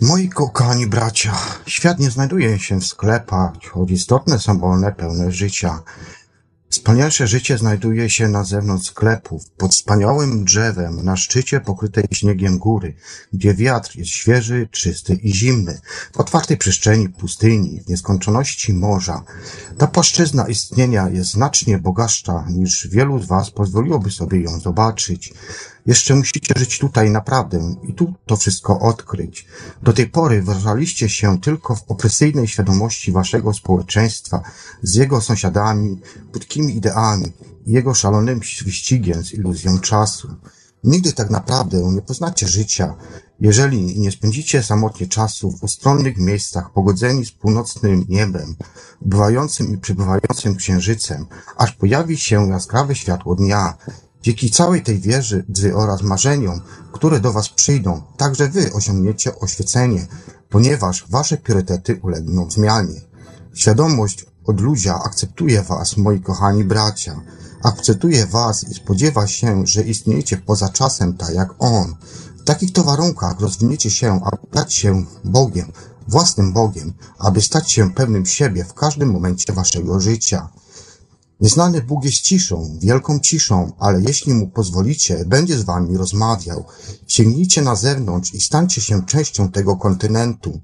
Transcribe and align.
Moi 0.00 0.28
kochani 0.28 0.86
bracia, 0.86 1.34
świat 1.66 1.98
nie 1.98 2.10
znajduje 2.10 2.58
się 2.58 2.80
w 2.80 2.86
sklepach, 2.86 3.52
choć 3.70 3.90
istotne 3.90 4.38
są 4.38 4.64
one 4.64 4.92
pełne 4.92 5.32
życia. 5.32 5.82
Wspanialsze 6.70 7.26
życie 7.26 7.58
znajduje 7.58 8.10
się 8.10 8.28
na 8.28 8.44
zewnątrz 8.44 8.86
sklepów, 8.86 9.50
pod 9.50 9.72
wspaniałym 9.72 10.44
drzewem, 10.44 11.04
na 11.04 11.16
szczycie 11.16 11.60
pokrytej 11.60 12.04
śniegiem 12.12 12.58
góry, 12.58 12.94
gdzie 13.32 13.54
wiatr 13.54 13.96
jest 13.96 14.10
świeży, 14.10 14.68
czysty 14.70 15.14
i 15.14 15.34
zimny, 15.34 15.80
w 16.12 16.20
otwartej 16.20 16.56
przestrzeni 16.56 17.08
pustyni, 17.08 17.80
w 17.80 17.88
nieskończoności 17.88 18.74
morza. 18.74 19.22
Ta 19.78 19.86
płaszczyzna 19.86 20.48
istnienia 20.48 21.08
jest 21.08 21.30
znacznie 21.30 21.78
bogatsza, 21.78 22.44
niż 22.50 22.88
wielu 22.88 23.22
z 23.22 23.26
was 23.26 23.50
pozwoliłoby 23.50 24.10
sobie 24.10 24.40
ją 24.40 24.60
zobaczyć. 24.60 25.34
Jeszcze 25.86 26.14
musicie 26.14 26.54
żyć 26.56 26.78
tutaj 26.78 27.10
naprawdę 27.10 27.74
i 27.82 27.94
tu 27.94 28.14
to 28.26 28.36
wszystko 28.36 28.80
odkryć. 28.80 29.46
Do 29.82 29.92
tej 29.92 30.06
pory 30.06 30.42
wyrażaliście 30.42 31.08
się 31.08 31.40
tylko 31.40 31.74
w 31.74 31.84
opresyjnej 31.88 32.48
świadomości 32.48 33.12
waszego 33.12 33.54
społeczeństwa, 33.54 34.42
z 34.82 34.94
jego 34.94 35.20
sąsiadami, 35.20 36.00
płytkimi 36.58 36.76
ideami 36.76 37.32
i 37.66 37.72
jego 37.72 37.94
szalonym 37.94 38.40
wyścigiem 38.64 39.24
z 39.24 39.32
iluzją 39.32 39.78
czasu. 39.78 40.28
Nigdy 40.84 41.12
tak 41.12 41.30
naprawdę 41.30 41.78
nie 41.78 42.02
poznacie 42.02 42.48
życia, 42.48 42.94
jeżeli 43.40 44.00
nie 44.00 44.12
spędzicie 44.12 44.62
samotnie 44.62 45.06
czasu 45.06 45.50
w 45.50 45.62
ustronnych 45.62 46.16
miejscach 46.16 46.72
pogodzeni 46.72 47.26
z 47.26 47.30
północnym 47.30 48.04
niebem, 48.08 48.56
ubywającym 49.00 49.74
i 49.74 49.78
przybywającym 49.78 50.56
księżycem, 50.56 51.26
aż 51.56 51.72
pojawi 51.72 52.18
się 52.18 52.48
jaskrawe 52.48 52.94
światło 52.94 53.34
dnia, 53.34 53.76
Dzięki 54.22 54.50
całej 54.50 54.82
tej 54.82 54.98
wierze 54.98 55.44
oraz 55.74 56.02
marzeniom, 56.02 56.60
które 56.92 57.20
do 57.20 57.32
Was 57.32 57.48
przyjdą, 57.48 58.02
także 58.16 58.48
Wy 58.48 58.72
osiągniecie 58.72 59.38
oświecenie, 59.38 60.06
ponieważ 60.48 61.06
Wasze 61.10 61.36
priorytety 61.36 62.00
ulegną 62.02 62.50
zmianie. 62.50 63.00
Świadomość 63.54 64.26
od 64.48 64.60
ludzia 64.60 64.94
akceptuje 65.04 65.62
Was, 65.62 65.96
moi 65.96 66.20
kochani 66.20 66.64
bracia. 66.64 67.20
Akceptuje 67.62 68.26
Was 68.26 68.64
i 68.70 68.74
spodziewa 68.74 69.26
się, 69.26 69.66
że 69.66 69.82
istniejecie 69.82 70.36
poza 70.36 70.68
czasem 70.68 71.16
tak 71.16 71.34
jak 71.34 71.54
On. 71.58 71.94
W 72.40 72.44
takich 72.44 72.72
to 72.72 72.84
warunkach 72.84 73.40
rozwiniecie 73.40 73.90
się, 73.90 74.20
aby 74.24 74.36
stać 74.50 74.74
się 74.74 75.04
Bogiem, 75.24 75.72
własnym 76.08 76.52
Bogiem, 76.52 76.94
aby 77.18 77.42
stać 77.42 77.72
się 77.72 77.90
pewnym 77.90 78.26
siebie 78.26 78.64
w 78.64 78.74
każdym 78.74 79.10
momencie 79.10 79.52
Waszego 79.52 80.00
życia. 80.00 80.48
Nieznany 81.40 81.82
Bóg 81.82 82.04
jest 82.04 82.20
ciszą, 82.20 82.78
wielką 82.80 83.20
ciszą, 83.20 83.72
ale 83.78 84.02
jeśli 84.02 84.34
mu 84.34 84.48
pozwolicie, 84.48 85.24
będzie 85.24 85.58
z 85.58 85.62
wami 85.62 85.96
rozmawiał. 85.96 86.64
Sięgnijcie 87.06 87.62
na 87.62 87.76
zewnątrz 87.76 88.34
i 88.34 88.40
stańcie 88.40 88.80
się 88.80 89.06
częścią 89.06 89.50
tego 89.50 89.76
kontynentu. 89.76 90.60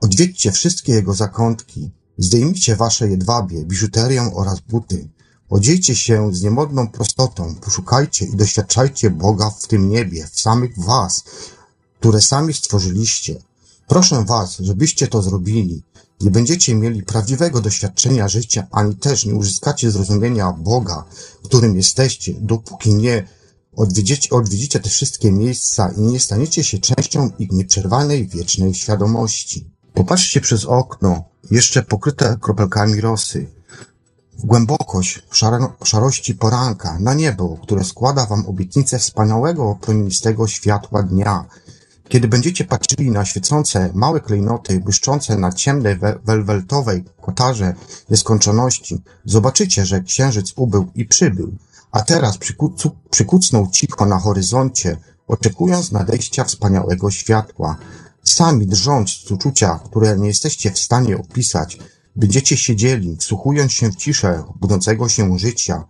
Odwiedźcie 0.00 0.52
wszystkie 0.52 0.92
jego 0.92 1.14
zakątki. 1.14 1.92
Zdejmijcie 2.18 2.76
wasze 2.76 3.08
jedwabie, 3.08 3.64
biżuterię 3.64 4.30
oraz 4.34 4.60
buty. 4.60 5.08
Odziejcie 5.50 5.96
się 5.96 6.34
z 6.34 6.42
niemodną 6.42 6.88
prostotą, 6.88 7.54
poszukajcie 7.54 8.26
i 8.26 8.36
doświadczajcie 8.36 9.10
Boga 9.10 9.50
w 9.50 9.66
tym 9.66 9.88
niebie, 9.88 10.26
w 10.32 10.40
samych 10.40 10.78
was, 10.78 11.24
które 12.00 12.22
sami 12.22 12.54
stworzyliście. 12.54 13.42
Proszę 13.88 14.24
was, 14.24 14.58
żebyście 14.58 15.08
to 15.08 15.22
zrobili. 15.22 15.82
Nie 16.20 16.30
będziecie 16.30 16.74
mieli 16.74 17.02
prawdziwego 17.02 17.60
doświadczenia 17.60 18.28
życia, 18.28 18.66
ani 18.70 18.96
też 18.96 19.24
nie 19.24 19.34
uzyskacie 19.34 19.90
zrozumienia 19.90 20.52
Boga, 20.52 21.04
którym 21.44 21.76
jesteście, 21.76 22.34
dopóki 22.40 22.94
nie 22.94 23.28
odwiedzicie, 23.76 24.30
odwiedzicie 24.30 24.80
te 24.80 24.90
wszystkie 24.90 25.32
miejsca 25.32 25.88
i 25.88 26.00
nie 26.00 26.20
staniecie 26.20 26.64
się 26.64 26.78
częścią 26.78 27.30
ich 27.38 27.52
nieprzerwanej, 27.52 28.28
wiecznej 28.28 28.74
świadomości. 28.74 29.75
Popatrzcie 29.96 30.40
przez 30.40 30.64
okno, 30.64 31.24
jeszcze 31.50 31.82
pokryte 31.82 32.36
kropelkami 32.40 33.00
rosy. 33.00 33.46
W 34.38 34.46
głębokość 34.46 35.22
szarości 35.84 36.34
poranka, 36.34 36.98
na 37.00 37.14
niebo, 37.14 37.56
które 37.62 37.84
składa 37.84 38.26
wam 38.26 38.46
obietnicę 38.46 38.98
wspaniałego, 38.98 39.78
promienistego 39.80 40.46
światła 40.46 41.02
dnia, 41.02 41.44
kiedy 42.08 42.28
będziecie 42.28 42.64
patrzyli 42.64 43.10
na 43.10 43.24
świecące 43.24 43.90
małe 43.94 44.20
klejnoty 44.20 44.80
błyszczące 44.80 45.36
na 45.36 45.52
ciemnej 45.52 45.98
welweltowej 46.24 47.04
kotarze 47.20 47.74
nieskończoności, 48.10 49.02
zobaczycie, 49.24 49.86
że 49.86 50.00
księżyc 50.00 50.52
ubył 50.56 50.86
i 50.94 51.04
przybył, 51.04 51.52
a 51.92 52.00
teraz 52.00 52.38
przykucu, 52.38 52.90
przykucnął 53.10 53.70
cicho 53.70 54.06
na 54.06 54.18
horyzoncie, 54.18 54.96
oczekując 55.28 55.92
nadejścia 55.92 56.44
wspaniałego 56.44 57.10
światła. 57.10 57.76
Sami 58.36 58.66
drżąc 58.66 59.10
z 59.10 59.30
uczucia, 59.30 59.80
które 59.84 60.18
nie 60.18 60.28
jesteście 60.28 60.70
w 60.70 60.78
stanie 60.78 61.18
opisać, 61.18 61.78
będziecie 62.16 62.56
siedzieli, 62.56 63.16
wsłuchując 63.16 63.72
się 63.72 63.90
w 63.90 63.96
ciszę 63.96 64.44
budzącego 64.60 65.08
się 65.08 65.38
życia. 65.38 65.84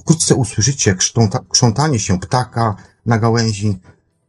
Wkrótce 0.00 0.34
usłyszycie 0.34 0.96
krzątanie 1.48 1.98
się 1.98 2.20
ptaka 2.20 2.76
na 3.06 3.18
gałęzi, 3.18 3.78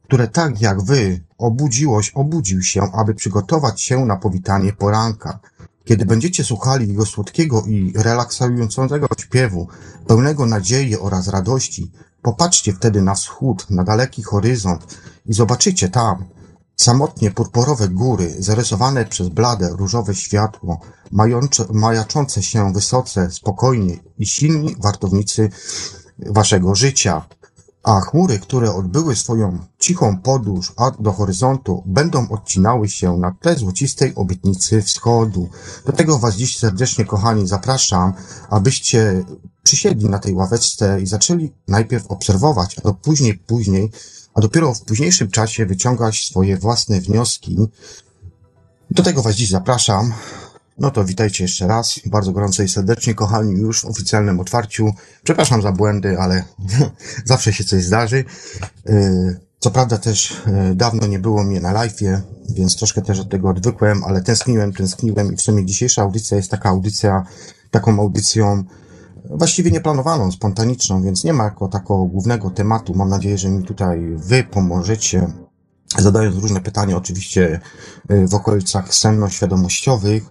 które 0.03 0.27
tak 0.27 0.61
jak 0.61 0.81
wy 0.81 1.21
obudziłoś, 1.37 2.11
obudził 2.15 2.61
się, 2.61 2.81
aby 2.93 3.13
przygotować 3.15 3.81
się 3.81 4.05
na 4.05 4.15
powitanie 4.15 4.73
poranka. 4.73 5.39
Kiedy 5.85 6.05
będziecie 6.05 6.43
słuchali 6.43 6.87
jego 6.87 7.05
słodkiego 7.05 7.63
i 7.67 7.93
relaksującego 7.95 9.07
śpiewu, 9.19 9.67
pełnego 10.07 10.45
nadziei 10.45 10.97
oraz 10.97 11.27
radości, 11.27 11.91
popatrzcie 12.21 12.73
wtedy 12.73 13.01
na 13.01 13.15
wschód, 13.15 13.69
na 13.69 13.83
daleki 13.83 14.23
horyzont 14.23 14.97
i 15.25 15.33
zobaczycie 15.33 15.89
tam 15.89 16.25
samotnie 16.81 17.31
purpurowe 17.31 17.89
góry, 17.89 18.35
zarysowane 18.39 19.05
przez 19.05 19.29
blade 19.29 19.69
różowe 19.69 20.15
światło, 20.15 20.79
mające, 21.11 21.65
majaczące 21.73 22.43
się 22.43 22.73
wysoce, 22.73 23.31
spokojnie 23.31 23.97
i 24.17 24.25
silni 24.25 24.75
wartownicy 24.79 25.49
waszego 26.19 26.75
życia 26.75 27.25
a 27.83 28.01
chmury, 28.01 28.39
które 28.39 28.73
odbyły 28.73 29.15
swoją 29.15 29.59
cichą 29.79 30.17
podróż 30.17 30.73
do 30.99 31.11
horyzontu, 31.11 31.83
będą 31.85 32.29
odcinały 32.29 32.89
się 32.89 33.17
na 33.17 33.31
tle 33.31 33.55
złocistej 33.55 34.15
obietnicy 34.15 34.81
wschodu. 34.81 35.49
Do 35.85 35.91
tego 35.91 36.19
Was 36.19 36.35
dziś 36.35 36.57
serdecznie, 36.59 37.05
kochani, 37.05 37.47
zapraszam, 37.47 38.13
abyście 38.49 39.23
przysiedli 39.63 40.09
na 40.09 40.19
tej 40.19 40.33
ławeczce 40.33 41.01
i 41.01 41.07
zaczęli 41.07 41.51
najpierw 41.67 42.07
obserwować, 42.07 42.75
a 42.83 42.93
później, 42.93 43.33
później, 43.33 43.91
a 44.33 44.41
dopiero 44.41 44.73
w 44.73 44.81
późniejszym 44.81 45.31
czasie 45.31 45.65
wyciągać 45.65 46.25
swoje 46.25 46.57
własne 46.57 47.01
wnioski. 47.01 47.57
Do 48.91 49.03
tego 49.03 49.21
Was 49.21 49.35
dziś 49.35 49.49
zapraszam. 49.49 50.13
No 50.77 50.91
to 50.91 51.05
witajcie 51.05 51.43
jeszcze 51.43 51.67
raz, 51.67 51.99
bardzo 52.05 52.31
gorąco 52.31 52.63
i 52.63 52.69
serdecznie, 52.69 53.15
kochani, 53.15 53.51
już 53.51 53.81
w 53.81 53.85
oficjalnym 53.85 54.39
otwarciu. 54.39 54.93
Przepraszam 55.23 55.61
za 55.61 55.71
błędy, 55.71 56.19
ale 56.19 56.43
zawsze 57.25 57.53
się 57.53 57.63
coś 57.63 57.83
zdarzy. 57.83 58.25
Y, 58.89 59.39
co 59.59 59.71
prawda 59.71 59.97
też 59.97 60.31
y, 60.31 60.75
dawno 60.75 61.07
nie 61.07 61.19
było 61.19 61.43
mnie 61.43 61.59
na 61.59 61.73
live'ie, 61.73 62.21
więc 62.49 62.75
troszkę 62.75 63.01
też 63.01 63.19
od 63.19 63.29
tego 63.29 63.49
odwykłem, 63.49 64.03
ale 64.03 64.21
tęskniłem, 64.21 64.73
tęskniłem 64.73 65.33
i 65.33 65.37
w 65.37 65.41
sumie 65.41 65.65
dzisiejsza 65.65 66.01
audycja 66.01 66.37
jest 66.37 66.51
taka 66.51 66.69
audycja, 66.69 67.25
taką 67.71 67.99
audycją 67.99 68.63
właściwie 69.31 69.71
nieplanowaną, 69.71 70.31
spontaniczną, 70.31 71.03
więc 71.03 71.23
nie 71.23 71.33
ma 71.33 71.43
jako 71.43 71.67
takiego 71.67 72.05
głównego 72.05 72.49
tematu. 72.49 72.95
Mam 72.95 73.09
nadzieję, 73.09 73.37
że 73.37 73.49
mi 73.49 73.63
tutaj 73.63 73.99
wy 74.15 74.43
pomożecie, 74.43 75.27
zadając 75.97 76.35
różne 76.35 76.61
pytania, 76.61 76.97
oczywiście 76.97 77.59
y, 78.11 78.27
w 78.27 78.33
okolicach 78.33 78.93
senno-świadomościowych 78.93 80.23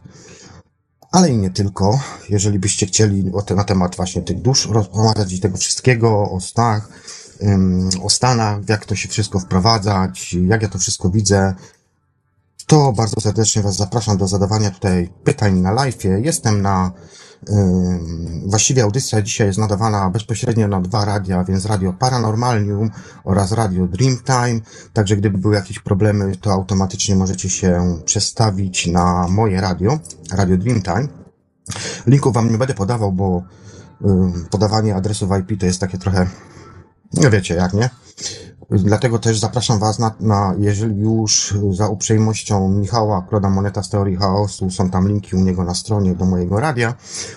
ale 1.13 1.31
i 1.31 1.37
nie 1.37 1.51
tylko. 1.51 2.01
Jeżeli 2.29 2.59
byście 2.59 2.87
chcieli 2.87 3.31
o 3.33 3.55
na 3.55 3.65
temat 3.65 3.97
właśnie 3.97 4.23
tych 4.23 4.43
dusz 4.43 4.67
rozmawiać 4.67 5.33
i 5.33 5.41
tego 5.41 5.59
wszystkiego, 5.59 6.31
o 6.31 6.41
snach, 6.41 6.89
o 8.03 8.11
stanach, 8.11 8.69
jak 8.69 8.87
to 8.87 8.95
się 8.95 9.09
wszystko 9.09 9.41
wprowadzać, 9.41 10.35
jak 10.35 10.63
ja 10.63 10.69
to 10.69 10.79
wszystko 10.79 11.11
widzę, 11.11 11.55
to 12.67 12.93
bardzo 12.93 13.21
serdecznie 13.21 13.63
Was 13.63 13.77
zapraszam 13.77 14.17
do 14.17 14.29
zadawania 14.29 14.71
tutaj 14.71 15.11
pytań 15.25 15.61
na 15.61 15.73
live. 15.73 16.05
Jestem 16.05 16.63
na 16.63 16.93
Właściwie 18.47 18.83
audycja 18.83 19.23
dzisiaj 19.23 19.47
jest 19.47 19.59
nadawana 19.59 20.11
bezpośrednio 20.11 20.69
na 20.69 20.81
dwa 20.81 21.05
radia, 21.05 21.45
więc 21.45 21.67
Radio 21.67 21.93
Paranormalium 21.93 22.91
oraz 23.25 23.53
Radio 23.53 23.87
Dreamtime. 23.87 24.61
Także 24.93 25.17
gdyby 25.17 25.39
były 25.39 25.55
jakieś 25.55 25.79
problemy, 25.79 26.37
to 26.37 26.53
automatycznie 26.53 27.17
możecie 27.17 27.51
się 27.51 27.99
przestawić 28.05 28.87
na 28.87 29.29
moje 29.29 29.61
radio, 29.61 29.99
Radio 30.33 30.57
Dreamtime. 30.57 31.09
Linku 32.07 32.33
wam 32.33 32.53
nie 32.53 32.59
będę 32.59 32.75
podawał, 32.75 33.13
bo 33.13 33.43
podawanie 34.51 34.95
adresów 34.95 35.31
IP 35.41 35.61
to 35.61 35.67
jest 35.67 35.81
takie 35.81 35.99
trochę, 35.99 36.27
no 37.15 37.31
wiecie 37.31 37.55
jak, 37.55 37.75
nie? 37.75 37.91
Dlatego 38.71 39.19
też 39.19 39.39
zapraszam 39.39 39.79
Was 39.79 39.99
na, 39.99 40.15
na, 40.21 40.55
jeżeli 40.59 41.01
już 41.01 41.55
za 41.71 41.89
uprzejmością 41.89 42.69
Michała 42.69 43.23
Kloda 43.23 43.51
Moneta 43.51 43.83
z 43.83 43.91
Teorii 43.91 44.17
Chaosu, 44.17 44.71
są 44.71 44.91
tam 44.91 45.09
linki 45.09 45.37
u 45.37 45.41
niego 45.41 45.65
na 45.65 45.75
stronie 45.75 46.15
do 46.15 46.25
mojego 46.25 46.61
radia. 46.61 46.95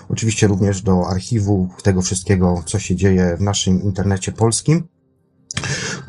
Oczywiście 0.08 0.46
również 0.46 0.82
do 0.82 1.08
archiwu 1.08 1.68
tego 1.82 2.02
wszystkiego, 2.02 2.62
co 2.66 2.78
się 2.78 2.96
dzieje 2.96 3.36
w 3.36 3.40
naszym 3.40 3.82
internecie 3.82 4.32
polskim. 4.32 4.88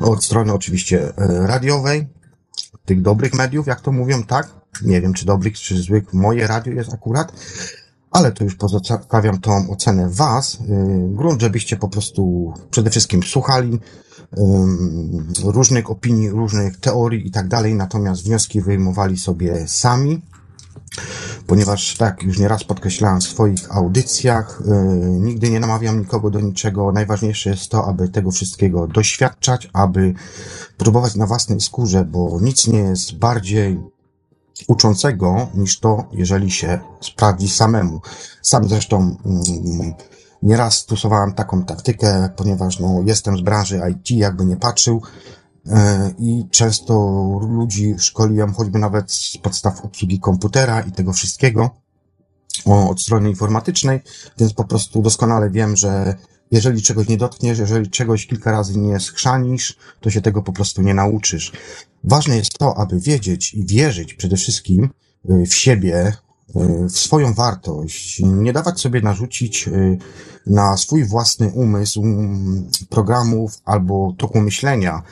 Od 0.00 0.24
strony 0.24 0.52
oczywiście 0.52 1.12
e, 1.16 1.46
radiowej, 1.46 2.06
tych 2.84 3.02
dobrych 3.02 3.34
mediów, 3.34 3.66
jak 3.66 3.80
to 3.80 3.92
mówią, 3.92 4.24
tak? 4.24 4.50
Nie 4.82 5.00
wiem, 5.00 5.12
czy 5.12 5.26
dobrych, 5.26 5.54
czy 5.54 5.82
złych. 5.82 6.12
Moje 6.12 6.46
radio 6.46 6.72
jest 6.72 6.94
akurat, 6.94 7.32
ale 8.10 8.32
to 8.32 8.44
już 8.44 8.54
pozostawiam 8.54 9.40
tą 9.40 9.70
ocenę 9.70 10.08
Was. 10.10 10.54
Y, 10.54 10.58
grunt, 11.08 11.40
żebyście 11.40 11.76
po 11.76 11.88
prostu 11.88 12.52
przede 12.70 12.90
wszystkim 12.90 13.22
słuchali 13.22 13.80
różnych 15.44 15.90
opinii, 15.90 16.30
różnych 16.30 16.80
teorii 16.80 17.26
i 17.26 17.30
tak 17.30 17.48
dalej, 17.48 17.74
natomiast 17.74 18.24
wnioski 18.24 18.60
wyjmowali 18.60 19.18
sobie 19.18 19.68
sami 19.68 20.22
ponieważ 21.46 21.96
tak, 21.96 22.22
już 22.22 22.38
nieraz 22.38 22.64
podkreślałem 22.64 23.20
w 23.20 23.24
swoich 23.24 23.76
audycjach, 23.76 24.62
yy, 24.66 25.20
nigdy 25.20 25.50
nie 25.50 25.60
namawiam 25.60 25.98
nikogo 25.98 26.30
do 26.30 26.40
niczego. 26.40 26.92
Najważniejsze 26.92 27.50
jest 27.50 27.70
to, 27.70 27.86
aby 27.86 28.08
tego 28.08 28.30
wszystkiego 28.30 28.86
doświadczać, 28.86 29.70
aby 29.72 30.14
próbować 30.76 31.14
na 31.14 31.26
własnej 31.26 31.60
skórze, 31.60 32.04
bo 32.04 32.38
nic 32.40 32.66
nie 32.66 32.78
jest 32.78 33.18
bardziej 33.18 33.80
uczącego 34.68 35.48
niż 35.54 35.80
to, 35.80 36.04
jeżeli 36.12 36.50
się 36.50 36.78
sprawdzi 37.00 37.48
samemu. 37.48 38.00
Sam 38.42 38.68
zresztą 38.68 39.16
yy, 39.24 40.15
nieraz 40.42 40.74
stosowałem 40.74 41.32
taką 41.32 41.64
taktykę, 41.64 42.28
ponieważ 42.36 42.80
no, 42.80 43.02
jestem 43.04 43.38
z 43.38 43.40
branży 43.40 43.80
IT, 43.90 44.10
jakby 44.10 44.44
nie 44.44 44.56
patrzył, 44.56 45.02
E, 45.70 46.10
i 46.18 46.46
często 46.50 46.94
ludzi 47.50 47.94
szkoliłem 47.98 48.54
choćby 48.54 48.78
nawet 48.78 49.12
z 49.12 49.36
podstaw 49.36 49.84
obsługi 49.84 50.20
komputera 50.20 50.80
i 50.80 50.92
tego 50.92 51.12
wszystkiego 51.12 51.70
od 52.64 53.02
strony 53.02 53.30
informatycznej, 53.30 54.00
więc 54.38 54.52
po 54.52 54.64
prostu 54.64 55.02
doskonale 55.02 55.50
wiem, 55.50 55.76
że 55.76 56.14
jeżeli 56.50 56.82
czegoś 56.82 57.08
nie 57.08 57.16
dotkniesz, 57.16 57.58
jeżeli 57.58 57.90
czegoś 57.90 58.26
kilka 58.26 58.52
razy 58.52 58.78
nie 58.78 59.00
schrzanisz, 59.00 59.76
to 60.00 60.10
się 60.10 60.20
tego 60.20 60.42
po 60.42 60.52
prostu 60.52 60.82
nie 60.82 60.94
nauczysz. 60.94 61.52
Ważne 62.04 62.36
jest 62.36 62.58
to, 62.58 62.78
aby 62.78 63.00
wiedzieć 63.00 63.54
i 63.54 63.66
wierzyć 63.66 64.14
przede 64.14 64.36
wszystkim 64.36 64.90
e, 65.28 65.46
w 65.46 65.54
siebie, 65.54 66.12
swoją 66.88 67.34
wartość, 67.34 68.22
nie 68.24 68.52
dawać 68.52 68.80
sobie 68.80 69.00
narzucić 69.00 69.68
na 70.46 70.76
swój 70.76 71.04
własny 71.04 71.48
umysł 71.48 72.02
programów 72.90 73.52
albo 73.64 74.14
toku 74.18 74.40
myślenia, 74.40 75.02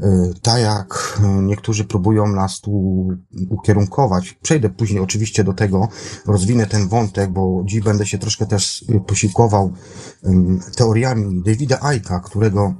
E, 0.00 0.30
tak 0.42 0.60
jak 0.60 1.20
niektórzy 1.42 1.84
próbują 1.84 2.26
nas 2.26 2.60
tu 2.60 2.70
ukierunkować. 3.50 4.38
Przejdę 4.42 4.68
później 4.68 5.00
oczywiście 5.00 5.44
do 5.44 5.52
tego, 5.52 5.88
rozwinę 6.26 6.66
ten 6.66 6.88
wątek, 6.88 7.30
bo 7.30 7.62
dziś 7.64 7.80
będę 7.80 8.06
się 8.06 8.18
troszkę 8.18 8.46
też 8.46 8.84
posiłkował 9.06 9.72
teoriami 10.76 11.42
Davida 11.42 11.82
Aika, 11.82 12.20
którego 12.20 12.74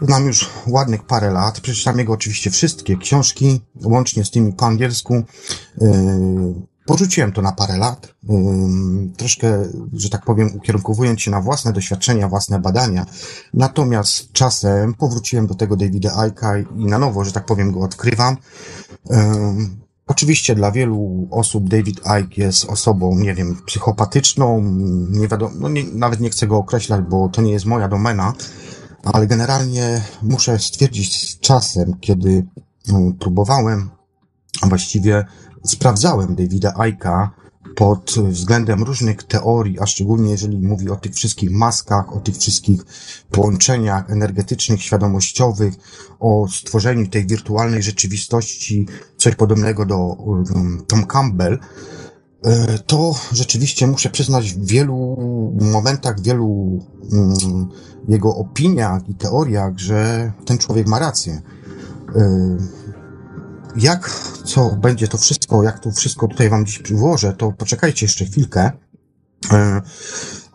znam 0.00 0.26
już 0.26 0.50
ładnych 0.66 1.02
parę 1.02 1.30
lat. 1.30 1.60
Przeczytam 1.60 1.98
jego 1.98 2.12
oczywiście 2.12 2.50
wszystkie 2.50 2.96
książki, 2.96 3.60
łącznie 3.84 4.24
z 4.24 4.30
tymi 4.30 4.52
po 4.52 4.66
angielsku. 4.66 5.22
Porzuciłem 6.86 7.32
to 7.32 7.42
na 7.42 7.52
parę 7.52 7.78
lat, 7.78 8.14
troszkę, 9.16 9.64
że 9.92 10.10
tak 10.10 10.24
powiem, 10.24 10.56
ukierunkowując 10.56 11.20
się 11.20 11.30
na 11.30 11.40
własne 11.40 11.72
doświadczenia, 11.72 12.28
własne 12.28 12.58
badania. 12.58 13.06
Natomiast 13.54 14.32
czasem 14.32 14.94
powróciłem 14.94 15.46
do 15.46 15.54
tego 15.54 15.76
Davida 15.76 16.16
Aika 16.16 16.58
i 16.58 16.86
na 16.86 16.98
nowo, 16.98 17.24
że 17.24 17.32
tak 17.32 17.46
powiem, 17.46 17.72
go 17.72 17.80
odkrywam. 17.80 18.36
Oczywiście 20.06 20.54
dla 20.54 20.72
wielu 20.72 21.28
osób 21.30 21.68
David 21.68 22.00
Icke 22.20 22.42
jest 22.42 22.64
osobą, 22.64 23.18
nie 23.18 23.34
wiem, 23.34 23.62
psychopatyczną, 23.66 24.62
nie 25.10 25.28
wiadomo, 25.28 25.54
no 25.60 25.68
nie, 25.68 25.84
nawet 25.84 26.20
nie 26.20 26.30
chcę 26.30 26.46
go 26.46 26.56
określać, 26.56 27.00
bo 27.10 27.28
to 27.28 27.42
nie 27.42 27.52
jest 27.52 27.66
moja 27.66 27.88
domena, 27.88 28.32
ale 29.02 29.26
generalnie 29.26 30.02
muszę 30.22 30.58
stwierdzić 30.58 31.30
z 31.30 31.40
czasem, 31.40 31.94
kiedy 32.00 32.46
próbowałem, 33.20 33.90
a 34.62 34.66
właściwie 34.66 35.24
sprawdzałem 35.64 36.34
Davida 36.34 36.74
Aika 36.76 37.30
pod 37.76 38.14
względem 38.30 38.82
różnych 38.82 39.22
teorii, 39.22 39.80
a 39.80 39.86
szczególnie 39.86 40.30
jeżeli 40.30 40.58
mówi 40.58 40.90
o 40.90 40.96
tych 40.96 41.14
wszystkich 41.14 41.50
maskach, 41.50 42.16
o 42.16 42.20
tych 42.20 42.36
wszystkich 42.36 42.80
połączeniach 43.30 44.10
energetycznych, 44.10 44.82
świadomościowych, 44.82 45.74
o 46.20 46.46
stworzeniu 46.48 47.08
tej 47.08 47.26
wirtualnej 47.26 47.82
rzeczywistości, 47.82 48.86
coś 49.16 49.34
podobnego 49.34 49.86
do 49.86 49.98
um, 49.98 50.84
Tom 50.88 51.06
Campbell, 51.06 51.58
to 52.86 53.14
rzeczywiście 53.32 53.86
muszę 53.86 54.10
przyznać 54.10 54.52
w 54.52 54.66
wielu 54.66 55.16
momentach, 55.60 56.16
w 56.20 56.22
wielu 56.22 56.78
um, 57.12 57.68
jego 58.08 58.36
opiniach 58.36 59.08
i 59.08 59.14
teoriach, 59.14 59.78
że 59.78 60.32
ten 60.44 60.58
człowiek 60.58 60.86
ma 60.86 60.98
rację. 60.98 61.42
E, 62.16 62.56
jak, 63.76 64.10
co 64.44 64.70
będzie 64.70 65.08
to 65.08 65.18
wszystko, 65.18 65.62
jak 65.62 65.78
to 65.78 65.90
wszystko 65.90 66.28
tutaj 66.28 66.50
wam 66.50 66.66
dziś 66.66 66.78
przyłożę, 66.78 67.32
to 67.32 67.52
poczekajcie 67.52 68.06
jeszcze 68.06 68.24
chwilkę. 68.24 68.70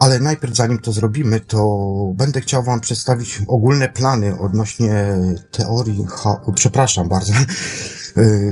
Ale 0.03 0.19
najpierw, 0.19 0.55
zanim 0.55 0.79
to 0.79 0.91
zrobimy, 0.91 1.39
to 1.39 1.89
będę 2.15 2.41
chciał 2.41 2.63
Wam 2.63 2.79
przedstawić 2.79 3.41
ogólne 3.47 3.89
plany 3.89 4.39
odnośnie 4.39 5.17
teorii, 5.51 6.05
przepraszam 6.55 7.09
bardzo, 7.09 7.33
e, 7.33 7.43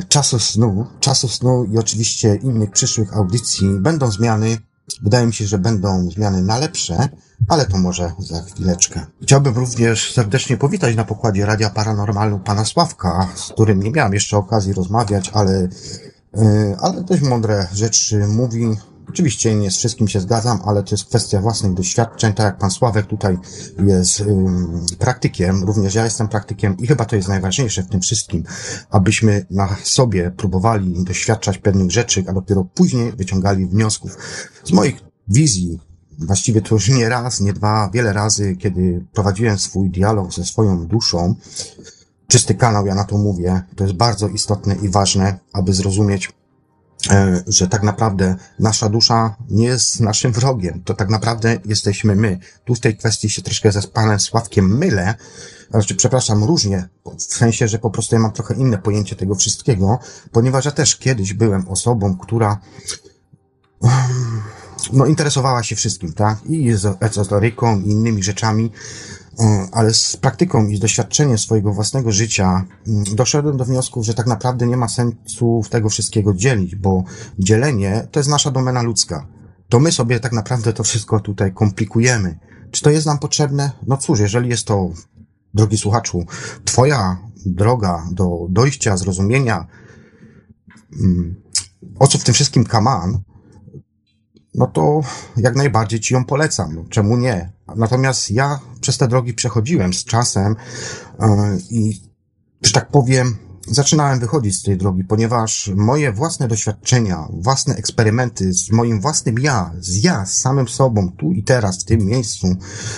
czasu 0.10 0.40
snu, 0.40 0.86
czasu 1.00 1.28
snu 1.28 1.66
i 1.66 1.78
oczywiście 1.78 2.36
innych 2.36 2.72
przyszłych 2.72 3.18
audycji. 3.18 3.70
Będą 3.80 4.12
zmiany, 4.12 4.58
wydaje 5.02 5.28
mi 5.28 5.34
się, 5.34 5.48
że 5.48 5.60
będą 5.60 6.10
zmiany 6.10 6.42
na 6.42 6.58
lepsze, 6.58 7.10
ale 7.48 7.66
to 7.66 7.78
może 7.78 8.12
za 8.20 8.42
chwileczkę. 8.42 9.06
Chciałbym 9.22 9.56
również 9.56 10.14
serdecznie 10.14 10.58
powitać 10.58 10.96
na 10.96 11.04
pokładzie 11.04 11.46
Radia 11.46 11.70
Paranormalną 11.70 12.40
pana 12.40 12.66
Sławka, 12.66 13.28
z 13.36 13.50
którym 13.50 13.84
nie 13.84 13.92
miałem 13.92 14.14
jeszcze 14.14 14.38
okazji 14.38 14.74
rozmawiać, 14.74 15.30
ale, 15.34 15.70
yy, 16.38 16.78
ale 16.80 17.04
dość 17.04 17.22
mądre 17.22 17.68
rzeczy 17.74 18.28
mówi. 18.28 18.78
Oczywiście 19.14 19.56
nie 19.56 19.72
z 19.72 19.78
wszystkim 19.78 20.08
się 20.08 20.20
zgadzam, 20.20 20.60
ale 20.66 20.84
to 20.84 20.96
jest 20.96 21.06
kwestia 21.06 21.42
własnych 21.42 21.74
doświadczeń, 21.74 22.34
tak 22.34 22.46
jak 22.46 22.58
pan 22.58 22.72
Sławek 22.72 23.06
tutaj 23.06 23.38
jest 23.88 24.20
yy, 24.20 24.98
praktykiem, 25.00 25.64
również 25.64 25.96
ja 25.96 26.04
jestem 26.04 26.28
praktykiem 26.28 26.78
i 26.78 26.88
chyba 26.88 27.06
to 27.06 27.16
jest 27.16 27.28
najważniejsze 27.28 27.84
w 27.84 27.90
tym 27.90 28.02
wszystkim, 28.02 28.44
abyśmy 28.90 29.46
na 29.50 29.76
sobie 29.84 30.32
próbowali 30.32 31.04
doświadczać 31.04 31.58
pewnych 31.58 31.92
rzeczy, 31.92 32.24
a 32.28 32.34
dopiero 32.34 32.64
później 32.64 33.12
wyciągali 33.12 33.66
wniosków. 33.66 34.18
Z 34.64 34.72
moich 34.72 34.96
wizji 35.28 35.80
właściwie 36.20 36.62
to 36.62 36.76
już 36.76 36.90
nie 36.90 37.10
raz, 37.10 37.42
nie 37.42 37.54
dwa, 37.54 37.90
wiele 37.94 38.14
razy, 38.14 38.56
kiedy 38.56 39.06
prowadziłem 39.14 39.58
swój 39.58 39.90
dialog 39.90 40.34
ze 40.34 40.46
swoją 40.46 40.88
duszą, 40.88 41.36
czysty 42.28 42.56
kanał, 42.56 42.86
ja 42.86 42.96
na 42.96 43.04
to 43.04 43.18
mówię, 43.18 43.62
to 43.76 43.84
jest 43.84 43.96
bardzo 43.96 44.28
istotne 44.28 44.76
i 44.76 44.90
ważne, 44.90 45.40
aby 45.54 45.74
zrozumieć, 45.74 46.30
że 47.48 47.68
tak 47.68 47.84
naprawdę 47.84 48.36
nasza 48.60 48.90
dusza 48.90 49.36
nie 49.50 49.66
jest 49.66 50.00
naszym 50.00 50.32
wrogiem. 50.32 50.82
To 50.86 50.94
tak 50.94 51.10
naprawdę 51.10 51.60
jesteśmy 51.66 52.16
my. 52.16 52.40
Tu 52.66 52.76
w 52.76 52.80
tej 52.80 52.98
kwestii 52.98 53.30
się 53.30 53.42
troszkę 53.42 53.72
ze 53.72 53.82
panem 53.82 54.20
Sławkiem 54.20 54.78
mylę, 54.78 55.16
znaczy, 55.72 55.96
przepraszam, 55.96 56.44
różnie, 56.44 56.90
w 57.18 57.34
sensie, 57.34 57.68
że 57.68 57.80
po 57.80 57.90
prostu 57.90 58.16
ja 58.16 58.22
mam 58.22 58.32
trochę 58.32 58.56
inne 58.56 58.78
pojęcie 58.78 59.16
tego 59.16 59.36
wszystkiego, 59.36 60.00
ponieważ 60.32 60.66
ja 60.66 60.72
też 60.72 60.98
kiedyś 60.98 61.34
byłem 61.34 61.68
osobą, 61.68 62.18
która 62.18 62.60
no, 64.94 65.06
interesowała 65.06 65.64
się 65.64 65.76
wszystkim, 65.76 66.14
tak? 66.14 66.46
I 66.46 66.74
z 66.74 66.98
ezoteryką, 67.04 67.82
i 67.82 67.90
innymi 67.90 68.24
rzeczami, 68.24 68.72
e, 68.72 68.72
ale 69.72 69.94
z 69.94 70.18
praktyką 70.18 70.68
i 70.68 70.78
z 70.78 70.80
doświadczeniem 70.80 71.38
swojego 71.38 71.74
własnego 71.74 72.12
życia 72.12 72.66
mm, 72.88 73.04
doszedłem 73.16 73.58
do 73.58 73.66
wniosku, 73.66 74.04
że 74.04 74.14
tak 74.14 74.28
naprawdę 74.28 74.68
nie 74.68 74.78
ma 74.78 74.88
sensu 74.88 75.62
tego 75.70 75.90
wszystkiego 75.90 76.34
dzielić, 76.34 76.76
bo 76.76 77.04
dzielenie 77.40 78.08
to 78.12 78.20
jest 78.20 78.30
nasza 78.30 78.52
domena 78.52 78.82
ludzka. 78.82 79.28
To 79.70 79.80
my 79.80 79.92
sobie 79.92 80.20
tak 80.20 80.32
naprawdę 80.32 80.74
to 80.74 80.84
wszystko 80.84 81.20
tutaj 81.20 81.54
komplikujemy. 81.54 82.40
Czy 82.72 82.82
to 82.82 82.90
jest 82.90 83.06
nam 83.06 83.20
potrzebne? 83.20 83.72
No 83.88 83.98
cóż, 83.98 84.20
jeżeli 84.20 84.50
jest 84.50 84.66
to, 84.66 84.90
drogi 85.54 85.78
słuchaczu, 85.78 86.26
twoja 86.66 87.18
droga 87.46 88.08
do 88.12 88.48
dojścia, 88.50 88.98
zrozumienia, 88.98 89.68
mm, 91.02 91.36
o 92.00 92.08
co 92.08 92.18
w 92.18 92.24
tym 92.24 92.34
wszystkim 92.34 92.64
kaman, 92.64 93.20
no 94.56 94.68
to 94.68 95.02
jak 95.38 95.56
najbardziej 95.56 96.00
ci 96.00 96.14
ją 96.14 96.26
polecam. 96.26 96.86
Czemu 96.90 97.18
nie? 97.18 97.52
Natomiast 97.76 98.32
ja 98.32 98.60
przez 98.82 98.98
te 98.98 99.08
drogi 99.08 99.34
przechodziłem 99.34 99.94
z 99.94 100.06
czasem 100.06 100.56
yy, 101.20 101.28
i, 101.70 102.02
że 102.62 102.72
tak 102.72 102.88
powiem, 102.88 103.38
zaczynałem 103.68 104.20
wychodzić 104.20 104.56
z 104.56 104.64
tej 104.64 104.78
drogi, 104.78 105.04
ponieważ 105.04 105.72
moje 105.76 106.12
własne 106.12 106.48
doświadczenia, 106.48 107.28
własne 107.30 107.76
eksperymenty 107.76 108.54
z 108.54 108.72
moim 108.72 109.02
własnym 109.02 109.40
ja, 109.40 109.72
z 109.80 110.04
ja, 110.04 110.26
z 110.26 110.38
samym 110.38 110.68
sobą, 110.68 111.12
tu 111.12 111.32
i 111.32 111.44
teraz, 111.44 111.82
w 111.82 111.86
tym 111.86 112.06
miejscu, 112.06 112.48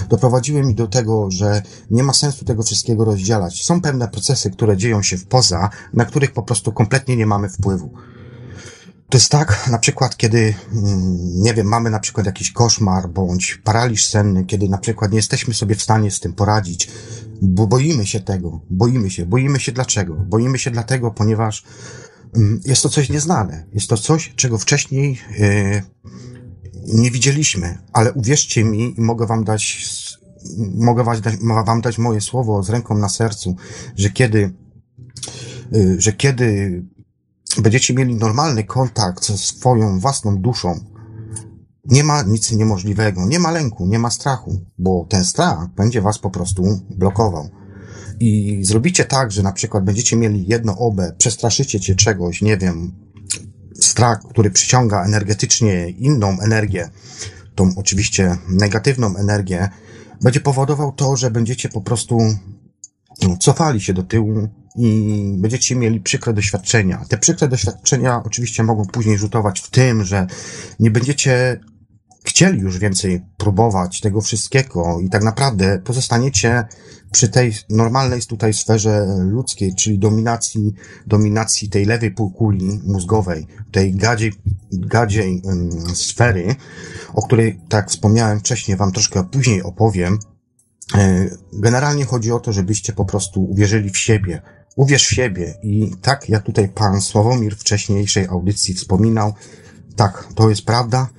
doprowadziły 0.10 0.63
mi 0.63 0.75
do 0.75 0.88
tego, 0.88 1.31
że 1.31 1.62
nie 1.91 2.03
ma 2.03 2.13
sensu 2.13 2.45
tego 2.45 2.63
wszystkiego 2.63 3.05
rozdzielać. 3.05 3.63
Są 3.63 3.81
pewne 3.81 4.07
procesy, 4.07 4.51
które 4.51 4.77
dzieją 4.77 5.01
się 5.01 5.17
w 5.17 5.25
poza, 5.25 5.69
na 5.93 6.05
których 6.05 6.31
po 6.31 6.43
prostu 6.43 6.72
kompletnie 6.72 7.17
nie 7.17 7.25
mamy 7.25 7.50
wpływu. 7.50 7.93
To 9.13 9.17
jest 9.17 9.32
tak, 9.32 9.67
na 9.72 9.77
przykład, 9.77 10.17
kiedy, 10.17 10.53
mm, 10.72 11.17
nie 11.41 11.53
wiem, 11.53 11.67
mamy 11.67 11.89
na 11.89 12.00
przykład 12.00 12.25
jakiś 12.25 12.51
koszmar 12.51 13.10
bądź 13.10 13.62
paraliż 13.63 14.05
senny, 14.05 14.46
kiedy 14.46 14.70
na 14.70 14.77
przykład 14.77 15.12
nie 15.12 15.17
jesteśmy 15.17 15.53
sobie 15.53 15.75
w 15.75 15.82
stanie 15.82 16.12
z 16.12 16.20
tym 16.20 16.34
poradzić, 16.34 16.89
bo 17.41 17.67
boimy 17.67 18.08
się 18.08 18.20
tego, 18.20 18.62
boimy 18.70 19.10
się, 19.10 19.25
boimy 19.25 19.60
się 19.60 19.72
dlaczego? 19.72 20.15
Boimy 20.15 20.60
się 20.60 20.72
dlatego, 20.72 21.12
ponieważ 21.12 21.63
mm, 22.36 22.62
jest 22.65 22.84
to 22.84 22.89
coś 22.89 23.10
nieznane, 23.10 23.65
jest 23.74 23.88
to 23.88 23.98
coś, 23.98 24.34
czego 24.36 24.58
wcześniej 24.58 25.20
yy, 25.38 25.84
nie 26.88 27.12
widzieliśmy, 27.12 27.77
ale 27.93 28.13
uwierzcie 28.13 28.63
mi 28.63 28.96
mogę 28.98 29.25
wam 29.25 29.43
dać, 29.43 29.88
mogę 30.74 31.03
wam 31.65 31.82
dać, 31.82 31.98
moje 31.98 32.22
słowo 32.22 32.63
z 32.63 32.70
ręką 32.70 32.98
na 32.98 33.10
sercu, 33.10 33.55
że 33.96 34.10
kiedy, 34.10 34.53
yy, 35.72 36.01
że 36.01 36.13
kiedy 36.13 36.84
będziecie 37.62 37.93
mieli 37.93 38.15
normalny 38.15 38.63
kontakt 38.63 39.25
ze 39.25 39.38
swoją 39.38 40.00
własną 40.00 40.38
duszą, 40.38 40.79
nie 41.86 42.03
ma 42.03 42.22
nic 42.22 42.51
niemożliwego, 42.51 43.25
nie 43.25 43.39
ma 43.39 43.51
lęku, 43.51 43.86
nie 43.86 44.00
ma 44.00 44.10
strachu, 44.10 44.62
bo 44.77 45.05
ten 45.10 45.25
strach 45.25 45.67
będzie 45.75 46.01
was 46.01 46.19
po 46.19 46.29
prostu 46.29 46.79
blokował. 46.89 47.50
I 48.19 48.60
zrobicie 48.65 49.05
tak, 49.05 49.31
że 49.31 49.43
na 49.43 49.51
przykład 49.51 49.83
będziecie 49.83 50.15
mieli 50.15 50.48
jedno 50.48 50.77
obę, 50.77 51.15
przestraszycie 51.17 51.79
cię 51.79 51.95
czegoś, 51.95 52.41
nie 52.41 52.57
wiem, 52.57 52.91
strach, 53.81 54.24
który 54.29 54.51
przyciąga 54.51 55.05
energetycznie 55.05 55.89
inną 55.89 56.39
energię, 56.39 56.89
tą 57.55 57.69
oczywiście 57.75 58.38
negatywną 58.50 59.15
energię, 59.15 59.69
będzie 60.22 60.39
powodował 60.39 60.91
to, 60.91 61.17
że 61.17 61.31
będziecie 61.31 61.69
po 61.69 61.81
prostu 61.81 62.17
cofali 63.39 63.81
się 63.81 63.93
do 63.93 64.03
tyłu, 64.03 64.50
i 64.75 65.36
będziecie 65.38 65.75
mieli 65.75 66.01
przykre 66.01 66.34
doświadczenia. 66.34 67.06
Te 67.10 67.18
przykre 67.18 67.48
doświadczenia 67.48 68.22
oczywiście 68.25 68.63
mogą 68.63 68.86
później 68.86 69.18
rzutować 69.18 69.60
w 69.60 69.70
tym, 69.70 70.03
że 70.03 70.27
nie 70.80 70.92
będziecie 70.92 71.60
chcieli 72.25 72.60
już 72.60 72.80
więcej 72.80 73.22
próbować 73.38 74.01
tego 74.01 74.22
wszystkiego 74.22 75.00
i 75.00 75.10
tak 75.10 75.24
naprawdę 75.24 75.80
pozostaniecie 75.84 76.63
przy 77.12 77.30
tej 77.30 77.53
normalnej 77.70 78.22
tutaj 78.22 78.53
sferze 78.53 79.06
ludzkiej, 79.20 79.75
czyli 79.75 80.00
dominacji, 80.00 80.74
dominacji 81.08 81.70
tej 81.70 81.86
lewej 81.86 82.12
półkuli 82.12 82.82
mózgowej, 82.86 83.48
tej 83.72 83.96
gadziej, 83.96 84.34
gadziej 84.72 85.42
sfery, 85.94 86.56
o 87.13 87.22
której, 87.22 87.60
tak 87.70 87.89
wspomniałem 87.89 88.39
wcześniej, 88.39 88.77
wam 88.77 88.92
troszkę 88.92 89.24
później 89.24 89.63
opowiem. 89.63 90.20
E, 90.96 91.30
generalnie 91.53 92.06
chodzi 92.06 92.32
o 92.32 92.39
to, 92.39 92.53
żebyście 92.53 92.94
po 92.94 93.06
prostu 93.06 93.44
uwierzyli 93.44 93.89
w 93.89 93.98
siebie, 93.98 94.42
Uwierz 94.75 95.08
w 95.08 95.15
siebie 95.15 95.53
i 95.63 95.92
tak 96.01 96.30
jak 96.30 96.44
tutaj 96.44 96.70
pan 96.70 97.01
Sławomir 97.01 97.56
w 97.56 97.60
wcześniejszej 97.60 98.27
audycji 98.27 98.74
wspominał, 98.74 99.34
tak, 99.96 100.27
to 100.36 100.50
jest 100.50 100.65
prawda. 100.65 101.10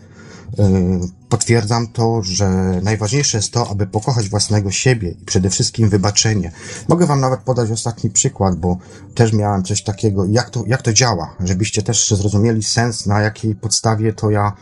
E, 0.58 1.00
potwierdzam 1.28 1.86
to, 1.86 2.22
że 2.22 2.48
najważniejsze 2.82 3.38
jest 3.38 3.52
to, 3.52 3.70
aby 3.70 3.86
pokochać 3.86 4.28
własnego 4.28 4.70
siebie 4.70 5.10
i 5.10 5.24
przede 5.24 5.50
wszystkim 5.50 5.88
wybaczenie. 5.88 6.52
Mogę 6.88 7.06
wam 7.06 7.20
nawet 7.20 7.40
podać 7.40 7.70
ostatni 7.70 8.10
przykład, 8.10 8.56
bo 8.56 8.78
też 9.14 9.32
miałem 9.32 9.64
coś 9.64 9.82
takiego, 9.82 10.24
jak 10.24 10.50
to, 10.50 10.64
jak 10.66 10.82
to 10.82 10.92
działa, 10.92 11.36
żebyście 11.40 11.82
też 11.82 12.10
zrozumieli 12.10 12.62
sens, 12.62 13.06
na 13.06 13.20
jakiej 13.20 13.54
podstawie 13.54 14.12
to 14.12 14.30
ja 14.30 14.52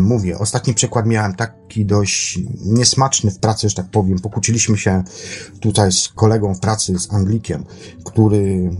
mówię. 0.00 0.38
Ostatni 0.38 0.74
przykład 0.74 1.06
miałem 1.06 1.34
taki 1.34 1.84
dość 1.84 2.38
niesmaczny 2.64 3.30
w 3.30 3.38
pracy, 3.38 3.68
że 3.68 3.74
tak 3.74 3.90
powiem. 3.90 4.18
Pokłóciliśmy 4.18 4.78
się 4.78 5.02
tutaj 5.60 5.92
z 5.92 6.08
kolegą 6.08 6.54
w 6.54 6.60
pracy, 6.60 6.98
z 6.98 7.12
Anglikiem, 7.12 7.64
który 8.04 8.70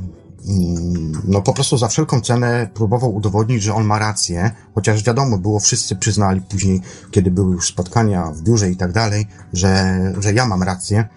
no 1.24 1.42
po 1.42 1.52
prostu 1.52 1.78
za 1.78 1.88
wszelką 1.88 2.20
cenę 2.20 2.68
próbował 2.74 3.14
udowodnić, 3.14 3.62
że 3.62 3.74
on 3.74 3.84
ma 3.84 3.98
rację, 3.98 4.50
chociaż 4.74 5.02
wiadomo 5.04 5.38
było, 5.38 5.60
wszyscy 5.60 5.96
przyznali 5.96 6.40
później, 6.40 6.80
kiedy 7.10 7.30
były 7.30 7.54
już 7.54 7.68
spotkania 7.68 8.24
w 8.26 8.42
biurze 8.42 8.70
i 8.70 8.76
tak 8.76 8.92
dalej, 8.92 9.26
że, 9.52 9.98
że 10.20 10.32
ja 10.32 10.46
mam 10.46 10.62
rację. 10.62 11.08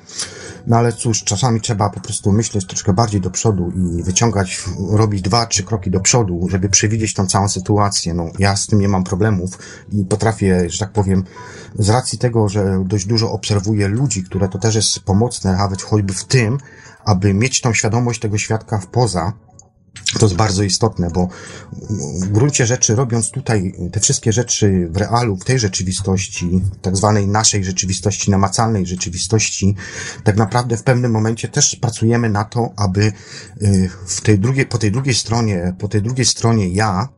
No 0.67 0.77
ale 0.77 0.93
cóż, 0.93 1.23
czasami 1.23 1.61
trzeba 1.61 1.89
po 1.89 1.99
prostu 1.99 2.31
myśleć 2.31 2.67
troszkę 2.67 2.93
bardziej 2.93 3.21
do 3.21 3.29
przodu 3.29 3.71
i 3.71 4.03
wyciągać, 4.03 4.63
robić 4.91 5.21
dwa, 5.21 5.45
trzy 5.45 5.63
kroki 5.63 5.91
do 5.91 5.99
przodu, 5.99 6.47
żeby 6.49 6.69
przewidzieć 6.69 7.13
tą 7.13 7.27
całą 7.27 7.49
sytuację. 7.49 8.13
No, 8.13 8.25
ja 8.39 8.55
z 8.55 8.67
tym 8.67 8.79
nie 8.79 8.89
mam 8.89 9.03
problemów 9.03 9.59
i 9.91 10.05
potrafię, 10.05 10.69
że 10.69 10.79
tak 10.79 10.91
powiem, 10.91 11.23
z 11.79 11.89
racji 11.89 12.19
tego, 12.19 12.49
że 12.49 12.83
dość 12.85 13.05
dużo 13.05 13.31
obserwuję 13.31 13.87
ludzi, 13.87 14.23
które 14.23 14.49
to 14.49 14.59
też 14.59 14.75
jest 14.75 14.99
pomocne, 14.99 15.57
nawet 15.57 15.81
choćby 15.81 16.13
w 16.13 16.23
tym, 16.23 16.57
aby 17.05 17.33
mieć 17.33 17.61
tą 17.61 17.73
świadomość 17.73 18.19
tego 18.19 18.37
świadka 18.37 18.77
w 18.77 18.87
poza, 18.87 19.33
to 20.19 20.25
jest 20.25 20.35
bardzo 20.35 20.63
istotne, 20.63 21.09
bo 21.11 21.27
w 22.21 22.27
gruncie 22.27 22.65
rzeczy 22.65 22.95
robiąc 22.95 23.31
tutaj 23.31 23.73
te 23.91 23.99
wszystkie 23.99 24.33
rzeczy 24.33 24.89
w 24.91 24.97
realu, 24.97 25.37
w 25.37 25.45
tej 25.45 25.59
rzeczywistości, 25.59 26.61
tak 26.81 26.97
zwanej 26.97 27.27
naszej 27.27 27.63
rzeczywistości, 27.63 28.31
namacalnej 28.31 28.85
rzeczywistości, 28.85 29.75
tak 30.23 30.37
naprawdę 30.37 30.77
w 30.77 30.83
pewnym 30.83 31.11
momencie 31.11 31.47
też 31.47 31.75
pracujemy 31.75 32.29
na 32.29 32.43
to, 32.43 32.73
aby 32.75 33.13
y, 33.61 33.89
w 34.05 34.21
tej 34.21 34.39
drugiej, 34.39 34.65
po 34.65 34.77
tej 34.77 34.91
drugiej 34.91 35.15
stronie, 35.15 35.75
po 35.79 35.87
tej 35.87 36.01
drugiej 36.01 36.25
stronie 36.25 36.69
ja, 36.69 37.09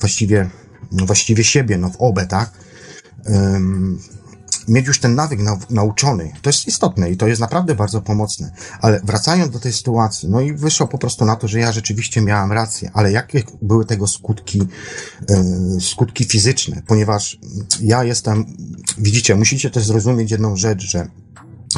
właściwie, 0.00 0.50
właściwie 0.92 1.44
siebie, 1.44 1.78
no 1.78 1.90
w 1.90 1.96
obę, 1.96 2.26
tak, 2.26 2.50
mieć 4.70 4.86
już 4.86 5.00
ten 5.00 5.14
nawyk 5.14 5.40
nauczony. 5.70 6.32
To 6.42 6.50
jest 6.50 6.66
istotne 6.66 7.10
i 7.10 7.16
to 7.16 7.28
jest 7.28 7.40
naprawdę 7.40 7.74
bardzo 7.74 8.00
pomocne. 8.02 8.52
Ale 8.80 9.00
wracając 9.04 9.52
do 9.52 9.60
tej 9.60 9.72
sytuacji, 9.72 10.28
no 10.28 10.40
i 10.40 10.52
wyszło 10.52 10.86
po 10.86 10.98
prostu 10.98 11.24
na 11.24 11.36
to, 11.36 11.48
że 11.48 11.60
ja 11.60 11.72
rzeczywiście 11.72 12.20
miałam 12.20 12.52
rację, 12.52 12.90
ale 12.94 13.12
jakie 13.12 13.42
były 13.62 13.84
tego 13.84 14.06
skutki, 14.06 14.58
yy, 15.28 15.80
skutki 15.80 16.24
fizyczne? 16.24 16.82
Ponieważ 16.86 17.38
ja 17.80 18.04
jestem, 18.04 18.46
widzicie, 18.98 19.34
musicie 19.34 19.70
też 19.70 19.84
zrozumieć 19.84 20.30
jedną 20.30 20.56
rzecz, 20.56 20.82
że 20.82 21.08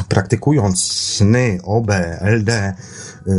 praktykując 0.09 0.83
sny, 0.91 1.59
OB, 1.63 1.91
LD, 2.21 2.73
yy, 3.25 3.33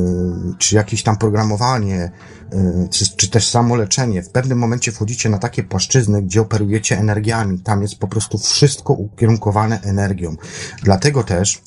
czy 0.58 0.76
jakieś 0.76 1.02
tam 1.02 1.16
programowanie, 1.16 2.10
yy, 2.52 2.88
czy, 2.90 3.16
czy 3.16 3.30
też 3.30 3.48
samo 3.48 3.76
leczenie, 3.76 4.22
w 4.22 4.30
pewnym 4.30 4.58
momencie 4.58 4.92
wchodzicie 4.92 5.28
na 5.28 5.38
takie 5.38 5.62
płaszczyzny, 5.62 6.22
gdzie 6.22 6.40
operujecie 6.40 6.98
energiami. 6.98 7.58
Tam 7.58 7.82
jest 7.82 7.98
po 7.98 8.08
prostu 8.08 8.38
wszystko 8.38 8.92
ukierunkowane 8.92 9.80
energią. 9.80 10.36
Dlatego 10.82 11.24
też 11.24 11.62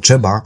trzeba 0.00 0.42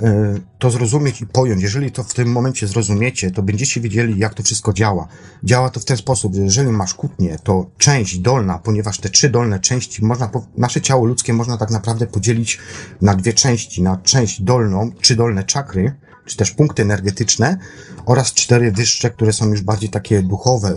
yy, 0.00 0.40
to 0.58 0.70
zrozumieć 0.70 1.20
i 1.20 1.26
pojąć. 1.26 1.62
Jeżeli 1.62 1.92
to 1.92 2.04
w 2.04 2.14
tym 2.14 2.32
momencie 2.32 2.66
zrozumiecie, 2.66 3.30
to 3.30 3.42
będziecie 3.42 3.80
wiedzieli, 3.80 4.18
jak 4.18 4.34
to 4.34 4.42
wszystko 4.42 4.72
działa. 4.72 5.08
Działa 5.44 5.70
to 5.70 5.80
w 5.80 5.84
ten 5.84 5.96
sposób, 5.96 6.34
że 6.34 6.42
jeżeli 6.42 6.70
masz 6.70 6.94
kłótnię, 6.94 7.38
to 7.42 7.70
część 7.78 8.18
dolna, 8.18 8.58
ponieważ 8.58 8.98
te 8.98 9.08
trzy 9.08 9.30
dolne 9.30 9.60
części 9.60 10.04
można, 10.04 10.30
nasze 10.56 10.80
ciało 10.80 11.06
ludzkie 11.06 11.32
można 11.32 11.56
tak 11.56 11.70
naprawdę 11.70 12.06
podzielić 12.06 12.58
na 13.02 13.14
dwie 13.14 13.32
części, 13.32 13.82
na 13.82 13.96
część 13.96 14.42
dolną, 14.42 14.92
trzy 15.00 15.16
dolne 15.16 15.44
czakry, 15.44 15.94
czy 16.28 16.36
też 16.36 16.50
punkty 16.50 16.82
energetyczne 16.82 17.58
oraz 18.06 18.32
cztery 18.32 18.72
wyższe, 18.72 19.10
które 19.10 19.32
są 19.32 19.50
już 19.50 19.62
bardziej 19.62 19.90
takie 19.90 20.22
duchowe, 20.22 20.74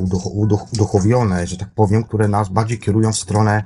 uduchowione, 0.72 1.48
że 1.48 1.58
tak 1.58 1.70
powiem, 1.76 2.04
które 2.04 2.28
nas 2.28 2.50
bardziej 2.50 2.80
kierują 2.80 3.14
w 3.14 3.18
stronę 3.18 3.52
e, 3.54 3.64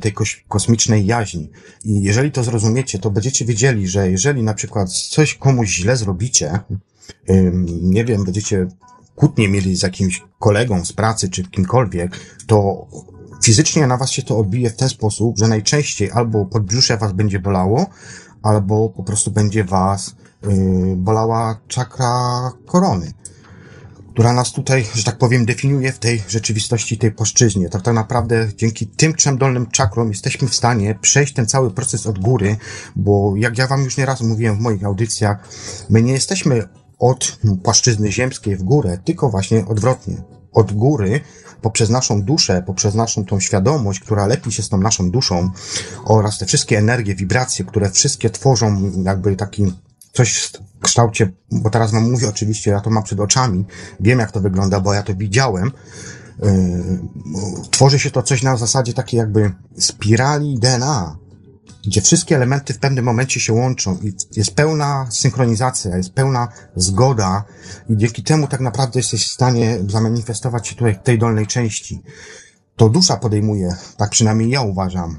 tej 0.00 0.14
kosmicznej 0.48 1.06
jaźni. 1.06 1.50
I 1.84 2.02
jeżeli 2.02 2.32
to 2.32 2.44
zrozumiecie, 2.44 2.98
to 2.98 3.10
będziecie 3.10 3.44
wiedzieli, 3.44 3.88
że 3.88 4.10
jeżeli 4.10 4.42
na 4.42 4.54
przykład 4.54 4.92
coś 4.92 5.34
komuś 5.34 5.68
źle 5.68 5.96
zrobicie, 5.96 6.58
nie 7.82 8.04
wiem, 8.04 8.24
będziecie 8.24 8.66
kłótnie 9.16 9.48
mieli 9.48 9.76
z 9.76 9.82
jakimś 9.82 10.24
kolegą 10.38 10.84
z 10.84 10.92
pracy 10.92 11.28
czy 11.28 11.44
kimkolwiek, 11.44 12.16
to 12.46 12.86
fizycznie 13.44 13.86
na 13.86 13.96
was 13.96 14.10
się 14.10 14.22
to 14.22 14.38
odbije 14.38 14.70
w 14.70 14.76
ten 14.76 14.88
sposób, 14.88 15.38
że 15.38 15.48
najczęściej 15.48 16.10
albo 16.10 16.46
podbrzusze 16.46 16.96
was 16.96 17.12
będzie 17.12 17.38
bolało, 17.38 17.86
albo 18.42 18.88
po 18.88 19.02
prostu 19.02 19.30
będzie 19.30 19.64
was 19.64 20.14
Y, 20.46 20.96
bolała 20.96 21.60
czakra 21.68 22.52
korony, 22.66 23.12
która 24.18 24.32
nas 24.32 24.52
tutaj, 24.52 24.86
że 24.94 25.04
tak 25.04 25.18
powiem, 25.18 25.46
definiuje 25.46 25.92
w 25.92 25.98
tej 25.98 26.22
rzeczywistości, 26.28 26.98
tej 26.98 27.12
płaszczyźnie. 27.12 27.68
Tak, 27.68 27.82
tak 27.82 27.94
naprawdę 27.94 28.48
dzięki 28.56 28.86
tym 28.86 29.14
trzem 29.14 29.38
dolnym 29.38 29.66
czakrom 29.66 30.08
jesteśmy 30.08 30.48
w 30.48 30.54
stanie 30.54 30.98
przejść 31.00 31.34
ten 31.34 31.46
cały 31.46 31.70
proces 31.70 32.06
od 32.06 32.18
góry, 32.18 32.56
bo 32.96 33.34
jak 33.36 33.58
ja 33.58 33.66
wam 33.66 33.84
już 33.84 33.96
nieraz 33.96 34.20
mówiłem 34.20 34.56
w 34.56 34.60
moich 34.60 34.84
audycjach, 34.84 35.48
my 35.90 36.02
nie 36.02 36.12
jesteśmy 36.12 36.68
od 36.98 37.38
płaszczyzny 37.62 38.12
ziemskiej 38.12 38.56
w 38.56 38.62
górę, 38.62 38.98
tylko 39.04 39.30
właśnie 39.30 39.66
odwrotnie. 39.66 40.22
Od 40.52 40.72
góry, 40.72 41.20
poprzez 41.62 41.90
naszą 41.90 42.22
duszę, 42.22 42.62
poprzez 42.66 42.94
naszą 42.94 43.24
tą 43.24 43.40
świadomość, 43.40 44.00
która 44.00 44.26
lepi 44.26 44.52
się 44.52 44.62
z 44.62 44.68
tą 44.68 44.78
naszą 44.78 45.10
duszą 45.10 45.50
oraz 46.04 46.38
te 46.38 46.46
wszystkie 46.46 46.78
energie, 46.78 47.14
wibracje, 47.14 47.64
które 47.64 47.90
wszystkie 47.90 48.30
tworzą 48.30 48.92
jakby 49.04 49.36
taki 49.36 49.72
coś 50.12 50.38
w 50.38 50.52
kształcie, 50.82 51.32
bo 51.50 51.70
teraz 51.70 51.92
wam 51.92 52.10
mówię 52.10 52.28
oczywiście, 52.28 52.70
ja 52.70 52.80
to 52.80 52.90
mam 52.90 53.02
przed 53.02 53.20
oczami, 53.20 53.64
wiem 54.00 54.18
jak 54.18 54.32
to 54.32 54.40
wygląda, 54.40 54.80
bo 54.80 54.94
ja 54.94 55.02
to 55.02 55.14
widziałem, 55.14 55.72
yy, 56.42 56.48
tworzy 57.70 57.98
się 57.98 58.10
to 58.10 58.22
coś 58.22 58.42
na 58.42 58.56
zasadzie 58.56 58.92
takiej 58.92 59.18
jakby 59.18 59.52
spirali 59.78 60.58
DNA. 60.58 61.16
gdzie 61.86 62.00
wszystkie 62.00 62.36
elementy 62.36 62.74
w 62.74 62.78
pewnym 62.78 63.04
momencie 63.04 63.40
się 63.40 63.52
łączą 63.52 63.98
i 64.02 64.12
jest 64.36 64.54
pełna 64.54 65.06
synchronizacja, 65.10 65.96
jest 65.96 66.12
pełna 66.12 66.48
zgoda 66.76 67.44
i 67.88 67.96
dzięki 67.96 68.22
temu 68.22 68.46
tak 68.46 68.60
naprawdę 68.60 68.98
jesteś 68.98 69.26
w 69.26 69.32
stanie 69.32 69.78
zamanifestować 69.88 70.68
się 70.68 70.74
tutaj 70.74 70.94
w 70.94 71.02
tej 71.02 71.18
dolnej 71.18 71.46
części. 71.46 72.02
To 72.76 72.88
dusza 72.88 73.16
podejmuje, 73.16 73.76
tak 73.96 74.10
przynajmniej 74.10 74.50
ja 74.50 74.62
uważam, 74.62 75.18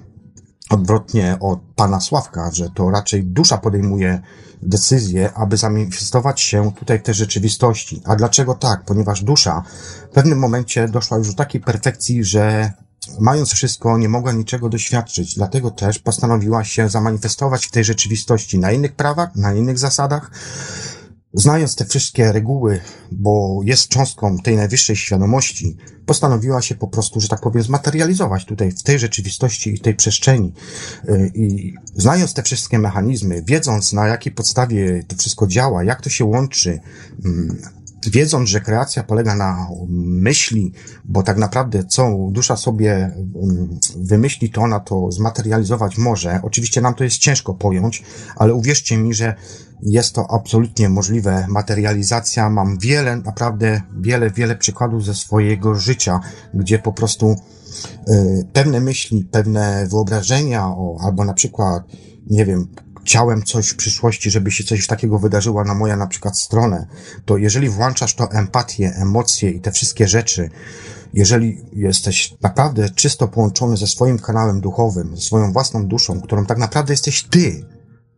odwrotnie 0.69 1.37
od 1.39 1.59
pana 1.75 1.99
Sławka, 1.99 2.51
że 2.51 2.69
to 2.69 2.89
raczej 2.89 3.23
dusza 3.23 3.57
podejmuje 3.57 4.21
decyzję, 4.61 5.33
aby 5.33 5.57
zamanifestować 5.57 6.41
się 6.41 6.71
tutaj 6.79 6.99
w 6.99 7.03
tej 7.03 7.13
rzeczywistości. 7.15 8.01
A 8.05 8.15
dlaczego 8.15 8.53
tak? 8.53 8.83
Ponieważ 8.85 9.23
dusza 9.23 9.63
w 10.11 10.13
pewnym 10.13 10.39
momencie 10.39 10.87
doszła 10.87 11.17
już 11.17 11.27
do 11.27 11.33
takiej 11.33 11.61
perfekcji, 11.61 12.23
że 12.23 12.73
mając 13.19 13.53
wszystko, 13.53 13.97
nie 13.97 14.09
mogła 14.09 14.31
niczego 14.31 14.69
doświadczyć. 14.69 15.35
Dlatego 15.35 15.71
też 15.71 15.99
postanowiła 15.99 16.63
się 16.63 16.89
zamanifestować 16.89 17.65
w 17.65 17.71
tej 17.71 17.83
rzeczywistości 17.83 18.59
na 18.59 18.71
innych 18.71 18.95
prawach, 18.95 19.35
na 19.35 19.53
innych 19.53 19.79
zasadach, 19.79 20.31
Znając 21.33 21.75
te 21.75 21.85
wszystkie 21.85 22.31
reguły, 22.31 22.79
bo 23.11 23.59
jest 23.63 23.87
cząstką 23.87 24.37
tej 24.37 24.55
najwyższej 24.55 24.95
świadomości, 24.95 25.77
postanowiła 26.05 26.61
się 26.61 26.75
po 26.75 26.87
prostu, 26.87 27.19
że 27.19 27.27
tak 27.27 27.41
powiem, 27.41 27.63
zmaterializować 27.63 28.45
tutaj 28.45 28.71
w 28.71 28.83
tej 28.83 28.99
rzeczywistości 28.99 29.73
i 29.73 29.79
tej 29.79 29.95
przestrzeni. 29.95 30.53
Y, 31.09 31.31
I 31.35 31.73
znając 31.95 32.33
te 32.33 32.43
wszystkie 32.43 32.79
mechanizmy, 32.79 33.43
wiedząc 33.43 33.93
na 33.93 34.07
jakiej 34.07 34.33
podstawie 34.33 35.03
to 35.07 35.15
wszystko 35.15 35.47
działa, 35.47 35.83
jak 35.83 36.01
to 36.01 36.09
się 36.09 36.25
łączy, 36.25 36.79
mm, 37.25 37.61
wiedząc, 38.07 38.49
że 38.49 38.61
kreacja 38.61 39.03
polega 39.03 39.35
na 39.35 39.67
myśli, 39.89 40.73
bo 41.05 41.23
tak 41.23 41.37
naprawdę 41.37 41.83
co 41.83 42.17
dusza 42.31 42.55
sobie 42.55 42.91
mm, 42.93 43.79
wymyśli, 43.97 44.49
to 44.49 44.61
ona 44.61 44.79
to 44.79 45.11
zmaterializować 45.11 45.97
może. 45.97 46.39
Oczywiście 46.43 46.81
nam 46.81 46.93
to 46.93 47.03
jest 47.03 47.17
ciężko 47.17 47.53
pojąć, 47.53 48.03
ale 48.35 48.53
uwierzcie 48.53 48.97
mi, 48.97 49.13
że 49.13 49.35
jest 49.81 50.15
to 50.15 50.31
absolutnie 50.31 50.89
możliwe. 50.89 51.45
Materializacja, 51.49 52.49
mam 52.49 52.77
wiele, 52.77 53.17
naprawdę 53.17 53.81
wiele, 53.99 54.31
wiele 54.31 54.55
przykładów 54.55 55.05
ze 55.05 55.13
swojego 55.15 55.75
życia, 55.75 56.19
gdzie 56.53 56.79
po 56.79 56.93
prostu 56.93 57.35
y, 58.09 58.45
pewne 58.53 58.79
myśli, 58.79 59.27
pewne 59.31 59.87
wyobrażenia, 59.91 60.67
o, 60.67 60.97
albo 61.01 61.25
na 61.25 61.33
przykład, 61.33 61.83
nie 62.29 62.45
wiem, 62.45 62.67
chciałem 63.09 63.43
coś 63.43 63.69
w 63.69 63.75
przyszłości, 63.75 64.31
żeby 64.31 64.51
się 64.51 64.63
coś 64.63 64.87
takiego 64.87 65.19
wydarzyło 65.19 65.63
na 65.63 65.73
moją 65.73 65.97
na 65.97 66.07
przykład 66.07 66.39
stronę, 66.39 66.87
to 67.25 67.37
jeżeli 67.37 67.69
włączasz 67.69 68.15
to 68.15 68.31
empatię, 68.31 68.93
emocje 68.95 69.49
i 69.49 69.61
te 69.61 69.71
wszystkie 69.71 70.07
rzeczy, 70.07 70.49
jeżeli 71.13 71.65
jesteś 71.73 72.35
naprawdę 72.41 72.89
czysto 72.89 73.27
połączony 73.27 73.77
ze 73.77 73.87
swoim 73.87 74.19
kanałem 74.19 74.61
duchowym, 74.61 75.15
ze 75.15 75.21
swoją 75.21 75.53
własną 75.53 75.87
duszą, 75.87 76.21
którą 76.21 76.45
tak 76.45 76.57
naprawdę 76.57 76.93
jesteś 76.93 77.23
ty, 77.23 77.65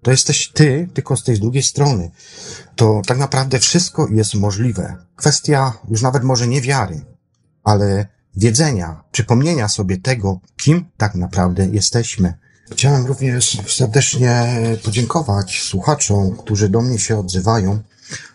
to 0.01 0.11
jesteś 0.11 0.51
ty, 0.51 0.89
tylko 0.93 1.17
z 1.17 1.23
tej 1.23 1.39
drugiej 1.39 1.63
strony, 1.63 2.11
to 2.75 3.01
tak 3.07 3.17
naprawdę 3.17 3.59
wszystko 3.59 4.07
jest 4.07 4.35
możliwe. 4.35 4.95
Kwestia 5.15 5.73
już 5.89 6.01
nawet 6.01 6.23
może 6.23 6.47
nie 6.47 6.61
wiary, 6.61 7.01
ale 7.63 8.07
wiedzenia, 8.35 9.03
przypomnienia 9.11 9.67
sobie 9.67 9.97
tego, 9.97 10.39
kim 10.57 10.85
tak 10.97 11.15
naprawdę 11.15 11.67
jesteśmy. 11.67 12.40
Chciałem 12.71 13.05
również 13.05 13.61
serdecznie 13.67 14.55
podziękować 14.83 15.61
słuchaczom, 15.61 16.37
którzy 16.37 16.69
do 16.69 16.81
mnie 16.81 16.99
się 16.99 17.19
odzywają. 17.19 17.79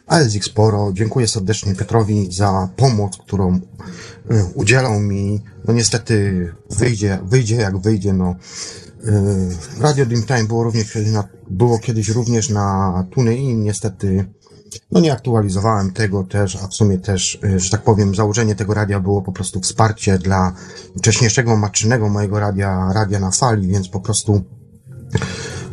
A 0.07 0.21
sporo. 0.45 0.93
Dziękuję 0.93 1.29
serdecznie 1.29 1.75
Piotrowi 1.75 2.33
za 2.33 2.69
pomoc, 2.77 3.17
którą 3.17 3.57
y, 3.57 3.61
udzielał 4.55 5.01
mi. 5.01 5.43
No 5.65 5.75
niestety 5.75 6.49
wyjdzie, 6.71 7.19
wyjdzie 7.25 7.57
jak 7.57 7.79
wyjdzie, 7.79 8.13
no. 8.13 8.35
Y, 9.05 9.81
Radio 9.81 10.07
Dreamtime 10.07 10.45
było 10.45 10.65
również 10.65 10.99
było 11.51 11.79
kiedyś 11.79 12.09
również 12.09 12.51
na 12.51 13.05
TuneIn, 13.11 13.63
niestety 13.63 14.25
no 14.93 15.01
nie 15.01 15.13
aktualizowałem 15.13 15.93
tego 15.93 16.25
też, 16.25 16.57
a 16.57 16.69
w 16.69 16.75
sumie 16.75 16.99
też, 16.99 17.39
y, 17.45 17.61
że 17.61 17.71
tak 17.71 17.83
powiem, 17.83 18.15
założenie 18.15 18.55
tego 18.55 18.75
radia 18.75 19.01
było 19.01 19.23
po 19.23 19.33
prostu 19.33 19.61
wsparcie 19.61 20.19
dla 20.19 20.53
wcześniejszego 20.99 21.57
matczynego 21.57 22.09
mojego 22.09 22.41
radia, 22.41 22.93
radia 22.93 23.21
na 23.21 23.31
fali, 23.31 23.69
więc 23.69 23.89
po 23.89 24.01
prostu 24.01 24.45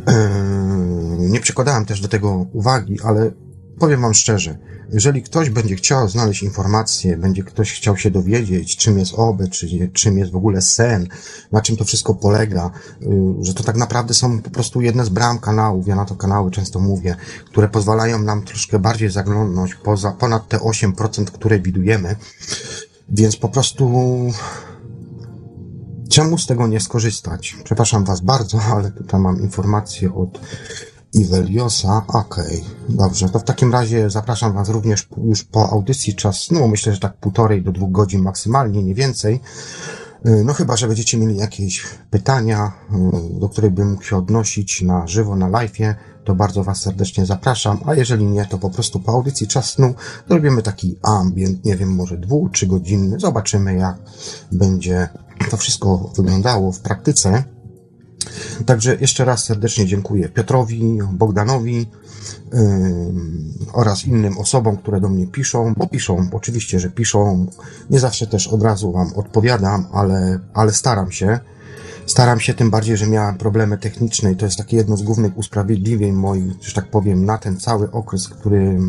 yy, 0.07 1.29
nie 1.29 1.39
przykładałem 1.39 1.85
też 1.85 2.01
do 2.01 2.07
tego 2.07 2.45
uwagi, 2.53 2.99
ale 3.03 3.31
powiem 3.79 4.01
wam 4.01 4.13
szczerze, 4.13 4.57
jeżeli 4.93 5.23
ktoś 5.23 5.49
będzie 5.49 5.75
chciał 5.75 6.09
znaleźć 6.09 6.43
informacje, 6.43 7.17
będzie 7.17 7.43
ktoś 7.43 7.73
chciał 7.73 7.97
się 7.97 8.11
dowiedzieć, 8.11 8.77
czym 8.77 8.99
jest 8.99 9.13
OBE, 9.15 9.47
czy, 9.47 9.89
czym 9.93 10.17
jest 10.17 10.31
w 10.31 10.35
ogóle 10.35 10.61
sen, 10.61 11.07
na 11.51 11.61
czym 11.61 11.77
to 11.77 11.85
wszystko 11.85 12.15
polega, 12.15 12.71
y, 13.01 13.07
że 13.41 13.53
to 13.53 13.63
tak 13.63 13.75
naprawdę 13.75 14.13
są 14.13 14.41
po 14.41 14.49
prostu 14.49 14.81
jedne 14.81 15.05
z 15.05 15.09
bram 15.09 15.39
kanałów, 15.39 15.87
ja 15.87 15.95
na 15.95 16.05
to 16.05 16.15
kanały 16.15 16.51
często 16.51 16.79
mówię, 16.79 17.15
które 17.45 17.69
pozwalają 17.69 18.19
nam 18.19 18.41
troszkę 18.41 18.79
bardziej 18.79 19.09
zaglądnąć 19.09 19.75
poza, 19.75 20.11
ponad 20.11 20.47
te 20.47 20.57
8%, 20.57 21.25
które 21.25 21.59
widujemy, 21.59 22.15
więc 23.09 23.35
po 23.35 23.49
prostu 23.49 23.91
czemu 26.09 26.37
z 26.37 26.47
tego 26.47 26.67
nie 26.67 26.79
skorzystać? 26.79 27.57
Przepraszam 27.63 28.05
Was 28.05 28.21
bardzo, 28.21 28.61
ale 28.61 28.91
tutaj 28.91 29.19
mam 29.19 29.41
informację 29.41 30.15
od 30.15 30.39
Iweliosa, 31.13 32.05
okej, 32.07 32.45
okay. 32.45 32.61
dobrze, 32.89 33.29
to 33.29 33.39
w 33.39 33.43
takim 33.43 33.73
razie 33.73 34.09
zapraszam 34.09 34.53
Was 34.53 34.69
również 34.69 35.07
już 35.23 35.43
po 35.43 35.69
audycji 35.69 36.15
czas, 36.15 36.51
no 36.51 36.67
myślę, 36.67 36.93
że 36.93 36.99
tak 36.99 37.17
półtorej 37.17 37.63
do 37.63 37.71
dwóch 37.71 37.91
godzin 37.91 38.21
maksymalnie, 38.21 38.83
nie 38.83 38.95
więcej. 38.95 39.39
No 40.45 40.53
chyba, 40.53 40.77
że 40.77 40.87
będziecie 40.87 41.17
mieli 41.17 41.37
jakieś 41.37 41.83
pytania, 42.09 42.71
y, 43.35 43.39
do 43.39 43.49
których 43.49 43.71
bym 43.71 43.91
mógł 43.91 44.03
się 44.03 44.17
odnosić 44.17 44.81
na 44.81 45.07
żywo, 45.07 45.35
na 45.35 45.49
live'ie, 45.49 45.95
to 46.23 46.35
bardzo 46.35 46.63
Was 46.63 46.81
serdecznie 46.81 47.25
zapraszam, 47.25 47.79
a 47.85 47.95
jeżeli 47.95 48.25
nie, 48.25 48.45
to 48.45 48.57
po 48.57 48.69
prostu 48.69 48.99
po 48.99 49.11
audycji 49.11 49.47
czas 49.47 49.71
snu 49.71 49.93
zrobimy 50.29 50.61
taki 50.61 50.99
ambient, 51.03 51.65
nie 51.65 51.75
wiem, 51.75 51.95
może 51.95 52.17
dwu, 52.17 52.49
trzy 52.49 52.67
godzinny, 52.67 53.19
zobaczymy 53.19 53.75
jak 53.75 53.95
będzie 54.51 55.09
to 55.51 55.57
wszystko 55.57 56.11
wyglądało 56.15 56.71
w 56.71 56.79
praktyce. 56.79 57.43
Także 58.65 58.97
jeszcze 59.01 59.25
raz 59.25 59.43
serdecznie 59.43 59.85
dziękuję 59.85 60.29
Piotrowi, 60.29 60.99
Bogdanowi 61.11 61.77
yy, 61.77 62.59
oraz 63.73 64.05
innym 64.05 64.37
osobom, 64.37 64.77
które 64.77 65.01
do 65.01 65.09
mnie 65.09 65.27
piszą, 65.27 65.73
bo 65.77 65.87
piszą, 65.87 66.29
oczywiście, 66.31 66.79
że 66.79 66.89
piszą. 66.89 67.47
Nie 67.89 67.99
zawsze 67.99 68.27
też 68.27 68.47
od 68.47 68.63
razu 68.63 68.91
Wam 68.91 69.13
odpowiadam, 69.15 69.85
ale, 69.93 70.39
ale 70.53 70.73
staram 70.73 71.11
się. 71.11 71.39
Staram 72.05 72.39
się 72.39 72.53
tym 72.53 72.69
bardziej, 72.71 72.97
że 72.97 73.07
miałem 73.07 73.37
problemy 73.37 73.77
techniczne 73.77 74.31
i 74.31 74.35
to 74.35 74.45
jest 74.45 74.57
takie 74.57 74.77
jedno 74.77 74.97
z 74.97 75.03
głównych 75.03 75.37
usprawiedliwień 75.37 76.11
moich, 76.11 76.53
że 76.61 76.73
tak 76.73 76.91
powiem, 76.91 77.25
na 77.25 77.37
ten 77.37 77.57
cały 77.57 77.91
okres, 77.91 78.27
który 78.29 78.79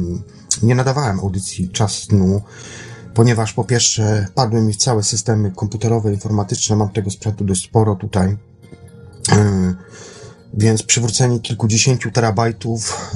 nie 0.62 0.75
nadawałem 0.75 1.20
audycji 1.20 1.68
czas 1.68 1.92
snu 1.92 2.42
ponieważ 3.14 3.53
po 3.53 3.64
pierwsze 3.64 4.27
padły 4.35 4.61
mi 4.61 4.75
całe 4.75 5.03
systemy 5.03 5.51
komputerowe, 5.51 6.12
informatyczne, 6.12 6.77
mam 6.77 6.88
tego 6.88 7.11
sprzętu 7.11 7.44
dość 7.44 7.64
sporo 7.64 7.94
tutaj 7.94 8.37
więc 10.57 10.83
przywrócenie 10.83 11.41
kilkudziesięciu 11.41 12.11
terabajtów 12.11 13.13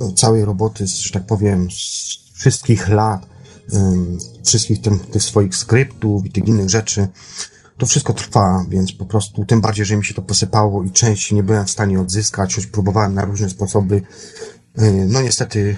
e, 0.00 0.12
całej 0.12 0.44
roboty, 0.44 0.86
że 0.86 1.10
tak 1.10 1.26
powiem, 1.26 1.70
z 1.70 2.18
wszystkich 2.34 2.88
lat, 2.88 3.26
e, 3.72 3.94
wszystkich 4.44 4.80
tym, 4.80 4.98
tych 4.98 5.22
swoich 5.22 5.56
skryptów 5.56 6.26
i 6.26 6.30
tych 6.30 6.48
innych 6.48 6.70
rzeczy, 6.70 7.08
to 7.78 7.86
wszystko 7.86 8.12
trwa, 8.12 8.64
więc 8.68 8.92
po 8.92 9.06
prostu, 9.06 9.44
tym 9.44 9.60
bardziej, 9.60 9.86
że 9.86 9.96
mi 9.96 10.04
się 10.04 10.14
to 10.14 10.22
posypało 10.22 10.84
i 10.84 10.90
część 10.90 11.32
nie 11.32 11.42
byłem 11.42 11.66
w 11.66 11.70
stanie 11.70 12.00
odzyskać, 12.00 12.54
choć 12.54 12.66
próbowałem 12.66 13.14
na 13.14 13.24
różne 13.24 13.48
sposoby. 13.48 14.02
No 15.06 15.22
niestety 15.22 15.76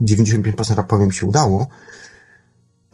95% 0.00 0.84
powiem 0.84 1.12
się 1.12 1.26
udało, 1.26 1.66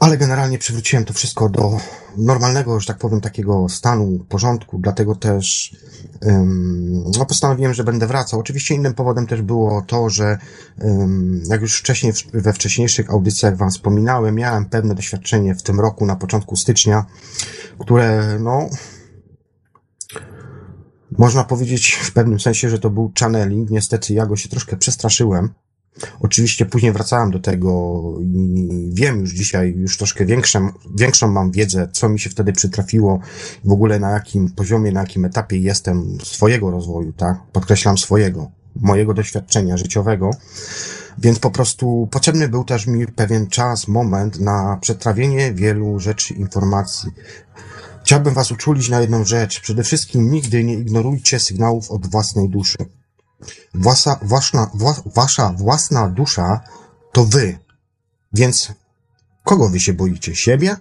ale 0.03 0.19
generalnie 0.19 0.59
przywróciłem 0.59 1.05
to 1.05 1.12
wszystko 1.12 1.49
do 1.49 1.77
normalnego, 2.17 2.81
że 2.81 2.87
tak 2.87 2.99
powiem, 2.99 3.21
takiego 3.21 3.69
stanu, 3.69 4.25
porządku, 4.29 4.79
dlatego 4.79 5.15
też 5.15 5.77
um, 6.23 7.05
no, 7.19 7.27
postanowiłem, 7.27 7.75
że 7.75 7.85
będę 7.85 8.07
wracał. 8.07 8.41
Oczywiście 8.41 8.75
innym 8.75 8.95
powodem 8.95 9.27
też 9.27 9.43
było 9.43 9.83
to, 9.83 10.11
że 10.11 10.38
um, 10.81 11.43
jak 11.47 11.61
już 11.61 11.79
wcześniej, 11.79 12.12
we 12.35 12.53
wcześniejszych 12.53 13.11
audycjach 13.11 13.57
Wam 13.57 13.71
wspominałem, 13.71 14.35
miałem 14.35 14.65
pewne 14.65 14.95
doświadczenie 14.95 15.55
w 15.55 15.62
tym 15.62 15.81
roku, 15.81 16.07
na 16.07 16.17
początku 16.17 16.57
stycznia, 16.57 17.05
które, 17.79 18.38
no, 18.41 18.69
można 21.19 21.45
powiedzieć 21.45 21.93
w 21.93 22.12
pewnym 22.12 22.41
sensie, 22.41 22.71
że 22.71 22.79
to 22.79 22.91
był 22.91 23.12
channeling. 23.21 23.71
Niestety 23.71 24.15
ja 24.15 24.27
go 24.27 24.37
się 24.37 24.49
troszkę 24.49 24.77
przestraszyłem 24.77 25.51
Oczywiście 26.21 26.67
później 26.67 26.93
wracałem 26.93 27.31
do 27.31 27.39
tego 27.39 28.03
i 28.23 28.91
wiem 28.93 29.21
już 29.21 29.31
dzisiaj, 29.33 29.75
już 29.77 29.97
troszkę 29.99 30.27
większą, 30.27 30.69
większą 30.95 31.31
mam 31.31 31.51
wiedzę, 31.51 31.89
co 31.93 32.09
mi 32.09 32.21
się 32.21 32.31
wtedy 32.31 32.53
przytrafiło, 32.53 33.21
w 33.65 33.73
ogóle 33.73 33.99
na 33.99 34.11
jakim 34.11 34.51
poziomie, 34.51 34.93
na 34.93 35.01
jakim 35.01 35.25
etapie 35.25 35.59
jestem 35.59 36.19
swojego 36.23 36.71
rozwoju, 36.71 37.13
tak? 37.13 37.43
Podkreślam 37.53 37.99
swojego, 37.99 38.51
mojego 38.77 39.15
doświadczenia 39.15 39.77
życiowego. 39.77 40.31
Więc 41.19 41.39
po 41.39 41.51
prostu 41.51 42.09
potrzebny 42.11 42.49
był 42.49 42.65
też 42.65 42.87
mi 42.87 43.07
pewien 43.07 43.47
czas, 43.47 43.89
moment 43.89 44.41
na 44.41 44.79
przetrawienie 44.81 45.53
wielu 45.55 45.99
rzeczy, 45.99 46.35
informacji. 46.35 47.11
Chciałbym 48.05 48.35
was 48.35 48.53
uczulić 48.53 48.89
na 48.89 49.01
jedną 49.01 49.25
rzecz. 49.25 49.61
Przede 49.61 49.83
wszystkim 49.83 50.31
nigdy 50.31 50.65
nie 50.65 50.75
ignorujcie 50.75 51.41
sygnałów 51.41 51.91
od 51.91 52.07
własnej 52.07 52.49
duszy. 52.49 52.79
Wasza, 53.75 54.21
wła, 54.75 54.95
wasza 55.07 55.53
własna 55.57 56.09
dusza 56.09 56.61
to 57.13 57.25
wy. 57.25 57.59
Więc 58.33 58.73
kogo 59.45 59.69
wy 59.69 59.81
się 59.81 59.93
boicie? 59.93 60.37
Siebie? 60.37 60.77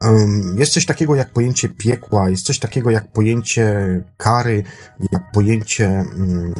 Um, 0.00 0.56
jest 0.58 0.72
coś 0.72 0.86
takiego 0.86 1.14
jak 1.14 1.32
pojęcie 1.32 1.68
piekła, 1.68 2.28
jest 2.30 2.46
coś 2.46 2.58
takiego 2.58 2.90
jak 2.90 3.12
pojęcie 3.12 4.00
kary, 4.16 4.62
jak 5.12 5.32
pojęcie 5.32 5.88
um, 5.88 6.54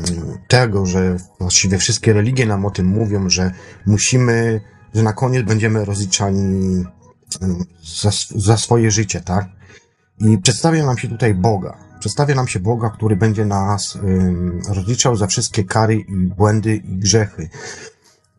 tego, 0.49 0.87
że 0.87 1.17
właściwie 1.41 1.79
wszystkie 1.79 2.13
religie 2.13 2.47
nam 2.47 2.67
o 2.67 2.71
tym 2.71 2.87
mówią, 2.87 3.29
że 3.29 3.51
musimy, 3.87 4.61
że 4.95 5.03
na 5.03 5.13
koniec 5.13 5.47
będziemy 5.47 5.85
rozliczani 5.85 6.85
um, 7.41 7.65
za, 8.03 8.11
za 8.37 8.57
swoje 8.57 8.91
życie, 8.91 9.21
tak? 9.21 9.49
I 10.19 10.39
przedstawia 10.39 10.87
nam 10.87 10.99
się 10.99 11.09
tutaj 11.09 11.35
Boga. 11.35 11.79
Przedstawia 12.05 12.35
nam 12.35 12.49
się 12.49 12.61
Boga, 12.61 12.91
który 12.91 13.17
będzie 13.17 13.45
nas 13.45 13.99
rozliczał 14.69 15.17
za 15.17 15.27
wszystkie 15.27 15.65
kary 15.65 15.95
i 15.95 16.27
błędy 16.27 16.77
i 16.77 16.99
grzechy. 16.99 17.49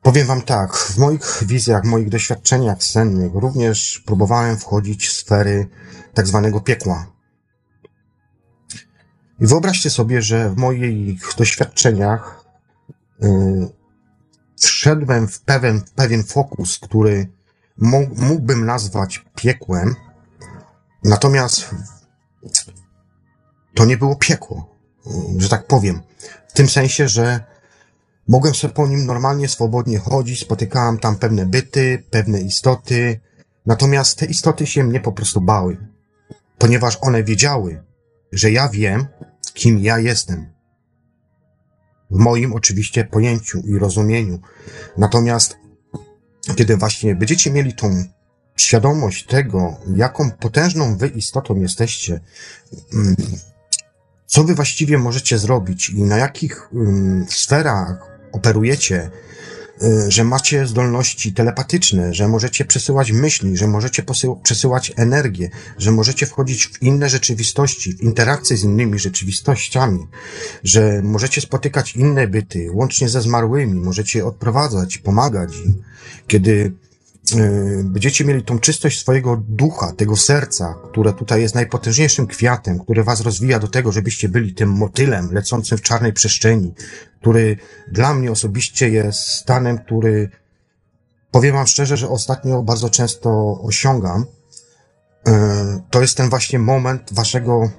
Powiem 0.02 0.28
wam 0.28 0.42
tak, 0.42 0.78
w 0.78 0.98
moich 0.98 1.44
wizjach, 1.46 1.84
w 1.84 1.88
moich 1.88 2.10
doświadczeniach 2.10 2.84
sennych 2.84 3.32
również 3.34 4.04
próbowałem 4.06 4.58
wchodzić 4.58 5.08
w 5.08 5.12
sfery 5.12 5.68
tak 6.14 6.28
zwanego 6.28 6.62
piekła. 6.62 7.08
I 9.40 9.48
wyobraźcie 9.48 9.90
sobie, 9.90 10.22
że 10.22 10.50
w 10.50 10.58
moich 10.58 11.36
doświadczeniach 11.38 12.46
yy, 13.20 13.70
wszedłem 14.58 15.28
w 15.28 15.42
pewien, 15.42 15.82
pewien 15.96 16.24
fokus, 16.24 16.80
który 16.80 17.28
mógłbym 18.18 18.66
nazwać 18.66 19.26
piekłem, 19.36 19.96
natomiast 21.04 21.76
to 23.76 23.86
nie 23.86 23.98
było 23.98 24.16
piekło, 24.16 24.76
że 25.38 25.50
tak 25.50 25.68
powiem. 25.68 26.02
W 26.48 26.54
tym 26.54 26.70
sensie, 26.70 27.08
że 27.08 27.56
Mogłem 28.28 28.56
sobie 28.56 28.74
po 28.74 28.88
nim 28.88 29.06
normalnie, 29.06 29.48
swobodnie 29.48 30.00
chodzić, 30.00 30.42
spotykałem 30.42 31.00
tam 31.00 31.16
pewne 31.16 31.46
byty, 31.46 32.04
pewne 32.12 32.42
istoty, 32.42 33.20
natomiast 33.66 34.18
te 34.18 34.26
istoty 34.26 34.68
się 34.68 34.84
mnie 34.84 35.00
po 35.00 35.12
prostu 35.12 35.42
bały, 35.42 35.78
ponieważ 36.58 36.98
one 37.02 37.24
wiedziały, 37.24 37.84
że 38.32 38.52
ja 38.52 38.70
wiem, 38.70 39.08
kim 39.54 39.80
ja 39.80 40.00
jestem. 40.00 40.54
W 42.12 42.18
moim 42.18 42.54
oczywiście 42.54 43.06
pojęciu 43.06 43.60
i 43.60 43.80
rozumieniu. 43.80 44.40
Natomiast 44.98 45.58
kiedy 46.56 46.78
właśnie 46.78 47.16
będziecie 47.16 47.52
mieli 47.52 47.74
tą 47.74 48.04
świadomość 48.56 49.26
tego, 49.26 49.78
jaką 49.96 50.32
potężną 50.32 50.98
wy 50.98 51.08
istotą 51.08 51.56
jesteście, 51.56 52.20
mm, 52.94 53.16
co 54.26 54.44
wy 54.44 54.56
właściwie 54.56 54.98
możecie 54.98 55.38
zrobić 55.38 55.90
i 55.90 56.04
na 56.04 56.18
jakich 56.18 56.74
um, 56.74 57.26
sferach 57.30 58.16
operujecie, 58.32 59.12
y, 59.84 60.12
że 60.12 60.24
macie 60.24 60.68
zdolności 60.68 61.34
telepatyczne, 61.34 62.14
że 62.14 62.28
możecie 62.28 62.66
przesyłać 62.66 63.12
myśli, 63.12 63.58
że 63.58 63.68
możecie 63.68 64.04
przesyłać 64.44 64.94
energię, 64.96 65.50
że 65.78 65.92
możecie 65.92 66.26
wchodzić 66.26 66.68
w 66.68 66.82
inne 66.82 67.10
rzeczywistości, 67.10 67.94
w 67.94 68.02
interakcje 68.02 68.58
z 68.58 68.64
innymi 68.64 69.00
rzeczywistościami, 69.00 70.08
że 70.64 71.02
możecie 71.04 71.42
spotykać 71.42 71.96
inne 71.96 72.28
byty, 72.28 72.70
łącznie 72.72 73.10
ze 73.10 73.22
zmarłymi, 73.22 73.80
możecie 73.80 74.26
odprowadzać, 74.26 74.98
pomagać 74.98 75.56
im. 75.66 75.84
Kiedy 76.28 76.74
będziecie 77.84 78.26
mieli 78.26 78.44
tą 78.44 78.60
czystość 78.60 79.00
swojego 79.00 79.44
ducha, 79.48 79.92
tego 79.92 80.16
serca, 80.16 80.76
które 80.92 81.14
tutaj 81.14 81.42
jest 81.42 81.56
najpotężniejszym 81.56 82.28
kwiatem, 82.28 82.80
które 82.80 83.04
was 83.04 83.22
rozwija 83.22 83.60
do 83.60 83.68
tego, 83.68 83.92
żebyście 83.92 84.30
byli 84.30 84.54
tym 84.54 84.70
motylem 84.70 85.34
lecącym 85.34 85.78
w 85.78 85.82
czarnej 85.82 86.14
przestrzeni, 86.14 86.74
który 87.22 87.58
dla 87.92 88.14
mnie 88.14 88.32
osobiście 88.32 88.90
jest 88.90 89.20
stanem, 89.20 89.78
który 89.78 90.30
powiem 91.32 91.56
wam 91.56 91.68
szczerze, 91.68 91.98
że 91.98 92.10
ostatnio 92.10 92.64
bardzo 92.64 92.90
często 92.90 93.62
osiągam. 93.62 94.26
E, 95.28 95.82
to 95.90 96.02
jest 96.02 96.18
ten 96.18 96.30
właśnie 96.30 96.60
moment 96.60 97.14
waszego 97.14 97.70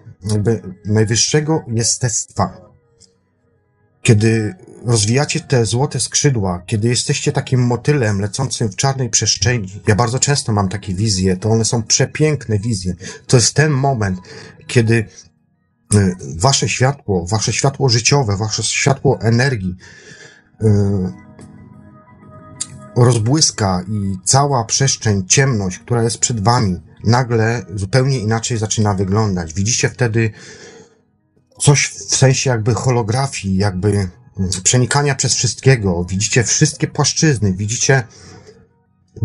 najwyższego 0.84 1.64
jestestwa. 1.68 2.60
Kiedy 4.02 4.54
rozwijacie 4.84 5.40
te 5.40 5.66
złote 5.66 6.00
skrzydła, 6.00 6.62
kiedy 6.66 6.88
jesteście 6.88 7.32
takim 7.32 7.66
motylem 7.66 8.20
lecącym 8.20 8.68
w 8.68 8.76
czarnej 8.76 9.10
przestrzeni. 9.10 9.80
Ja 9.86 9.94
bardzo 9.94 10.18
często 10.18 10.52
mam 10.52 10.68
takie 10.68 10.94
wizje, 10.94 11.36
to 11.36 11.48
one 11.50 11.64
są 11.64 11.82
przepiękne 11.82 12.58
wizje. 12.58 12.94
To 13.26 13.36
jest 13.36 13.54
ten 13.54 13.70
moment, 13.70 14.18
kiedy 14.66 14.94
y, 15.94 16.16
wasze 16.36 16.68
światło, 16.68 17.26
wasze 17.26 17.52
światło 17.52 17.88
życiowe, 17.88 18.36
wasze 18.36 18.62
światło 18.62 19.20
energii 19.20 19.76
y, 20.62 20.66
rozbłyska 22.96 23.84
i 23.88 24.16
cała 24.24 24.64
przestrzeń, 24.64 25.26
ciemność, 25.26 25.78
która 25.78 26.02
jest 26.02 26.18
przed 26.18 26.40
wami, 26.40 26.80
nagle 27.04 27.66
zupełnie 27.74 28.18
inaczej 28.18 28.58
zaczyna 28.58 28.94
wyglądać. 28.94 29.54
Widzicie 29.54 29.88
wtedy 29.88 30.30
coś 31.60 31.88
w 31.88 32.16
sensie 32.16 32.50
jakby 32.50 32.74
holografii, 32.74 33.56
jakby 33.56 34.08
przenikania 34.62 35.14
przez 35.14 35.34
wszystkiego, 35.34 36.04
widzicie 36.04 36.44
wszystkie 36.44 36.86
płaszczyzny, 36.86 37.52
widzicie, 37.52 38.02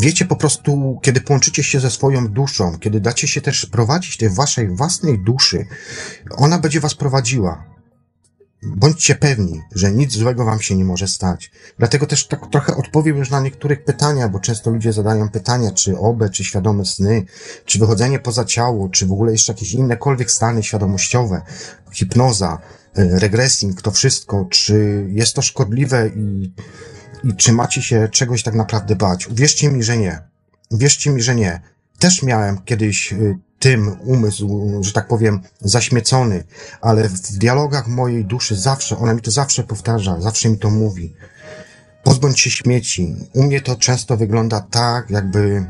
wiecie 0.01 0.25
po 0.25 0.35
prostu, 0.35 0.99
kiedy 1.03 1.21
połączycie 1.21 1.63
się 1.63 1.79
ze 1.79 1.91
swoją 1.91 2.27
duszą, 2.27 2.77
kiedy 2.79 2.99
dacie 2.99 3.27
się 3.27 3.41
też 3.41 3.65
prowadzić 3.65 4.17
tej 4.17 4.29
waszej 4.29 4.69
własnej 4.69 5.19
duszy, 5.19 5.65
ona 6.37 6.59
będzie 6.59 6.79
was 6.79 6.95
prowadziła. 6.95 7.71
Bądźcie 8.63 9.15
pewni, 9.15 9.61
że 9.75 9.91
nic 9.91 10.13
złego 10.13 10.45
wam 10.45 10.61
się 10.61 10.75
nie 10.75 10.85
może 10.85 11.07
stać. 11.07 11.51
Dlatego 11.77 12.07
też 12.07 12.27
tak 12.27 12.51
trochę 12.51 12.75
odpowiem 12.75 13.17
już 13.17 13.29
na 13.29 13.39
niektórych 13.39 13.83
pytania, 13.83 14.29
bo 14.29 14.39
często 14.39 14.71
ludzie 14.71 14.93
zadają 14.93 15.29
pytania, 15.29 15.71
czy 15.71 15.97
obe, 15.97 16.29
czy 16.29 16.43
świadome 16.43 16.85
sny, 16.85 17.25
czy 17.65 17.79
wychodzenie 17.79 18.19
poza 18.19 18.45
ciało, 18.45 18.89
czy 18.89 19.05
w 19.05 19.11
ogóle 19.11 19.31
jeszcze 19.31 19.53
jakieś 19.53 19.73
innekolwiek 19.73 20.31
stany 20.31 20.63
świadomościowe, 20.63 21.41
hipnoza. 21.91 22.61
E, 22.95 23.19
regressing, 23.19 23.81
to 23.81 23.91
wszystko, 23.91 24.45
czy 24.49 25.05
jest 25.09 25.33
to 25.33 25.41
szkodliwe 25.41 26.09
i, 26.15 26.53
i 27.23 27.35
czy 27.35 27.53
macie 27.53 27.81
się 27.81 28.09
czegoś 28.11 28.43
tak 28.43 28.53
naprawdę 28.55 28.95
bać? 28.95 29.27
Uwierzcie 29.27 29.71
mi, 29.71 29.83
że 29.83 29.97
nie. 29.97 30.21
Uwierzcie 30.69 31.09
mi, 31.09 31.21
że 31.21 31.35
nie. 31.35 31.61
Też 31.99 32.23
miałem 32.23 32.61
kiedyś 32.65 33.13
e, 33.13 33.17
tym 33.59 33.95
umysł, 34.01 34.79
że 34.81 34.93
tak 34.93 35.07
powiem, 35.07 35.41
zaśmiecony, 35.61 36.43
ale 36.81 37.09
w 37.09 37.37
dialogach 37.37 37.87
mojej 37.87 38.25
duszy 38.25 38.55
zawsze, 38.55 38.97
ona 38.97 39.13
mi 39.13 39.21
to 39.21 39.31
zawsze 39.31 39.63
powtarza, 39.63 40.21
zawsze 40.21 40.49
mi 40.49 40.57
to 40.57 40.69
mówi. 40.69 41.15
Pozbądź 42.03 42.39
się 42.39 42.49
śmieci. 42.49 43.15
U 43.33 43.43
mnie 43.43 43.61
to 43.61 43.75
często 43.75 44.17
wygląda 44.17 44.61
tak, 44.61 45.09
jakby 45.09 45.65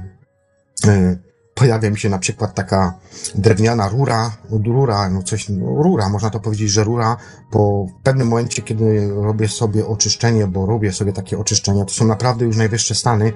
e, 0.87 1.17
pojawia 1.55 1.89
mi 1.89 1.99
się 1.99 2.09
na 2.09 2.19
przykład 2.19 2.55
taka 2.55 2.99
drewniana 3.35 3.89
rura, 3.89 4.37
rura, 4.65 5.09
no 5.09 5.23
coś, 5.23 5.49
no 5.49 5.83
rura, 5.83 6.09
można 6.09 6.29
to 6.29 6.39
powiedzieć, 6.39 6.69
że 6.69 6.83
rura, 6.83 7.17
po 7.51 7.85
pewnym 8.03 8.27
momencie, 8.27 8.61
kiedy 8.61 9.09
robię 9.13 9.47
sobie 9.47 9.87
oczyszczenie, 9.87 10.47
bo 10.47 10.65
robię 10.65 10.91
sobie 10.91 11.13
takie 11.13 11.37
oczyszczenia, 11.37 11.85
to 11.85 11.93
są 11.93 12.05
naprawdę 12.07 12.45
już 12.45 12.57
najwyższe 12.57 12.95
stany, 12.95 13.33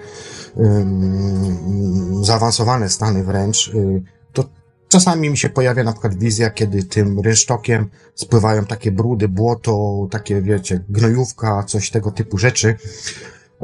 zaawansowane 2.22 2.90
stany 2.90 3.24
wręcz, 3.24 3.68
yy, 3.74 4.04
to 4.34 4.44
czasami 4.88 5.30
mi 5.30 5.38
się 5.38 5.50
pojawia 5.50 5.84
na 5.84 5.92
przykład 5.92 6.16
wizja, 6.16 6.50
kiedy 6.50 6.84
tym 6.84 7.20
rynsztokiem 7.20 7.90
spływają 8.16 8.66
takie 8.66 8.92
brudy, 8.92 9.28
błoto, 9.28 10.08
takie, 10.12 10.42
wiecie, 10.42 10.84
gnojówka, 10.90 11.64
coś 11.64 11.92
tego 11.92 12.12
typu 12.12 12.38
rzeczy, 12.38 12.76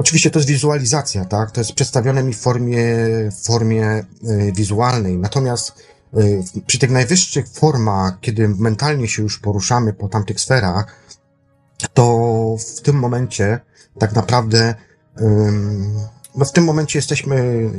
Oczywiście 0.02 0.30
to 0.30 0.38
jest 0.38 0.48
wizualizacja, 0.48 1.24
tak? 1.24 1.50
To 1.50 1.60
jest 1.60 1.72
przedstawione 1.72 2.22
mi 2.22 2.32
w 2.32 2.40
formie, 2.40 2.86
formie 3.42 4.04
y, 4.24 4.52
wizualnej. 4.56 5.18
Natomiast 5.18 5.72
y, 6.18 6.42
przy 6.66 6.78
tych 6.78 6.90
najwyższych 6.90 7.48
formach, 7.48 8.20
kiedy 8.20 8.48
mentalnie 8.48 9.08
się 9.08 9.22
już 9.22 9.38
poruszamy 9.38 9.92
po 9.92 10.08
tamtych 10.08 10.40
sferach, 10.40 10.96
to 11.94 12.56
w 12.76 12.80
tym 12.80 12.96
momencie 12.96 13.60
tak 13.98 14.14
naprawdę, 14.14 14.74
no 16.34 16.44
w 16.44 16.52
tym 16.52 16.64
momencie 16.64 16.98
jesteśmy, 16.98 17.70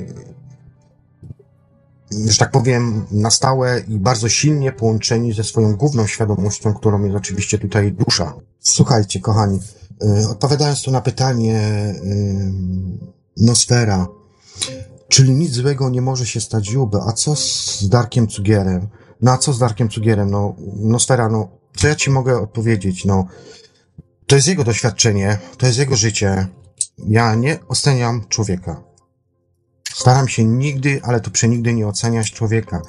że 2.27 2.37
tak 2.37 2.51
powiem, 2.51 3.05
na 3.11 3.31
stałe 3.31 3.79
i 3.87 3.99
bardzo 3.99 4.29
silnie 4.29 4.71
połączeni 4.71 5.33
ze 5.33 5.43
swoją 5.43 5.75
główną 5.75 6.07
świadomością, 6.07 6.73
którą 6.73 7.03
jest 7.03 7.15
oczywiście 7.15 7.59
tutaj 7.59 7.91
dusza. 7.91 8.33
Słuchajcie, 8.59 9.19
kochani, 9.19 9.59
odpowiadając 10.29 10.81
tu 10.81 10.91
na 10.91 11.01
pytanie 11.01 11.57
e, 11.57 11.95
Nosfera, 13.37 14.07
czyli 15.07 15.31
nic 15.31 15.53
złego 15.53 15.89
nie 15.89 16.01
może 16.01 16.25
się 16.25 16.41
stać 16.41 16.69
Jubę, 16.69 17.03
a 17.07 17.11
co 17.11 17.35
z 17.35 17.89
Darkiem 17.89 18.27
Cugierem? 18.27 18.87
No 19.21 19.31
a 19.31 19.37
co 19.37 19.53
z 19.53 19.59
Darkiem 19.59 19.89
Cugierem? 19.89 20.31
No, 20.31 20.55
Nosfera, 20.75 21.29
no, 21.29 21.47
co 21.75 21.87
ja 21.87 21.95
ci 21.95 22.09
mogę 22.09 22.41
odpowiedzieć? 22.41 23.05
No, 23.05 23.25
to 24.27 24.35
jest 24.35 24.47
jego 24.47 24.63
doświadczenie, 24.63 25.37
to 25.57 25.65
jest 25.65 25.79
jego 25.79 25.95
życie. 25.95 26.47
Ja 26.97 27.35
nie 27.35 27.59
oceniam 27.67 28.25
człowieka. 28.29 28.83
Staram 29.93 30.27
się 30.27 30.43
nigdy, 30.43 31.01
ale 31.03 31.21
to 31.21 31.31
przenigdy 31.31 31.73
nie 31.73 31.87
oceniać 31.87 32.31
człowieka. 32.31 32.81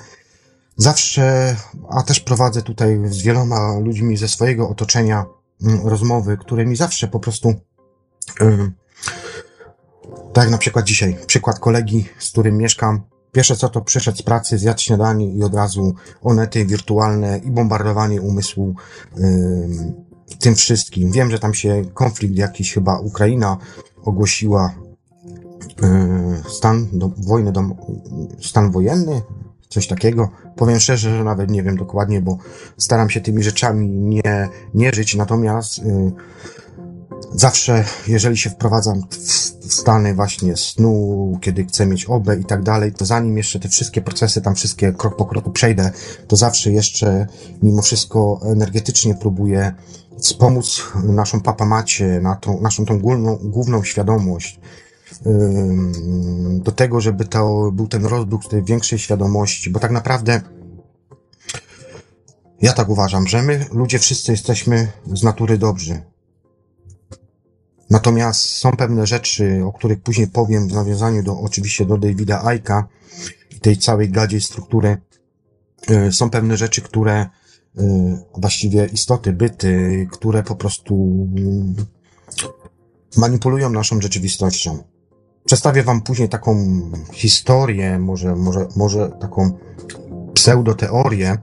Zawsze, 0.77 1.57
a 1.89 2.03
też 2.03 2.21
prowadzę 2.21 2.63
tutaj 2.63 3.01
z 3.07 3.23
wieloma 3.23 3.79
ludźmi 3.79 4.17
ze 4.17 4.29
swojego 4.29 4.69
otoczenia 4.69 5.25
rozmowy, 5.85 6.37
które 6.37 6.67
mi 6.67 6.77
zawsze 6.77 7.09
po 7.09 7.21
prostu, 7.21 7.55
tak 10.33 10.51
na 10.51 10.59
przykład 10.59 10.85
dzisiaj, 10.85 11.17
przykład 11.27 11.59
kolegi, 11.59 12.09
z 12.19 12.31
którym 12.31 12.57
mieszkam, 12.57 13.03
Pierwsze 13.35 13.57
co 13.57 13.69
to 13.69 13.81
przyszedł 13.81 14.19
z 14.19 14.23
pracy, 14.23 14.59
zjadł 14.59 14.81
śniadanie 14.81 15.33
i 15.33 15.43
od 15.43 15.55
razu 15.55 15.95
onety 16.23 16.65
wirtualne 16.65 17.39
i 17.39 17.51
bombardowanie 17.51 18.23
umysłu 18.23 18.75
yy, 19.17 19.95
tym 20.39 20.55
wszystkim. 20.55 21.13
Wiem, 21.13 21.31
że 21.31 21.39
tam 21.39 21.55
się 21.55 21.85
konflikt 21.95 22.35
jakiś 22.35 22.75
chyba 22.75 22.99
Ukraina 22.99 23.57
ogłosiła 24.05 24.75
yy, 25.83 26.43
stan 26.49 26.89
do, 26.93 27.11
wojny 27.17 27.53
stan 28.41 28.71
wojenny, 28.71 29.23
coś 29.75 29.87
takiego. 29.87 30.29
Powiem 30.57 30.81
szczerze, 30.81 31.17
że 31.17 31.25
nawet 31.25 31.51
nie 31.51 31.63
wiem 31.63 31.77
dokładnie, 31.77 32.21
bo 32.23 32.39
staram 32.79 33.11
się 33.11 33.21
tymi 33.21 33.43
rzeczami 33.43 33.89
nie, 33.89 34.49
nie 34.75 34.93
żyć, 34.93 35.15
natomiast 35.15 35.79
yy, 35.79 36.13
zawsze, 37.35 37.85
jeżeli 38.07 38.37
się 38.37 38.51
wprowadzam 38.51 39.03
w 39.11 39.75
stany 39.75 40.15
właśnie 40.15 40.57
snu, 40.57 41.39
kiedy 41.41 41.65
chcę 41.65 41.87
mieć 41.87 42.05
obę 42.05 42.37
i 42.37 42.45
tak 42.45 42.63
dalej, 42.63 42.93
to 42.93 43.05
zanim 43.05 43.37
jeszcze 43.37 43.61
te 43.61 43.69
wszystkie 43.69 44.01
procesy 44.01 44.41
tam 44.41 44.55
wszystkie 44.55 44.93
krok 44.93 45.17
po 45.17 45.25
kroku 45.25 45.51
przejdę, 45.51 45.91
to 46.29 46.37
zawsze 46.37 46.73
jeszcze 46.73 47.27
mimo 47.63 47.83
wszystko 47.83 48.41
energetycznie 48.45 49.15
próbuję 49.15 49.75
wspomóc 50.19 50.83
naszą 51.05 51.41
papamacie, 51.41 52.21
na 52.23 52.37
tą, 52.37 52.61
naszą 52.61 52.85
tą 52.85 52.99
główną, 52.99 53.39
główną 53.43 53.85
świadomość, 53.85 54.61
do 56.59 56.73
tego, 56.73 57.01
żeby 57.01 57.25
to 57.25 57.73
był 57.73 57.89
ten 57.89 58.07
rozruch 58.07 58.49
tej 58.49 58.63
większej 58.63 58.99
świadomości, 58.99 59.71
bo 59.71 59.81
tak 59.81 59.91
naprawdę 59.91 60.41
ja 62.63 62.73
tak 62.73 62.89
uważam, 62.89 63.27
że 63.27 63.43
my 63.43 63.67
ludzie 63.73 63.99
wszyscy 63.99 64.33
jesteśmy 64.33 64.93
z 65.13 65.23
natury 65.23 65.59
dobrzy. 65.59 66.03
Natomiast 67.91 68.41
są 68.41 68.73
pewne 68.73 69.07
rzeczy, 69.07 69.65
o 69.65 69.73
których 69.73 70.01
później 70.01 70.27
powiem 70.27 70.69
w 70.69 70.73
nawiązaniu 70.73 71.23
do, 71.23 71.41
oczywiście 71.41 71.87
do 71.87 71.99
Davida 71.99 72.45
Aika 72.45 72.89
i 73.51 73.61
tej 73.61 73.77
całej 73.77 74.11
gadziej 74.11 74.41
struktury. 74.41 74.97
E, 75.89 76.13
są 76.13 76.31
pewne 76.31 76.57
rzeczy, 76.57 76.83
które, 76.83 77.15
e, 77.15 77.29
właściwie 78.37 78.87
istoty, 78.87 79.33
byty, 79.33 80.07
które 80.13 80.43
po 80.43 80.57
prostu 80.57 80.95
mm, 81.37 81.75
manipulują 83.17 83.71
naszą 83.71 84.01
rzeczywistością. 84.01 84.94
Przedstawię 85.45 85.83
wam 85.83 86.01
później 86.03 86.29
taką 86.29 86.81
historię, 87.13 87.99
może, 87.99 88.37
może, 88.37 88.69
może 88.77 89.11
taką 89.21 89.59
pseudoteorię, 90.35 91.39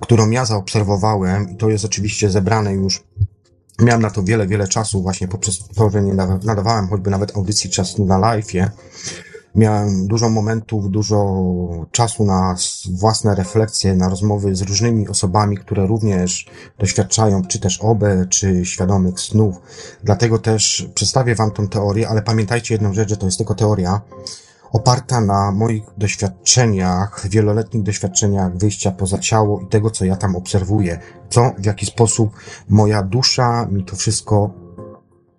którą 0.00 0.30
ja 0.30 0.44
zaobserwowałem 0.44 1.50
i 1.50 1.56
to 1.56 1.70
jest 1.70 1.84
oczywiście 1.84 2.30
zebrane 2.30 2.72
już 2.74 3.04
Miałem 3.80 4.02
na 4.02 4.10
to 4.10 4.22
wiele, 4.22 4.46
wiele 4.46 4.68
czasu 4.68 5.02
właśnie 5.02 5.28
poprzez 5.28 5.68
to, 5.74 5.90
że 5.90 6.02
nie 6.02 6.14
nadawałem 6.44 6.88
choćby 6.88 7.10
nawet 7.10 7.36
audycji 7.36 7.70
czasu 7.70 8.04
na 8.04 8.18
live'ie. 8.18 8.68
Miałem 9.54 10.06
dużo 10.06 10.28
momentów, 10.30 10.90
dużo 10.90 11.46
czasu 11.90 12.24
na 12.24 12.56
własne 12.90 13.34
refleksje, 13.34 13.94
na 13.94 14.08
rozmowy 14.08 14.54
z 14.54 14.62
różnymi 14.62 15.08
osobami, 15.08 15.56
które 15.56 15.86
również 15.86 16.46
doświadczają 16.78 17.44
czy 17.44 17.60
też 17.60 17.78
OBE, 17.82 18.26
czy 18.26 18.64
świadomych 18.64 19.20
snów. 19.20 19.56
Dlatego 20.04 20.38
też 20.38 20.88
przedstawię 20.94 21.34
Wam 21.34 21.50
tą 21.50 21.68
teorię, 21.68 22.08
ale 22.08 22.22
pamiętajcie 22.22 22.74
jedną 22.74 22.94
rzecz, 22.94 23.08
że 23.08 23.16
to 23.16 23.26
jest 23.26 23.38
tylko 23.38 23.54
teoria 23.54 24.00
oparta 24.72 25.20
na 25.20 25.52
moich 25.52 25.84
doświadczeniach, 25.98 27.28
wieloletnich 27.28 27.82
doświadczeniach 27.82 28.56
wyjścia 28.56 28.90
poza 28.90 29.18
ciało 29.18 29.60
i 29.60 29.66
tego, 29.66 29.90
co 29.90 30.04
ja 30.04 30.16
tam 30.16 30.36
obserwuję, 30.36 30.98
co, 31.30 31.52
w 31.58 31.64
jaki 31.64 31.86
sposób 31.86 32.30
moja 32.68 33.02
dusza 33.02 33.66
mi 33.70 33.84
to 33.84 33.96
wszystko 33.96 34.63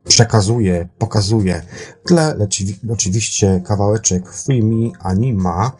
przekazuje, 0.07 0.89
pokazuje. 0.97 1.61
Tle 2.05 2.37
oczywiście 2.89 3.61
kawałeczek 3.65 4.33
Free 4.33 4.63
Me 4.63 4.91
Anima, 4.99 5.71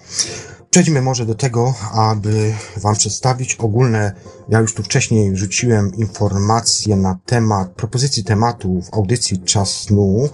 Przejdźmy 0.76 1.02
może 1.02 1.26
do 1.26 1.36
tego, 1.36 1.74
aby 1.94 2.54
Wam 2.78 2.96
przedstawić 2.96 3.56
ogólne, 3.56 4.14
ja 4.50 4.60
już 4.60 4.74
tu 4.74 4.84
wcześniej 4.84 5.36
rzuciłem 5.36 5.96
informacje 5.96 6.96
na 6.96 7.20
temat 7.26 7.70
propozycji 7.70 8.24
tematów 8.24 8.90
audycji 8.94 9.40
Czas 9.40 9.70
Snu, 9.70 10.30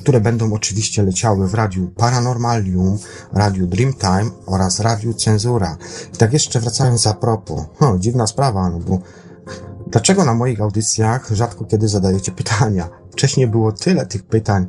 które 0.00 0.20
będą 0.20 0.52
oczywiście 0.52 1.02
leciały 1.02 1.48
w 1.48 1.54
Radiu 1.54 1.90
Paranormalium, 1.96 2.98
Radiu 3.32 3.66
Dreamtime 3.66 4.30
oraz 4.46 4.80
Radiu 4.80 5.14
Cenzura. 5.14 5.76
I 6.14 6.16
tak 6.16 6.32
jeszcze 6.32 6.60
wracając 6.60 7.06
a 7.06 7.14
propos, 7.14 7.62
huh, 7.78 7.98
dziwna 7.98 8.26
sprawa, 8.26 8.70
no 8.70 8.78
bo 8.78 8.98
dlaczego 9.86 10.24
na 10.24 10.34
moich 10.34 10.60
audycjach 10.60 11.28
rzadko 11.32 11.64
kiedy 11.64 11.88
zadajecie 11.88 12.32
pytania? 12.32 12.88
Wcześniej 13.16 13.46
było 13.46 13.72
tyle 13.72 14.06
tych 14.06 14.24
pytań, 14.24 14.66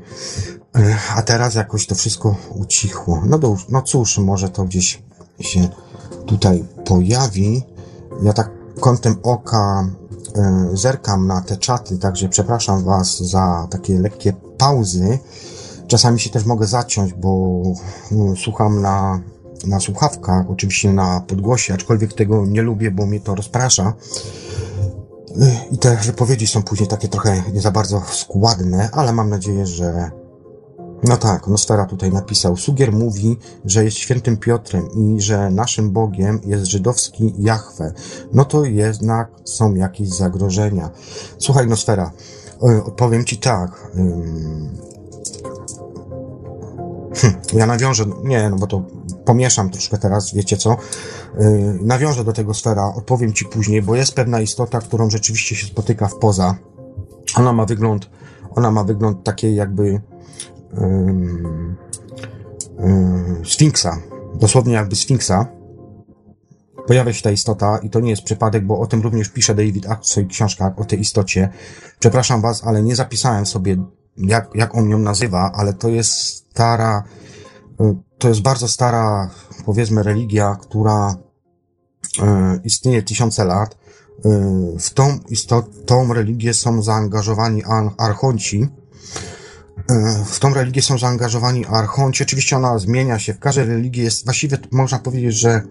e, 0.75 0.97
a 1.15 1.21
teraz 1.21 1.55
jakoś 1.55 1.87
to 1.87 1.95
wszystko 1.95 2.35
ucichło. 2.55 3.21
No, 3.25 3.39
do, 3.39 3.57
no 3.69 3.81
cóż, 3.81 4.17
może 4.17 4.49
to 4.49 4.63
gdzieś 4.63 5.03
się 5.39 5.67
tutaj 6.25 6.65
pojawi. 6.85 7.63
Ja 8.23 8.33
tak 8.33 8.51
kątem 8.79 9.15
oka 9.23 9.89
e, 10.35 10.69
zerkam 10.73 11.27
na 11.27 11.41
te 11.41 11.57
czaty, 11.57 11.97
także 11.97 12.29
przepraszam 12.29 12.83
Was 12.83 13.17
za 13.19 13.67
takie 13.69 13.99
lekkie 13.99 14.33
pauzy. 14.57 15.19
Czasami 15.87 16.19
się 16.19 16.29
też 16.29 16.45
mogę 16.45 16.67
zaciąć, 16.67 17.13
bo 17.13 17.61
no, 18.11 18.35
słucham 18.35 18.81
na, 18.81 19.21
na 19.65 19.79
słuchawkach, 19.79 20.49
oczywiście 20.49 20.93
na 20.93 21.21
podgłosie, 21.21 21.73
aczkolwiek 21.73 22.13
tego 22.13 22.45
nie 22.45 22.61
lubię, 22.61 22.91
bo 22.91 23.05
mnie 23.05 23.19
to 23.19 23.35
rozprasza. 23.35 23.93
I 25.71 25.77
te 25.77 25.95
wypowiedzi 25.95 26.47
są 26.47 26.63
później 26.63 26.89
takie 26.89 27.07
trochę 27.07 27.43
nie 27.53 27.61
za 27.61 27.71
bardzo 27.71 28.01
składne, 28.11 28.89
ale 28.91 29.13
mam 29.13 29.29
nadzieję, 29.29 29.65
że 29.65 30.11
no 31.03 31.17
tak, 31.17 31.47
Nosfera 31.47 31.85
tutaj 31.85 32.11
napisał. 32.11 32.57
Sugier 32.57 32.93
mówi, 32.93 33.37
że 33.65 33.83
jest 33.83 33.97
świętym 33.97 34.37
Piotrem 34.37 34.89
i 34.91 35.21
że 35.21 35.51
naszym 35.51 35.91
Bogiem 35.91 36.41
jest 36.45 36.65
żydowski 36.65 37.33
Jahwe. 37.37 37.93
No 38.33 38.45
to 38.45 38.65
jednak 38.65 39.31
są 39.43 39.75
jakieś 39.75 40.09
zagrożenia. 40.09 40.89
Słuchaj, 41.37 41.67
Nosfera, 41.67 42.11
e, 42.63 42.83
odpowiem 42.83 43.25
ci 43.25 43.37
tak. 43.37 43.91
Hm, 43.95 44.69
ja 47.53 47.65
nawiążę, 47.65 48.05
nie, 48.23 48.49
no 48.49 48.57
bo 48.57 48.67
to 48.67 48.83
pomieszam 49.27 49.69
troszkę 49.69 49.97
teraz, 49.97 50.33
wiecie 50.33 50.57
co. 50.57 50.71
E, 50.71 50.77
nawiążę 51.81 52.23
do 52.23 52.33
tego 52.33 52.53
sfera, 52.53 52.93
odpowiem 52.95 53.33
ci 53.33 53.45
później, 53.45 53.81
bo 53.81 53.95
jest 53.95 54.13
pewna 54.13 54.41
istota, 54.41 54.79
którą 54.79 55.09
rzeczywiście 55.09 55.55
się 55.55 55.67
spotyka 55.67 56.07
w 56.07 56.15
poza. 56.15 56.55
Ona 57.35 57.53
ma 57.53 57.65
wygląd, 57.65 58.09
ona 58.55 58.71
ma 58.71 58.83
wygląd 58.83 59.23
takiej 59.23 59.55
jakby 59.55 60.01
Sfinksa, 63.45 63.97
dosłownie 64.35 64.73
jakby 64.73 64.95
Sfinksa, 64.95 65.47
pojawia 66.87 67.13
się 67.13 67.21
ta 67.23 67.31
istota 67.31 67.77
i 67.77 67.89
to 67.89 67.99
nie 67.99 68.09
jest 68.09 68.23
przypadek, 68.23 68.65
bo 68.65 68.79
o 68.79 68.87
tym 68.87 69.01
również 69.01 69.29
pisze 69.29 69.55
David 69.55 69.89
Ack 69.89 70.03
w 70.03 70.07
swoich 70.07 70.27
książkach, 70.27 70.79
o 70.79 70.85
tej 70.85 70.99
istocie. 70.99 71.49
Przepraszam 71.99 72.41
was, 72.41 72.63
ale 72.63 72.83
nie 72.83 72.95
zapisałem 72.95 73.45
sobie, 73.45 73.77
jak, 74.17 74.49
jak 74.55 74.75
on 74.75 74.89
ją 74.89 74.99
nazywa, 74.99 75.51
ale 75.55 75.73
to 75.73 75.89
jest 75.89 76.11
stara, 76.11 77.03
to 78.17 78.29
jest 78.29 78.41
bardzo 78.41 78.67
stara, 78.67 79.29
powiedzmy, 79.65 80.03
religia, 80.03 80.57
która 80.61 81.15
e, 82.21 82.59
istnieje 82.63 83.03
tysiące 83.03 83.45
lat. 83.45 83.77
E, 84.25 84.29
w 84.79 84.89
tą, 84.89 85.19
tą 85.85 86.13
religię 86.13 86.53
są 86.53 86.81
zaangażowani 86.81 87.63
archonci, 87.97 88.69
E, 89.89 90.25
w 90.25 90.39
tą 90.39 90.53
religię 90.53 90.81
są 90.81 90.97
zaangażowani 90.97 91.65
archonci. 91.65 92.23
Oczywiście 92.23 92.57
ona 92.57 92.79
zmienia 92.79 93.19
się. 93.19 93.33
W 93.33 93.39
każdej 93.39 93.65
religii 93.65 94.03
jest 94.03 94.25
właściwie, 94.25 94.57
można 94.71 94.99
powiedzieć, 94.99 95.35
że 95.35 95.61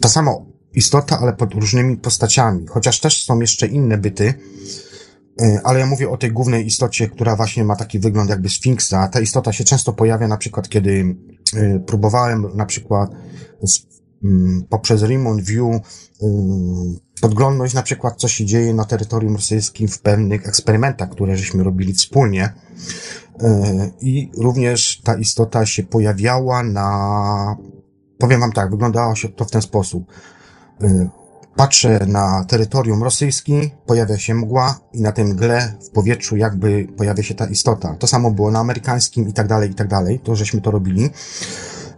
ta 0.00 0.08
sama 0.08 0.30
istota, 0.74 1.18
ale 1.18 1.32
pod 1.32 1.54
różnymi 1.54 1.96
postaciami. 1.96 2.66
Chociaż 2.66 3.00
też 3.00 3.24
są 3.24 3.40
jeszcze 3.40 3.66
inne 3.66 3.98
byty, 3.98 4.34
ale 5.64 5.78
ja 5.78 5.86
mówię 5.86 6.10
o 6.10 6.16
tej 6.16 6.32
głównej 6.32 6.66
istocie, 6.66 7.08
która 7.08 7.36
właśnie 7.36 7.64
ma 7.64 7.76
taki 7.76 7.98
wygląd 7.98 8.30
jakby 8.30 8.48
Sfinksa. 8.48 9.08
Ta 9.08 9.20
istota 9.20 9.52
się 9.52 9.64
często 9.64 9.92
pojawia 9.92 10.28
na 10.28 10.36
przykład, 10.36 10.68
kiedy 10.68 11.16
e, 11.56 11.78
próbowałem 11.78 12.46
na 12.54 12.66
przykład 12.66 13.10
mm, 14.24 14.64
poprzez 14.68 15.02
Remote 15.02 15.42
View 15.42 15.80
podglądnąć 17.20 17.74
na 17.74 17.82
przykład, 17.82 18.16
co 18.16 18.28
się 18.28 18.44
dzieje 18.44 18.74
na 18.74 18.84
terytorium 18.84 19.34
rosyjskim 19.34 19.88
w 19.88 20.00
pewnych 20.00 20.48
eksperymentach, 20.48 21.10
które 21.10 21.36
żeśmy 21.36 21.64
robili 21.64 21.92
wspólnie. 21.92 22.52
I 24.00 24.30
również 24.36 25.00
ta 25.04 25.14
istota 25.14 25.66
się 25.66 25.82
pojawiała 25.82 26.62
na, 26.62 27.56
powiem 28.18 28.40
wam 28.40 28.52
tak, 28.52 28.70
wyglądało 28.70 29.14
się 29.14 29.28
to 29.28 29.44
w 29.44 29.50
ten 29.50 29.62
sposób. 29.62 30.04
Patrzę 31.56 32.06
na 32.06 32.44
terytorium 32.44 33.02
rosyjskie, 33.02 33.70
pojawia 33.86 34.18
się 34.18 34.34
mgła 34.34 34.80
i 34.92 35.00
na 35.00 35.12
tym 35.12 35.28
mgle 35.28 35.74
w 35.86 35.90
powietrzu 35.90 36.36
jakby 36.36 36.88
pojawia 36.96 37.22
się 37.22 37.34
ta 37.34 37.46
istota. 37.46 37.94
To 37.94 38.06
samo 38.06 38.30
było 38.30 38.50
na 38.50 38.58
amerykańskim 38.58 39.28
i 39.28 39.32
tak 39.32 39.48
dalej, 39.48 39.70
i 39.70 39.74
tak 39.74 39.88
dalej. 39.88 40.20
To 40.20 40.36
żeśmy 40.36 40.60
to 40.60 40.70
robili. 40.70 41.10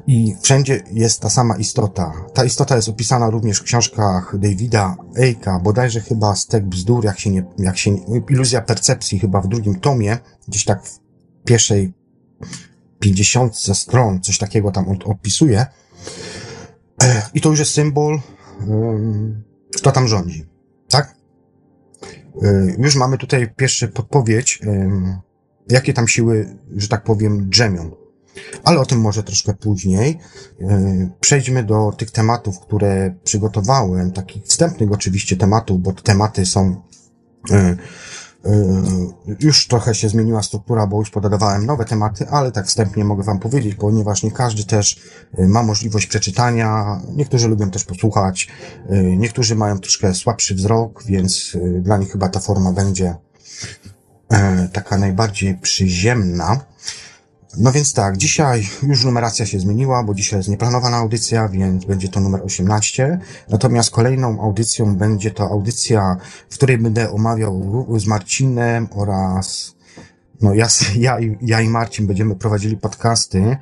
I 0.07 0.37
wszędzie 0.43 0.83
jest 0.93 1.21
ta 1.21 1.31
sama 1.31 1.57
istota. 1.57 2.13
Ta 2.35 2.45
istota 2.45 2.77
jest 2.77 2.89
opisana 2.89 3.31
również 3.31 3.59
w 3.59 3.63
książkach 3.63 4.39
Davida 4.39 4.97
Ejka, 5.17 5.59
bodajże 5.59 6.01
chyba 6.01 6.37
Stek 6.37 6.65
Bzdur, 6.65 7.05
jak 7.05 7.21
się 7.21 7.31
nie, 7.31 7.45
jak 7.59 7.79
się, 7.79 7.97
iluzja 8.31 8.61
percepcji 8.61 9.19
chyba 9.19 9.41
w 9.41 9.49
drugim 9.49 9.81
tomie, 9.81 10.19
gdzieś 10.49 10.65
tak 10.65 10.85
w 10.85 11.01
pierwszej 11.45 11.93
pięćdziesiątce 12.99 13.75
stron, 13.75 14.21
coś 14.21 14.39
takiego 14.39 14.71
tam 14.71 14.87
opisuje. 15.05 15.67
E, 17.03 17.23
I 17.35 17.41
to 17.41 17.49
już 17.51 17.59
jest 17.59 17.75
symbol, 17.75 18.21
kto 19.77 19.93
tam 19.93 20.09
rządzi. 20.09 20.47
Tak? 20.89 21.15
E, 22.43 22.75
już 22.79 22.97
mamy 22.97 23.19
tutaj 23.19 23.55
pierwszy 23.57 23.89
podpowiedź, 23.89 24.61
jakie 25.69 25.93
tam 25.93 26.09
siły, 26.09 26.57
że 26.77 26.89
tak 26.89 27.05
powiem, 27.05 27.49
drzemią. 27.49 27.91
Ale 28.65 28.81
o 28.81 28.87
tym 28.87 29.01
może 29.01 29.23
troszkę 29.23 29.55
później. 29.55 30.19
E, 30.61 31.11
przejdźmy 31.21 31.65
do 31.65 31.93
tych 31.99 32.11
tematów, 32.11 32.61
które 32.61 33.15
przygotowałem, 33.25 34.13
takich 34.13 34.45
wstępnych 34.45 34.93
oczywiście 34.93 35.37
tematów, 35.37 35.83
bo 35.83 35.93
te 35.93 36.03
tematy 36.03 36.47
są 36.47 36.83
już 39.41 39.67
trochę 39.67 39.95
się 39.95 40.09
zmieniła 40.09 40.43
struktura, 40.43 40.87
bo 40.87 40.99
już 40.99 41.11
podawałem 41.11 41.67
nowe 41.67 41.85
tematy, 41.85 42.29
ale 42.29 42.53
tak 42.53 42.67
wstępnie 42.67 43.05
mogę 43.05 43.23
Wam 43.23 43.39
powiedzieć, 43.39 43.75
ponieważ 43.75 44.23
nie 44.23 44.31
każdy 44.31 44.65
też 44.65 45.01
yy, 45.39 45.49
ma 45.49 45.63
możliwość 45.63 46.07
przeczytania. 46.07 47.01
Niektórzy 47.17 47.49
lubią 47.49 47.71
też 47.71 47.85
posłuchać, 47.85 48.49
yy, 48.91 49.17
niektórzy 49.17 49.57
mają 49.57 49.79
troszkę 49.79 50.15
słabszy 50.15 50.55
wzrok, 50.55 51.05
więc 51.05 51.57
dla 51.81 51.97
nich 51.97 52.13
chyba 52.13 52.29
ta 52.29 52.41
forma 52.41 52.73
będzie 52.73 53.15
taka 54.73 54.99
najbardziej 54.99 55.55
przyziemna. 55.59 56.61
No 57.57 57.73
więc 57.73 57.93
tak, 57.93 58.17
dzisiaj 58.17 58.69
już 58.83 59.05
numeracja 59.05 59.47
się 59.47 59.61
zmieniła, 59.61 60.03
bo 60.03 60.15
dzisiaj 60.15 60.39
jest 60.39 60.49
nieplanowana 60.49 60.97
audycja, 60.97 61.49
więc 61.49 61.85
będzie 61.85 62.09
to 62.09 62.21
numer 62.21 62.43
18. 62.45 63.19
Natomiast 63.49 63.91
kolejną 63.91 64.41
audycją 64.41 64.97
będzie 64.97 65.31
to 65.31 65.51
audycja, 65.51 66.17
w 66.51 66.55
której 66.55 66.79
będę 66.79 67.11
omawiał 67.11 67.87
z 67.97 68.07
Marcinem 68.07 68.89
oraz 68.91 69.75
no 70.43 70.55
ja, 70.55 70.69
ja, 70.97 71.19
ja 71.43 71.61
i 71.61 71.69
Marcin 71.69 72.07
będziemy 72.07 72.37
prowadzili 72.37 72.77
podcasty. 72.77 73.57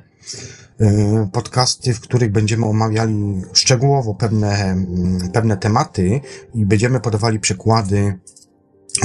Y, 0.81 1.27
podcasty, 1.31 1.93
w 1.93 1.99
których 1.99 2.31
będziemy 2.31 2.65
omawiali 2.65 3.41
szczegółowo 3.53 4.13
pewne, 4.13 4.55
mm, 4.63 5.29
pewne 5.33 5.57
tematy 5.57 6.21
i 6.53 6.65
będziemy 6.65 6.99
podawali 6.99 7.39
przykłady 7.39 8.19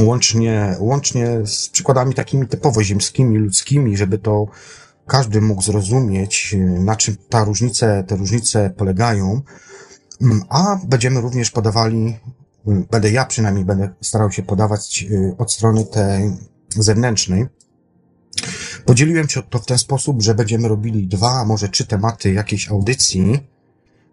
łącznie, 0.01 0.77
łącznie 0.79 1.47
z 1.47 1.69
przykładami 1.69 2.15
takimi 2.15 2.49
typowo 2.49 2.83
ziemskimi, 2.83 3.39
ludzkimi, 3.39 3.97
żeby 3.97 4.19
to 4.19 4.47
każdy 5.07 5.41
mógł 5.41 5.63
zrozumieć, 5.63 6.57
na 6.79 6.97
czym 6.97 7.17
ta 7.29 7.45
różnice, 7.45 8.05
te 8.07 8.17
różnice 8.17 8.71
polegają, 8.71 9.43
mm, 10.23 10.43
a 10.49 10.79
będziemy 10.87 11.21
również 11.21 11.51
podawali, 11.51 12.19
mm, 12.67 12.87
będę 12.91 13.11
ja 13.11 13.25
przynajmniej 13.25 13.65
będę 13.65 13.95
starał 14.01 14.33
się 14.33 14.43
podawać 14.43 15.07
y, 15.11 15.35
od 15.39 15.53
strony 15.53 15.85
tej 15.85 16.33
zewnętrznej. 16.69 17.47
Podzieliłem 18.85 19.29
się 19.29 19.43
to 19.43 19.59
w 19.59 19.67
ten 19.67 19.79
sposób, 19.79 20.23
że 20.23 20.35
będziemy 20.35 20.69
robili 20.69 21.07
dwa, 21.07 21.45
może 21.45 21.69
trzy 21.69 21.87
tematy 21.87 22.33
jakiejś 22.33 22.69
audycji, 22.69 23.41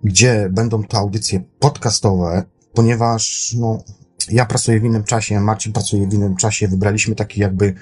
gdzie 0.04 0.50
będą 0.52 0.84
to 0.84 0.98
audycje 0.98 1.44
podcastowe, 1.60 2.44
ponieważ 2.74 3.54
no, 3.60 3.84
ja 4.32 4.46
pracuję 4.46 4.80
w 4.80 4.84
innym 4.84 5.04
czasie, 5.04 5.40
Marcin 5.40 5.74
pracuje 5.74 6.08
w 6.08 6.14
innym 6.14 6.36
czasie, 6.36 6.68
wybraliśmy 6.68 7.16
taki 7.16 7.42
jakby 7.42 7.74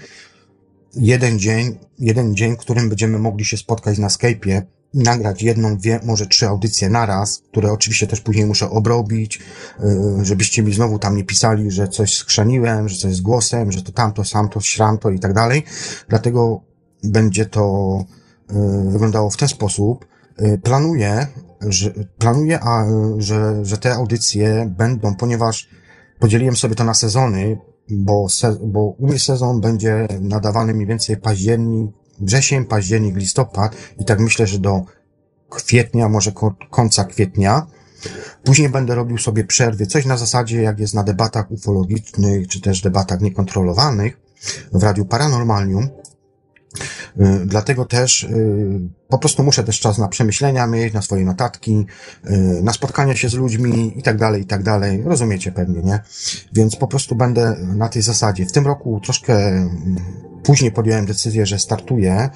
jeden 0.96 1.40
dzień, 1.40 1.78
jeden 2.00 2.36
dzień, 2.36 2.56
w 2.56 2.60
którym 2.60 2.90
będziemy 2.90 3.20
mogli 3.20 3.46
się 3.46 3.58
spotkać 3.58 3.98
na 3.98 4.08
Skype'ie 4.08 4.62
nagrać 4.94 5.44
jedną, 5.44 5.78
dwie, 5.78 6.00
może 6.04 6.28
trzy 6.28 6.48
audycje 6.48 6.90
naraz, 6.90 7.42
które 7.52 7.72
oczywiście 7.72 8.08
też 8.08 8.22
później 8.22 8.46
muszę 8.46 8.70
obrobić, 8.70 9.40
yy, 9.80 10.26
żebyście 10.26 10.64
mi 10.64 10.74
znowu 10.74 11.00
tam 11.00 11.18
nie 11.18 11.24
pisali, 11.24 11.72
że 11.72 11.88
coś 11.88 12.18
skrzaniłem, 12.18 12.90
że 12.90 12.98
coś 12.98 13.16
z 13.16 13.22
głosem, 13.22 13.72
że 13.72 13.84
to 13.84 13.92
tamto, 13.92 14.26
samto, 14.26 14.62
śramto 14.62 15.10
i 15.10 15.20
tak 15.20 15.34
dalej. 15.34 15.64
Dlatego 16.08 16.62
będzie 17.04 17.46
to 17.46 18.06
yy, 18.50 18.92
wyglądało 18.92 19.30
w 19.30 19.38
ten 19.38 19.48
sposób. 19.48 20.06
Yy, 20.40 20.58
planuję, 20.58 21.28
że, 21.62 21.94
planuję, 22.18 22.60
a, 22.62 22.86
że, 23.18 23.66
że 23.66 23.78
te 23.78 23.94
audycje 23.94 24.74
będą, 24.78 25.16
ponieważ 25.16 25.70
podzieliłem 26.20 26.56
sobie 26.56 26.76
to 26.76 26.84
na 26.84 26.94
sezony, 26.94 27.58
bo, 27.90 28.30
se, 28.30 28.58
bo 28.64 28.80
u 28.80 29.08
mnie 29.08 29.20
sezon 29.20 29.62
będzie 29.62 30.08
nadawany 30.22 30.74
mniej 30.74 30.88
więcej 30.88 31.18
październik, 31.18 31.92
wrzesień, 32.20 32.66
październik, 32.66 33.16
listopad 33.16 33.76
i 34.00 34.06
tak 34.06 34.20
myślę, 34.20 34.48
że 34.48 34.60
do 34.60 34.84
kwietnia, 35.50 36.10
może 36.10 36.32
końca 36.70 37.06
kwietnia. 37.06 37.68
Później 38.44 38.70
będę 38.70 38.96
robił 38.96 39.18
sobie 39.18 39.44
przerwy, 39.44 39.88
coś 39.88 40.06
na 40.06 40.18
zasadzie 40.18 40.62
jak 40.62 40.80
jest 40.80 40.94
na 40.94 41.04
debatach 41.04 41.52
ufologicznych, 41.52 42.48
czy 42.48 42.62
też 42.62 42.82
debatach 42.82 43.22
niekontrolowanych 43.22 44.20
w 44.74 44.84
Radiu 44.84 45.06
Paranormalium. 45.06 45.90
Y, 47.20 47.46
dlatego 47.46 47.86
też 47.86 48.24
y, 48.24 48.80
po 49.08 49.18
prostu 49.18 49.44
muszę 49.44 49.64
też 49.64 49.80
czas 49.80 49.98
na 49.98 50.08
przemyślenia 50.08 50.68
mieć, 50.68 50.94
na 50.94 51.02
swoje 51.02 51.26
notatki, 51.26 51.86
y, 52.30 52.62
na 52.64 52.74
spotkania 52.74 53.16
się 53.16 53.30
z 53.30 53.34
ludźmi 53.34 54.00
i 54.00 54.04
tak 54.04 54.18
dalej, 54.18 54.42
i 54.42 54.46
tak 54.46 54.64
dalej. 54.64 55.04
Rozumiecie 55.06 55.52
pewnie, 55.52 55.82
nie? 55.82 56.00
Więc 56.54 56.76
po 56.76 56.88
prostu 56.88 57.16
będę 57.16 57.56
na 57.76 57.90
tej 57.90 58.02
zasadzie. 58.02 58.46
W 58.46 58.52
tym 58.52 58.68
roku 58.68 59.00
troszkę 59.04 59.48
mm, 59.48 59.70
później 60.44 60.72
podjąłem 60.72 61.06
decyzję, 61.06 61.46
że 61.46 61.60
startuję 61.60 62.30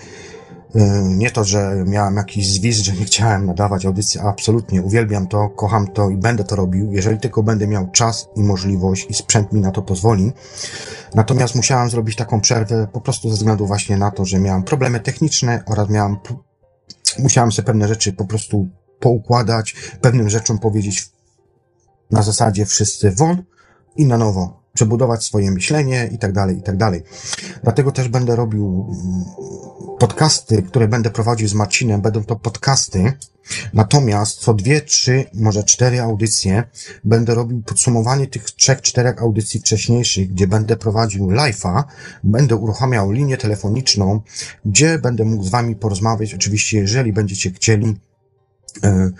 nie 1.03 1.31
to, 1.31 1.43
że 1.43 1.83
miałem 1.87 2.15
jakiś 2.15 2.53
zwizd, 2.53 2.83
że 2.83 2.93
nie 2.93 3.05
chciałem 3.05 3.45
nadawać 3.45 3.85
audycji, 3.85 4.19
absolutnie 4.19 4.81
uwielbiam 4.81 5.27
to, 5.27 5.49
kocham 5.49 5.87
to 5.87 6.09
i 6.09 6.17
będę 6.17 6.43
to 6.43 6.55
robił, 6.55 6.91
jeżeli 6.91 7.19
tylko 7.19 7.43
będę 7.43 7.67
miał 7.67 7.91
czas 7.91 8.27
i 8.35 8.43
możliwość 8.43 9.05
i 9.09 9.13
sprzęt 9.13 9.53
mi 9.53 9.61
na 9.61 9.71
to 9.71 9.81
pozwoli. 9.81 10.31
Natomiast 11.15 11.55
musiałem 11.55 11.89
zrobić 11.89 12.15
taką 12.15 12.41
przerwę 12.41 12.87
po 12.93 13.01
prostu 13.01 13.29
ze 13.29 13.35
względu 13.35 13.67
właśnie 13.67 13.97
na 13.97 14.11
to, 14.11 14.25
że 14.25 14.39
miałem 14.39 14.63
problemy 14.63 14.99
techniczne 14.99 15.63
oraz 15.65 15.89
miałem, 15.89 16.17
musiałem 17.19 17.51
sobie 17.51 17.65
pewne 17.65 17.87
rzeczy 17.87 18.13
po 18.13 18.25
prostu 18.25 18.67
poukładać, 18.99 19.75
pewnym 20.01 20.29
rzeczom 20.29 20.59
powiedzieć 20.59 21.09
na 22.11 22.21
zasadzie 22.21 22.65
wszyscy 22.65 23.11
won 23.11 23.43
i 23.95 24.05
na 24.05 24.17
nowo 24.17 24.63
przebudować 24.73 25.23
swoje 25.23 25.51
myślenie 25.51 26.09
i 26.11 26.17
tak 26.17 26.31
dalej, 26.31 26.57
i 26.57 26.61
tak 26.61 26.77
dalej. 26.77 27.03
Dlatego 27.63 27.91
też 27.91 28.07
będę 28.07 28.35
robił 28.35 28.95
podcasty, 30.03 30.63
które 30.63 30.87
będę 30.87 31.09
prowadził 31.09 31.47
z 31.47 31.53
Marcinem, 31.53 32.01
będą 32.01 32.23
to 32.23 32.35
podcasty, 32.35 33.13
natomiast 33.73 34.39
co 34.39 34.53
dwie, 34.53 34.81
trzy, 34.81 35.25
może 35.33 35.63
cztery 35.63 36.01
audycje 36.01 36.63
będę 37.03 37.35
robił 37.35 37.61
podsumowanie 37.61 38.27
tych 38.27 38.43
trzech, 38.43 38.81
czterech 38.81 39.21
audycji 39.21 39.59
wcześniejszych, 39.59 40.33
gdzie 40.33 40.47
będę 40.47 40.77
prowadził 40.77 41.27
live'a, 41.27 41.83
będę 42.23 42.55
uruchamiał 42.55 43.11
linię 43.11 43.37
telefoniczną, 43.37 44.21
gdzie 44.65 44.99
będę 44.99 45.25
mógł 45.25 45.43
z 45.43 45.49
wami 45.49 45.75
porozmawiać, 45.75 46.33
oczywiście 46.33 46.77
jeżeli 46.77 47.13
będziecie 47.13 47.51
chcieli, 47.51 47.95
e, 48.83 49.11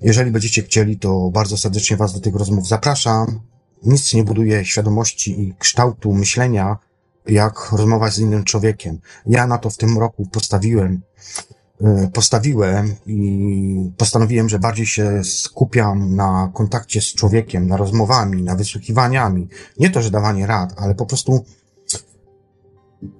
jeżeli 0.00 0.30
będziecie 0.30 0.62
chcieli, 0.62 0.98
to 0.98 1.30
bardzo 1.30 1.56
serdecznie 1.56 1.96
Was 1.96 2.14
do 2.14 2.20
tych 2.20 2.34
rozmów 2.34 2.68
zapraszam. 2.68 3.40
Nic 3.82 4.14
nie 4.14 4.24
buduje 4.24 4.64
świadomości 4.64 5.42
i 5.42 5.54
kształtu 5.58 6.12
myślenia, 6.12 6.78
jak 7.26 7.72
rozmować 7.72 8.14
z 8.14 8.18
innym 8.18 8.44
człowiekiem. 8.44 8.98
Ja 9.26 9.46
na 9.46 9.58
to 9.58 9.70
w 9.70 9.76
tym 9.76 9.98
roku 9.98 10.26
postawiłem, 10.32 11.02
e, 11.80 12.10
postawiłem 12.14 12.94
i 13.06 13.90
postanowiłem, 13.96 14.48
że 14.48 14.58
bardziej 14.58 14.86
się 14.86 15.24
skupiam 15.24 16.16
na 16.16 16.50
kontakcie 16.54 17.00
z 17.00 17.14
człowiekiem, 17.14 17.66
na 17.66 17.76
rozmowami, 17.76 18.42
na 18.42 18.54
wysłuchiwaniami. 18.54 19.48
Nie 19.78 19.90
to, 19.90 20.02
że 20.02 20.10
dawanie 20.10 20.46
rad, 20.46 20.74
ale 20.76 20.94
po 20.94 21.06
prostu 21.06 21.44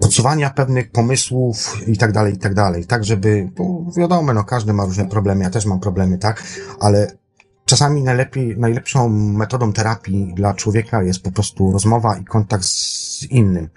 podsuwania 0.00 0.50
pewnych 0.50 0.90
pomysłów 0.90 1.88
i 1.88 1.98
tak 1.98 2.12
dalej, 2.12 2.34
i 2.34 2.38
tak 2.38 2.54
dalej. 2.54 2.86
Tak, 2.86 3.04
żeby, 3.04 3.50
bo 3.56 3.84
wiadomo, 3.96 4.34
no 4.34 4.44
każdy 4.44 4.72
ma 4.72 4.84
różne 4.84 5.08
problemy, 5.08 5.44
ja 5.44 5.50
też 5.50 5.66
mam 5.66 5.80
problemy, 5.80 6.18
tak, 6.18 6.42
ale 6.80 7.22
Czasami 7.64 8.02
najlepiej, 8.02 8.56
najlepszą 8.58 9.08
metodą 9.08 9.72
terapii 9.72 10.32
dla 10.34 10.54
człowieka 10.54 11.02
jest 11.02 11.22
po 11.22 11.32
prostu 11.32 11.72
rozmowa 11.72 12.16
i 12.16 12.24
kontakt 12.24 12.64
z 12.64 13.11
innym. 13.24 13.68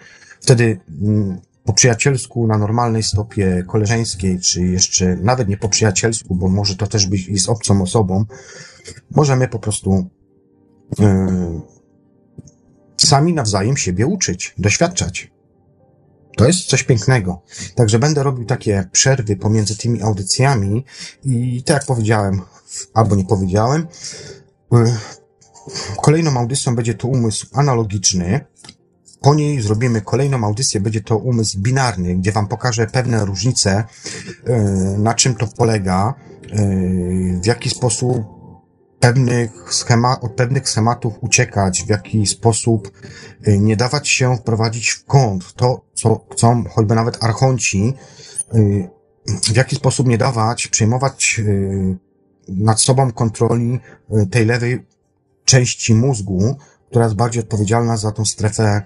Wtedy 0.41 0.79
mm, 1.01 1.41
po 1.63 1.73
przyjacielsku, 1.73 2.47
na 2.47 2.57
normalnej 2.57 3.03
stopie 3.03 3.63
koleżeńskiej, 3.67 4.39
czy 4.39 4.65
jeszcze 4.65 5.15
nawet 5.15 5.47
nie 5.47 5.57
po 5.57 5.69
przyjacielsku, 5.69 6.35
bo 6.35 6.47
może 6.47 6.75
to 6.75 6.87
też 6.87 7.05
być 7.05 7.41
z 7.41 7.49
obcą 7.49 7.81
osobą, 7.81 8.25
możemy 9.11 9.47
po 9.47 9.59
prostu 9.59 10.09
yy, 10.99 11.05
sami 12.97 13.33
nawzajem 13.33 13.77
siebie 13.77 14.07
uczyć, 14.07 14.53
doświadczać. 14.57 15.31
To 16.37 16.47
jest 16.47 16.65
coś 16.65 16.83
pięknego. 16.83 17.41
Także 17.75 17.99
będę 17.99 18.23
robił 18.23 18.45
takie 18.45 18.89
przerwy 18.91 19.35
pomiędzy 19.35 19.77
tymi 19.77 20.01
audycjami 20.01 20.85
i 21.23 21.63
tak 21.63 21.77
jak 21.77 21.85
powiedziałem, 21.85 22.41
albo 22.93 23.15
nie 23.15 23.25
powiedziałem, 23.25 23.87
y, 24.73 24.77
kolejną 26.01 26.39
audycją 26.39 26.75
będzie 26.75 26.93
to 26.93 27.07
umysł 27.07 27.47
analogiczny. 27.53 28.45
Po 29.21 29.35
niej 29.35 29.61
zrobimy 29.61 30.01
kolejną 30.01 30.43
audycję, 30.43 30.79
będzie 30.79 31.01
to 31.01 31.17
umysł 31.17 31.59
binarny, 31.59 32.15
gdzie 32.15 32.31
Wam 32.31 32.47
pokażę 32.47 32.87
pewne 32.87 33.25
różnice, 33.25 33.83
e, 34.45 34.59
na 34.97 35.13
czym 35.13 35.35
to 35.35 35.47
polega, 35.47 36.13
e, 36.51 36.57
w 37.41 37.45
jaki 37.45 37.69
sposób 37.69 38.23
pewnych 38.99 39.73
schemat, 39.73 40.23
od 40.23 40.31
pewnych 40.31 40.69
schematów 40.69 41.13
uciekać, 41.21 41.83
w 41.83 41.89
jaki 41.89 42.27
sposób 42.27 42.91
e, 43.43 43.57
nie 43.57 43.75
dawać 43.75 44.09
się 44.09 44.37
wprowadzić 44.37 44.89
w 44.89 45.05
kąt. 45.05 45.53
To, 45.53 45.81
co 45.93 46.25
chcą 46.31 46.63
choćby 46.69 46.95
nawet 46.95 47.23
archonci, 47.23 47.93
w 49.43 49.55
jaki 49.55 49.75
sposób 49.75 50.07
nie 50.07 50.17
dawać 50.17 50.67
przejmować 50.67 51.41
nad 52.47 52.81
sobą 52.81 53.11
kontroli 53.11 53.79
tej 54.31 54.45
lewej 54.45 54.85
części 55.45 55.93
mózgu, 55.93 56.57
która 56.95 57.05
jest 57.05 57.15
bardziej 57.15 57.43
odpowiedzialna 57.43 57.97
za 57.97 58.11
tą 58.11 58.25
strefę 58.25 58.81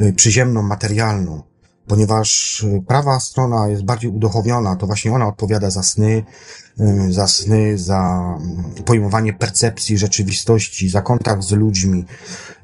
y, 0.00 0.12
przyziemną, 0.12 0.62
materialną. 0.62 1.42
Ponieważ 1.86 2.60
y, 2.62 2.82
prawa 2.86 3.20
strona 3.20 3.68
jest 3.68 3.84
bardziej 3.84 4.10
uduchowiona, 4.10 4.76
to 4.76 4.86
właśnie 4.86 5.12
ona 5.12 5.28
odpowiada 5.28 5.70
za 5.70 5.82
sny, 5.82 6.24
y, 6.80 7.12
za 7.12 7.28
sny, 7.28 7.78
za 7.78 8.20
mm, 8.40 8.84
pojmowanie 8.84 9.32
percepcji 9.32 9.98
rzeczywistości, 9.98 10.88
za 10.88 11.02
kontakt 11.02 11.42
z 11.42 11.52
ludźmi 11.52 12.04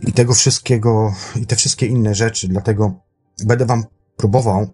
i 0.00 0.12
tego 0.12 0.34
wszystkiego, 0.34 1.14
i 1.36 1.46
te 1.46 1.56
wszystkie 1.56 1.86
inne 1.86 2.14
rzeczy. 2.14 2.48
Dlatego 2.48 2.92
będę 3.44 3.66
wam 3.66 3.84
próbował, 4.16 4.66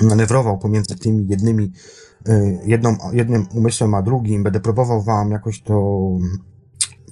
manewrował 0.00 0.58
pomiędzy 0.58 0.96
tymi 0.96 1.26
jednymi, 1.28 1.72
jedną, 2.64 2.96
jednym 3.12 3.46
umysłem 3.54 3.94
a 3.94 4.02
drugim, 4.02 4.42
będę 4.42 4.60
próbował 4.60 5.02
wam 5.02 5.30
jakoś 5.30 5.62
to 5.62 6.08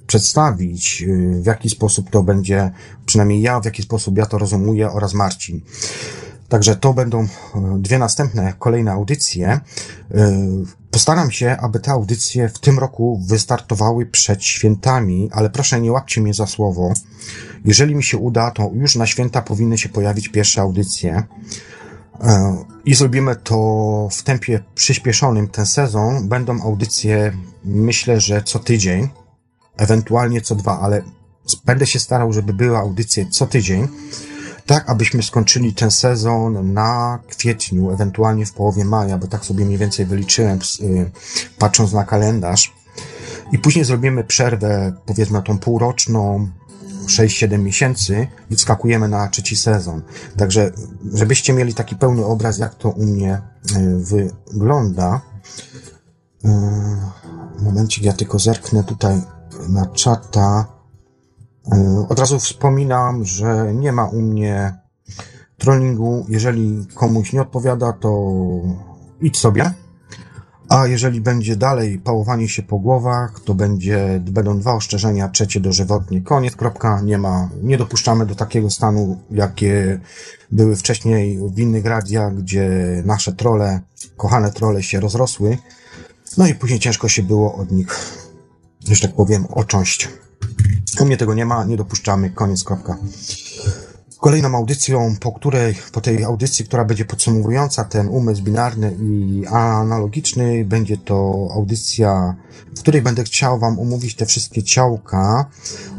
przedstawić, 0.07 1.03
y, 1.07 1.41
w 1.41 1.45
jaki 1.45 1.69
sposób 1.69 2.09
to 2.09 2.23
będzie, 2.23 2.71
przynajmniej 3.05 3.41
ja, 3.41 3.59
w 3.59 3.65
jaki 3.65 3.83
sposób 3.83 4.17
ja 4.17 4.25
to 4.25 4.37
rozumuję 4.37 4.91
oraz 4.91 5.13
Marcin. 5.13 5.61
Także 6.49 6.75
to 6.75 6.93
będą 6.93 7.23
y, 7.23 7.27
dwie 7.77 7.99
następne, 7.99 8.53
kolejne 8.59 8.91
audycje. 8.91 9.59
Y, 10.11 10.17
postaram 10.91 11.31
się, 11.31 11.57
aby 11.57 11.79
te 11.79 11.91
audycje 11.91 12.49
w 12.49 12.59
tym 12.59 12.79
roku 12.79 13.21
wystartowały 13.27 14.05
przed 14.05 14.43
świętami, 14.43 15.29
ale 15.31 15.49
proszę 15.49 15.81
nie 15.81 15.91
łapcie 15.91 16.21
mnie 16.21 16.33
za 16.33 16.47
słowo. 16.47 16.93
Jeżeli 17.65 17.95
mi 17.95 18.03
się 18.03 18.17
uda, 18.17 18.51
to 18.51 18.71
już 18.73 18.95
na 18.95 19.05
święta 19.05 19.41
powinny 19.41 19.77
się 19.77 19.89
pojawić 19.89 20.29
pierwsze 20.29 20.61
audycje. 20.61 21.23
I 22.85 22.95
zrobimy 22.95 23.35
to 23.35 24.09
w 24.11 24.23
tempie 24.23 24.63
przyspieszonym. 24.75 25.47
Ten 25.47 25.65
sezon 25.65 26.27
będą 26.27 26.61
audycje, 26.61 27.33
myślę, 27.65 28.19
że 28.19 28.43
co 28.43 28.59
tydzień 28.59 29.09
ewentualnie 29.77 30.41
co 30.41 30.55
dwa, 30.55 30.79
ale 30.79 31.03
będę 31.65 31.87
się 31.87 31.99
starał, 31.99 32.33
żeby 32.33 32.53
były 32.53 32.77
audycje 32.77 33.25
co 33.25 33.47
tydzień, 33.47 33.87
tak 34.65 34.89
abyśmy 34.89 35.23
skończyli 35.23 35.73
ten 35.73 35.91
sezon 35.91 36.73
na 36.73 37.19
kwietniu, 37.27 37.91
ewentualnie 37.91 38.45
w 38.45 38.53
połowie 38.53 38.85
maja, 38.85 39.17
bo 39.17 39.27
tak 39.27 39.45
sobie 39.45 39.65
mniej 39.65 39.77
więcej 39.77 40.05
wyliczyłem, 40.05 40.59
y, 40.81 41.11
patrząc 41.59 41.93
na 41.93 42.03
kalendarz. 42.03 42.73
I 43.51 43.59
później 43.59 43.85
zrobimy 43.85 44.23
przerwę, 44.23 44.93
powiedzmy 45.05 45.43
tą 45.43 45.59
półroczną, 45.59 46.49
6-7 47.05 47.59
miesięcy 47.59 48.27
i 48.49 48.55
wskakujemy 48.55 49.07
na 49.07 49.27
trzeci 49.27 49.55
sezon. 49.55 50.01
Także, 50.37 50.71
żebyście 51.13 51.53
mieli 51.53 51.73
taki 51.73 51.95
pełny 51.95 52.25
obraz, 52.25 52.57
jak 52.57 52.75
to 52.75 52.89
u 52.89 53.05
mnie 53.05 53.41
y, 53.75 53.97
wygląda. 54.53 55.21
Y, 56.45 56.49
momencik, 57.63 58.03
ja 58.03 58.13
tylko 58.13 58.39
zerknę 58.39 58.83
tutaj 58.83 59.21
na 59.69 59.85
czata. 59.85 60.65
E, 61.71 62.05
od 62.09 62.19
razu 62.19 62.39
wspominam, 62.39 63.25
że 63.25 63.73
nie 63.73 63.91
ma 63.91 64.05
u 64.05 64.21
mnie 64.21 64.73
trollingu. 65.57 66.25
Jeżeli 66.29 66.87
komuś 66.95 67.33
nie 67.33 67.41
odpowiada, 67.41 67.93
to 67.93 68.33
idź 69.21 69.37
sobie. 69.37 69.71
A 70.69 70.87
jeżeli 70.87 71.21
będzie 71.21 71.55
dalej 71.55 71.99
pałowanie 71.99 72.49
się 72.49 72.63
po 72.63 72.79
głowach, 72.79 73.39
to 73.39 73.53
będzie, 73.53 74.21
będą 74.31 74.59
dwa 74.59 74.73
ostrzeżenia, 74.73 75.29
trzecie 75.29 75.59
dożywotnie. 75.59 76.21
Koniec, 76.21 76.55
kropka, 76.55 77.01
nie 77.01 77.17
ma, 77.17 77.49
nie 77.63 77.77
dopuszczamy 77.77 78.25
do 78.25 78.35
takiego 78.35 78.69
stanu, 78.69 79.17
jakie 79.31 79.99
były 80.51 80.75
wcześniej 80.75 81.39
w 81.53 81.59
innych 81.59 81.85
radiach, 81.85 82.35
gdzie 82.35 82.69
nasze 83.05 83.33
trole, 83.33 83.79
kochane 84.17 84.51
trole 84.51 84.83
się 84.83 84.99
rozrosły. 84.99 85.57
No 86.37 86.47
i 86.47 86.55
później 86.55 86.79
ciężko 86.79 87.07
się 87.09 87.23
było 87.23 87.55
od 87.55 87.71
nich 87.71 88.17
że 88.95 89.07
tak 89.07 89.15
powiem, 89.15 89.45
ocząść. 89.49 90.09
U 90.99 91.05
mnie 91.05 91.17
tego 91.17 91.33
nie 91.33 91.45
ma, 91.45 91.65
nie 91.65 91.77
dopuszczamy, 91.77 92.29
koniec, 92.29 92.63
kropka. 92.63 92.97
Kolejną 94.19 94.55
audycją, 94.55 95.15
po 95.19 95.31
której, 95.31 95.75
po 95.91 96.01
tej 96.01 96.23
audycji, 96.23 96.65
która 96.65 96.85
będzie 96.85 97.05
podsumowująca 97.05 97.83
ten 97.83 98.07
umysł 98.07 98.43
binarny 98.43 98.95
i 99.01 99.45
analogiczny, 99.47 100.65
będzie 100.65 100.97
to 100.97 101.47
audycja, 101.53 102.35
w 102.75 102.79
której 102.79 103.01
będę 103.01 103.23
chciał 103.23 103.59
Wam 103.59 103.79
omówić 103.79 104.15
te 104.15 104.25
wszystkie 104.25 104.63
ciałka. 104.63 105.45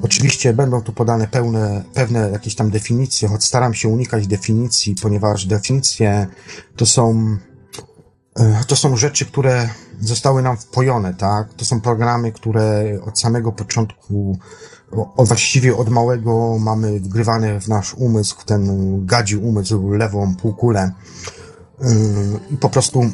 Oczywiście 0.03 0.53
będą 0.53 0.83
tu 0.83 0.93
podane 0.93 1.29
pełne, 1.29 1.85
pewne 1.95 2.31
jakieś 2.31 2.55
tam 2.55 2.71
definicje, 2.71 3.29
choć 3.29 3.45
staram 3.45 3.75
się 3.75 3.89
unikać 3.89 4.27
definicji, 4.27 4.95
ponieważ 5.03 5.47
definicje 5.47 6.27
to 6.77 6.87
są 6.87 7.37
to 8.67 8.77
są 8.77 8.97
rzeczy, 8.97 9.27
które 9.27 9.69
zostały 10.01 10.43
nam 10.43 10.57
wpojone, 10.57 11.15
tak? 11.15 11.55
To 11.55 11.65
są 11.65 11.81
programy, 11.81 12.33
które 12.33 12.85
od 13.07 13.21
samego 13.21 13.53
początku, 13.53 14.39
o, 15.17 15.25
właściwie 15.25 15.77
od 15.77 15.89
małego 15.89 16.59
mamy 16.59 17.01
wgrywane 17.01 17.61
w 17.61 17.69
nasz 17.69 17.95
umysł, 17.95 18.41
w 18.41 18.45
ten 18.45 19.07
gadzi 19.07 19.37
umysł, 19.37 19.93
lewą 19.93 20.35
półkulę. 20.35 20.93
E, 21.81 21.87
I 22.51 22.57
po 22.57 22.69
prostu 22.69 23.11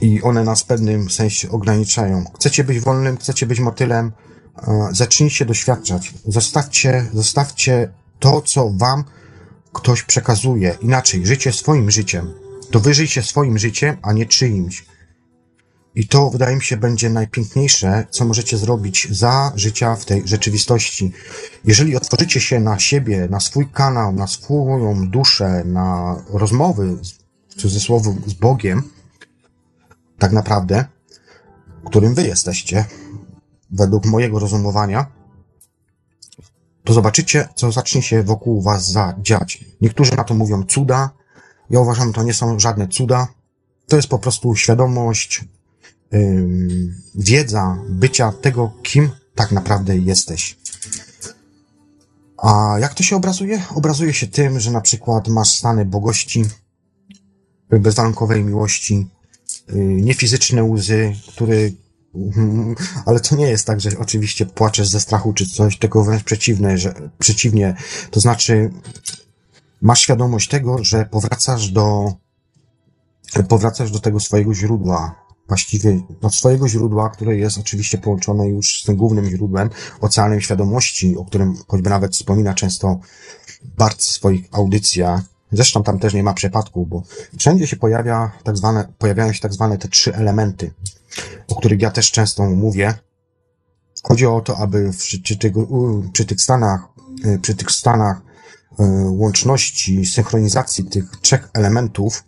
i 0.00 0.22
one 0.22 0.44
nas 0.44 0.62
w 0.62 0.66
pewnym 0.66 1.10
sensie 1.10 1.50
ograniczają. 1.50 2.24
Chcecie 2.34 2.64
być 2.64 2.80
wolnym, 2.80 3.16
chcecie 3.16 3.46
być 3.46 3.60
motylem, 3.60 4.12
e, 4.68 4.88
zacznijcie 4.92 5.44
doświadczać. 5.44 6.14
Zostawcie, 6.26 7.06
zostawcie 7.14 7.92
to, 8.18 8.42
co 8.42 8.70
wam 8.70 9.04
ktoś 9.72 10.02
przekazuje. 10.02 10.76
Inaczej, 10.80 11.26
życie 11.26 11.52
swoim 11.52 11.90
życiem 11.90 12.49
to 12.70 12.80
wyżyj 12.80 13.08
się 13.08 13.22
swoim 13.22 13.58
życiem, 13.58 13.96
a 14.02 14.12
nie 14.12 14.26
czyimś. 14.26 14.86
I 15.94 16.08
to, 16.08 16.30
wydaje 16.30 16.56
mi 16.56 16.62
się, 16.62 16.76
będzie 16.76 17.10
najpiękniejsze, 17.10 18.06
co 18.10 18.24
możecie 18.24 18.58
zrobić 18.58 19.08
za 19.10 19.52
życia 19.54 19.96
w 19.96 20.04
tej 20.04 20.28
rzeczywistości. 20.28 21.12
Jeżeli 21.64 21.96
otworzycie 21.96 22.40
się 22.40 22.60
na 22.60 22.78
siebie, 22.78 23.28
na 23.30 23.40
swój 23.40 23.68
kanał, 23.68 24.12
na 24.12 24.26
swoją 24.26 25.08
duszę, 25.08 25.62
na 25.64 26.16
rozmowy, 26.32 26.98
w 27.48 27.54
cudzysłowie, 27.54 28.14
z 28.26 28.32
Bogiem, 28.32 28.82
tak 30.18 30.32
naprawdę, 30.32 30.84
którym 31.86 32.14
wy 32.14 32.26
jesteście, 32.26 32.84
według 33.70 34.06
mojego 34.06 34.38
rozumowania, 34.38 35.06
to 36.84 36.92
zobaczycie, 36.92 37.48
co 37.54 37.72
zacznie 37.72 38.02
się 38.02 38.22
wokół 38.22 38.62
was 38.62 38.90
zadziać. 38.90 39.64
Niektórzy 39.80 40.16
na 40.16 40.24
to 40.24 40.34
mówią 40.34 40.62
cuda, 40.62 41.10
ja 41.70 41.80
uważam, 41.80 42.12
to 42.12 42.22
nie 42.22 42.34
są 42.34 42.60
żadne 42.60 42.88
cuda. 42.88 43.28
To 43.88 43.96
jest 43.96 44.08
po 44.08 44.18
prostu 44.18 44.56
świadomość, 44.56 45.44
yy, 46.12 46.48
wiedza 47.14 47.78
bycia 47.88 48.32
tego, 48.32 48.72
kim 48.82 49.10
tak 49.34 49.52
naprawdę 49.52 49.98
jesteś. 49.98 50.58
A 52.38 52.76
jak 52.80 52.94
to 52.94 53.02
się 53.02 53.16
obrazuje? 53.16 53.62
Obrazuje 53.74 54.12
się 54.12 54.26
tym, 54.26 54.60
że 54.60 54.70
na 54.70 54.80
przykład 54.80 55.28
masz 55.28 55.58
stany 55.58 55.84
bogości, 55.84 56.44
bezwarunkowej 57.70 58.44
miłości, 58.44 59.06
yy, 59.68 59.84
niefizyczne 59.84 60.64
łzy, 60.64 61.12
które 61.28 61.56
ale 63.06 63.20
to 63.20 63.36
nie 63.36 63.48
jest 63.48 63.66
tak, 63.66 63.80
że 63.80 63.90
oczywiście 63.98 64.46
płaczesz 64.46 64.88
ze 64.88 65.00
strachu 65.00 65.32
czy 65.32 65.46
coś, 65.46 65.78
tylko 65.78 66.04
wręcz 66.04 66.24
przeciwne, 66.24 66.78
że 66.78 66.94
przeciwnie, 67.18 67.74
to 68.10 68.20
znaczy 68.20 68.70
masz 69.80 70.00
świadomość 70.00 70.48
tego, 70.48 70.84
że 70.84 71.06
powracasz 71.06 71.70
do, 71.70 72.12
powracasz 73.48 73.90
do 73.90 73.98
tego 73.98 74.20
swojego 74.20 74.54
źródła, 74.54 75.14
właściwie 75.48 76.00
do 76.20 76.30
swojego 76.30 76.68
źródła, 76.68 77.10
które 77.10 77.36
jest 77.36 77.58
oczywiście 77.58 77.98
połączone 77.98 78.48
już 78.48 78.82
z 78.82 78.84
tym 78.84 78.96
głównym 78.96 79.30
źródłem, 79.30 79.70
oceanem 80.00 80.40
świadomości, 80.40 81.16
o 81.16 81.24
którym 81.24 81.56
choćby 81.68 81.90
nawet 81.90 82.12
wspomina 82.12 82.54
często 82.54 83.00
Bart 83.76 83.98
w 83.98 84.10
swoich 84.10 84.48
audycjach. 84.52 85.20
Zresztą 85.52 85.82
tam 85.82 85.98
też 85.98 86.14
nie 86.14 86.22
ma 86.22 86.34
przypadku, 86.34 86.86
bo 86.86 87.02
wszędzie 87.38 87.66
się 87.66 87.76
pojawia 87.76 88.32
tak 88.44 88.56
zwane, 88.56 88.92
pojawiają 88.98 89.32
się 89.32 89.40
tak 89.40 89.52
zwane 89.52 89.78
te 89.78 89.88
trzy 89.88 90.14
elementy, 90.14 90.74
o 91.48 91.54
których 91.54 91.80
ja 91.80 91.90
też 91.90 92.10
często 92.10 92.42
mówię. 92.42 92.94
Chodzi 94.02 94.26
o 94.26 94.40
to, 94.40 94.56
aby 94.56 94.90
przy, 94.98 95.20
przy, 95.20 95.38
tych, 95.38 95.52
przy 96.12 96.24
tych 96.24 96.40
stanach, 96.40 96.80
przy 97.42 97.54
tych 97.54 97.70
stanach 97.70 98.22
łączności, 99.10 100.06
synchronizacji 100.06 100.84
tych 100.84 101.10
trzech 101.22 101.50
elementów 101.54 102.24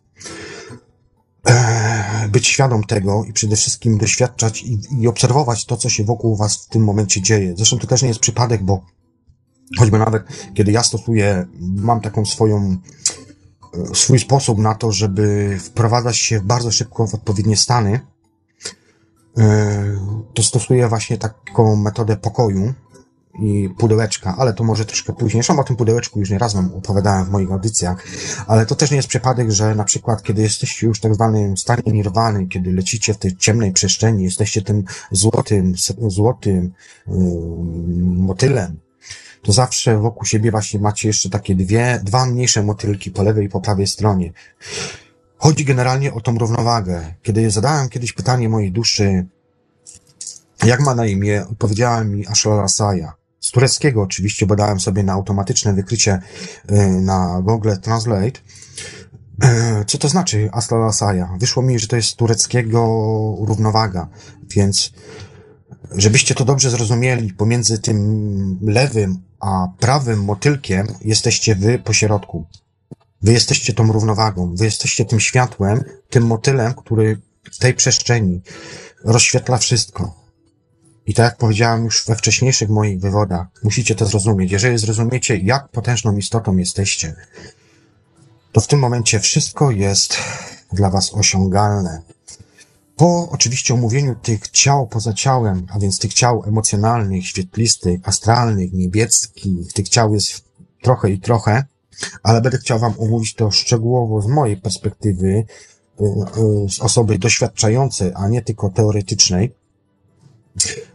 e, 1.48 2.28
być 2.28 2.46
świadom 2.46 2.84
tego 2.84 3.24
i 3.24 3.32
przede 3.32 3.56
wszystkim 3.56 3.98
doświadczać 3.98 4.62
i, 4.62 4.80
i 5.00 5.08
obserwować 5.08 5.66
to, 5.66 5.76
co 5.76 5.88
się 5.88 6.04
wokół 6.04 6.36
was 6.36 6.56
w 6.56 6.68
tym 6.68 6.84
momencie 6.84 7.22
dzieje. 7.22 7.54
Zresztą 7.56 7.78
to 7.78 7.86
też 7.86 8.02
nie 8.02 8.08
jest 8.08 8.20
przypadek, 8.20 8.62
bo 8.62 8.84
choćby 9.78 9.98
nawet 9.98 10.22
kiedy 10.54 10.72
ja 10.72 10.82
stosuję, 10.82 11.46
mam 11.60 12.00
taką 12.00 12.26
swoją, 12.26 12.76
e, 13.74 13.94
swój 13.94 14.18
sposób 14.18 14.58
na 14.58 14.74
to, 14.74 14.92
żeby 14.92 15.58
wprowadzać 15.60 16.16
się 16.16 16.40
bardzo 16.40 16.70
szybko 16.70 17.06
w 17.06 17.14
odpowiednie 17.14 17.56
stany, 17.56 18.00
e, 19.38 19.98
to 20.34 20.42
stosuję 20.42 20.88
właśnie 20.88 21.18
taką 21.18 21.76
metodę 21.76 22.16
pokoju, 22.16 22.74
i 23.38 23.70
pudełeczka, 23.78 24.34
ale 24.38 24.52
to 24.52 24.64
może 24.64 24.84
troszkę 24.84 25.12
później. 25.12 25.42
Zresztą 25.42 25.60
o 25.60 25.64
tym 25.64 25.76
pudełeczku 25.76 26.20
już 26.20 26.30
nie 26.30 26.38
raz 26.38 26.54
wam 26.54 26.74
opowiadałem 26.74 27.24
w 27.24 27.30
moich 27.30 27.52
audycjach, 27.52 28.06
ale 28.46 28.66
to 28.66 28.74
też 28.74 28.90
nie 28.90 28.96
jest 28.96 29.08
przypadek, 29.08 29.50
że 29.50 29.74
na 29.74 29.84
przykład, 29.84 30.22
kiedy 30.22 30.42
jesteście 30.42 30.86
już 30.86 31.00
tak 31.00 31.14
zwanym 31.14 31.56
stanie 31.56 31.82
nirwany, 31.86 32.46
kiedy 32.46 32.72
lecicie 32.72 33.14
w 33.14 33.18
tej 33.18 33.36
ciemnej 33.36 33.72
przestrzeni, 33.72 34.24
jesteście 34.24 34.62
tym 34.62 34.84
złotym, 35.10 35.74
złotym 36.08 36.72
yy, 37.06 37.14
motylem, 38.02 38.80
to 39.42 39.52
zawsze 39.52 39.98
wokół 39.98 40.24
siebie 40.24 40.50
właśnie 40.50 40.80
macie 40.80 41.08
jeszcze 41.08 41.30
takie 41.30 41.54
dwie, 41.54 42.00
dwa 42.04 42.26
mniejsze 42.26 42.62
motylki 42.62 43.10
po 43.10 43.22
lewej 43.22 43.46
i 43.46 43.48
po 43.48 43.60
prawej 43.60 43.86
stronie. 43.86 44.32
Chodzi 45.36 45.64
generalnie 45.64 46.14
o 46.14 46.20
tą 46.20 46.38
równowagę. 46.38 47.14
Kiedy 47.22 47.50
zadałem 47.50 47.88
kiedyś 47.88 48.12
pytanie 48.12 48.48
mojej 48.48 48.72
duszy, 48.72 49.26
jak 50.64 50.80
ma 50.80 50.94
na 50.94 51.06
imię, 51.06 51.46
odpowiedziała 51.50 52.04
mi 52.04 52.26
Ashla 52.26 52.56
Rasaja 52.56 53.21
z 53.42 53.50
tureckiego 53.50 54.02
oczywiście, 54.02 54.46
bo 54.46 54.56
dałem 54.56 54.80
sobie 54.80 55.02
na 55.02 55.12
automatyczne 55.12 55.74
wykrycie 55.74 56.18
y, 56.70 56.88
na 57.00 57.40
Google 57.42 57.76
Translate. 57.82 58.40
Y, 59.80 59.84
co 59.86 59.98
to 59.98 60.08
znaczy 60.08 60.48
Asla 60.52 60.92
Saja? 60.92 61.36
Wyszło 61.38 61.62
mi, 61.62 61.78
że 61.78 61.88
to 61.88 61.96
jest 61.96 62.08
z 62.08 62.16
tureckiego 62.16 62.80
równowaga, 63.40 64.08
więc 64.50 64.92
żebyście 65.96 66.34
to 66.34 66.44
dobrze 66.44 66.70
zrozumieli, 66.70 67.32
pomiędzy 67.32 67.78
tym 67.78 68.58
lewym 68.62 69.18
a 69.40 69.68
prawym 69.78 70.24
motylkiem 70.24 70.86
jesteście 71.00 71.54
wy 71.54 71.78
po 71.78 71.92
środku. 71.92 72.46
Wy 73.22 73.32
jesteście 73.32 73.72
tą 73.72 73.92
równowagą, 73.92 74.54
wy 74.54 74.64
jesteście 74.64 75.04
tym 75.04 75.20
światłem, 75.20 75.84
tym 76.10 76.26
motylem, 76.26 76.74
który 76.74 77.20
w 77.52 77.58
tej 77.58 77.74
przestrzeni 77.74 78.40
rozświetla 79.04 79.58
wszystko. 79.58 80.21
I 81.06 81.14
tak 81.14 81.24
jak 81.24 81.36
powiedziałem 81.36 81.84
już 81.84 82.04
we 82.06 82.16
wcześniejszych 82.16 82.68
moich 82.68 83.00
wywodach, 83.00 83.46
musicie 83.62 83.94
to 83.94 84.06
zrozumieć. 84.06 84.52
Jeżeli 84.52 84.78
zrozumiecie, 84.78 85.36
jak 85.36 85.68
potężną 85.68 86.16
istotą 86.16 86.56
jesteście, 86.56 87.14
to 88.52 88.60
w 88.60 88.66
tym 88.66 88.78
momencie 88.78 89.20
wszystko 89.20 89.70
jest 89.70 90.18
dla 90.72 90.90
was 90.90 91.14
osiągalne. 91.14 92.02
Po 92.96 93.28
oczywiście 93.30 93.74
omówieniu 93.74 94.14
tych 94.14 94.48
ciał 94.48 94.86
poza 94.86 95.12
ciałem, 95.12 95.66
a 95.70 95.78
więc 95.78 95.98
tych 95.98 96.14
ciał 96.14 96.44
emocjonalnych, 96.46 97.26
świetlistych, 97.26 98.00
astralnych, 98.04 98.72
niebieskich, 98.72 99.72
tych 99.72 99.88
ciał 99.88 100.14
jest 100.14 100.44
trochę 100.82 101.10
i 101.10 101.20
trochę, 101.20 101.64
ale 102.22 102.40
będę 102.40 102.58
chciał 102.58 102.78
wam 102.78 102.94
omówić 102.98 103.34
to 103.34 103.50
szczegółowo 103.50 104.22
z 104.22 104.26
mojej 104.26 104.56
perspektywy, 104.56 105.28
y, 105.28 105.44
y, 106.04 106.68
z 106.68 106.80
osoby 106.80 107.18
doświadczającej, 107.18 108.12
a 108.14 108.28
nie 108.28 108.42
tylko 108.42 108.70
teoretycznej. 108.70 109.54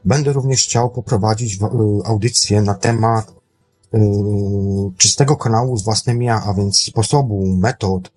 Będę 0.06 0.34
również 0.34 0.64
chciał 0.64 0.90
poprowadzić 0.90 1.56
y, 1.56 1.60
audycję 2.06 2.62
na 2.62 2.74
temat 2.74 3.32
y, 3.94 4.00
czystego 4.98 5.36
kanału 5.36 5.78
z 5.78 5.84
własnym 5.84 6.22
ja, 6.22 6.44
a 6.46 6.54
więc 6.54 6.80
sposobu, 6.80 7.46
metod, 7.46 8.08
y, 8.08 8.12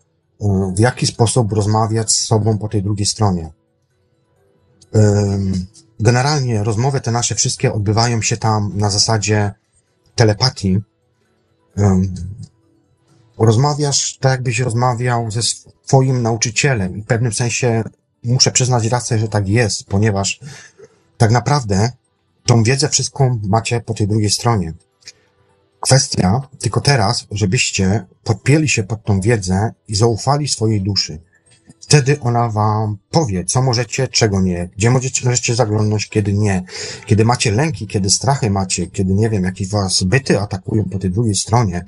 w 0.76 0.78
jaki 0.78 1.06
sposób 1.06 1.52
rozmawiać 1.52 2.12
z 2.12 2.24
sobą 2.24 2.58
po 2.58 2.68
tej 2.68 2.82
drugiej 2.82 3.06
stronie. 3.06 3.52
Generalnie 6.00 6.64
rozmowy 6.64 7.00
te 7.00 7.10
nasze 7.10 7.34
wszystkie 7.34 7.72
odbywają 7.72 8.22
się 8.22 8.36
tam 8.36 8.72
na 8.74 8.90
zasadzie 8.90 9.54
telepatii. 10.14 10.78
Rozmawiasz 13.38 14.18
tak, 14.18 14.32
jakbyś 14.32 14.58
rozmawiał 14.58 15.30
ze 15.30 15.40
swoim 15.42 16.22
nauczycielem 16.22 16.96
i 16.96 17.02
w 17.02 17.06
pewnym 17.06 17.32
sensie 17.32 17.84
muszę 18.24 18.50
przyznać 18.50 18.86
rację, 18.86 19.18
że 19.18 19.28
tak 19.28 19.48
jest, 19.48 19.84
ponieważ 19.84 20.40
tak 21.20 21.30
naprawdę 21.30 21.92
tą 22.46 22.62
wiedzę 22.62 22.88
wszystką 22.88 23.40
macie 23.48 23.80
po 23.80 23.94
tej 23.94 24.08
drugiej 24.08 24.30
stronie. 24.30 24.72
Kwestia 25.80 26.48
tylko 26.58 26.80
teraz, 26.80 27.26
żebyście 27.30 28.06
podpięli 28.24 28.68
się 28.68 28.82
pod 28.82 29.04
tą 29.04 29.20
wiedzę 29.20 29.72
i 29.88 29.94
zaufali 29.94 30.48
swojej 30.48 30.82
duszy. 30.82 31.20
Wtedy 31.80 32.20
ona 32.20 32.48
wam 32.48 32.98
powie, 33.10 33.44
co 33.44 33.62
możecie, 33.62 34.08
czego 34.08 34.40
nie, 34.40 34.68
gdzie 34.76 34.90
możecie, 34.90 35.54
zaglądnąć, 35.54 36.08
kiedy 36.08 36.32
nie. 36.32 36.62
Kiedy 37.06 37.24
macie 37.24 37.52
lęki, 37.52 37.86
kiedy 37.86 38.10
strachy 38.10 38.50
macie, 38.50 38.86
kiedy, 38.86 39.14
nie 39.14 39.30
wiem, 39.30 39.44
jakieś 39.44 39.68
was 39.68 40.02
byty 40.02 40.40
atakują 40.40 40.84
po 40.84 40.98
tej 40.98 41.10
drugiej 41.10 41.34
stronie. 41.34 41.84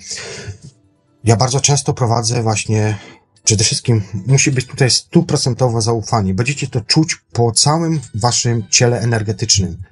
Ja 1.25 1.37
bardzo 1.37 1.61
często 1.61 1.95
prowadzę 1.95 2.43
właśnie 2.43 2.99
Przede 3.45 3.65
wszystkim 3.65 4.03
musi 4.27 4.53
być 4.53 4.67
tutaj 4.67 4.91
stuprocentowe 4.91 5.83
zaufanie. 5.83 6.35
Będziecie 6.35 6.67
to 6.67 6.81
czuć 6.81 7.17
po 7.33 7.53
całym 7.53 8.01
waszym 8.15 8.65
ciele 8.71 9.01
energetycznym. 9.01 9.83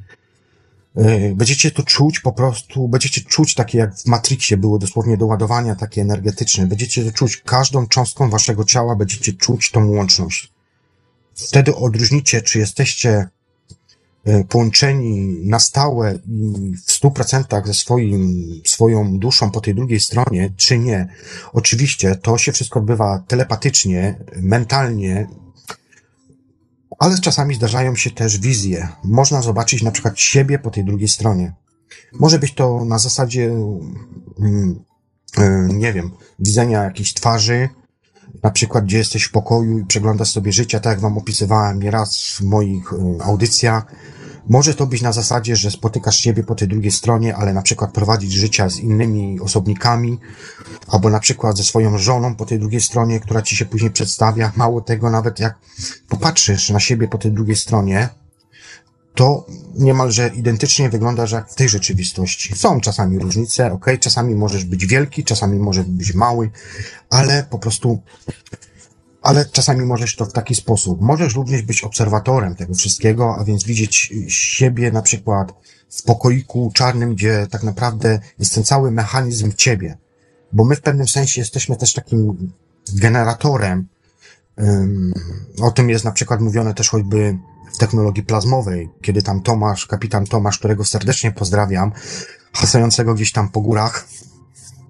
Yy, 0.96 1.34
będziecie 1.34 1.70
to 1.70 1.82
czuć 1.82 2.20
po 2.20 2.32
prostu, 2.32 2.88
będziecie 2.88 3.20
czuć 3.20 3.54
takie 3.54 3.78
jak 3.78 3.96
w 3.96 4.06
Matrixie 4.06 4.56
było 4.56 4.78
dosłownie 4.78 5.16
doładowania 5.16 5.74
takie 5.74 6.02
energetyczne. 6.02 6.66
Będziecie 6.66 7.04
to 7.04 7.12
czuć 7.12 7.36
każdą 7.36 7.86
cząstką 7.86 8.30
waszego 8.30 8.64
ciała, 8.64 8.96
będziecie 8.96 9.32
czuć 9.32 9.70
tą 9.70 9.90
łączność. 9.90 10.52
Wtedy 11.34 11.74
odróżnicie, 11.76 12.42
czy 12.42 12.58
jesteście 12.58 13.28
połączeni 14.48 15.40
na 15.44 15.58
stałe 15.58 16.18
i 16.28 16.72
w 16.86 16.92
stu 16.92 17.10
procentach 17.10 17.66
ze 17.66 17.74
swoim, 17.74 18.44
swoją 18.66 19.18
duszą 19.18 19.50
po 19.50 19.60
tej 19.60 19.74
drugiej 19.74 20.00
stronie, 20.00 20.52
czy 20.56 20.78
nie. 20.78 21.08
Oczywiście 21.52 22.16
to 22.16 22.38
się 22.38 22.52
wszystko 22.52 22.80
odbywa 22.80 23.24
telepatycznie, 23.28 24.18
mentalnie, 24.36 25.28
ale 26.98 27.18
czasami 27.18 27.54
zdarzają 27.54 27.96
się 27.96 28.10
też 28.10 28.38
wizje. 28.38 28.88
Można 29.04 29.42
zobaczyć 29.42 29.82
na 29.82 29.90
przykład 29.90 30.20
siebie 30.20 30.58
po 30.58 30.70
tej 30.70 30.84
drugiej 30.84 31.08
stronie. 31.08 31.52
Może 32.12 32.38
być 32.38 32.54
to 32.54 32.84
na 32.84 32.98
zasadzie, 32.98 33.44
mm, 34.40 34.84
e, 35.38 35.68
nie 35.72 35.92
wiem, 35.92 36.10
widzenia 36.38 36.84
jakiejś 36.84 37.14
twarzy, 37.14 37.68
na 38.42 38.50
przykład, 38.50 38.84
gdzie 38.84 38.98
jesteś 38.98 39.24
w 39.24 39.30
pokoju 39.30 39.78
i 39.78 39.84
przeglądasz 39.84 40.30
sobie 40.30 40.52
życie, 40.52 40.80
tak 40.80 40.92
jak 40.92 41.00
wam 41.00 41.18
opisywałem 41.18 41.82
nieraz 41.82 42.18
w 42.18 42.40
moich 42.40 42.92
y, 42.92 42.96
audycjach. 43.22 43.86
Może 44.48 44.74
to 44.74 44.86
być 44.86 45.02
na 45.02 45.12
zasadzie, 45.12 45.56
że 45.56 45.70
spotykasz 45.70 46.16
siebie 46.16 46.44
po 46.44 46.54
tej 46.54 46.68
drugiej 46.68 46.90
stronie, 46.90 47.36
ale 47.36 47.52
na 47.52 47.62
przykład 47.62 47.92
prowadzić 47.92 48.32
życia 48.32 48.68
z 48.68 48.78
innymi 48.78 49.40
osobnikami, 49.40 50.18
albo 50.88 51.10
na 51.10 51.20
przykład 51.20 51.56
ze 51.56 51.64
swoją 51.64 51.98
żoną 51.98 52.34
po 52.34 52.46
tej 52.46 52.58
drugiej 52.58 52.80
stronie, 52.80 53.20
która 53.20 53.42
ci 53.42 53.56
się 53.56 53.66
później 53.66 53.90
przedstawia. 53.90 54.52
Mało 54.56 54.80
tego, 54.80 55.10
nawet 55.10 55.40
jak 55.40 55.58
popatrzysz 56.08 56.70
na 56.70 56.80
siebie 56.80 57.08
po 57.08 57.18
tej 57.18 57.32
drugiej 57.32 57.56
stronie, 57.56 58.08
to 59.14 59.46
niemalże 59.74 60.30
identycznie 60.34 60.90
wyglądasz 60.90 61.32
jak 61.32 61.50
w 61.50 61.54
tej 61.54 61.68
rzeczywistości. 61.68 62.56
Są 62.56 62.80
czasami 62.80 63.18
różnice, 63.18 63.72
ok, 63.72 63.86
czasami 64.00 64.34
możesz 64.34 64.64
być 64.64 64.86
wielki, 64.86 65.24
czasami 65.24 65.58
możesz 65.58 65.84
być 65.84 66.14
mały, 66.14 66.50
ale 67.10 67.46
po 67.50 67.58
prostu, 67.58 68.02
ale 69.22 69.44
czasami 69.44 69.86
możesz 69.86 70.16
to 70.16 70.26
w 70.26 70.32
taki 70.32 70.54
sposób. 70.54 71.00
Możesz 71.00 71.34
również 71.34 71.62
być 71.62 71.84
obserwatorem 71.84 72.54
tego 72.54 72.74
wszystkiego, 72.74 73.36
a 73.38 73.44
więc 73.44 73.64
widzieć 73.64 74.12
siebie 74.28 74.92
na 74.92 75.02
przykład 75.02 75.52
w 75.90 76.02
pokoiku 76.02 76.70
czarnym, 76.74 77.14
gdzie 77.14 77.46
tak 77.50 77.62
naprawdę 77.62 78.20
jest 78.38 78.54
ten 78.54 78.64
cały 78.64 78.90
mechanizm 78.90 79.52
ciebie. 79.56 79.98
Bo 80.52 80.64
my 80.64 80.76
w 80.76 80.80
pewnym 80.80 81.08
sensie 81.08 81.40
jesteśmy 81.40 81.76
też 81.76 81.94
takim 81.94 82.52
generatorem. 82.94 83.86
Um, 84.56 85.12
o 85.62 85.70
tym 85.70 85.90
jest 85.90 86.04
na 86.04 86.12
przykład 86.12 86.40
mówione 86.40 86.74
też 86.74 86.88
choćby 86.88 87.38
technologii 87.78 88.22
plazmowej, 88.22 88.90
kiedy 89.02 89.22
tam 89.22 89.42
Tomasz, 89.42 89.86
kapitan 89.86 90.26
Tomasz, 90.26 90.58
którego 90.58 90.84
serdecznie 90.84 91.32
pozdrawiam, 91.32 91.92
hasającego 92.52 93.14
gdzieś 93.14 93.32
tam 93.32 93.48
po 93.48 93.60
górach, 93.60 94.06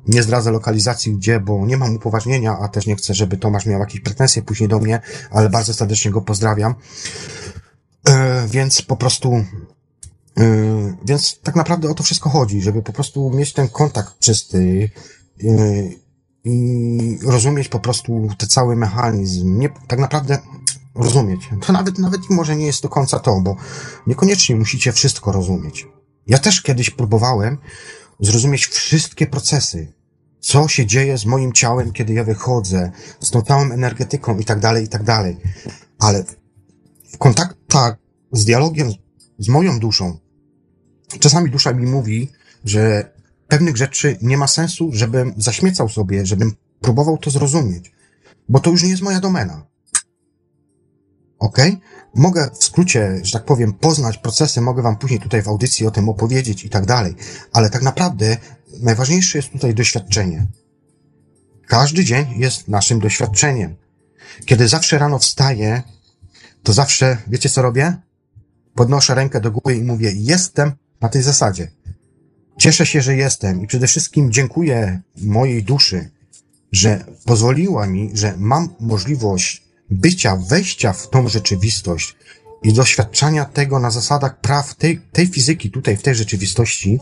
nie 0.08 0.22
zdradzę 0.22 0.50
lokalizacji 0.50 1.12
gdzie, 1.12 1.40
bo 1.40 1.66
nie 1.66 1.76
mam 1.76 1.96
upoważnienia, 1.96 2.58
a 2.58 2.68
też 2.68 2.86
nie 2.86 2.96
chcę, 2.96 3.14
żeby 3.14 3.36
Tomasz 3.36 3.66
miał 3.66 3.80
jakieś 3.80 4.00
pretensje 4.00 4.42
później 4.42 4.68
do 4.68 4.78
mnie, 4.78 5.00
ale 5.30 5.50
bardzo 5.50 5.74
serdecznie 5.74 6.10
go 6.10 6.20
pozdrawiam. 6.20 6.74
E, 8.08 8.46
więc 8.48 8.82
po 8.82 8.96
prostu, 8.96 9.44
e, 10.38 10.44
więc 11.04 11.40
tak 11.42 11.56
naprawdę 11.56 11.90
o 11.90 11.94
to 11.94 12.02
wszystko 12.02 12.30
chodzi, 12.30 12.62
żeby 12.62 12.82
po 12.82 12.92
prostu 12.92 13.30
mieć 13.30 13.52
ten 13.52 13.68
kontakt 13.68 14.18
czysty 14.18 14.90
e, 15.44 15.46
i 16.44 17.18
rozumieć 17.22 17.68
po 17.68 17.80
prostu 17.80 18.28
ten 18.38 18.48
cały 18.48 18.76
mechanizm. 18.76 19.58
Nie, 19.58 19.68
tak 19.88 19.98
naprawdę 19.98 20.38
rozumieć. 20.94 21.48
To 21.66 21.72
nawet, 21.72 21.98
nawet 21.98 22.30
może 22.30 22.56
nie 22.56 22.66
jest 22.66 22.82
do 22.82 22.88
końca 22.88 23.18
to, 23.18 23.40
bo 23.40 23.56
niekoniecznie 24.06 24.56
musicie 24.56 24.92
wszystko 24.92 25.32
rozumieć. 25.32 25.86
Ja 26.26 26.38
też 26.38 26.62
kiedyś 26.62 26.90
próbowałem 26.90 27.58
zrozumieć 28.20 28.66
wszystkie 28.66 29.26
procesy, 29.26 29.92
co 30.40 30.68
się 30.68 30.86
dzieje 30.86 31.18
z 31.18 31.26
moim 31.26 31.52
ciałem, 31.52 31.92
kiedy 31.92 32.12
ja 32.12 32.24
wychodzę, 32.24 32.92
z 33.20 33.30
tą 33.30 33.42
całą 33.42 33.62
energetyką 33.62 34.38
i 34.38 34.44
tak 34.44 34.60
dalej, 34.60 34.84
i 34.84 34.88
tak 34.88 35.04
dalej. 35.04 35.36
Ale 35.98 36.24
w 37.12 37.18
kontaktach 37.18 37.96
z 38.32 38.44
dialogiem 38.44 38.92
z 39.38 39.48
moją 39.48 39.80
duszą, 39.80 40.18
czasami 41.20 41.50
dusza 41.50 41.72
mi 41.72 41.86
mówi, 41.86 42.30
że 42.64 43.12
pewnych 43.48 43.76
rzeczy 43.76 44.18
nie 44.22 44.38
ma 44.38 44.46
sensu, 44.46 44.90
żebym 44.92 45.34
zaśmiecał 45.36 45.88
sobie, 45.88 46.26
żebym 46.26 46.52
próbował 46.80 47.18
to 47.18 47.30
zrozumieć, 47.30 47.92
bo 48.48 48.60
to 48.60 48.70
już 48.70 48.82
nie 48.82 48.90
jest 48.90 49.02
moja 49.02 49.20
domena. 49.20 49.69
Ok? 51.40 51.58
Mogę 52.14 52.50
w 52.60 52.64
skrócie, 52.64 53.20
że 53.22 53.32
tak 53.32 53.44
powiem, 53.44 53.72
poznać 53.72 54.18
procesy, 54.18 54.60
mogę 54.60 54.82
wam 54.82 54.96
później 54.96 55.20
tutaj 55.20 55.42
w 55.42 55.48
audycji 55.48 55.86
o 55.86 55.90
tym 55.90 56.08
opowiedzieć 56.08 56.64
i 56.64 56.70
tak 56.70 56.86
dalej, 56.86 57.14
ale 57.52 57.70
tak 57.70 57.82
naprawdę 57.82 58.36
najważniejsze 58.82 59.38
jest 59.38 59.52
tutaj 59.52 59.74
doświadczenie. 59.74 60.46
Każdy 61.66 62.04
dzień 62.04 62.26
jest 62.36 62.68
naszym 62.68 63.00
doświadczeniem. 63.00 63.76
Kiedy 64.46 64.68
zawsze 64.68 64.98
rano 64.98 65.18
wstaję, 65.18 65.82
to 66.62 66.72
zawsze, 66.72 67.16
wiecie 67.26 67.48
co 67.48 67.62
robię? 67.62 67.96
Podnoszę 68.74 69.14
rękę 69.14 69.40
do 69.40 69.50
góry 69.50 69.76
i 69.76 69.82
mówię, 69.82 70.12
jestem 70.14 70.72
na 71.00 71.08
tej 71.08 71.22
zasadzie. 71.22 71.70
Cieszę 72.58 72.86
się, 72.86 73.02
że 73.02 73.16
jestem 73.16 73.62
i 73.62 73.66
przede 73.66 73.86
wszystkim 73.86 74.32
dziękuję 74.32 75.00
mojej 75.22 75.64
duszy, 75.64 76.10
że 76.72 77.04
pozwoliła 77.24 77.86
mi, 77.86 78.10
że 78.14 78.34
mam 78.38 78.74
możliwość 78.80 79.69
bycia, 79.90 80.36
wejścia 80.36 80.92
w 80.92 81.10
tą 81.10 81.28
rzeczywistość 81.28 82.16
i 82.62 82.72
doświadczania 82.72 83.44
tego 83.44 83.78
na 83.78 83.90
zasadach 83.90 84.40
praw 84.40 84.74
tej, 84.74 85.00
tej 85.12 85.26
fizyki 85.26 85.70
tutaj, 85.70 85.96
w 85.96 86.02
tej 86.02 86.14
rzeczywistości, 86.14 86.98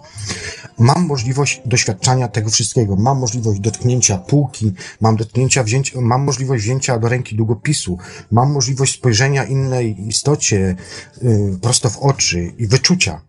mam 0.78 1.06
możliwość 1.06 1.62
doświadczania 1.66 2.28
tego 2.28 2.50
wszystkiego. 2.50 2.96
Mam 2.96 3.18
możliwość 3.18 3.60
dotknięcia 3.60 4.18
półki, 4.18 4.72
mam 5.00 5.16
dotknięcia 5.16 5.64
wzięcia, 5.64 6.00
mam 6.00 6.22
możliwość 6.22 6.64
wzięcia 6.64 6.98
do 6.98 7.08
ręki 7.08 7.36
długopisu, 7.36 7.98
mam 8.30 8.52
możliwość 8.52 8.94
spojrzenia 8.94 9.44
innej 9.44 10.06
istocie 10.08 10.76
yy, 11.22 11.58
prosto 11.62 11.90
w 11.90 11.98
oczy 11.98 12.52
i 12.58 12.66
wyczucia. 12.66 13.20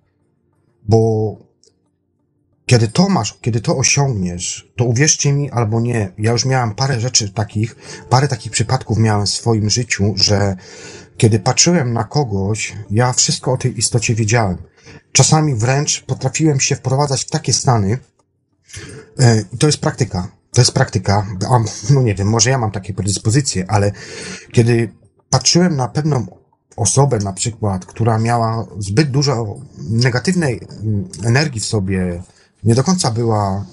Bo 0.87 1.48
kiedy 2.69 2.87
to 2.87 3.09
masz, 3.09 3.37
kiedy 3.41 3.61
to 3.61 3.77
osiągniesz, 3.77 4.71
to 4.77 4.85
uwierzcie 4.85 5.33
mi 5.33 5.51
albo 5.51 5.81
nie, 5.81 6.11
ja 6.17 6.31
już 6.31 6.45
miałem 6.45 6.75
parę 6.75 6.99
rzeczy 6.99 7.29
takich, 7.29 7.75
parę 8.09 8.27
takich 8.27 8.51
przypadków 8.51 8.97
miałem 8.97 9.25
w 9.25 9.29
swoim 9.29 9.69
życiu, 9.69 10.13
że 10.15 10.55
kiedy 11.17 11.39
patrzyłem 11.39 11.93
na 11.93 12.03
kogoś, 12.03 12.75
ja 12.91 13.13
wszystko 13.13 13.53
o 13.53 13.57
tej 13.57 13.79
istocie 13.79 14.15
wiedziałem. 14.15 14.57
Czasami 15.11 15.55
wręcz 15.55 16.03
potrafiłem 16.05 16.59
się 16.59 16.75
wprowadzać 16.75 17.23
w 17.23 17.29
takie 17.29 17.53
stany, 17.53 17.97
e, 19.19 19.43
to 19.59 19.67
jest 19.67 19.79
praktyka. 19.79 20.31
To 20.51 20.61
jest 20.61 20.71
praktyka. 20.71 21.27
No 21.89 22.01
nie 22.01 22.15
wiem, 22.15 22.27
może 22.27 22.49
ja 22.49 22.57
mam 22.57 22.71
takie 22.71 22.93
predyspozycje, 22.93 23.65
ale 23.67 23.91
kiedy 24.51 24.93
patrzyłem 25.29 25.75
na 25.75 25.87
pewną 25.87 26.25
osobę 26.75 27.17
na 27.17 27.33
przykład, 27.33 27.85
która 27.85 28.19
miała 28.19 28.65
zbyt 28.79 29.11
dużo 29.11 29.55
negatywnej 29.89 30.61
mm, 30.83 31.07
energii 31.23 31.61
w 31.61 31.65
sobie, 31.65 32.23
nie 32.63 32.75
do 32.75 32.83
końca 32.83 33.11
była 33.11 33.65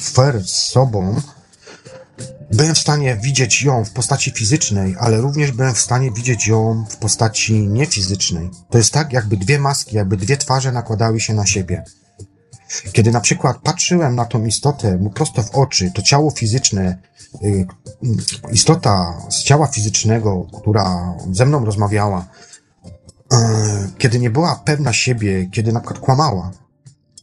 fair 0.00 0.44
z 0.44 0.52
sobą, 0.52 1.20
byłem 2.52 2.74
w 2.74 2.78
stanie 2.78 3.16
widzieć 3.22 3.62
ją 3.62 3.84
w 3.84 3.90
postaci 3.90 4.30
fizycznej, 4.30 4.96
ale 4.98 5.20
również 5.20 5.52
byłem 5.52 5.74
w 5.74 5.78
stanie 5.78 6.10
widzieć 6.10 6.46
ją 6.46 6.84
w 6.88 6.96
postaci 6.96 7.68
niefizycznej. 7.68 8.50
To 8.70 8.78
jest 8.78 8.92
tak, 8.92 9.12
jakby 9.12 9.36
dwie 9.36 9.58
maski, 9.58 9.96
jakby 9.96 10.16
dwie 10.16 10.36
twarze 10.36 10.72
nakładały 10.72 11.20
się 11.20 11.34
na 11.34 11.46
siebie. 11.46 11.84
Kiedy 12.92 13.10
na 13.10 13.20
przykład 13.20 13.58
patrzyłem 13.58 14.14
na 14.14 14.24
tą 14.24 14.44
istotę 14.44 14.98
mu 14.98 15.10
prosto 15.10 15.42
w 15.42 15.50
oczy, 15.50 15.90
to 15.94 16.02
ciało 16.02 16.30
fizyczne, 16.30 16.98
y, 17.42 17.66
istota 18.52 19.22
z 19.30 19.42
ciała 19.42 19.66
fizycznego, 19.66 20.46
która 20.60 21.14
ze 21.32 21.46
mną 21.46 21.64
rozmawiała, 21.64 22.26
y, 23.32 23.36
kiedy 23.98 24.18
nie 24.18 24.30
była 24.30 24.62
pewna 24.64 24.92
siebie, 24.92 25.48
kiedy 25.52 25.72
na 25.72 25.80
przykład 25.80 25.98
kłamała, 25.98 26.50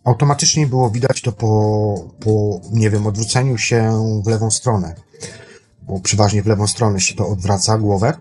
automatycznie 0.03 0.67
było 0.67 0.89
widać 0.89 1.21
to 1.21 1.31
po, 1.31 2.09
po, 2.19 2.61
nie 2.71 2.89
wiem, 2.89 3.07
odwróceniu 3.07 3.57
się 3.57 3.91
w 4.25 4.27
lewą 4.27 4.51
stronę. 4.51 4.95
Bo 5.81 5.99
przeważnie 5.99 6.43
w 6.43 6.47
lewą 6.47 6.67
stronę 6.67 6.99
się 6.99 7.15
to 7.15 7.27
odwraca 7.27 7.77
głowę, 7.77 8.13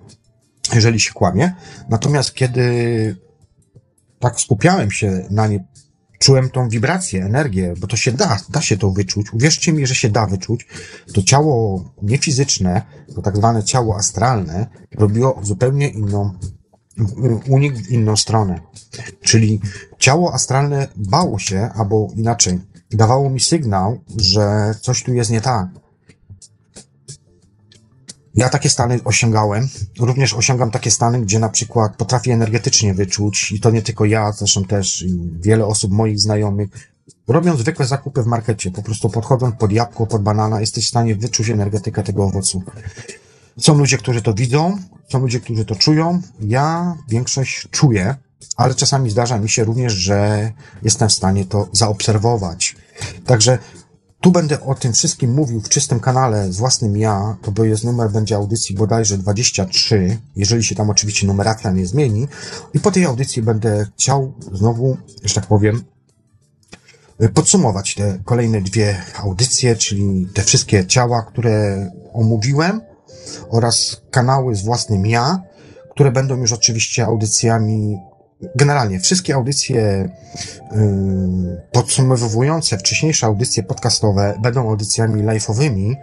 jeżeli 0.74 1.00
się 1.00 1.12
kłamie. 1.12 1.54
Natomiast 1.88 2.34
kiedy 2.34 3.16
tak 4.18 4.40
skupiałem 4.40 4.90
się 4.90 5.26
na 5.30 5.46
nie, 5.46 5.64
czułem 6.18 6.50
tą 6.50 6.68
wibrację, 6.68 7.24
energię, 7.24 7.74
bo 7.80 7.86
to 7.86 7.96
się 7.96 8.12
da, 8.12 8.38
da 8.50 8.60
się 8.60 8.76
to 8.76 8.90
wyczuć. 8.90 9.32
Uwierzcie 9.32 9.72
mi, 9.72 9.86
że 9.86 9.94
się 9.94 10.08
da 10.08 10.26
wyczuć. 10.26 10.66
To 11.14 11.22
ciało 11.22 11.84
niefizyczne, 12.02 12.82
to 13.14 13.22
tak 13.22 13.36
zwane 13.36 13.64
ciało 13.64 13.96
astralne, 13.96 14.66
robiło 14.94 15.40
zupełnie 15.42 15.88
inną 15.88 16.32
unik 17.48 17.74
w 17.74 17.90
inną 17.90 18.16
stronę. 18.16 18.60
Czyli 19.22 19.60
ciało 19.98 20.34
astralne 20.34 20.88
bało 20.96 21.38
się, 21.38 21.70
albo 21.74 22.08
inaczej, 22.16 22.60
dawało 22.90 23.30
mi 23.30 23.40
sygnał, 23.40 23.98
że 24.16 24.74
coś 24.80 25.02
tu 25.02 25.14
jest 25.14 25.30
nie 25.30 25.40
tak. 25.40 25.66
Ja 28.34 28.48
takie 28.48 28.70
stany 28.70 29.00
osiągałem. 29.04 29.68
Również 29.98 30.34
osiągam 30.34 30.70
takie 30.70 30.90
stany, 30.90 31.20
gdzie 31.20 31.38
na 31.38 31.48
przykład 31.48 31.96
potrafię 31.96 32.32
energetycznie 32.32 32.94
wyczuć, 32.94 33.52
i 33.52 33.60
to 33.60 33.70
nie 33.70 33.82
tylko 33.82 34.04
ja, 34.04 34.32
zresztą 34.32 34.64
też 34.64 35.04
wiele 35.40 35.66
osób 35.66 35.92
moich 35.92 36.18
znajomych, 36.18 36.92
robią 37.28 37.56
zwykłe 37.56 37.86
zakupy 37.86 38.22
w 38.22 38.26
markecie, 38.26 38.70
po 38.70 38.82
prostu 38.82 39.10
podchodząc 39.10 39.56
pod 39.56 39.72
jabłko, 39.72 40.06
pod 40.06 40.22
banana, 40.22 40.60
jesteś 40.60 40.84
w 40.84 40.88
stanie 40.88 41.16
wyczuć 41.16 41.50
energetykę 41.50 42.02
tego 42.02 42.24
owocu. 42.24 42.62
Są 43.58 43.74
ludzie, 43.74 43.98
którzy 43.98 44.22
to 44.22 44.34
widzą, 44.34 44.78
są 45.08 45.18
ludzie, 45.18 45.40
którzy 45.40 45.64
to 45.64 45.74
czują. 45.74 46.20
Ja 46.40 46.96
większość 47.08 47.68
czuję, 47.70 48.14
ale 48.56 48.74
czasami 48.74 49.10
zdarza 49.10 49.38
mi 49.38 49.50
się 49.50 49.64
również, 49.64 49.92
że 49.92 50.52
jestem 50.82 51.08
w 51.08 51.12
stanie 51.12 51.44
to 51.44 51.68
zaobserwować. 51.72 52.76
Także 53.26 53.58
tu 54.20 54.30
będę 54.30 54.60
o 54.60 54.74
tym 54.74 54.92
wszystkim 54.92 55.32
mówił 55.32 55.60
w 55.60 55.68
czystym 55.68 56.00
kanale 56.00 56.52
z 56.52 56.56
własnym 56.56 56.96
ja, 56.96 57.36
to 57.42 57.52
bo 57.52 57.64
jest 57.64 57.84
numer 57.84 58.10
będzie 58.10 58.36
audycji 58.36 58.74
bodajże 58.74 59.18
23, 59.18 60.18
jeżeli 60.36 60.64
się 60.64 60.74
tam 60.74 60.90
oczywiście 60.90 61.26
numeracja 61.26 61.70
nie 61.70 61.86
zmieni. 61.86 62.28
I 62.74 62.80
po 62.80 62.90
tej 62.90 63.04
audycji 63.04 63.42
będę 63.42 63.86
chciał 63.94 64.32
znowu, 64.52 64.96
że 65.24 65.34
tak 65.34 65.46
powiem, 65.46 65.84
podsumować 67.34 67.94
te 67.94 68.18
kolejne 68.24 68.60
dwie 68.60 69.02
audycje, 69.16 69.76
czyli 69.76 70.28
te 70.34 70.42
wszystkie 70.42 70.86
ciała, 70.86 71.22
które 71.22 71.90
omówiłem 72.12 72.80
oraz 73.50 74.02
kanały 74.10 74.54
z 74.54 74.62
własnym 74.62 75.06
ja, 75.06 75.42
które 75.90 76.12
będą 76.12 76.36
już 76.36 76.52
oczywiście 76.52 77.04
audycjami 77.04 77.98
generalnie 78.54 79.00
wszystkie 79.00 79.34
audycje 79.34 80.08
yy, 80.72 81.62
podsumowujące 81.72 82.78
wcześniejsze 82.78 83.26
audycje 83.26 83.62
podcastowe 83.62 84.34
będą 84.42 84.70
audycjami 84.70 85.22
live'owymi. 85.22 85.94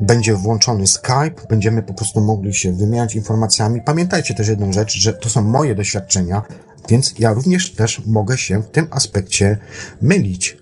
Będzie 0.00 0.34
włączony 0.34 0.86
Skype, 0.86 1.46
będziemy 1.48 1.82
po 1.82 1.94
prostu 1.94 2.20
mogli 2.20 2.54
się 2.54 2.72
wymieniać 2.72 3.14
informacjami. 3.14 3.82
Pamiętajcie 3.82 4.34
też 4.34 4.48
jedną 4.48 4.72
rzecz, 4.72 4.92
że 4.92 5.12
to 5.12 5.28
są 5.28 5.42
moje 5.42 5.74
doświadczenia, 5.74 6.42
więc 6.88 7.14
ja 7.18 7.32
również 7.32 7.74
też 7.74 8.02
mogę 8.06 8.38
się 8.38 8.62
w 8.62 8.70
tym 8.70 8.86
aspekcie 8.90 9.58
mylić. 10.02 10.56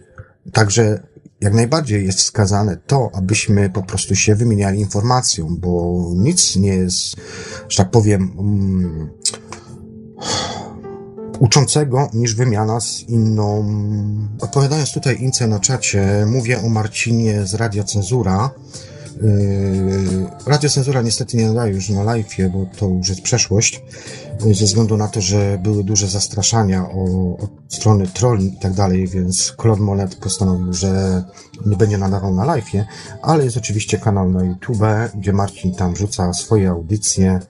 Także 0.53 1.01
jak 1.47 1.55
najbardziej 1.55 2.07
jest 2.07 2.19
wskazane 2.19 2.77
to, 2.87 3.11
abyśmy 3.15 3.71
po 3.71 3.83
prostu 3.83 4.17
się 4.17 4.35
wymieniali 4.35 4.81
informacją, 4.81 5.57
bo 5.59 6.03
nic 6.15 6.57
nie 6.57 6.75
jest, 6.75 7.17
że 7.69 7.77
tak 7.77 7.91
powiem, 7.91 8.39
um, 8.39 9.11
uczącego 11.39 12.09
niż 12.15 12.35
wymiana 12.35 12.81
z 12.81 13.01
inną. 13.01 13.65
Odpowiadając 14.41 14.93
tutaj 14.93 15.17
Ince 15.21 15.47
na 15.47 15.61
czacie, 15.61 16.27
mówię 16.27 16.61
o 16.63 16.69
Marcinie 16.69 17.47
z 17.47 17.55
Radia 17.55 17.85
Cenzura. 17.85 18.51
Yy, 19.23 20.27
Radio 20.47 20.71
Cenzura 20.71 21.03
niestety 21.03 21.37
nie 21.37 21.49
nadaje 21.49 21.75
już 21.75 21.89
na 21.89 22.03
live, 22.03 22.37
bo 22.53 22.67
to 22.79 22.89
już 22.89 23.09
jest 23.09 23.23
przeszłość, 23.23 23.83
yy, 24.45 24.55
ze 24.55 24.65
względu 24.65 24.97
na 24.97 25.09
to, 25.09 25.21
że 25.21 25.59
były 25.63 25.85
duże 25.85 26.09
zastraszania 26.09 26.89
o, 26.91 27.37
od 27.37 27.51
strony 27.69 28.07
trolli 28.07 28.47
i 28.47 28.59
tak 28.59 28.73
dalej, 28.73 29.09
więc 29.09 29.55
Claude 29.61 29.83
Monet 29.83 30.15
postanowił, 30.15 30.73
że 30.73 31.23
nie 31.67 31.77
będzie 31.77 31.99
nadawał 31.99 32.35
na 32.35 32.45
live, 32.45 32.71
ale 33.23 33.45
jest 33.45 33.57
oczywiście 33.57 33.99
kanał 33.99 34.31
na 34.31 34.45
YouTube, 34.45 34.83
gdzie 35.15 35.33
Marcin 35.33 35.75
tam 35.75 35.97
rzuca 35.97 36.33
swoje 36.33 36.71
audycje, 36.71 37.41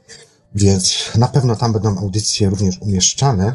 więc 0.55 1.13
na 1.19 1.29
pewno 1.29 1.57
tam 1.57 1.73
będą 1.73 1.99
audycje 1.99 2.51
również 2.51 2.79
umieszczane. 2.81 3.55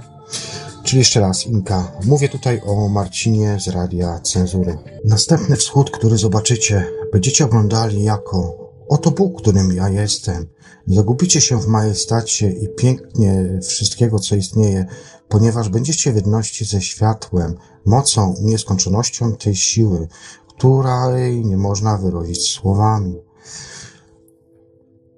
Czyli 0.83 0.99
jeszcze 0.99 1.19
raz, 1.19 1.45
Inka. 1.47 1.91
Mówię 2.05 2.29
tutaj 2.29 2.61
o 2.65 2.87
Marcinie 2.87 3.57
z 3.59 3.67
Radia 3.67 4.19
Cenzury. 4.19 4.77
Następny 5.05 5.55
wschód, 5.55 5.91
który 5.91 6.17
zobaczycie, 6.17 6.85
będziecie 7.13 7.45
oglądali 7.45 8.03
jako 8.03 8.57
oto 8.89 9.11
Bóg, 9.11 9.41
którym 9.41 9.75
ja 9.75 9.89
jestem. 9.89 10.47
Zagubicie 10.87 11.41
się 11.41 11.61
w 11.61 11.67
majestacie 11.67 12.51
i 12.51 12.67
pięknie 12.67 13.59
wszystkiego, 13.67 14.19
co 14.19 14.35
istnieje, 14.35 14.85
ponieważ 15.29 15.69
będziecie 15.69 16.11
w 16.11 16.15
jedności 16.15 16.65
ze 16.65 16.81
światłem, 16.81 17.55
mocą 17.85 18.35
i 18.41 18.45
nieskończonością 18.45 19.35
tej 19.35 19.55
siły, 19.55 20.07
której 20.47 21.45
nie 21.45 21.57
można 21.57 21.97
wyrazić 21.97 22.49
słowami. 22.49 23.15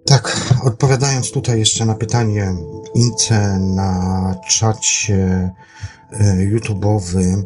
Tak, 0.06 0.54
odpowiadając 0.64 1.32
tutaj 1.32 1.60
jeszcze 1.60 1.86
na 1.86 1.96
pytanie 1.96 2.56
Ince 2.94 3.60
na 3.60 4.36
czacie 4.50 5.52
e, 6.12 6.36
YouTube'owym, 6.36 7.44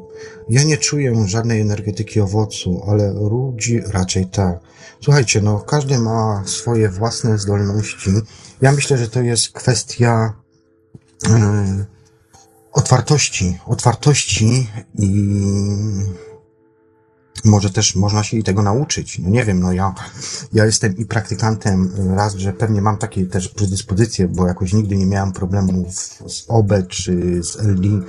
ja 0.50 0.64
nie 0.64 0.78
czuję 0.78 1.28
żadnej 1.28 1.62
energetyki 1.62 2.22
owocu, 2.22 2.84
ale 2.88 3.14
ludzi 3.14 3.82
raczej 3.88 4.26
tak. 4.26 4.60
Słuchajcie, 5.02 5.42
no 5.42 5.60
każdy 5.60 5.98
ma 5.98 6.44
swoje 6.46 6.90
własne 6.90 7.38
zdolności. 7.38 8.10
Ja 8.62 8.72
myślę, 8.72 8.98
że 8.98 9.08
to 9.10 9.22
jest 9.22 9.50
kwestia 9.50 10.34
yy, 11.24 11.86
otwartości, 12.72 13.60
otwartości 13.66 14.70
i 15.00 15.42
może 17.46 17.70
też 17.70 17.96
można 17.96 18.24
się 18.24 18.38
i 18.38 18.44
tego 18.44 18.62
nauczyć. 18.62 19.20
No 19.20 19.30
nie 19.30 19.46
wiem, 19.46 19.60
no 19.60 19.74
ja, 19.74 19.94
ja 20.54 20.66
jestem 20.66 20.98
i 20.98 21.06
praktykantem 21.06 21.92
raz, 22.16 22.36
że 22.36 22.54
pewnie 22.54 22.82
mam 22.82 22.98
takie 22.98 23.26
też 23.26 23.50
predyspozycje, 23.50 24.28
bo 24.28 24.48
jakoś 24.48 24.74
nigdy 24.74 24.98
nie 24.98 25.06
miałem 25.06 25.32
problemów 25.32 25.94
z 26.28 26.46
OB 26.48 26.74
czy 26.90 27.44
z 27.44 27.56
LD. 27.56 27.88
Y, 27.88 28.04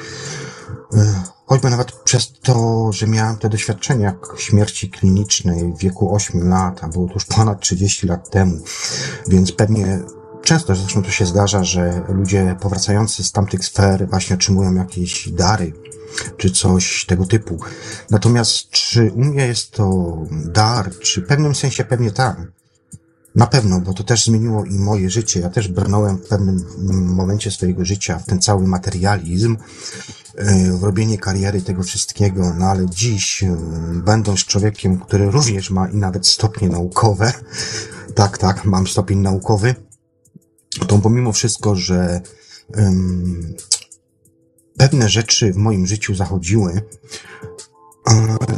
choćby 1.47 1.71
nawet 1.71 1.93
przez 1.93 2.33
to, 2.43 2.89
że 2.93 3.07
miałem 3.07 3.37
te 3.37 3.49
doświadczenia 3.49 4.15
śmierci 4.37 4.91
klinicznej 4.91 5.73
w 5.73 5.79
wieku 5.79 6.15
8 6.15 6.49
lat, 6.49 6.85
a 6.85 6.89
było 6.89 7.07
to 7.07 7.15
już 7.15 7.25
ponad 7.25 7.61
30 7.61 8.07
lat 8.07 8.31
temu, 8.31 8.59
więc 9.29 9.53
pewnie 9.53 10.01
często 10.49 10.75
zresztą 10.75 11.03
to 11.03 11.11
się 11.11 11.27
zdarza, 11.27 11.65
że 11.65 12.03
ludzie 12.09 12.57
powracający 12.61 13.25
z 13.25 13.33
tamtych 13.33 13.65
sfer 13.65 14.09
właśnie 14.11 14.37
otrzymują 14.37 14.75
jakieś 14.75 15.29
dary, 15.29 15.73
czy 16.37 16.51
coś 16.51 17.05
tego 17.07 17.27
typu. 17.27 17.59
Natomiast 18.11 18.71
czy 18.71 19.13
u 19.13 19.25
mnie 19.25 19.47
jest 19.47 19.71
to 19.71 20.17
dar, 20.45 20.91
czy 20.99 21.21
w 21.21 21.27
pewnym 21.27 21.55
sensie 21.55 21.85
pewnie 21.85 22.11
tak. 22.11 22.37
Na 23.35 23.47
pewno, 23.47 23.81
bo 23.81 23.93
to 23.93 24.05
też 24.05 24.25
zmieniło 24.25 24.65
i 24.65 24.75
moje 24.75 25.11
życie. 25.11 25.41
Ja 25.41 25.51
też 25.51 25.69
brnąłem 25.69 26.17
w 26.17 26.29
pewnym 26.29 26.65
momencie 27.15 27.51
swojego 27.51 27.85
życia 27.85 28.19
w 28.19 28.27
ten 28.27 28.41
cały 28.41 28.67
materializm, 28.67 29.57
e, 30.37 30.73
w 30.73 30.83
robienie 30.83 31.19
kariery 31.19 31.63
tego 31.63 31.83
wszystkiego, 31.83 32.55
no 32.59 32.67
ale 32.67 32.87
dziś, 32.91 33.43
e, 33.43 33.57
będąc 34.05 34.45
człowiekiem, 34.45 34.99
który 34.99 35.31
również 35.31 35.71
ma 35.71 35.89
i 35.89 35.97
nawet 35.97 36.27
stopnie 36.27 36.69
naukowe, 36.69 37.33
tak, 38.15 38.39
tak, 38.39 38.65
mam 38.65 38.87
stopień 38.87 39.19
naukowy, 39.19 39.88
to 40.87 40.99
pomimo 40.99 41.33
wszystko, 41.33 41.75
że 41.75 42.21
um, 42.77 43.55
pewne 44.77 45.09
rzeczy 45.09 45.53
w 45.53 45.57
moim 45.57 45.87
życiu 45.87 46.15
zachodziły, 46.15 46.83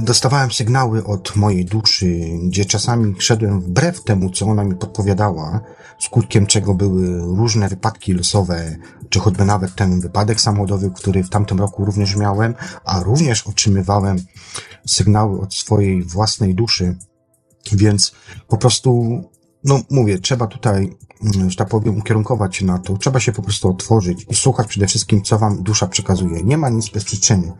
dostawałem 0.00 0.52
sygnały 0.52 1.04
od 1.04 1.36
mojej 1.36 1.64
duszy, 1.64 2.20
gdzie 2.42 2.64
czasami 2.64 3.14
szedłem 3.18 3.60
wbrew 3.60 4.04
temu, 4.04 4.30
co 4.30 4.46
ona 4.46 4.64
mi 4.64 4.74
podpowiadała, 4.74 5.60
skutkiem 6.00 6.46
czego 6.46 6.74
były 6.74 7.18
różne 7.18 7.68
wypadki 7.68 8.12
losowe, 8.12 8.76
czy 9.08 9.20
choćby 9.20 9.44
nawet 9.44 9.74
ten 9.74 10.00
wypadek 10.00 10.40
samochodowy, 10.40 10.90
który 10.90 11.24
w 11.24 11.30
tamtym 11.30 11.58
roku 11.58 11.84
również 11.84 12.16
miałem, 12.16 12.54
a 12.84 13.02
również 13.02 13.46
otrzymywałem 13.46 14.16
sygnały 14.86 15.40
od 15.40 15.54
swojej 15.54 16.02
własnej 16.02 16.54
duszy. 16.54 16.96
Więc 17.72 18.12
po 18.48 18.56
prostu, 18.56 19.22
no 19.64 19.80
mówię, 19.90 20.18
trzeba 20.18 20.46
tutaj 20.46 20.96
że 21.48 21.56
tak 21.56 21.68
powiem, 21.68 21.98
ukierunkować 21.98 22.56
się 22.56 22.66
na 22.66 22.78
to. 22.78 22.98
Trzeba 22.98 23.20
się 23.20 23.32
po 23.32 23.42
prostu 23.42 23.70
otworzyć 23.70 24.26
i 24.30 24.34
słuchać 24.34 24.66
przede 24.66 24.86
wszystkim, 24.86 25.22
co 25.22 25.38
wam 25.38 25.62
dusza 25.62 25.86
przekazuje. 25.86 26.42
Nie 26.42 26.58
ma 26.58 26.68
nic 26.68 26.88
bez 26.88 27.04
przyczyny. 27.04 27.52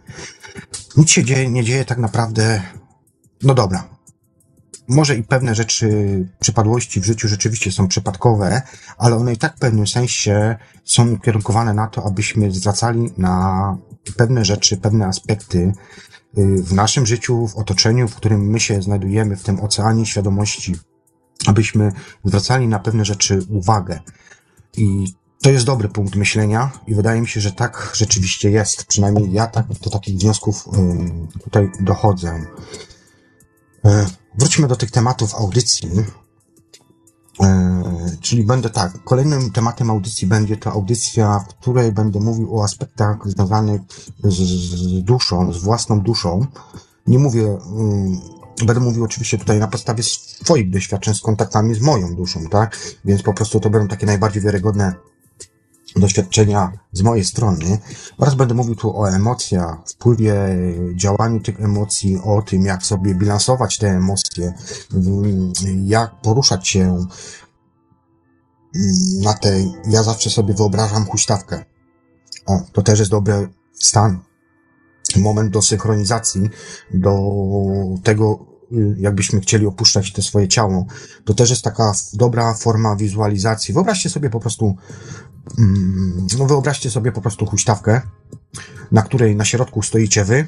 Nic 0.96 1.10
się 1.10 1.24
dzieje, 1.24 1.50
nie 1.50 1.64
dzieje 1.64 1.84
tak 1.84 1.98
naprawdę, 1.98 2.62
no 3.42 3.54
dobra. 3.54 3.88
Może 4.88 5.16
i 5.16 5.22
pewne 5.22 5.54
rzeczy, 5.54 5.88
przypadłości 6.40 7.00
w 7.00 7.04
życiu 7.04 7.28
rzeczywiście 7.28 7.72
są 7.72 7.88
przypadkowe, 7.88 8.62
ale 8.98 9.16
one 9.16 9.32
i 9.32 9.36
tak 9.36 9.56
w 9.56 9.58
pewnym 9.58 9.86
sensie 9.86 10.56
są 10.84 11.10
ukierunkowane 11.12 11.74
na 11.74 11.86
to, 11.86 12.06
abyśmy 12.06 12.50
zwracali 12.50 13.12
na 13.18 13.76
pewne 14.16 14.44
rzeczy, 14.44 14.76
pewne 14.76 15.06
aspekty 15.06 15.72
y, 16.38 16.62
w 16.62 16.72
naszym 16.72 17.06
życiu, 17.06 17.46
w 17.46 17.56
otoczeniu, 17.56 18.08
w 18.08 18.14
którym 18.14 18.50
my 18.50 18.60
się 18.60 18.82
znajdujemy, 18.82 19.36
w 19.36 19.42
tym 19.42 19.60
oceanie 19.60 20.06
świadomości 20.06 20.76
abyśmy 21.46 21.92
zwracali 22.24 22.68
na 22.68 22.78
pewne 22.78 23.04
rzeczy 23.04 23.46
uwagę. 23.48 24.00
I 24.76 25.14
to 25.42 25.50
jest 25.50 25.66
dobry 25.66 25.88
punkt 25.88 26.16
myślenia 26.16 26.70
i 26.86 26.94
wydaje 26.94 27.20
mi 27.20 27.28
się, 27.28 27.40
że 27.40 27.52
tak 27.52 27.92
rzeczywiście 27.94 28.50
jest. 28.50 28.84
Przynajmniej 28.84 29.32
ja 29.32 29.46
tak 29.46 29.66
do 29.66 29.90
takich 29.90 30.18
wniosków 30.18 30.68
tutaj 31.44 31.70
dochodzę. 31.80 32.46
E, 33.84 34.06
wróćmy 34.38 34.68
do 34.68 34.76
tych 34.76 34.90
tematów 34.90 35.34
audycji. 35.34 35.90
E, 37.42 37.82
czyli 38.20 38.44
będę 38.44 38.70
tak, 38.70 39.04
kolejnym 39.04 39.50
tematem 39.50 39.90
audycji 39.90 40.26
będzie 40.26 40.56
to 40.56 40.72
audycja, 40.72 41.38
w 41.38 41.54
której 41.54 41.92
będę 41.92 42.20
mówił 42.20 42.58
o 42.58 42.64
aspektach 42.64 43.16
związanych 43.24 43.80
z, 44.24 44.36
z 44.36 45.04
duszą, 45.04 45.52
z 45.52 45.58
własną 45.58 46.00
duszą. 46.00 46.46
Nie 47.06 47.18
mówię 47.18 47.58
Będę 48.64 48.80
mówił 48.80 49.04
oczywiście 49.04 49.38
tutaj 49.38 49.58
na 49.58 49.68
podstawie 49.68 50.02
swoich 50.02 50.70
doświadczeń 50.70 51.14
z 51.14 51.20
kontaktami 51.20 51.74
z 51.74 51.80
moją 51.80 52.14
duszą, 52.14 52.44
tak? 52.46 52.78
Więc 53.04 53.22
po 53.22 53.34
prostu 53.34 53.60
to 53.60 53.70
będą 53.70 53.88
takie 53.88 54.06
najbardziej 54.06 54.42
wiarygodne 54.42 54.94
doświadczenia 55.96 56.72
z 56.92 57.02
mojej 57.02 57.24
strony 57.24 57.78
oraz 58.18 58.34
będę 58.34 58.54
mówił 58.54 58.74
tu 58.74 59.00
o 59.00 59.10
emocjach, 59.10 59.76
wpływie, 59.88 60.34
działaniu 60.94 61.40
tych 61.40 61.60
emocji, 61.60 62.20
o 62.24 62.42
tym, 62.42 62.62
jak 62.64 62.82
sobie 62.82 63.14
bilansować 63.14 63.78
te 63.78 63.88
emocje, 63.88 64.52
jak 65.84 66.20
poruszać 66.20 66.68
się 66.68 67.06
na 69.22 69.34
tej, 69.34 69.72
ja 69.88 70.02
zawsze 70.02 70.30
sobie 70.30 70.54
wyobrażam 70.54 71.06
huśtawkę. 71.06 71.64
O, 72.46 72.60
to 72.72 72.82
też 72.82 72.98
jest 72.98 73.10
dobry 73.10 73.48
stan, 73.74 74.18
moment 75.16 75.50
do 75.50 75.62
synchronizacji, 75.62 76.50
do 76.94 77.20
tego, 78.02 78.49
jakbyśmy 78.96 79.40
chcieli 79.40 79.66
opuszczać 79.66 80.12
to 80.12 80.22
swoje 80.22 80.48
ciało. 80.48 80.86
To 81.24 81.34
też 81.34 81.50
jest 81.50 81.62
taka 81.62 81.92
dobra 82.12 82.54
forma 82.54 82.96
wizualizacji. 82.96 83.74
Wyobraźcie 83.74 84.10
sobie 84.10 84.30
po 84.30 84.40
prostu, 84.40 84.76
mm, 85.58 86.26
no 86.38 86.46
wyobraźcie 86.46 86.90
sobie 86.90 87.12
po 87.12 87.20
prostu 87.20 87.46
huśtawkę, 87.46 88.00
na 88.92 89.02
której 89.02 89.36
na 89.36 89.44
środku 89.44 89.82
stoicie 89.82 90.24
wy, 90.24 90.46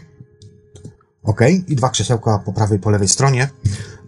ok, 1.23 1.41
i 1.69 1.77
dwa 1.77 1.91
krzesełka 1.91 2.39
po 2.39 2.53
prawej, 2.53 2.79
po 2.79 2.91
lewej 2.91 3.09
stronie 3.09 3.51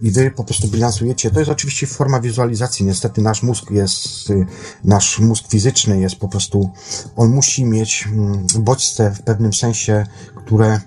i 0.02 0.10
wy 0.10 0.30
po 0.30 0.44
prostu 0.44 0.68
bilansujecie. 0.68 1.30
To 1.30 1.38
jest 1.38 1.50
oczywiście 1.50 1.86
forma 1.86 2.20
wizualizacji. 2.20 2.86
Niestety 2.86 3.22
nasz 3.22 3.42
mózg 3.42 3.70
jest, 3.70 4.30
y, 4.30 4.46
nasz 4.84 5.18
mózg 5.18 5.44
fizyczny 5.48 6.00
jest 6.00 6.16
po 6.16 6.28
prostu, 6.28 6.70
on 7.16 7.30
musi 7.30 7.64
mieć 7.64 8.06
mm, 8.06 8.46
bodźce 8.58 9.10
w 9.10 9.22
pewnym 9.22 9.52
sensie, 9.52 10.06
które 10.34 10.80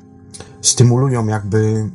stymulują 0.61 1.27
jakby 1.27 1.89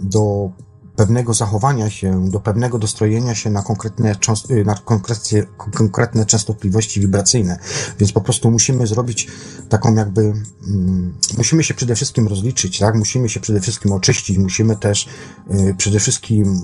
do 0.00 0.50
pewnego 0.96 1.34
zachowania 1.34 1.90
się, 1.90 2.30
do 2.30 2.40
pewnego 2.40 2.78
dostrojenia 2.78 3.34
się 3.34 3.50
na 3.50 3.62
konkretne, 3.62 4.14
y, 4.50 4.64
na 4.64 4.74
konkretne, 4.74 5.42
konkretne 5.56 6.26
częstotliwości 6.26 7.00
wibracyjne. 7.00 7.58
Więc 7.98 8.12
po 8.12 8.20
prostu 8.20 8.50
musimy 8.50 8.86
zrobić 8.86 9.28
taką 9.68 9.94
jakby, 9.94 10.20
mm, 10.68 11.14
musimy 11.38 11.64
się 11.64 11.74
przede 11.74 11.94
wszystkim 11.94 12.28
rozliczyć, 12.28 12.78
tak? 12.78 12.94
Musimy 12.94 13.28
się 13.28 13.40
przede 13.40 13.60
wszystkim 13.60 13.92
oczyścić, 13.92 14.38
musimy 14.38 14.76
też 14.76 15.08
y, 15.50 15.74
przede 15.78 15.98
wszystkim 15.98 16.60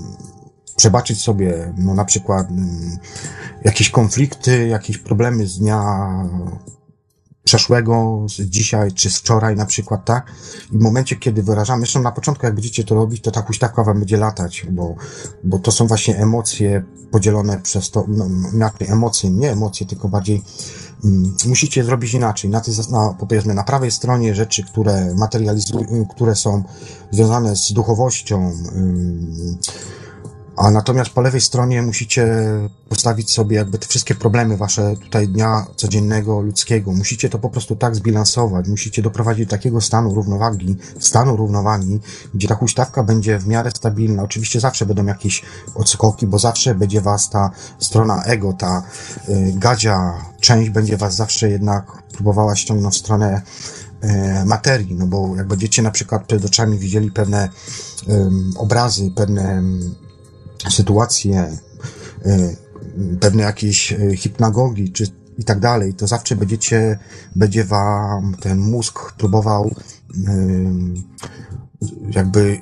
przebaczyć 0.75 1.21
sobie, 1.21 1.73
no 1.77 1.93
na 1.93 2.05
przykład 2.05 2.51
y, 2.51 2.53
jakieś 3.65 3.89
konflikty, 3.89 4.67
jakieś 4.67 4.97
problemy 4.97 5.47
z 5.47 5.59
dnia 5.59 5.81
przeszłego, 7.49 8.25
z 8.29 8.41
dzisiaj 8.41 8.91
czy 8.91 9.09
z 9.09 9.17
wczoraj 9.17 9.55
na 9.55 9.65
przykład, 9.65 10.05
tak? 10.05 10.31
I 10.71 10.77
w 10.77 10.81
momencie, 10.81 11.15
kiedy 11.15 11.43
wyrażamy, 11.43 11.81
zresztą 11.81 12.01
na 12.01 12.11
początku, 12.11 12.45
jak 12.45 12.55
będziecie 12.55 12.83
to 12.83 12.95
robić, 12.95 13.21
to 13.21 13.31
ta 13.31 13.41
huśtawka 13.41 13.83
wam 13.83 13.99
będzie 13.99 14.17
latać, 14.17 14.65
bo, 14.71 14.95
bo 15.43 15.59
to 15.59 15.71
są 15.71 15.87
właśnie 15.87 16.17
emocje 16.17 16.83
podzielone 17.11 17.59
przez 17.59 17.91
to, 17.91 18.05
no, 18.07 18.27
emocje, 18.87 19.29
nie 19.29 19.51
emocje, 19.51 19.87
tylko 19.87 20.09
bardziej 20.09 20.43
um, 21.03 21.35
musicie 21.47 21.83
zrobić 21.83 22.13
inaczej. 22.13 22.49
Na 22.49 22.61
tej, 22.61 22.73
na, 22.91 23.15
powiedzmy, 23.19 23.53
na 23.53 23.63
prawej 23.63 23.91
stronie 23.91 24.35
rzeczy, 24.35 24.63
które 24.63 25.13
materializują, 25.15 26.05
które 26.05 26.35
są 26.35 26.63
związane 27.11 27.55
z 27.55 27.73
duchowością, 27.73 28.53
um, 28.75 29.57
a 30.59 30.71
natomiast 30.71 31.09
po 31.09 31.21
lewej 31.21 31.41
stronie 31.41 31.81
musicie 31.81 32.27
postawić 32.89 33.31
sobie 33.31 33.55
jakby 33.55 33.77
te 33.77 33.87
wszystkie 33.87 34.15
problemy 34.15 34.57
wasze 34.57 34.95
tutaj 34.97 35.27
dnia 35.27 35.65
codziennego, 35.75 36.41
ludzkiego. 36.41 36.91
Musicie 36.91 37.29
to 37.29 37.39
po 37.39 37.49
prostu 37.49 37.75
tak 37.75 37.95
zbilansować. 37.95 38.67
Musicie 38.67 39.01
doprowadzić 39.01 39.45
do 39.45 39.51
takiego 39.51 39.81
stanu 39.81 40.15
równowagi, 40.15 40.77
stanu 40.99 41.35
równowagi, 41.35 41.99
gdzie 42.33 42.47
ta 42.47 42.55
huśtawka 42.55 43.03
będzie 43.03 43.39
w 43.39 43.47
miarę 43.47 43.71
stabilna. 43.71 44.23
Oczywiście 44.23 44.59
zawsze 44.59 44.85
będą 44.85 45.05
jakieś 45.05 45.41
odskoki, 45.75 46.27
bo 46.27 46.39
zawsze 46.39 46.75
będzie 46.75 47.01
was 47.01 47.29
ta 47.29 47.51
strona 47.79 48.23
ego, 48.23 48.53
ta 48.53 48.83
y, 49.29 49.53
gadzia 49.55 50.13
część 50.39 50.69
będzie 50.69 50.97
was 50.97 51.15
zawsze 51.15 51.49
jednak 51.49 52.03
próbowała 52.13 52.55
ściągnąć 52.55 52.95
w 52.95 52.97
stronę 52.97 53.41
y, 54.03 54.45
materii, 54.45 54.95
no 54.95 55.07
bo 55.07 55.35
jak 55.35 55.47
będziecie 55.47 55.81
na 55.81 55.91
przykład 55.91 56.25
przed 56.25 56.45
oczami 56.45 56.79
widzieli 56.79 57.11
pewne 57.11 57.49
obrazy, 58.57 59.11
pewne 59.15 59.63
sytuacje, 60.69 61.57
y, 62.25 62.57
pewne 63.19 63.43
jakieś 63.43 63.93
e, 63.93 64.15
hipnagogii, 64.15 64.91
czy 64.91 65.07
i 65.37 65.43
tak 65.43 65.59
dalej, 65.59 65.93
to 65.93 66.07
zawsze 66.07 66.35
będziecie, 66.35 66.99
będzie 67.35 67.63
wam 67.63 68.35
ten 68.41 68.59
mózg 68.59 69.13
próbował 69.13 69.75
jakby 72.09 72.61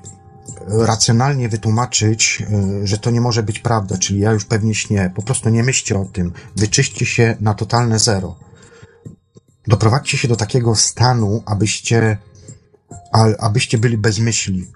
racjonalnie 0.68 1.50
wytłumaczyć, 1.50 2.44
że 2.84 2.98
to 2.98 3.12
nie 3.12 3.22
może 3.22 3.44
być 3.44 3.60
prawda, 3.60 3.98
czyli 3.98 4.20
ja 4.20 4.32
już 4.32 4.46
pewnie 4.46 4.76
śnię. 4.76 5.12
Po 5.16 5.22
prostu 5.22 5.50
nie 5.50 5.64
myślcie 5.64 6.00
o 6.00 6.06
tym. 6.06 6.34
Wyczyście 6.56 7.06
się 7.06 7.38
na 7.42 7.54
totalne 7.54 8.00
zero. 8.00 8.36
Doprowadźcie 9.68 10.18
się 10.18 10.28
do 10.28 10.36
takiego 10.36 10.76
stanu, 10.76 11.44
abyście, 11.46 12.18
abyście 13.40 13.78
byli 13.78 13.98
bez 13.98 14.20
myśli. 14.20 14.68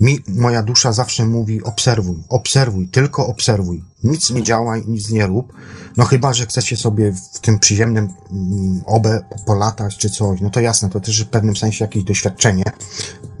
Mi 0.00 0.18
moja 0.28 0.62
dusza 0.62 0.92
zawsze 0.92 1.26
mówi 1.26 1.62
obserwuj, 1.62 2.16
obserwuj, 2.28 2.88
tylko 2.88 3.26
obserwuj. 3.26 3.84
Nic 4.04 4.30
nie 4.30 4.42
działaj, 4.42 4.84
nic 4.86 5.10
nie 5.10 5.26
rób. 5.26 5.52
No 5.96 6.04
chyba, 6.04 6.34
że 6.34 6.46
chcecie 6.46 6.76
sobie 6.76 7.12
w 7.12 7.40
tym 7.40 7.58
przyziemnym 7.58 8.08
mm, 8.30 8.82
obę 8.86 9.20
polatać 9.46 9.96
czy 9.96 10.10
coś, 10.10 10.40
no 10.40 10.50
to 10.50 10.60
jasne, 10.60 10.90
to 10.90 11.00
też 11.00 11.24
w 11.24 11.28
pewnym 11.28 11.56
sensie 11.56 11.84
jakieś 11.84 12.04
doświadczenie. 12.04 12.64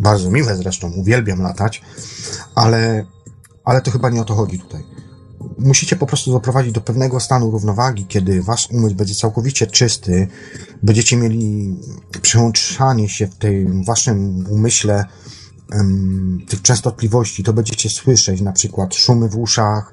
Bardzo 0.00 0.30
miłe 0.30 0.56
zresztą, 0.56 0.92
uwielbiam 0.92 1.42
latać, 1.42 1.82
ale, 2.54 3.04
ale 3.64 3.80
to 3.80 3.90
chyba 3.90 4.10
nie 4.10 4.20
o 4.20 4.24
to 4.24 4.34
chodzi 4.34 4.58
tutaj. 4.58 4.84
Musicie 5.58 5.96
po 5.96 6.06
prostu 6.06 6.32
doprowadzić 6.32 6.72
do 6.72 6.80
pewnego 6.80 7.20
stanu 7.20 7.50
równowagi, 7.50 8.06
kiedy 8.06 8.42
wasz 8.42 8.70
umysł 8.70 8.94
będzie 8.94 9.14
całkowicie 9.14 9.66
czysty, 9.66 10.28
będziecie 10.82 11.16
mieli 11.16 11.76
przełączanie 12.22 13.08
się 13.08 13.26
w 13.26 13.34
tym 13.34 13.84
waszym 13.84 14.46
umyśle 14.50 15.04
tych 16.48 16.62
częstotliwości, 16.62 17.44
to 17.44 17.52
będziecie 17.52 17.90
słyszeć 17.90 18.40
na 18.40 18.52
przykład 18.52 18.94
szumy 18.94 19.28
w 19.28 19.36
uszach, 19.36 19.92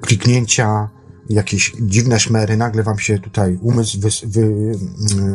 kliknięcia, 0.00 0.88
jakieś 1.28 1.72
dziwne 1.80 2.20
szmery, 2.20 2.56
nagle 2.56 2.82
wam 2.82 2.98
się 2.98 3.18
tutaj 3.18 3.58
umysł 3.62 4.00
wy, 4.00 4.08
wy, 4.26 4.72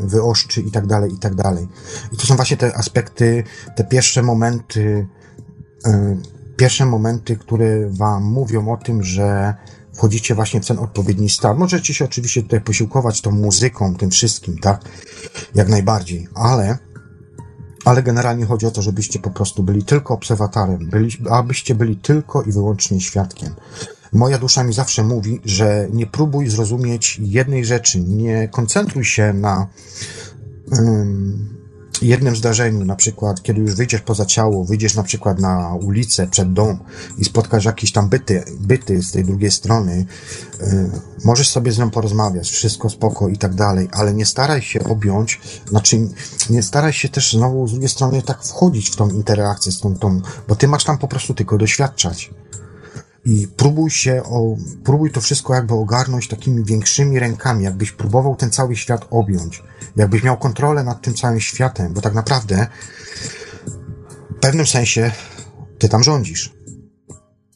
wyoszczy 0.03 0.61
i 0.61 0.71
tak 0.71 0.87
dalej, 0.87 1.13
i 1.13 1.17
tak 1.17 1.35
dalej. 1.35 1.67
I 2.11 2.17
to 2.17 2.27
są 2.27 2.35
właśnie 2.35 2.57
te 2.57 2.77
aspekty, 2.77 3.43
te 3.75 3.83
pierwsze 3.83 4.23
momenty, 4.23 5.07
pierwsze 6.57 6.85
momenty, 6.85 7.37
które 7.37 7.89
wam 7.89 8.23
mówią 8.23 8.73
o 8.73 8.77
tym, 8.77 9.03
że 9.03 9.53
wchodzicie 9.93 10.35
właśnie 10.35 10.61
w 10.61 10.67
ten 10.67 10.79
odpowiedni 10.79 11.29
stan. 11.29 11.57
Możecie 11.57 11.93
się 11.93 12.05
oczywiście 12.05 12.43
tutaj 12.43 12.61
posiłkować 12.61 13.21
tą 13.21 13.31
muzyką, 13.31 13.95
tym 13.95 14.09
wszystkim, 14.09 14.57
tak? 14.57 14.81
Jak 15.55 15.69
najbardziej, 15.69 16.27
ale 16.35 16.77
ale 17.85 18.03
generalnie 18.03 18.45
chodzi 18.45 18.65
o 18.65 18.71
to, 18.71 18.81
żebyście 18.81 19.19
po 19.19 19.29
prostu 19.29 19.63
byli 19.63 19.83
tylko 19.83 20.13
obserwatorem, 20.13 20.89
byli, 20.89 21.09
abyście 21.29 21.75
byli 21.75 21.95
tylko 21.95 22.43
i 22.43 22.51
wyłącznie 22.51 23.01
świadkiem. 23.01 23.53
Moja 24.13 24.37
dusza 24.37 24.63
mi 24.63 24.73
zawsze 24.73 25.03
mówi, 25.03 25.41
że 25.45 25.87
nie 25.93 26.07
próbuj 26.07 26.49
zrozumieć 26.49 27.19
jednej 27.23 27.65
rzeczy, 27.65 28.01
nie 28.01 28.47
koncentruj 28.47 29.05
się 29.05 29.33
na 29.33 29.67
jednym 32.03 32.35
zdarzeniu, 32.35 32.85
na 32.85 32.95
przykład, 32.95 33.43
kiedy 33.43 33.61
już 33.61 33.75
wyjdziesz 33.75 34.01
poza 34.01 34.25
ciało, 34.25 34.65
wyjdziesz 34.65 34.95
na 34.95 35.03
przykład 35.03 35.39
na 35.39 35.73
ulicę, 35.73 36.27
przed 36.27 36.53
dom 36.53 36.79
i 37.17 37.25
spotkasz 37.25 37.65
jakieś 37.65 37.91
tam 37.91 38.09
byty, 38.09 38.43
byty 38.59 39.03
z 39.03 39.11
tej 39.11 39.23
drugiej 39.23 39.51
strony, 39.51 40.05
yy, 40.59 40.89
możesz 41.25 41.49
sobie 41.49 41.71
z 41.71 41.77
nią 41.77 41.89
porozmawiać, 41.89 42.49
wszystko 42.49 42.89
spoko 42.89 43.29
i 43.29 43.37
tak 43.37 43.55
dalej, 43.55 43.87
ale 43.91 44.13
nie 44.13 44.25
staraj 44.25 44.61
się 44.61 44.83
objąć, 44.83 45.41
znaczy 45.69 46.07
nie 46.49 46.63
staraj 46.63 46.93
się 46.93 47.09
też 47.09 47.33
znowu 47.33 47.67
z 47.67 47.71
drugiej 47.71 47.89
strony 47.89 48.21
tak 48.21 48.43
wchodzić 48.43 48.89
w 48.89 48.95
tą 48.95 49.09
interakcję 49.09 49.71
z 49.71 49.79
tą, 49.79 49.95
tą 49.95 50.21
bo 50.47 50.55
ty 50.55 50.67
masz 50.67 50.83
tam 50.83 50.97
po 50.97 51.07
prostu 51.07 51.33
tylko 51.33 51.57
doświadczać 51.57 52.31
i 53.25 53.47
próbuj 53.47 53.89
się 53.89 54.23
o, 54.23 54.55
próbuj 54.83 55.11
to 55.11 55.21
wszystko 55.21 55.53
jakby 55.53 55.73
ogarnąć 55.73 56.27
takimi 56.27 56.63
większymi 56.63 57.19
rękami, 57.19 57.63
jakbyś 57.63 57.91
próbował 57.91 58.35
ten 58.35 58.51
cały 58.51 58.75
świat 58.75 59.07
objąć, 59.09 59.63
jakbyś 59.95 60.23
miał 60.23 60.37
kontrolę 60.37 60.83
nad 60.83 61.01
tym 61.01 61.13
całym 61.13 61.39
światem, 61.39 61.93
bo 61.93 62.01
tak 62.01 62.13
naprawdę 62.13 62.67
w 64.37 64.39
pewnym 64.39 64.67
sensie 64.67 65.11
ty 65.79 65.89
tam 65.89 66.03
rządzisz. 66.03 66.53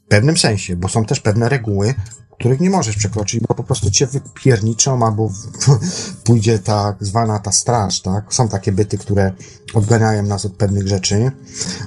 W 0.05 0.09
pewnym 0.09 0.37
sensie, 0.37 0.75
bo 0.75 0.87
są 0.87 1.05
też 1.05 1.19
pewne 1.19 1.49
reguły, 1.49 1.93
których 2.39 2.59
nie 2.59 2.69
możesz 2.69 2.95
przekroczyć, 2.95 3.39
bo 3.47 3.55
po 3.55 3.63
prostu 3.63 3.91
cię 3.91 4.07
wypierniczą, 4.07 5.05
albo 5.05 5.31
pójdzie 6.23 6.59
tak 6.59 6.95
zwana 6.99 7.39
ta 7.39 7.51
straż, 7.51 8.01
tak? 8.01 8.33
Są 8.33 8.49
takie 8.49 8.71
byty, 8.71 8.97
które 8.97 9.31
odganiają 9.73 10.23
nas 10.23 10.45
od 10.45 10.53
pewnych 10.53 10.87
rzeczy, 10.87 11.31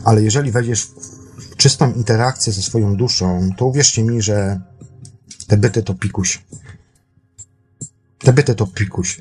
ale 0.05 0.23
jeżeli 0.23 0.51
wejdziesz 0.53 0.83
w 0.83 1.10
czystą 1.57 1.93
interakcję 1.93 2.53
ze 2.53 2.63
swoją 2.63 2.97
duszą, 2.97 3.51
to 3.57 3.67
uwierzcie 3.67 4.05
mi, 4.05 4.23
że 4.23 4.61
te 5.47 5.57
byty 5.57 5.83
to 5.83 5.95
pikuś. 5.95 6.45
Te 8.19 8.33
byty 8.33 8.55
to 8.55 8.67
pikuś. 8.67 9.21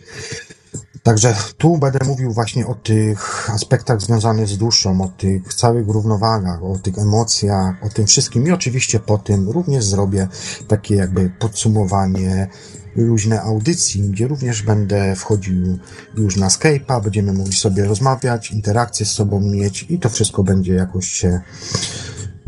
Także 1.03 1.35
tu 1.57 1.77
będę 1.77 1.99
mówił 2.05 2.31
właśnie 2.31 2.67
o 2.67 2.75
tych 2.75 3.49
aspektach 3.49 4.01
związanych 4.01 4.47
z 4.47 4.57
duszą, 4.57 5.01
o 5.01 5.07
tych 5.07 5.53
całych 5.53 5.87
równowagach, 5.87 6.63
o 6.63 6.79
tych 6.79 6.97
emocjach, 6.97 7.83
o 7.83 7.89
tym 7.89 8.07
wszystkim 8.07 8.47
i 8.47 8.51
oczywiście 8.51 8.99
po 8.99 9.17
tym 9.17 9.49
również 9.49 9.85
zrobię 9.85 10.27
takie 10.67 10.95
jakby 10.95 11.29
podsumowanie 11.39 12.47
luźne 12.95 13.41
audycji, 13.41 14.01
gdzie 14.01 14.27
również 14.27 14.61
będę 14.61 15.15
wchodził 15.15 15.79
już 16.17 16.35
na 16.35 16.47
Skype'a, 16.47 17.03
będziemy 17.03 17.33
mogli 17.33 17.55
sobie 17.55 17.85
rozmawiać, 17.85 18.51
interakcje 18.51 19.05
z 19.05 19.11
sobą 19.11 19.39
mieć 19.39 19.85
i 19.89 19.99
to 19.99 20.09
wszystko 20.09 20.43
będzie 20.43 20.73
jakoś 20.73 21.07
się 21.07 21.41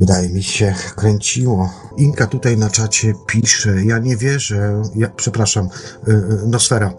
wydaje 0.01 0.29
mi 0.29 0.43
się, 0.43 0.75
kręciło. 0.95 1.73
Inka 1.97 2.27
tutaj 2.27 2.57
na 2.57 2.69
czacie 2.69 3.13
pisze, 3.27 3.85
ja 3.85 3.99
nie 3.99 4.17
wierzę, 4.17 4.81
ja, 4.95 5.09
przepraszam, 5.09 5.69
y, 6.07 6.11
y, 6.11 6.47
Nosfera, 6.47 6.93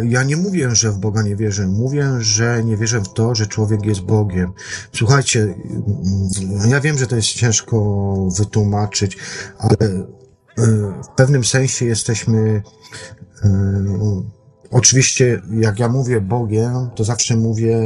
y, 0.00 0.06
ja 0.06 0.22
nie 0.22 0.36
mówię, 0.36 0.74
że 0.74 0.90
w 0.90 0.98
Boga 0.98 1.22
nie 1.22 1.36
wierzę, 1.36 1.66
mówię, 1.66 2.08
że 2.18 2.64
nie 2.64 2.76
wierzę 2.76 3.00
w 3.00 3.12
to, 3.12 3.34
że 3.34 3.46
człowiek 3.46 3.86
jest 3.86 4.00
Bogiem. 4.00 4.52
Słuchajcie, 4.92 5.54
ja 6.68 6.80
wiem, 6.80 6.98
że 6.98 7.06
to 7.06 7.16
jest 7.16 7.28
ciężko 7.28 7.78
wytłumaczyć, 8.38 9.16
ale 9.58 9.76
w 11.02 11.08
pewnym 11.16 11.44
sensie 11.44 11.86
jesteśmy 11.86 12.62
Oczywiście, 14.70 15.42
jak 15.60 15.78
ja 15.78 15.88
mówię 15.88 16.20
Bogiem, 16.20 16.90
to 16.94 17.04
zawsze 17.04 17.36
mówię 17.36 17.80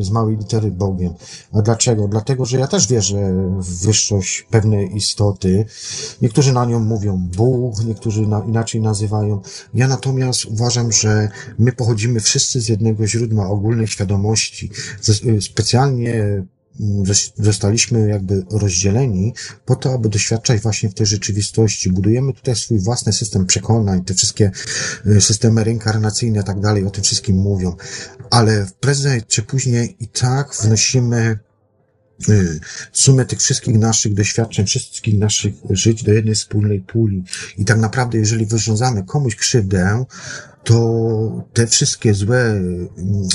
z 0.00 0.10
małej 0.10 0.36
litery 0.36 0.70
Bogiem. 0.70 1.14
A 1.52 1.62
dlaczego? 1.62 2.08
Dlatego, 2.08 2.44
że 2.44 2.58
ja 2.58 2.66
też 2.66 2.88
wierzę 2.88 3.32
w 3.58 3.86
wyższość 3.86 4.46
pewnej 4.50 4.96
istoty. 4.96 5.64
Niektórzy 6.22 6.52
na 6.52 6.64
nią 6.64 6.80
mówią 6.80 7.28
Bóg, 7.36 7.84
niektórzy 7.84 8.26
na, 8.26 8.44
inaczej 8.44 8.80
nazywają. 8.80 9.40
Ja 9.74 9.88
natomiast 9.88 10.44
uważam, 10.44 10.92
że 10.92 11.28
my 11.58 11.72
pochodzimy 11.72 12.20
wszyscy 12.20 12.60
z 12.60 12.68
jednego 12.68 13.06
źródła 13.06 13.48
ogólnej 13.48 13.86
świadomości. 13.86 14.70
Specjalnie 15.40 16.44
zostaliśmy 17.38 18.08
jakby 18.08 18.44
rozdzieleni 18.50 19.34
po 19.66 19.76
to, 19.76 19.94
aby 19.94 20.08
doświadczać 20.08 20.60
właśnie 20.60 20.88
w 20.88 20.94
tej 20.94 21.06
rzeczywistości. 21.06 21.92
Budujemy 21.92 22.32
tutaj 22.32 22.56
swój 22.56 22.78
własny 22.78 23.12
system 23.12 23.46
przekonań, 23.46 24.04
te 24.04 24.14
wszystkie 24.14 24.50
y, 25.06 25.20
systemy 25.20 25.64
reinkarnacyjne 25.64 26.40
i 26.40 26.44
tak 26.44 26.60
dalej 26.60 26.84
o 26.84 26.90
tym 26.90 27.04
wszystkim 27.04 27.36
mówią. 27.36 27.76
Ale 28.30 28.66
w 28.66 28.72
prędzej 28.72 29.22
czy 29.22 29.42
później 29.42 29.96
i 30.00 30.08
tak 30.08 30.54
wnosimy 30.62 31.38
sumę 32.92 33.24
tych 33.24 33.38
wszystkich 33.38 33.78
naszych 33.78 34.14
doświadczeń, 34.14 34.66
wszystkich 34.66 35.18
naszych 35.18 35.54
żyć 35.70 36.04
do 36.04 36.12
jednej 36.12 36.34
wspólnej 36.34 36.80
puli. 36.80 37.24
I 37.58 37.64
tak 37.64 37.78
naprawdę, 37.78 38.18
jeżeli 38.18 38.46
wyrządzamy 38.46 39.02
komuś 39.02 39.36
krzywdę, 39.36 40.04
to 40.64 41.46
te 41.52 41.66
wszystkie 41.66 42.14
złe 42.14 42.40
mm, 42.40 42.88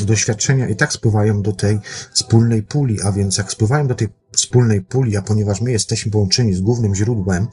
doświadczenia 0.05 0.69
i 0.69 0.75
tak 0.75 0.93
spływają 0.93 1.41
do 1.41 1.51
tej 1.51 1.79
wspólnej 2.11 2.63
puli, 2.63 3.01
a 3.01 3.11
więc 3.11 3.37
jak 3.37 3.51
spływają 3.51 3.87
do 3.87 3.95
tej 3.95 4.07
wspólnej 4.31 4.81
puli, 4.81 5.17
a 5.17 5.21
ponieważ 5.21 5.61
my 5.61 5.71
jesteśmy 5.71 6.11
połączeni 6.11 6.53
z 6.53 6.61
głównym 6.61 6.95
źródłem, 6.95 7.47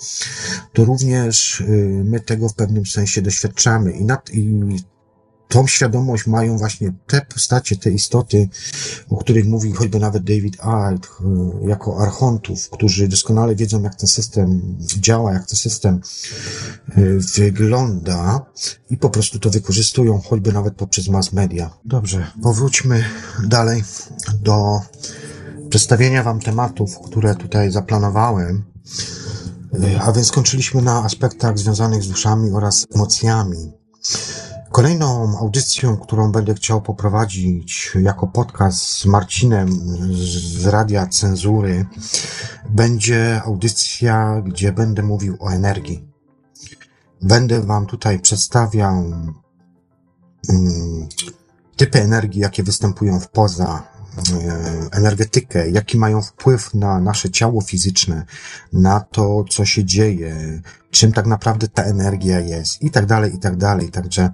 to 0.72 0.85
również 0.85 1.61
y, 1.61 1.64
my 2.05 2.20
tego 2.20 2.49
w 2.49 2.55
pewnym 2.55 2.87
sensie 2.87 3.22
doświadczamy 3.22 3.93
i, 3.93 4.05
nad, 4.05 4.35
i 4.35 4.76
tą 5.51 5.66
świadomość 5.66 6.26
mają 6.26 6.59
właśnie 6.59 6.92
te 7.07 7.20
postacie, 7.20 7.76
te 7.76 7.90
istoty, 7.90 8.48
o 9.09 9.16
których 9.16 9.46
mówi 9.46 9.72
choćby 9.72 9.98
nawet 9.98 10.24
David 10.24 10.55
Icke, 10.55 11.09
e, 11.64 11.68
jako 11.68 12.03
archontów, 12.03 12.70
którzy 12.70 13.09
doskonale 13.09 13.55
wiedzą, 13.55 13.82
jak 13.82 13.94
ten 13.94 14.09
system 14.09 14.76
działa, 14.80 15.32
jak 15.32 15.46
ten 15.46 15.57
system 15.57 16.01
e, 16.88 17.01
wygląda 17.36 18.46
i 18.90 18.96
po 18.96 19.11
prostu 19.11 19.38
to 19.38 19.51
wykorzystują, 19.51 20.20
choćby 20.20 20.53
nawet 20.53 20.74
poprzez 20.74 21.09
mass 21.09 21.32
media. 21.32 21.70
Dobrze, 21.84 22.26
powróćmy 22.42 23.05
dalej 23.44 23.84
do 24.40 24.80
przedstawienia 25.70 26.22
Wam 26.22 26.40
tematów, 26.40 26.98
które 26.98 27.34
tutaj 27.34 27.72
zaplanowałem. 27.72 28.64
E, 29.82 30.01
a 30.03 30.12
więc 30.12 30.26
skończyliśmy 30.26 30.82
na 30.82 31.05
aspektach 31.05 31.59
związanych 31.59 32.03
z 32.03 32.09
duszami 32.09 32.51
oraz 32.51 32.86
emocjami. 32.94 33.72
Kolejną 34.71 35.39
audycją, 35.39 35.97
którą 35.97 36.33
będę 36.33 36.55
chciał 36.55 36.83
poprowadzić 36.83 37.93
jako 38.01 38.27
podcast 38.27 38.79
z 38.79 39.07
Marcinem 39.07 39.68
z 40.14 40.66
Radia 40.66 41.07
Cenzury, 41.07 41.87
będzie 42.68 43.43
audycja, 43.45 44.43
gdzie 44.45 44.73
będę 44.73 45.03
mówił 45.03 45.37
o 45.41 45.49
energii. 45.49 46.09
Będę 47.23 47.61
Wam 47.61 47.87
tutaj 47.87 48.18
przedstawiał 48.18 48.95
um, 50.49 51.09
typy 51.77 52.03
energii, 52.03 52.41
jakie 52.41 52.62
występują 52.62 53.21
w 53.21 53.29
poza, 53.29 53.83
energetykę, 54.93 55.71
jaki 55.71 55.99
mają 55.99 56.23
wpływ 56.23 56.75
na 56.75 57.01
nasze 57.01 57.31
ciało 57.31 57.61
fizyczne, 57.61 58.25
na 58.73 59.01
to, 59.01 59.45
co 59.51 59.64
się 59.64 59.85
dzieje, 59.85 60.61
czym 60.91 61.12
tak 61.12 61.27
naprawdę 61.27 61.68
ta 61.68 61.83
energia 61.83 62.41
jest 62.41 62.83
i 62.83 62.91
tak 62.91 63.07
dalej, 63.07 63.35
i 63.35 63.39
tak 63.39 63.57
dalej. 63.57 63.91
Także 63.91 64.33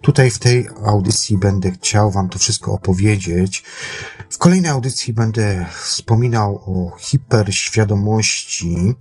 tutaj 0.00 0.30
w 0.30 0.38
tej 0.38 0.68
audycji 0.84 1.38
będę 1.38 1.70
chciał 1.70 2.10
Wam 2.10 2.28
to 2.28 2.38
wszystko 2.38 2.72
opowiedzieć. 2.72 3.64
W 4.30 4.38
kolejnej 4.38 4.70
audycji 4.70 5.12
będę 5.12 5.66
wspominał 5.82 6.56
o 6.56 6.96
hiperświadomości, 6.98 8.94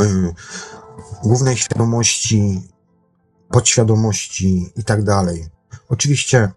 e, 0.00 0.32
głównej 1.22 1.56
świadomości, 1.56 2.62
podświadomości 3.50 4.72
i 4.76 4.84
tak 4.84 5.02
dalej. 5.02 5.46
Oczywiście 5.88 6.48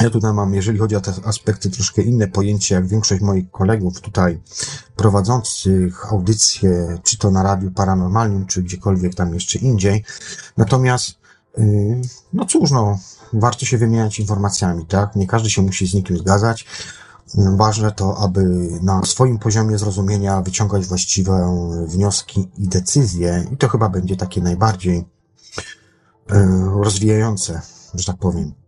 ja 0.00 0.10
tutaj 0.10 0.32
mam, 0.32 0.54
jeżeli 0.54 0.78
chodzi 0.78 0.96
o 0.96 1.00
te 1.00 1.12
aspekty, 1.24 1.70
troszkę 1.70 2.02
inne 2.02 2.28
pojęcie, 2.28 2.74
jak 2.74 2.86
większość 2.86 3.22
moich 3.22 3.50
kolegów 3.50 4.00
tutaj 4.00 4.40
prowadzących 4.96 6.12
audycje, 6.12 6.98
czy 7.02 7.18
to 7.18 7.30
na 7.30 7.42
Radiu 7.42 7.70
Paranormalnym, 7.70 8.46
czy 8.46 8.62
gdziekolwiek 8.62 9.14
tam 9.14 9.34
jeszcze 9.34 9.58
indziej. 9.58 10.04
Natomiast, 10.56 11.14
yy, 11.58 12.00
no 12.32 12.44
cóż, 12.44 12.70
no, 12.70 12.98
warto 13.32 13.66
się 13.66 13.78
wymieniać 13.78 14.18
informacjami, 14.18 14.86
tak? 14.86 15.16
Nie 15.16 15.26
każdy 15.26 15.50
się 15.50 15.62
musi 15.62 15.86
z 15.86 15.94
nikim 15.94 16.18
zgadzać. 16.18 16.66
Ważne 17.56 17.92
to, 17.92 18.18
aby 18.18 18.68
na 18.82 19.04
swoim 19.04 19.38
poziomie 19.38 19.78
zrozumienia 19.78 20.42
wyciągać 20.42 20.86
właściwe 20.86 21.56
wnioski 21.88 22.48
i 22.58 22.68
decyzje, 22.68 23.44
i 23.52 23.56
to 23.56 23.68
chyba 23.68 23.88
będzie 23.88 24.16
takie 24.16 24.40
najbardziej 24.42 25.04
yy, 26.30 26.36
rozwijające, 26.82 27.60
że 27.94 28.04
tak 28.04 28.16
powiem. 28.16 28.63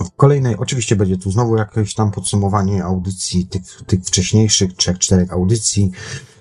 W 0.00 0.10
kolejnej, 0.16 0.56
oczywiście 0.56 0.96
będzie 0.96 1.16
tu 1.16 1.30
znowu 1.30 1.56
jakieś 1.56 1.94
tam 1.94 2.10
podsumowanie 2.10 2.84
audycji, 2.84 3.46
tych, 3.46 3.62
tych 3.86 4.00
wcześniejszych 4.00 4.76
trzech, 4.76 4.98
czterech 4.98 5.32
audycji, 5.32 5.90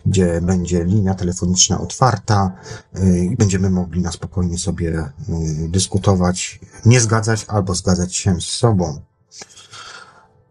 gdzie 0.05 0.41
będzie 0.41 0.85
linia 0.85 1.15
telefoniczna 1.15 1.81
otwarta 1.81 2.51
yy, 2.93 3.25
i 3.25 3.35
będziemy 3.35 3.69
mogli 3.69 4.01
na 4.01 4.11
spokojnie 4.11 4.57
sobie 4.57 4.89
yy, 4.89 5.69
dyskutować, 5.69 6.59
nie 6.85 7.01
zgadzać 7.01 7.45
albo 7.47 7.75
zgadzać 7.75 8.15
się 8.15 8.41
z 8.41 8.45
sobą. 8.45 9.01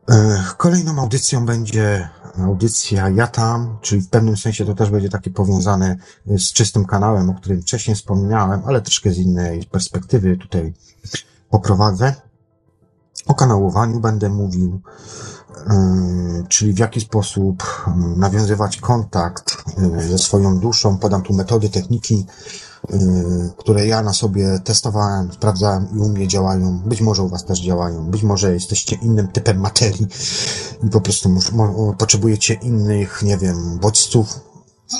Yy, 0.08 0.16
kolejną 0.56 1.00
audycją 1.00 1.46
będzie 1.46 2.08
audycja 2.38 3.08
Ja 3.08 3.26
Tam, 3.26 3.78
czyli 3.82 4.02
w 4.02 4.08
pewnym 4.08 4.36
sensie 4.36 4.64
to 4.64 4.74
też 4.74 4.90
będzie 4.90 5.08
takie 5.08 5.30
powiązane 5.30 5.96
z 6.26 6.52
czystym 6.52 6.84
kanałem, 6.84 7.30
o 7.30 7.34
którym 7.34 7.62
wcześniej 7.62 7.96
wspomniałem, 7.96 8.62
ale 8.66 8.82
troszkę 8.82 9.10
z 9.10 9.18
innej 9.18 9.64
perspektywy 9.64 10.36
tutaj 10.36 10.74
poprowadzę. 11.50 12.14
O 13.26 13.34
kanałowaniu 13.34 14.00
będę 14.00 14.28
mówił, 14.28 14.80
yy, 15.66 16.46
czyli 16.48 16.72
w 16.72 16.78
jaki 16.78 17.00
sposób 17.00 17.62
yy, 17.86 18.16
nawiązywać 18.16 18.76
kontakt 18.76 19.56
yy, 19.78 20.08
ze 20.08 20.18
swoją 20.18 20.58
duszą. 20.58 20.98
Podam 20.98 21.22
tu 21.22 21.34
metody, 21.34 21.68
techniki, 21.68 22.26
które 23.56 23.86
ja 23.86 24.02
na 24.02 24.12
sobie 24.12 24.60
testowałem, 24.64 25.32
sprawdzałem 25.32 25.88
i 25.94 25.98
u 25.98 26.08
mnie 26.08 26.28
działają. 26.28 26.78
Być 26.78 27.00
może 27.00 27.22
u 27.22 27.28
Was 27.28 27.44
też 27.44 27.60
działają. 27.60 28.10
Być 28.10 28.22
może 28.22 28.54
jesteście 28.54 28.96
innym 28.96 29.28
typem 29.28 29.60
materii 29.60 30.06
i 30.84 30.90
po 30.90 31.00
prostu 31.00 31.30
potrzebujecie 31.98 32.54
innych, 32.54 33.22
nie 33.22 33.38
wiem, 33.38 33.78
bodźców, 33.78 34.40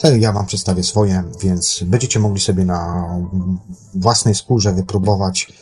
ale 0.02 0.18
ja 0.18 0.32
Wam 0.32 0.46
przedstawię 0.46 0.82
swoje, 0.82 1.24
więc 1.40 1.80
będziecie 1.86 2.20
mogli 2.20 2.40
sobie 2.40 2.64
na 2.64 3.08
własnej 3.94 4.34
skórze 4.34 4.72
wypróbować 4.72 5.52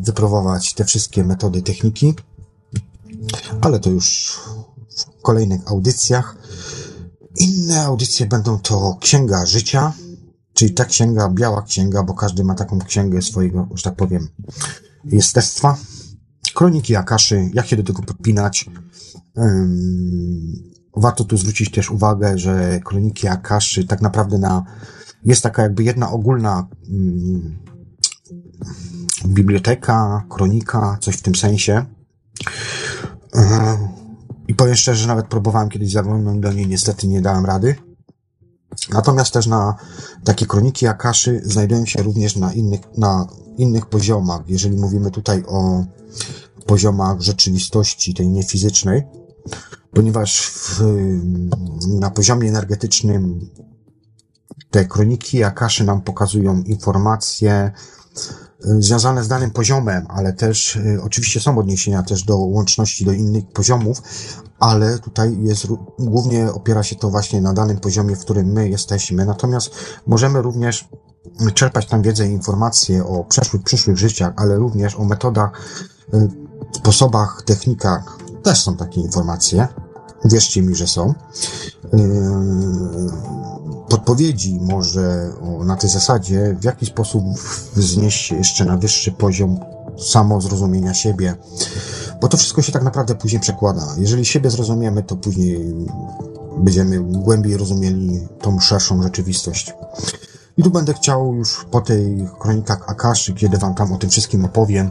wypróbować 0.00 0.74
te 0.74 0.84
wszystkie 0.84 1.24
metody, 1.24 1.62
techniki, 1.62 2.14
ale 3.60 3.80
to 3.80 3.90
już 3.90 4.38
w 4.96 5.22
kolejnych 5.22 5.60
audycjach. 5.68 6.36
Inne 7.40 7.84
audycje 7.84 8.26
będą 8.26 8.58
to 8.58 8.96
Księga 9.00 9.46
Życia, 9.46 9.92
czyli 10.54 10.74
ta 10.74 10.84
księga, 10.84 11.28
biała 11.28 11.62
księga, 11.62 12.02
bo 12.02 12.14
każdy 12.14 12.44
ma 12.44 12.54
taką 12.54 12.78
księgę 12.78 13.22
swojego, 13.22 13.68
że 13.74 13.82
tak 13.82 13.96
powiem, 13.96 14.28
jestestwa. 15.04 15.76
Kroniki 16.54 16.96
Akaszy, 16.96 17.50
jak 17.54 17.66
się 17.66 17.76
do 17.76 17.82
tego 17.82 18.02
podpinać. 18.02 18.70
warto 20.96 21.24
tu 21.24 21.36
zwrócić 21.36 21.70
też 21.70 21.90
uwagę, 21.90 22.38
że 22.38 22.80
Kroniki 22.84 23.28
Akaszy 23.28 23.84
tak 23.84 24.02
naprawdę 24.02 24.38
na, 24.38 24.64
jest 25.24 25.42
taka 25.42 25.62
jakby 25.62 25.84
jedna 25.84 26.10
ogólna 26.10 26.68
biblioteka, 29.26 30.24
kronika, 30.28 30.98
coś 31.00 31.16
w 31.16 31.22
tym 31.22 31.34
sensie. 31.34 31.84
I 34.48 34.54
powiem 34.54 34.74
szczerze, 34.74 35.00
że 35.00 35.08
nawet 35.08 35.26
próbowałem 35.26 35.68
kiedyś 35.68 35.92
zaglądnąć 35.92 36.40
do 36.40 36.52
niej, 36.52 36.68
niestety 36.68 37.08
nie 37.08 37.22
dałem 37.22 37.46
rady. 37.46 37.76
Natomiast 38.92 39.32
też 39.32 39.46
na 39.46 39.74
takie 40.24 40.46
kroniki 40.46 40.86
Akaszy 40.86 41.40
znajdują 41.44 41.86
się 41.86 42.02
również 42.02 42.36
na 42.36 42.52
innych, 42.52 42.80
na 42.96 43.26
innych 43.58 43.86
poziomach. 43.86 44.40
Jeżeli 44.48 44.76
mówimy 44.76 45.10
tutaj 45.10 45.44
o 45.46 45.84
poziomach 46.66 47.20
rzeczywistości, 47.20 48.14
tej 48.14 48.28
niefizycznej, 48.28 49.02
ponieważ 49.92 50.46
w, 50.46 50.82
na 51.88 52.10
poziomie 52.10 52.48
energetycznym 52.48 53.50
te 54.70 54.84
kroniki 54.84 55.44
Akaszy 55.44 55.84
nam 55.84 56.02
pokazują 56.02 56.62
informacje, 56.62 57.72
związane 58.60 59.24
z 59.24 59.28
danym 59.28 59.50
poziomem, 59.50 60.06
ale 60.08 60.32
też 60.32 60.76
y, 60.76 61.00
oczywiście 61.02 61.40
są 61.40 61.58
odniesienia 61.58 62.02
też 62.02 62.22
do 62.22 62.36
łączności 62.36 63.04
do 63.04 63.12
innych 63.12 63.46
poziomów, 63.46 64.02
ale 64.58 64.98
tutaj 64.98 65.36
jest 65.40 65.66
głównie 65.98 66.52
opiera 66.52 66.82
się 66.82 66.96
to 66.96 67.10
właśnie 67.10 67.40
na 67.40 67.52
danym 67.52 67.78
poziomie, 67.78 68.16
w 68.16 68.20
którym 68.20 68.46
my 68.52 68.68
jesteśmy. 68.68 69.26
Natomiast 69.26 69.70
możemy 70.06 70.42
również 70.42 70.88
czerpać 71.54 71.86
tam 71.86 72.02
wiedzę 72.02 72.28
i 72.28 72.32
informacje 72.32 73.04
o 73.04 73.24
przeszłych, 73.24 73.62
przyszłych 73.62 73.98
życiach, 73.98 74.32
ale 74.36 74.56
również 74.56 74.96
o 74.96 75.04
metodach, 75.04 75.50
y, 76.14 76.28
sposobach, 76.72 77.42
technikach. 77.46 78.18
Też 78.42 78.62
są 78.62 78.76
takie 78.76 79.00
informacje. 79.00 79.68
Wierzcie 80.24 80.62
mi, 80.62 80.74
że 80.74 80.86
są. 80.86 81.14
Yy, 81.92 82.00
podpowiedzi 83.88 84.58
może 84.62 85.32
na 85.64 85.76
tej 85.76 85.90
zasadzie, 85.90 86.56
w 86.60 86.64
jaki 86.64 86.86
sposób 86.86 87.24
wznieść 87.76 88.26
się 88.26 88.36
jeszcze 88.36 88.64
na 88.64 88.76
wyższy 88.76 89.12
poziom 89.12 89.60
samozrozumienia 89.98 90.94
siebie. 90.94 91.34
Bo 92.20 92.28
to 92.28 92.36
wszystko 92.36 92.62
się 92.62 92.72
tak 92.72 92.82
naprawdę 92.82 93.14
później 93.14 93.40
przekłada. 93.40 93.86
Jeżeli 93.98 94.24
siebie 94.24 94.50
zrozumiemy, 94.50 95.02
to 95.02 95.16
później 95.16 95.74
będziemy 96.58 97.00
głębiej 97.00 97.56
rozumieli 97.56 98.28
tą 98.40 98.60
szerszą 98.60 99.02
rzeczywistość. 99.02 99.74
I 100.56 100.62
tu 100.62 100.70
będę 100.70 100.94
chciał 100.94 101.34
już 101.34 101.66
po 101.70 101.80
tej 101.80 102.28
kronikach 102.40 102.90
Akaszy, 102.90 103.34
kiedy 103.34 103.58
wam 103.58 103.74
tam 103.74 103.92
o 103.92 103.98
tym 103.98 104.10
wszystkim 104.10 104.44
opowiem, 104.44 104.90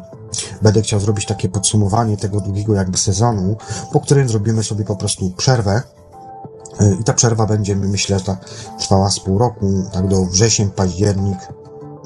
będę 0.61 0.81
chciał 0.81 0.99
zrobić 0.99 1.25
takie 1.25 1.49
podsumowanie 1.49 2.17
tego 2.17 2.41
długiego 2.41 2.73
jakby 2.73 2.97
sezonu, 2.97 3.57
po 3.91 3.99
którym 3.99 4.29
zrobimy 4.29 4.63
sobie 4.63 4.85
po 4.85 4.95
prostu 4.95 5.29
przerwę. 5.29 5.81
Y, 6.81 6.97
I 7.01 7.03
ta 7.03 7.13
przerwa 7.13 7.45
będzie, 7.45 7.75
myślę, 7.75 8.17
trwała 8.79 9.09
z 9.09 9.19
pół 9.19 9.37
roku, 9.37 9.83
tak 9.91 10.07
do 10.07 10.25
wrzesień, 10.25 10.69
październik. 10.71 11.37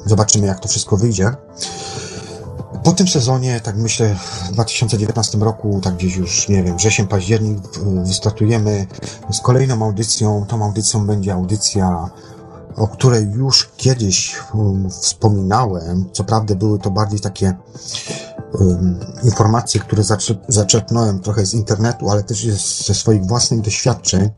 Zobaczymy, 0.05 0.47
jak 0.47 0.59
to 0.59 0.67
wszystko 0.67 0.97
wyjdzie. 0.97 1.31
Po 2.83 2.91
tym 2.91 3.07
sezonie, 3.07 3.59
tak 3.59 3.77
myślę, 3.77 4.15
w 4.15 4.51
2019 4.51 5.37
roku, 5.37 5.79
tak 5.83 5.95
gdzieś 5.95 6.15
już, 6.15 6.49
nie 6.49 6.63
wiem, 6.63 6.77
wrzesień, 6.77 7.07
październik, 7.07 7.59
wystartujemy 8.03 8.87
z 9.31 9.39
kolejną 9.39 9.85
audycją. 9.85 10.45
Tą 10.47 10.65
audycją 10.65 11.05
będzie 11.05 11.33
audycja 11.33 12.09
o 12.75 12.87
której 12.87 13.31
już 13.31 13.69
kiedyś 13.77 14.35
um, 14.53 14.89
wspominałem. 14.89 16.05
Co 16.11 16.23
prawda 16.23 16.55
były 16.55 16.79
to 16.79 16.91
bardziej 16.91 17.19
takie 17.19 17.53
um, 18.59 18.99
informacje, 19.23 19.81
które 19.81 20.03
zaczerpnąłem 20.47 21.19
trochę 21.19 21.45
z 21.45 21.53
internetu, 21.53 22.09
ale 22.09 22.23
też 22.23 22.45
ze 22.85 22.93
swoich 22.93 23.25
własnych 23.25 23.61
doświadczeń. 23.61 24.29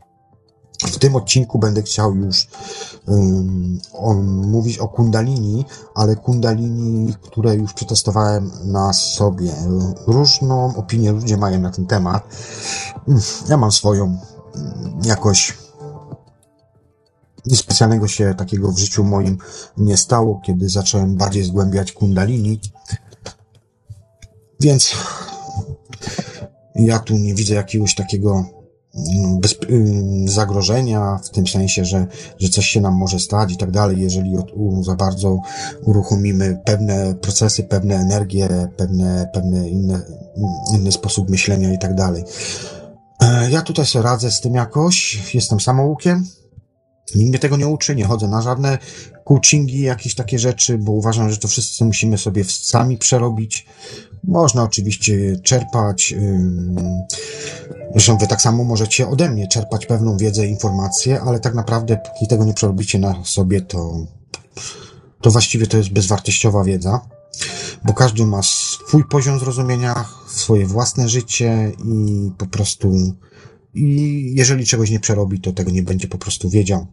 W 0.78 0.98
tym 0.98 1.16
odcinku 1.16 1.58
będę 1.58 1.82
chciał 1.82 2.14
już 2.14 2.48
um, 3.06 4.48
mówić 4.50 4.78
o 4.78 4.88
kundalini, 4.88 5.64
ale 5.94 6.16
kundalini, 6.16 7.14
które 7.22 7.54
już 7.54 7.72
przetestowałem 7.72 8.50
na 8.64 8.92
sobie. 8.92 9.52
Różną 10.06 10.76
opinię 10.76 11.12
ludzie 11.12 11.36
mają 11.36 11.60
na 11.60 11.70
ten 11.70 11.86
temat. 11.86 12.28
Ja 13.48 13.56
mam 13.56 13.72
swoją 13.72 14.18
jakoś 15.04 15.63
Nic 17.46 17.58
specjalnego 17.58 18.08
się 18.08 18.34
takiego 18.38 18.72
w 18.72 18.78
życiu 18.78 19.04
moim 19.04 19.38
nie 19.76 19.96
stało, 19.96 20.40
kiedy 20.44 20.68
zacząłem 20.68 21.16
bardziej 21.16 21.44
zgłębiać 21.44 21.92
kundalini. 21.92 22.60
Więc 24.60 24.94
ja 26.74 26.98
tu 26.98 27.18
nie 27.18 27.34
widzę 27.34 27.54
jakiegoś 27.54 27.94
takiego 27.94 28.44
mm, 28.94 29.40
mm, 29.68 30.28
zagrożenia, 30.28 31.18
w 31.24 31.30
tym 31.30 31.46
sensie, 31.46 31.84
że, 31.84 32.06
że 32.38 32.48
coś 32.48 32.66
się 32.66 32.80
nam 32.80 32.94
może 32.94 33.20
stać 33.20 33.52
i 33.52 33.56
tak 33.56 33.70
dalej, 33.70 34.00
jeżeli 34.00 34.36
od, 34.36 34.52
u, 34.52 34.84
za 34.84 34.94
bardzo 34.94 35.40
uruchomimy 35.86 36.60
pewne 36.64 37.14
procesy, 37.14 37.62
pewne 37.62 37.94
energie, 37.94 38.68
pewne, 38.76 39.30
pewne 39.32 39.68
inne, 39.68 40.02
inny 40.74 40.92
sposób 40.92 41.30
myślenia 41.30 41.72
i 41.72 41.78
tak 41.78 41.94
dalej. 41.94 42.24
E, 43.20 43.50
ja 43.50 43.62
tutaj 43.62 43.86
sobie 43.86 44.02
radzę 44.02 44.30
z 44.30 44.40
tym 44.40 44.54
jakoś, 44.54 45.34
jestem 45.34 45.60
samoukiem, 45.60 46.26
Nikt 47.14 47.30
mnie 47.30 47.38
tego 47.38 47.56
nie 47.56 47.68
uczy, 47.68 47.96
nie 47.96 48.04
chodzę 48.04 48.28
na 48.28 48.42
żadne 48.42 48.78
coachingi, 49.24 49.80
jakieś 49.80 50.14
takie 50.14 50.38
rzeczy, 50.38 50.78
bo 50.78 50.92
uważam, 50.92 51.30
że 51.30 51.36
to 51.36 51.48
wszyscy 51.48 51.84
musimy 51.84 52.18
sobie 52.18 52.44
sami 52.44 52.98
przerobić. 52.98 53.66
Można 54.24 54.62
oczywiście 54.62 55.36
czerpać, 55.42 56.14
zresztą 57.92 58.18
wy 58.18 58.26
tak 58.26 58.42
samo 58.42 58.64
możecie 58.64 59.08
ode 59.08 59.30
mnie 59.30 59.48
czerpać 59.48 59.86
pewną 59.86 60.16
wiedzę, 60.16 60.46
informacje, 60.46 61.20
ale 61.20 61.40
tak 61.40 61.54
naprawdę 61.54 61.96
póki 61.96 62.26
tego 62.26 62.44
nie 62.44 62.54
przerobicie 62.54 62.98
na 62.98 63.24
sobie, 63.24 63.60
to, 63.60 64.06
to 65.20 65.30
właściwie 65.30 65.66
to 65.66 65.76
jest 65.76 65.90
bezwartościowa 65.90 66.64
wiedza, 66.64 67.00
bo 67.84 67.94
każdy 67.94 68.26
ma 68.26 68.42
swój 68.42 69.04
poziom 69.04 69.38
zrozumienia, 69.38 70.04
swoje 70.28 70.66
własne 70.66 71.08
życie 71.08 71.72
i 71.84 72.30
po 72.38 72.46
prostu 72.46 72.92
i 73.74 74.32
jeżeli 74.34 74.66
czegoś 74.66 74.90
nie 74.90 75.00
przerobi, 75.00 75.40
to 75.40 75.52
tego 75.52 75.70
nie 75.70 75.82
będzie 75.82 76.08
po 76.08 76.18
prostu 76.18 76.50
wiedział. 76.50 76.86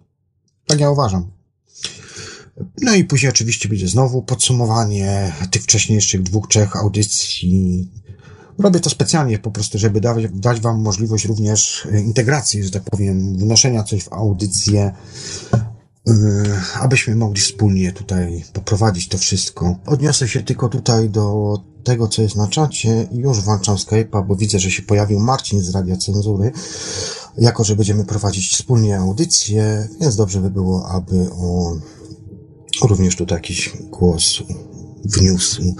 Tak 0.67 0.79
ja 0.79 0.89
uważam. 0.89 1.31
No 2.81 2.95
i 2.95 3.03
później 3.03 3.29
oczywiście 3.29 3.69
będzie 3.69 3.87
znowu 3.87 4.21
podsumowanie 4.21 5.33
tych 5.51 5.63
wcześniejszych 5.63 6.23
dwóch, 6.23 6.47
trzech 6.47 6.75
audycji. 6.75 7.91
Robię 8.59 8.79
to 8.79 8.89
specjalnie 8.89 9.39
po 9.39 9.51
prostu, 9.51 9.77
żeby 9.77 10.01
dać, 10.01 10.25
dać 10.33 10.59
Wam 10.59 10.81
możliwość 10.81 11.25
również 11.25 11.87
integracji, 12.05 12.63
że 12.63 12.71
tak 12.71 12.83
powiem, 12.83 13.37
wnoszenia 13.37 13.83
coś 13.83 14.03
w 14.03 14.13
audycję, 14.13 14.93
yy, 16.05 16.13
abyśmy 16.81 17.15
mogli 17.15 17.41
wspólnie 17.41 17.91
tutaj 17.91 18.43
poprowadzić 18.53 19.07
to 19.07 19.17
wszystko. 19.17 19.79
Odniosę 19.85 20.27
się 20.27 20.43
tylko 20.43 20.69
tutaj 20.69 21.09
do 21.09 21.55
tego, 21.83 22.07
co 22.07 22.21
jest 22.21 22.35
na 22.35 22.47
czacie 22.47 23.07
już 23.11 23.41
włączam 23.41 23.75
Skype'a, 23.75 24.27
bo 24.27 24.35
widzę, 24.35 24.59
że 24.59 24.71
się 24.71 24.83
pojawił 24.83 25.19
Marcin 25.19 25.61
z 25.61 25.69
Radia 25.69 25.97
Cenzury, 25.97 26.51
jako 27.37 27.63
że 27.63 27.75
będziemy 27.75 28.05
prowadzić 28.05 28.51
wspólnie 28.51 28.99
audycję, 28.99 29.87
więc 30.01 30.15
dobrze 30.15 30.41
by 30.41 30.49
było, 30.49 30.89
aby 30.89 31.31
on 31.31 31.81
również 32.81 33.15
tutaj 33.15 33.37
jakiś 33.37 33.73
głos 33.89 34.43
wniósł. 35.05 35.75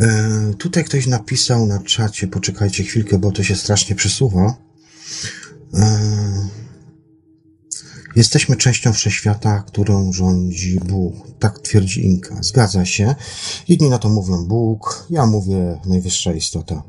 E, 0.00 0.54
tutaj 0.58 0.84
ktoś 0.84 1.06
napisał 1.06 1.66
na 1.66 1.78
czacie, 1.78 2.26
poczekajcie 2.26 2.84
chwilkę, 2.84 3.18
bo 3.18 3.32
to 3.32 3.42
się 3.42 3.56
strasznie 3.56 3.96
przesuwa. 3.96 4.54
E, 5.74 6.61
Jesteśmy 8.16 8.56
częścią 8.56 8.92
wszechświata, 8.92 9.62
którą 9.62 10.12
rządzi 10.12 10.80
Bóg. 10.80 11.14
Tak 11.38 11.58
twierdzi 11.58 12.06
Inka. 12.06 12.42
Zgadza 12.42 12.84
się. 12.84 13.14
Inni 13.68 13.90
na 13.90 13.98
to 13.98 14.08
mówią 14.08 14.44
Bóg, 14.44 15.06
ja 15.10 15.26
mówię 15.26 15.80
najwyższa 15.86 16.32
istota. 16.32 16.82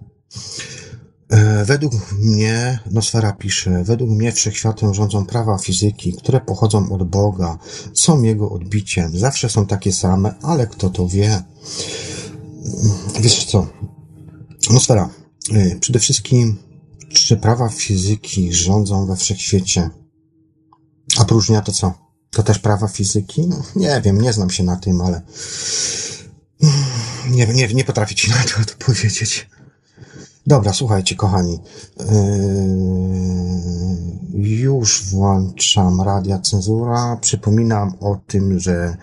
E, 1.29 1.65
według 1.65 1.93
mnie, 2.11 2.79
Nosfera 2.91 3.31
pisze, 3.31 3.83
według 3.83 4.09
mnie 4.09 4.31
wszechświatem 4.31 4.93
rządzą 4.93 5.25
prawa 5.25 5.57
fizyki, 5.57 6.13
które 6.13 6.41
pochodzą 6.41 6.91
od 6.91 7.09
Boga, 7.09 7.57
są 7.93 8.23
jego 8.23 8.49
odbiciem. 8.51 9.17
Zawsze 9.17 9.49
są 9.49 9.65
takie 9.65 9.93
same, 9.93 10.35
ale 10.41 10.67
kto 10.67 10.89
to 10.89 11.07
wie? 11.07 11.43
Wiesz 13.21 13.45
co? 13.45 13.67
Nosfera, 14.69 15.09
e, 15.51 15.75
przede 15.75 15.99
wszystkim, 15.99 16.57
czy 17.09 17.37
prawa 17.37 17.69
fizyki 17.69 18.53
rządzą 18.53 19.05
we 19.05 19.15
wszechświecie? 19.15 19.89
A 21.17 21.25
próżnia 21.25 21.61
to 21.61 21.71
co? 21.71 21.93
To 22.31 22.43
też 22.43 22.59
prawa 22.59 22.87
fizyki? 22.87 23.49
Nie 23.75 24.01
wiem, 24.01 24.21
nie 24.21 24.33
znam 24.33 24.49
się 24.49 24.63
na 24.63 24.75
tym, 24.75 25.01
ale 25.01 25.21
nie, 27.35 27.47
nie, 27.47 27.67
nie 27.67 27.83
potrafię 27.83 28.15
ci 28.15 28.29
na 28.29 28.35
to, 28.35 28.65
to 28.71 28.85
powiedzieć. 28.85 29.49
Dobra, 30.47 30.73
słuchajcie, 30.73 31.15
kochani. 31.15 31.59
Yy, 31.99 32.05
już 34.33 35.03
włączam 35.03 36.01
radia 36.01 36.39
cenzura. 36.39 37.17
Przypominam 37.21 37.93
o 37.99 38.19
tym, 38.27 38.59
że 38.59 38.97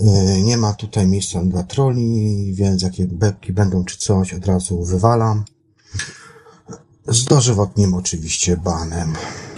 yy, 0.00 0.42
nie 0.42 0.56
ma 0.56 0.72
tutaj 0.72 1.06
miejsca 1.06 1.44
dla 1.44 1.62
troli, 1.62 2.54
więc 2.54 2.82
jakie 2.82 3.06
bebki 3.06 3.52
będą 3.52 3.84
czy 3.84 3.98
coś, 3.98 4.34
od 4.34 4.46
razu 4.46 4.84
wywalam. 4.84 5.44
Z 7.08 7.24
dożywotnim 7.24 7.94
oczywiście 7.94 8.56
banem. 8.56 9.12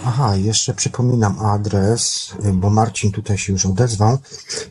Aha, 0.05 0.35
jeszcze 0.35 0.73
przypominam 0.73 1.39
adres, 1.39 2.33
bo 2.53 2.69
Marcin 2.69 3.11
tutaj 3.11 3.37
się 3.37 3.53
już 3.53 3.65
odezwał. 3.65 4.17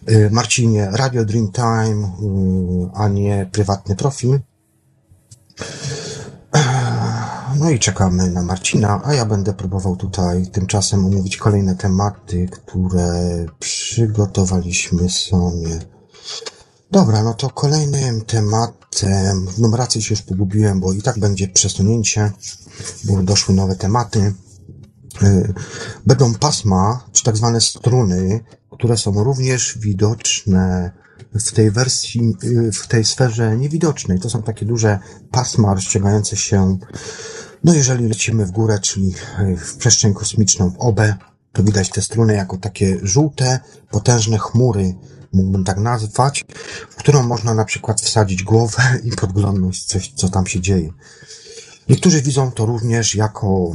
Y, 0.08 0.30
Marcinie, 0.32 0.88
Radio 0.92 1.24
Dreamtime, 1.24 2.04
y, 2.04 2.90
a 2.94 3.08
nie 3.08 3.48
prywatny 3.52 3.96
profil. 3.96 4.40
No 7.58 7.70
i 7.70 7.78
czekamy 7.78 8.30
na 8.30 8.42
Marcina, 8.42 9.00
a 9.04 9.14
ja 9.14 9.26
będę 9.26 9.52
próbował 9.52 9.96
tutaj 9.96 10.46
tymczasem 10.46 11.06
omówić 11.06 11.36
kolejne 11.36 11.76
tematy, 11.76 12.48
które 12.52 13.46
przygotowaliśmy 13.58 15.10
sobie. 15.10 15.78
Dobra, 16.90 17.22
no 17.22 17.34
to 17.34 17.50
kolejnym 17.50 18.20
tematem, 18.20 19.46
w 19.46 19.58
numeracji 19.58 20.02
się 20.02 20.14
już 20.14 20.22
pogubiłem, 20.22 20.80
bo 20.80 20.92
i 20.92 21.02
tak 21.02 21.18
będzie 21.18 21.48
przesunięcie, 21.48 22.32
bo 23.04 23.22
doszły 23.22 23.54
nowe 23.54 23.76
tematy. 23.76 24.34
Y, 25.22 25.54
będą 26.06 26.34
pasma, 26.34 27.04
czy 27.12 27.24
tak 27.24 27.36
zwane 27.36 27.60
struny, 27.60 28.44
które 28.70 28.96
są 28.96 29.24
również 29.24 29.78
widoczne 29.78 30.92
w 31.34 31.52
tej 31.52 31.70
wersji, 31.70 32.36
y, 32.44 32.72
w 32.72 32.86
tej 32.86 33.04
sferze 33.04 33.56
niewidocznej. 33.56 34.20
To 34.20 34.30
są 34.30 34.42
takie 34.42 34.66
duże 34.66 34.98
pasma 35.30 35.74
rozciągające 35.74 36.36
się, 36.36 36.78
no 37.64 37.74
jeżeli 37.74 38.08
lecimy 38.08 38.46
w 38.46 38.50
górę, 38.50 38.78
czyli 38.78 39.14
y, 39.40 39.56
w 39.56 39.76
przestrzeń 39.76 40.14
kosmiczną, 40.14 40.70
w 40.70 40.78
OB, 40.78 41.00
to 41.52 41.62
widać 41.62 41.88
te 41.88 42.02
struny 42.02 42.34
jako 42.34 42.56
takie 42.56 42.98
żółte, 43.02 43.60
potężne 43.90 44.38
chmury, 44.38 44.94
mógłbym 45.32 45.64
tak 45.64 45.78
nazwać, 45.78 46.44
w 46.90 46.94
którą 46.96 47.22
można 47.22 47.54
na 47.54 47.64
przykład 47.64 48.00
wsadzić 48.00 48.42
głowę 48.42 48.82
i 49.04 49.10
podglądnąć 49.10 49.84
coś, 49.84 50.12
co 50.16 50.28
tam 50.28 50.46
się 50.46 50.60
dzieje. 50.60 50.92
Niektórzy 51.88 52.22
widzą 52.22 52.50
to 52.50 52.66
również 52.66 53.14
jako, 53.14 53.72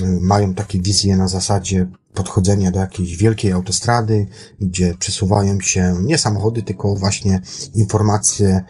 mm, 0.00 0.20
mają 0.20 0.54
takie 0.54 0.80
wizje 0.80 1.16
na 1.16 1.28
zasadzie 1.28 1.86
podchodzenia 2.14 2.70
do 2.70 2.80
jakiejś 2.80 3.16
wielkiej 3.16 3.52
autostrady, 3.52 4.26
gdzie 4.60 4.94
przesuwają 4.98 5.60
się 5.60 5.96
nie 6.02 6.18
samochody, 6.18 6.62
tylko 6.62 6.94
właśnie 6.94 7.40
informacje 7.74 8.64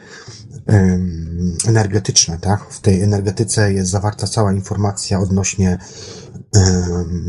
energetyczne, 1.66 2.38
tak? 2.38 2.64
W 2.70 2.80
tej 2.80 3.02
energetyce 3.02 3.72
jest 3.72 3.90
zawarta 3.90 4.26
cała 4.26 4.52
informacja 4.52 5.20
odnośnie 5.20 5.78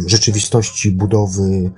rzeczywistości, 0.06 0.92
budowy, 0.92 1.72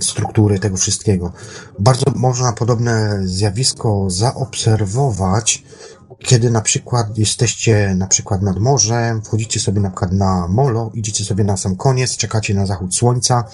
struktury 0.00 0.58
tego 0.58 0.76
wszystkiego. 0.76 1.32
Bardzo 1.78 2.04
można 2.14 2.52
podobne 2.52 3.20
zjawisko 3.24 4.10
zaobserwować 4.10 5.64
kiedy 6.24 6.50
na 6.50 6.60
przykład 6.60 7.18
jesteście 7.18 7.94
na 7.94 8.06
przykład 8.06 8.42
nad 8.42 8.58
morzem, 8.58 9.22
wchodzicie 9.22 9.60
sobie 9.60 9.80
na 9.80 9.90
przykład 9.90 10.12
na 10.12 10.48
molo, 10.48 10.90
idziecie 10.94 11.24
sobie 11.24 11.44
na 11.44 11.56
sam 11.56 11.76
koniec, 11.76 12.16
czekacie 12.16 12.54
na 12.54 12.66
zachód 12.66 12.94
słońca, 12.94 13.44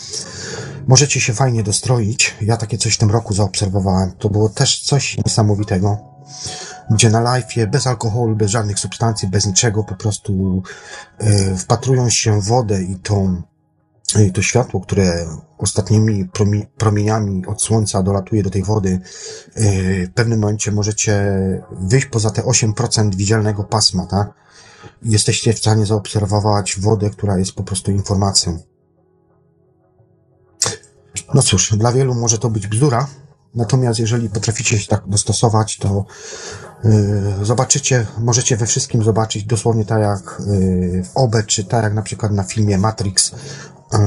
możecie 0.88 1.20
się 1.20 1.32
fajnie 1.34 1.62
dostroić. 1.62 2.34
Ja 2.40 2.56
takie 2.56 2.78
coś 2.78 2.94
w 2.94 2.98
tym 2.98 3.10
roku 3.10 3.34
zaobserwowałem. 3.34 4.12
To 4.18 4.30
było 4.30 4.48
też 4.48 4.80
coś 4.80 5.16
niesamowitego, 5.26 5.98
gdzie 6.90 7.10
na 7.10 7.22
live'ie 7.22 7.66
bez 7.66 7.86
alkoholu, 7.86 8.36
bez 8.36 8.50
żadnych 8.50 8.78
substancji, 8.78 9.28
bez 9.28 9.46
niczego, 9.46 9.84
po 9.84 9.94
prostu 9.94 10.62
yy, 11.20 11.56
wpatrują 11.56 12.10
się 12.10 12.40
w 12.40 12.44
wodę 12.44 12.82
i 12.82 12.96
tą 12.96 13.42
to 14.34 14.42
światło, 14.42 14.80
które 14.80 15.26
ostatnimi 15.58 16.28
promieniami 16.78 17.46
od 17.46 17.62
słońca 17.62 18.02
dolatuje 18.02 18.42
do 18.42 18.50
tej 18.50 18.62
wody, 18.62 18.90
yy, 18.90 20.06
w 20.06 20.12
pewnym 20.14 20.40
momencie 20.40 20.72
możecie 20.72 21.32
wyjść 21.72 22.06
poza 22.06 22.30
te 22.30 22.42
8% 22.42 23.14
widzialnego 23.14 23.64
pasma, 23.64 24.06
tak? 24.06 24.30
Jesteście 25.02 25.52
w 25.52 25.58
stanie 25.58 25.86
zaobserwować 25.86 26.80
wodę, 26.80 27.10
która 27.10 27.38
jest 27.38 27.52
po 27.52 27.62
prostu 27.62 27.90
informacją. 27.90 28.58
No 31.34 31.42
cóż, 31.42 31.76
dla 31.76 31.92
wielu 31.92 32.14
może 32.14 32.38
to 32.38 32.50
być 32.50 32.66
bzdura, 32.66 33.06
natomiast 33.54 34.00
jeżeli 34.00 34.30
potraficie 34.30 34.78
się 34.78 34.88
tak 34.88 35.02
dostosować, 35.06 35.78
to 35.78 36.04
zobaczycie, 37.42 38.06
możecie 38.18 38.56
we 38.56 38.66
wszystkim 38.66 39.02
zobaczyć 39.02 39.44
dosłownie 39.44 39.84
tak 39.84 40.00
jak 40.00 40.42
yy, 40.46 41.04
w 41.04 41.10
OBE, 41.14 41.42
czy 41.42 41.64
tak 41.64 41.82
jak 41.84 41.94
na 41.94 42.02
przykład 42.02 42.32
na 42.32 42.42
filmie 42.42 42.78
Matrix, 42.78 43.32
yy, 43.92 43.98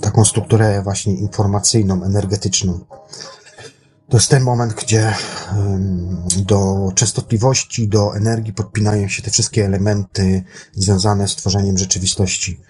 taką 0.00 0.24
strukturę 0.24 0.82
właśnie 0.82 1.14
informacyjną, 1.14 2.04
energetyczną. 2.04 2.80
To 4.08 4.16
jest 4.16 4.28
ten 4.28 4.42
moment, 4.42 4.74
gdzie 4.74 5.14
do 6.36 6.92
częstotliwości, 6.94 7.88
do 7.88 8.16
energii 8.16 8.52
podpinają 8.52 9.08
się 9.08 9.22
te 9.22 9.30
wszystkie 9.30 9.64
elementy 9.64 10.42
związane 10.72 11.28
z 11.28 11.36
tworzeniem 11.36 11.78
rzeczywistości. 11.78 12.60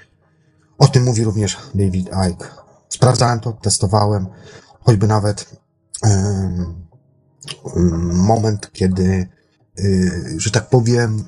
O 0.78 0.88
tym 0.88 1.04
mówi 1.04 1.24
również 1.24 1.58
David 1.74 2.10
Icke. 2.30 2.48
Sprawdzałem 2.88 3.40
to, 3.40 3.52
testowałem, 3.52 4.26
choćby 4.80 5.06
nawet 5.06 5.50
moment, 8.12 8.72
kiedy, 8.72 9.28
y, 9.78 10.34
że 10.36 10.50
tak 10.50 10.68
powiem, 10.68 11.24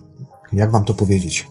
jak 0.53 0.71
wam 0.71 0.85
to 0.85 0.95
powiedzieć? 0.95 1.49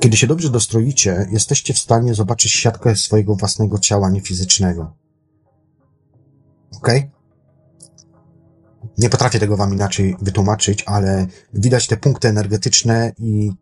Kiedy 0.00 0.16
się 0.16 0.26
dobrze 0.26 0.50
dostroicie, 0.50 1.28
jesteście 1.30 1.74
w 1.74 1.78
stanie 1.78 2.14
zobaczyć 2.14 2.52
siatkę 2.52 2.96
swojego 2.96 3.34
własnego 3.34 3.78
ciała 3.78 4.10
niefizycznego. 4.10 4.96
Ok? 6.76 6.88
Nie 8.98 9.10
potrafię 9.10 9.38
tego 9.38 9.56
wam 9.56 9.72
inaczej 9.72 10.16
wytłumaczyć, 10.22 10.84
ale 10.86 11.26
widać 11.54 11.86
te 11.86 11.96
punkty 11.96 12.28
energetyczne 12.28 13.12
i 13.18 13.52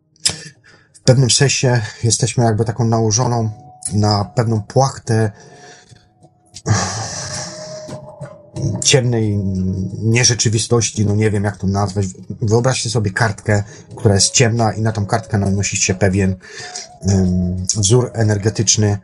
w 0.93 1.01
pewnym 1.01 1.31
sensie 1.31 1.81
jesteśmy 2.03 2.43
jakby 2.43 2.65
taką 2.65 2.85
nałożoną 2.85 3.49
na 3.93 4.25
pewną 4.25 4.61
płachtę 4.61 5.31
ciemnej 8.83 9.37
nierzeczywistości, 10.03 11.05
no 11.05 11.15
nie 11.15 11.31
wiem 11.31 11.43
jak 11.43 11.57
to 11.57 11.67
nazwać. 11.67 12.05
Wyobraźcie 12.41 12.89
sobie 12.89 13.11
kartkę, 13.11 13.63
która 13.95 14.15
jest 14.15 14.31
ciemna 14.31 14.73
i 14.73 14.81
na 14.81 14.91
tą 14.91 15.05
kartkę 15.05 15.37
nanosi 15.37 15.77
się 15.77 15.93
pewien 15.93 16.35
um, 17.01 17.55
wzór 17.75 18.11
energetyczny, 18.13 18.97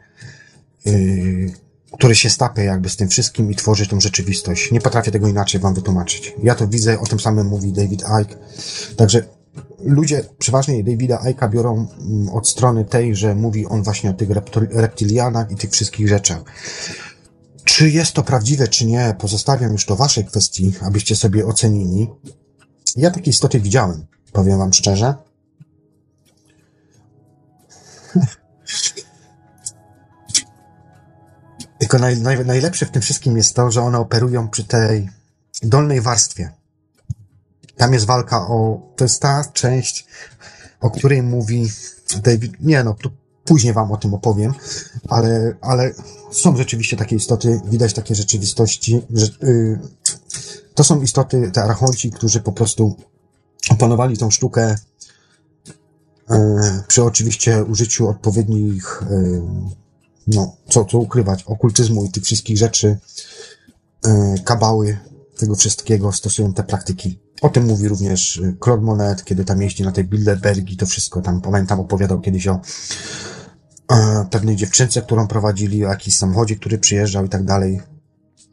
yy, 0.85 1.52
który 1.91 2.15
się 2.15 2.30
stapia 2.30 2.64
jakby 2.64 2.90
z 2.90 2.95
tym 2.95 3.10
wszystkim 3.10 3.52
i 3.52 3.56
tworzy 3.56 3.88
tą 3.88 4.02
rzeczywistość. 4.02 4.72
Nie 4.72 4.81
potrafię 4.81 5.11
tego 5.11 5.27
inaczej 5.27 5.61
wam 5.61 5.73
wytłumaczyć. 5.73 6.34
Ja 6.44 6.56
to 6.56 6.68
widzę, 6.68 6.99
o 6.99 7.06
tym 7.06 7.19
samym 7.19 7.48
mówi 7.48 7.72
David 7.72 8.03
Icke. 8.22 8.35
Także 8.95 9.23
ludzie 9.80 10.23
przeważnie 10.40 10.84
Davida 10.84 11.18
Icke'a 11.18 11.49
biorą 11.49 11.88
mm, 12.02 12.30
od 12.30 12.49
strony 12.49 12.85
tej, 12.85 13.15
że 13.15 13.35
mówi 13.35 13.65
on 13.65 13.84
właśnie 13.84 14.10
o 14.10 14.14
tych 14.14 14.30
reptilianach 14.72 15.52
i 15.52 15.56
tych 15.56 15.72
wszystkich 15.72 16.07
rzeczach. 16.07 16.44
Czy 17.64 17.90
jest 17.90 18.14
to 18.14 18.23
prawdziwe, 18.23 18.68
czy 18.68 18.85
nie, 18.85 19.15
pozostawiam 19.19 19.72
już 19.72 19.85
to 19.85 19.95
waszej 19.95 20.26
kwestii, 20.26 20.73
abyście 20.81 21.15
sobie 21.15 21.45
ocenili. 21.45 22.10
Ja 22.95 23.11
takie 23.11 23.31
istoty 23.31 23.60
widziałem, 23.60 24.06
powiem 24.31 24.57
wam 24.57 24.73
szczerze. 24.73 25.15
Tylko 31.80 31.99
naj, 31.99 32.18
naj, 32.22 32.45
najlepsze 32.45 32.85
w 32.85 32.91
tym 32.91 33.02
wszystkim 33.02 33.38
jest 33.38 33.56
to, 33.56 33.72
że 33.72 33.81
one 33.81 33.99
operują 33.99 34.49
przy 34.49 34.64
tej 34.64 35.10
dolnej 35.64 36.02
warstwie. 36.02 36.52
Tam 37.77 37.94
jest 37.94 38.06
walka 38.06 38.48
o, 38.48 38.81
to 38.95 39.06
jest 39.06 39.22
ta 39.22 39.45
część, 39.53 40.06
o 40.81 40.91
której 40.91 41.23
mówi 41.23 41.69
David, 42.23 42.53
nie 42.60 42.84
no, 42.84 42.94
tu 42.94 43.11
Później 43.45 43.74
wam 43.74 43.91
o 43.91 43.98
tym 43.98 44.14
opowiem, 44.14 44.53
ale, 45.10 45.56
ale 45.61 45.94
są 46.32 46.57
rzeczywiście 46.57 46.98
takie 46.98 47.15
istoty, 47.15 47.61
widać 47.65 47.94
takie 47.94 48.15
rzeczywistości, 48.15 49.02
że 49.14 49.28
yy, 49.41 49.80
to 50.76 50.84
są 50.84 51.02
istoty, 51.02 51.52
te 51.53 51.64
archonci, 51.64 52.11
którzy 52.11 52.40
po 52.40 52.52
prostu 52.52 52.95
opanowali 53.70 54.18
tą 54.18 54.32
sztukę 54.32 54.76
yy, 56.30 56.38
przy 56.88 57.03
oczywiście 57.03 57.64
użyciu 57.64 58.10
odpowiednich, 58.10 59.03
yy, 59.10 59.41
no, 60.28 60.56
co, 60.70 60.86
co 60.86 60.98
ukrywać, 60.98 61.44
okultyzmu 61.44 62.06
i 62.06 62.11
tych 62.11 62.24
wszystkich 62.24 62.57
rzeczy, 62.57 62.98
yy, 64.06 64.11
kabały, 64.44 64.98
tego 65.38 65.56
wszystkiego 65.56 66.11
stosują 66.11 66.53
te 66.53 66.64
praktyki. 66.64 67.20
O 67.41 67.49
tym 67.49 67.65
mówi 67.65 67.88
również 67.88 68.41
Claude 68.64 68.84
Monet, 68.84 69.24
kiedy 69.24 69.45
tam 69.45 69.61
jeździ 69.61 69.84
na 69.84 69.91
tej 69.91 70.03
Bilderbergi, 70.03 70.78
to 70.78 70.86
wszystko 70.86 71.22
tam, 71.22 71.41
pamiętam, 71.41 71.80
opowiadał 71.80 72.22
kiedyś 72.22 72.48
o 72.48 72.60
pewnej 74.31 74.55
dziewczynce, 74.55 75.01
którą 75.01 75.27
prowadzili, 75.27 75.85
o 75.85 75.89
jakimś 75.89 76.18
samochodzie, 76.18 76.55
który 76.55 76.77
przyjeżdżał 76.77 77.26
i 77.26 77.30
tak 77.30 77.43
dalej. 77.43 77.81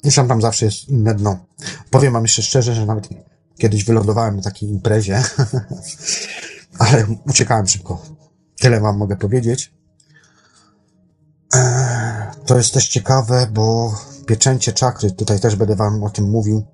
Zresztą 0.02 0.28
tam 0.28 0.42
zawsze 0.42 0.66
jest 0.66 0.88
inne 0.88 1.14
dno. 1.14 1.46
Powiem 1.90 2.12
wam 2.12 2.22
jeszcze 2.22 2.42
szczerze, 2.42 2.74
że 2.74 2.86
nawet 2.86 3.08
kiedyś 3.58 3.84
wylądowałem 3.84 4.36
na 4.36 4.42
takiej 4.42 4.68
imprezie, 4.68 5.22
ale 6.78 7.06
uciekałem 7.26 7.66
szybko. 7.66 8.02
Tyle 8.60 8.80
wam 8.80 8.96
mogę 8.96 9.16
powiedzieć. 9.16 9.72
Eee, 11.54 12.26
to 12.46 12.56
jest 12.56 12.74
też 12.74 12.88
ciekawe, 12.88 13.46
bo 13.52 13.94
pieczęcie 14.26 14.72
czakry, 14.72 15.10
tutaj 15.10 15.40
też 15.40 15.56
będę 15.56 15.76
wam 15.76 16.02
o 16.04 16.10
tym 16.10 16.30
mówił, 16.30 16.66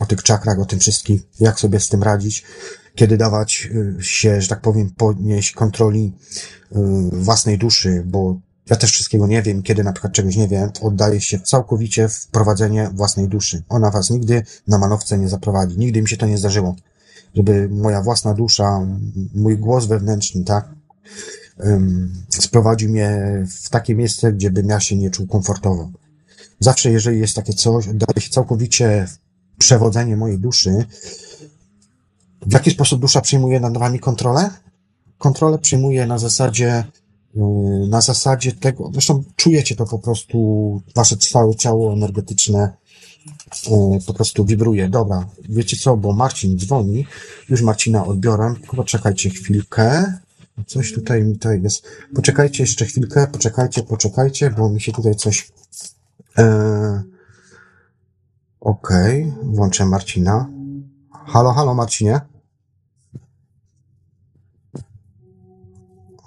o 0.00 0.06
tych 0.06 0.22
czakrach, 0.22 0.58
o 0.58 0.64
tym 0.64 0.78
wszystkim, 0.78 1.22
jak 1.40 1.60
sobie 1.60 1.80
z 1.80 1.88
tym 1.88 2.02
radzić, 2.02 2.44
kiedy 2.98 3.16
dawać 3.16 3.68
y, 4.00 4.04
się, 4.04 4.42
że 4.42 4.48
tak 4.48 4.60
powiem, 4.60 4.90
podnieść 4.96 5.52
kontroli 5.52 6.12
y, 6.72 6.76
własnej 7.12 7.58
duszy, 7.58 8.02
bo 8.06 8.40
ja 8.70 8.76
też 8.76 8.92
wszystkiego 8.92 9.26
nie 9.26 9.42
wiem, 9.42 9.62
kiedy 9.62 9.84
na 9.84 9.92
przykład 9.92 10.12
czegoś 10.12 10.36
nie 10.36 10.48
wiem, 10.48 10.70
oddaję 10.82 11.20
się 11.20 11.40
całkowicie 11.40 12.08
w 12.08 12.26
prowadzenie 12.26 12.90
własnej 12.94 13.28
duszy. 13.28 13.62
Ona 13.68 13.90
was 13.90 14.10
nigdy 14.10 14.42
na 14.66 14.78
manowce 14.78 15.18
nie 15.18 15.28
zaprowadzi. 15.28 15.78
Nigdy 15.78 16.02
mi 16.02 16.08
się 16.08 16.16
to 16.16 16.26
nie 16.26 16.38
zdarzyło. 16.38 16.76
Żeby 17.34 17.68
moja 17.68 18.02
własna 18.02 18.34
dusza, 18.34 18.86
mój 19.34 19.58
głos 19.58 19.86
wewnętrzny, 19.86 20.44
tak, 20.44 20.68
um, 21.56 22.12
sprowadził 22.30 22.90
mnie 22.90 23.22
w 23.62 23.70
takie 23.70 23.94
miejsce, 23.94 24.32
gdzie 24.32 24.50
bym 24.50 24.68
ja 24.68 24.80
się 24.80 24.96
nie 24.96 25.10
czuł 25.10 25.26
komfortowo. 25.26 25.90
Zawsze, 26.60 26.90
jeżeli 26.90 27.20
jest 27.20 27.36
takie 27.36 27.52
coś, 27.52 27.88
oddaję 27.88 28.20
się 28.20 28.30
całkowicie 28.30 29.06
w 29.08 29.18
przewodzenie 29.58 30.16
mojej 30.16 30.38
duszy, 30.38 30.86
w 32.48 32.52
jaki 32.52 32.70
sposób 32.70 33.00
dusza 33.00 33.20
przyjmuje 33.20 33.60
nad 33.60 33.78
wami 33.78 33.98
kontrolę? 34.00 34.50
Kontrolę 35.18 35.58
przyjmuje 35.58 36.06
na 36.06 36.18
zasadzie, 36.18 36.84
yy, 37.34 37.88
na 37.88 38.00
zasadzie 38.00 38.52
tego, 38.52 38.90
zresztą 38.92 39.24
czujecie 39.36 39.76
to 39.76 39.86
po 39.86 39.98
prostu, 39.98 40.82
wasze 40.94 41.16
całe 41.16 41.54
ciało 41.54 41.92
energetyczne 41.92 42.72
yy, 43.66 43.98
po 44.06 44.14
prostu 44.14 44.44
wibruje. 44.44 44.88
Dobra, 44.88 45.28
wiecie 45.48 45.76
co, 45.76 45.96
bo 45.96 46.12
Marcin 46.12 46.58
dzwoni, 46.58 47.06
już 47.48 47.62
Marcina 47.62 48.06
odbiorę, 48.06 48.54
poczekajcie 48.76 49.30
chwilkę. 49.30 50.18
Coś 50.66 50.92
tutaj 50.92 51.22
mi 51.22 51.32
tutaj 51.32 51.62
jest. 51.62 51.86
Poczekajcie 52.14 52.62
jeszcze 52.62 52.84
chwilkę, 52.84 53.26
poczekajcie, 53.26 53.82
poczekajcie, 53.82 54.50
bo 54.50 54.68
mi 54.68 54.80
się 54.80 54.92
tutaj 54.92 55.14
coś. 55.14 55.52
Yy, 56.38 56.44
Okej, 58.60 59.22
okay, 59.22 59.54
włączę 59.54 59.86
Marcina. 59.86 60.48
Halo, 61.26 61.52
halo 61.52 61.74
Marcinie. 61.74 62.20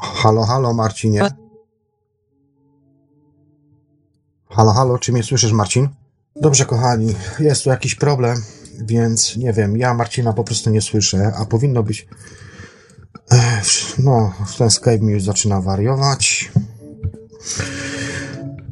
Halo, 0.02 0.44
halo 0.44 0.74
Marcinie. 0.74 1.22
Halo, 4.50 4.72
halo, 4.72 4.98
czy 4.98 5.12
mnie 5.12 5.24
słyszysz 5.24 5.52
Marcin? 5.52 5.90
Dobrze, 6.36 6.66
kochani, 6.66 7.16
jest 7.40 7.64
tu 7.64 7.70
jakiś 7.70 7.96
problem, 7.96 8.44
więc 8.80 9.38
nie 9.38 9.54
wiem, 9.54 9.78
ja 9.78 9.94
Marcina 9.94 10.34
po 10.34 10.44
prostu 10.44 10.70
nie 10.70 10.82
słyszę, 10.82 11.34
a 11.38 11.46
powinno 11.46 11.84
być... 11.84 12.08
No, 14.04 14.34
ten 14.58 14.70
Skype 14.70 15.00
mi 15.00 15.14
już 15.14 15.24
zaczyna 15.24 15.62
wariować. 15.62 16.52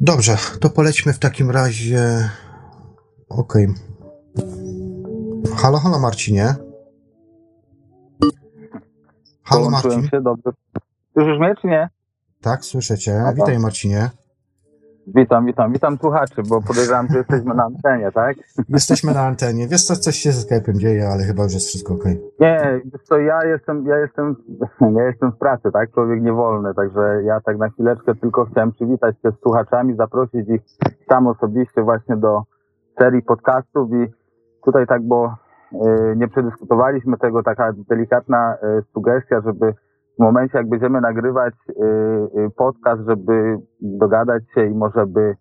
Dobrze, 0.00 0.38
to 0.60 0.70
polećmy 0.70 1.12
w 1.12 1.18
takim 1.18 1.50
razie... 1.50 2.30
Okej. 3.28 3.68
Okay. 4.34 5.56
Halo, 5.56 5.78
halo 5.78 5.98
Marcinie. 5.98 6.54
Halo 9.42 9.70
Marcin. 9.70 10.08
się, 10.08 10.20
dobrze. 10.20 10.50
Słyszysz 11.12 11.38
mnie, 11.38 11.54
czy 11.60 11.66
nie? 11.66 11.88
Tak, 12.42 12.64
słyszę 12.64 12.98
cię. 12.98 13.22
Witaj 13.34 13.58
Marcinie. 13.58 14.10
Witam, 15.06 15.46
witam, 15.46 15.72
witam 15.72 15.96
słuchaczy, 15.98 16.42
bo 16.48 16.62
podejrzewam, 16.62 17.08
że 17.08 17.18
jesteśmy 17.18 17.54
na 17.54 17.64
antenie, 17.64 18.12
tak? 18.12 18.36
Jesteśmy 18.68 19.14
na 19.14 19.20
antenie. 19.20 19.68
Wiesz 19.68 19.84
co, 19.84 19.96
coś 19.96 20.16
się 20.16 20.32
ze 20.32 20.48
Skype'em 20.48 20.76
dzieje, 20.76 21.08
ale 21.08 21.22
chyba 21.24 21.42
już 21.42 21.52
jest 21.54 21.68
wszystko 21.68 21.94
ok. 21.94 22.04
Nie, 22.40 22.80
wiesz 22.84 23.02
co, 23.02 23.18
ja 23.18 23.44
jestem, 23.44 23.86
ja 23.86 23.98
jestem, 23.98 24.36
ja 24.96 25.04
jestem 25.06 25.32
w 25.32 25.38
pracy, 25.38 25.70
tak? 25.72 25.92
Człowiek 25.92 26.22
niewolny, 26.22 26.74
także 26.74 27.22
ja 27.24 27.40
tak 27.40 27.58
na 27.58 27.68
chwileczkę 27.68 28.14
tylko 28.14 28.44
chciałem 28.44 28.72
przywitać 28.72 29.16
się 29.22 29.30
z 29.30 29.40
słuchaczami, 29.42 29.96
zaprosić 29.96 30.48
ich 30.48 30.60
tam 31.08 31.26
osobiście 31.26 31.82
właśnie 31.82 32.16
do 32.16 32.42
serii 32.98 33.22
podcastów 33.22 33.90
i 33.92 34.12
tutaj 34.64 34.86
tak, 34.86 35.02
bo 35.02 35.34
y, 35.72 35.78
nie 36.16 36.28
przedyskutowaliśmy 36.28 37.18
tego, 37.18 37.42
taka 37.42 37.72
delikatna 37.88 38.54
y, 38.54 38.82
sugestia, 38.92 39.40
żeby 39.40 39.74
w 40.20 40.22
momencie, 40.22 40.58
jak 40.58 40.68
będziemy 40.68 41.00
nagrywać 41.00 41.54
y, 41.68 41.72
y, 42.40 42.50
podcast, 42.56 43.02
żeby 43.06 43.56
dogadać 43.80 44.42
się 44.54 44.66
i 44.66 44.74
może 44.74 45.06
by 45.06 45.34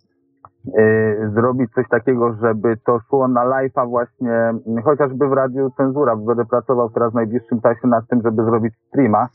y, 0.80 1.32
zrobić 1.34 1.72
coś 1.76 1.88
takiego, 1.90 2.34
żeby 2.42 2.78
to 2.86 3.00
szło 3.00 3.28
na 3.28 3.46
live'a 3.46 3.90
właśnie, 3.90 4.54
y, 4.80 4.82
chociażby 4.82 5.28
w 5.28 5.34
Radiu 5.34 5.72
Cenzura, 5.78 6.16
będę 6.16 6.46
pracował 6.46 6.90
teraz 6.90 7.12
w 7.12 7.16
najbliższym 7.16 7.62
czasie 7.62 7.88
nad 7.88 8.08
tym, 8.08 8.22
żeby 8.22 8.44
zrobić 8.44 8.74
streama, 8.88 9.28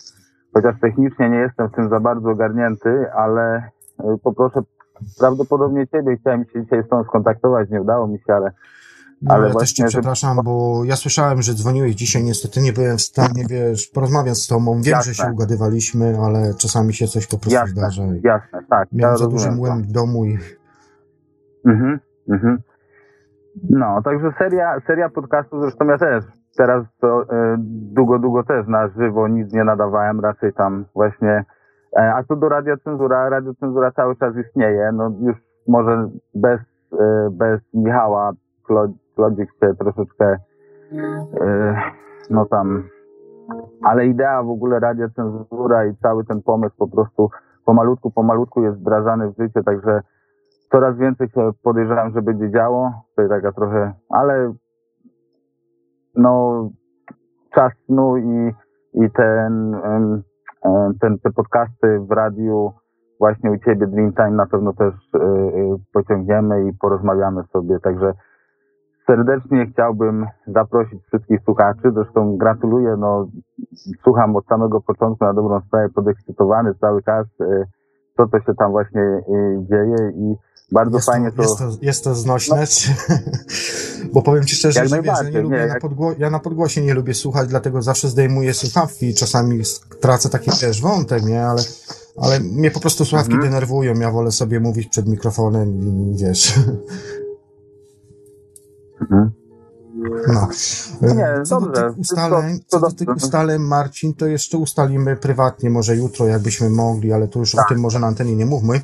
chociaż 0.54 0.80
technicznie 0.80 1.30
nie 1.30 1.38
jestem 1.38 1.68
w 1.68 1.72
tym 1.72 1.88
za 1.88 2.00
bardzo 2.00 2.30
ogarnięty, 2.30 3.12
ale 3.12 3.70
poproszę 4.22 4.60
prawdopodobnie 5.18 5.86
ciebie, 5.86 6.16
chciałem 6.16 6.44
się 6.44 6.62
dzisiaj 6.62 6.82
z 6.82 6.88
tą 6.88 7.04
skontaktować, 7.04 7.70
nie 7.70 7.82
udało 7.82 8.06
mi 8.06 8.18
się, 8.18 8.34
ale 8.34 8.50
Ale 9.28 9.48
ja 9.48 9.54
też 9.54 9.72
cię 9.72 9.82
właśnie, 9.82 9.84
że- 9.84 9.88
przepraszam, 9.98 10.36
bo 10.44 10.82
ja 10.84 10.96
słyszałem, 10.96 11.42
że 11.42 11.54
dzwoniłeś 11.54 11.94
dzisiaj, 11.94 12.24
niestety 12.24 12.60
nie 12.60 12.72
byłem 12.72 12.96
w 12.98 13.02
stanie, 13.02 13.44
wiesz, 13.50 13.86
porozmawiać 13.86 14.36
z 14.38 14.46
tobą. 14.46 14.74
Wiem, 14.74 14.82
Jasne. 14.92 15.12
że 15.12 15.22
się 15.24 15.32
ugadywaliśmy, 15.32 16.18
ale 16.26 16.54
czasami 16.54 16.94
się 16.94 17.06
coś 17.06 17.26
po 17.26 17.38
prostu 17.38 17.54
jasne, 17.54 17.74
zdarza. 17.74 18.02
jasne, 18.22 18.58
tak. 18.70 18.88
Miałem 18.92 19.12
ja 19.12 19.16
za 19.18 19.24
duży 19.28 19.46
rozumiem 19.46 19.66
to. 19.66 19.72
młyn 19.74 19.82
w 19.88 19.92
domu 19.92 20.24
i 20.24 20.38
Mhm, 21.66 22.00
mhm. 22.28 22.58
No, 23.70 24.02
także 24.02 24.32
seria, 24.38 24.80
seria 24.86 25.08
podcastów, 25.08 25.60
zresztą 25.62 25.84
ja 25.86 25.98
też 25.98 26.24
teraz 26.56 26.84
to 27.00 27.22
e, 27.22 27.56
długo, 27.96 28.18
długo 28.18 28.44
też 28.44 28.66
na 28.68 28.88
żywo 28.88 29.28
nic 29.28 29.52
nie 29.52 29.64
nadawałem, 29.64 30.20
raczej 30.20 30.52
tam 30.52 30.84
właśnie. 30.94 31.44
E, 31.96 32.14
a 32.14 32.24
co 32.24 32.36
do 32.36 32.48
radiocenzura, 32.48 33.28
radiocenzura 33.28 33.92
cały 33.92 34.16
czas 34.16 34.34
istnieje, 34.46 34.90
no 34.92 35.12
już 35.20 35.36
może 35.68 36.08
bez, 36.34 36.60
e, 37.00 37.28
bez 37.32 37.60
Michała 37.74 38.32
Klo- 38.68 38.92
Klodzik 39.16 39.50
się 39.60 39.74
troszeczkę 39.74 40.36
e, 41.40 41.76
no 42.30 42.46
tam, 42.46 42.88
ale 43.82 44.06
idea 44.06 44.42
w 44.42 44.50
ogóle 44.50 44.80
radiocenzura 44.80 45.86
i 45.86 45.96
cały 45.96 46.24
ten 46.24 46.42
pomysł 46.42 46.76
po 46.78 46.88
prostu 46.88 47.30
pomalutku, 47.64 48.10
pomalutku 48.10 48.62
jest 48.62 48.78
wdrażany 48.78 49.30
w 49.30 49.36
życie, 49.36 49.62
także 49.62 50.00
coraz 50.70 50.96
więcej 50.96 51.28
się 51.28 51.50
podejrzewam, 51.62 52.12
że 52.12 52.22
będzie 52.22 52.50
działo. 52.50 52.92
To 53.16 53.28
taka 53.28 53.52
trochę, 53.52 53.92
ale 54.08 54.52
no 56.14 56.70
czas 57.54 57.72
snu 57.86 58.16
i, 58.16 58.52
i 58.94 59.10
ten, 59.10 59.76
ten, 61.00 61.18
te 61.18 61.30
podcasty 61.30 62.00
w 62.00 62.10
radiu 62.10 62.72
właśnie 63.18 63.50
u 63.50 63.58
Ciebie 63.58 63.86
Dreamtime 63.86 64.30
na 64.30 64.46
pewno 64.46 64.72
też 64.72 64.94
y, 64.94 65.18
y, 65.18 65.76
pociągniemy 65.92 66.68
i 66.68 66.72
porozmawiamy 66.72 67.42
sobie. 67.52 67.80
Także 67.80 68.12
serdecznie 69.06 69.66
chciałbym 69.72 70.26
zaprosić 70.46 71.02
wszystkich 71.06 71.40
słuchaczy. 71.44 71.92
Zresztą 71.94 72.36
gratuluję, 72.36 72.96
no 72.98 73.26
słucham 74.02 74.36
od 74.36 74.46
samego 74.46 74.80
początku 74.80 75.24
na 75.24 75.34
dobrą 75.34 75.60
sprawę, 75.60 75.88
podekscytowany 75.94 76.74
cały 76.80 77.02
czas, 77.02 77.26
y, 77.40 77.64
co 78.16 78.26
to 78.28 78.40
się 78.40 78.54
tam 78.58 78.70
właśnie 78.70 79.02
y, 79.02 79.22
dzieje 79.70 80.12
i 80.16 80.34
bardzo 80.72 80.96
jest, 80.96 81.06
fajnie 81.06 81.30
to, 81.30 81.36
to... 81.36 81.42
jest, 81.42 81.58
to, 81.58 81.64
jest 81.82 82.04
to 82.04 82.14
znośne, 82.14 82.66
czy... 82.66 82.90
bo 84.14 84.22
powiem 84.22 84.44
ci 84.44 84.56
szczerze, 84.56 84.80
Jak 84.80 84.88
że, 84.88 85.02
wiesz, 85.02 85.22
ja, 85.22 85.30
nie 85.30 85.40
lubię 85.40 85.56
nie, 85.56 85.66
na 85.66 85.80
podgło... 85.80 86.12
ja 86.18 86.30
na 86.30 86.38
podgłosie 86.38 86.82
nie 86.82 86.94
lubię 86.94 87.14
słuchać, 87.14 87.48
dlatego 87.48 87.82
zawsze 87.82 88.08
zdejmuję 88.08 88.54
słuchawki 88.54 89.06
i 89.06 89.14
czasami 89.14 89.62
tracę 90.00 90.28
taki 90.28 90.50
też 90.50 90.82
wątek, 90.82 91.22
nie, 91.22 91.46
ale, 91.46 91.62
ale 92.22 92.40
mnie 92.40 92.70
po 92.70 92.80
prostu 92.80 93.04
słuchawki 93.04 93.32
Mhm. 93.34 93.52
denerwują, 93.52 93.94
ja 93.94 94.10
wolę 94.10 94.30
sobie 94.32 94.60
mówić 94.60 94.88
przed 94.88 95.06
mikrofonem 95.08 95.80
i 95.80 96.16
wiesz... 96.18 96.54
Mhm. 99.10 99.30
No. 100.28 100.48
Nie, 101.14 101.28
co 101.44 101.60
do 101.60 101.66
dobrze. 101.66 101.82
tych 101.88 101.98
ustaleń, 101.98 102.58
co 102.66 102.80
do 102.80 102.90
tych 102.92 103.08
ustaleń, 103.16 103.62
Marcin, 103.62 104.14
to 104.14 104.26
jeszcze 104.26 104.58
ustalimy 104.58 105.16
prywatnie, 105.16 105.70
może 105.70 105.96
jutro, 105.96 106.26
jakbyśmy 106.26 106.70
mogli, 106.70 107.12
ale 107.12 107.28
to 107.28 107.38
już 107.38 107.54
o 107.54 107.58
Tak. 107.58 107.68
tym 107.68 107.80
może 107.80 107.98
na 107.98 108.06
antenie 108.06 108.36
nie 108.36 108.46
mówmy. 108.46 108.80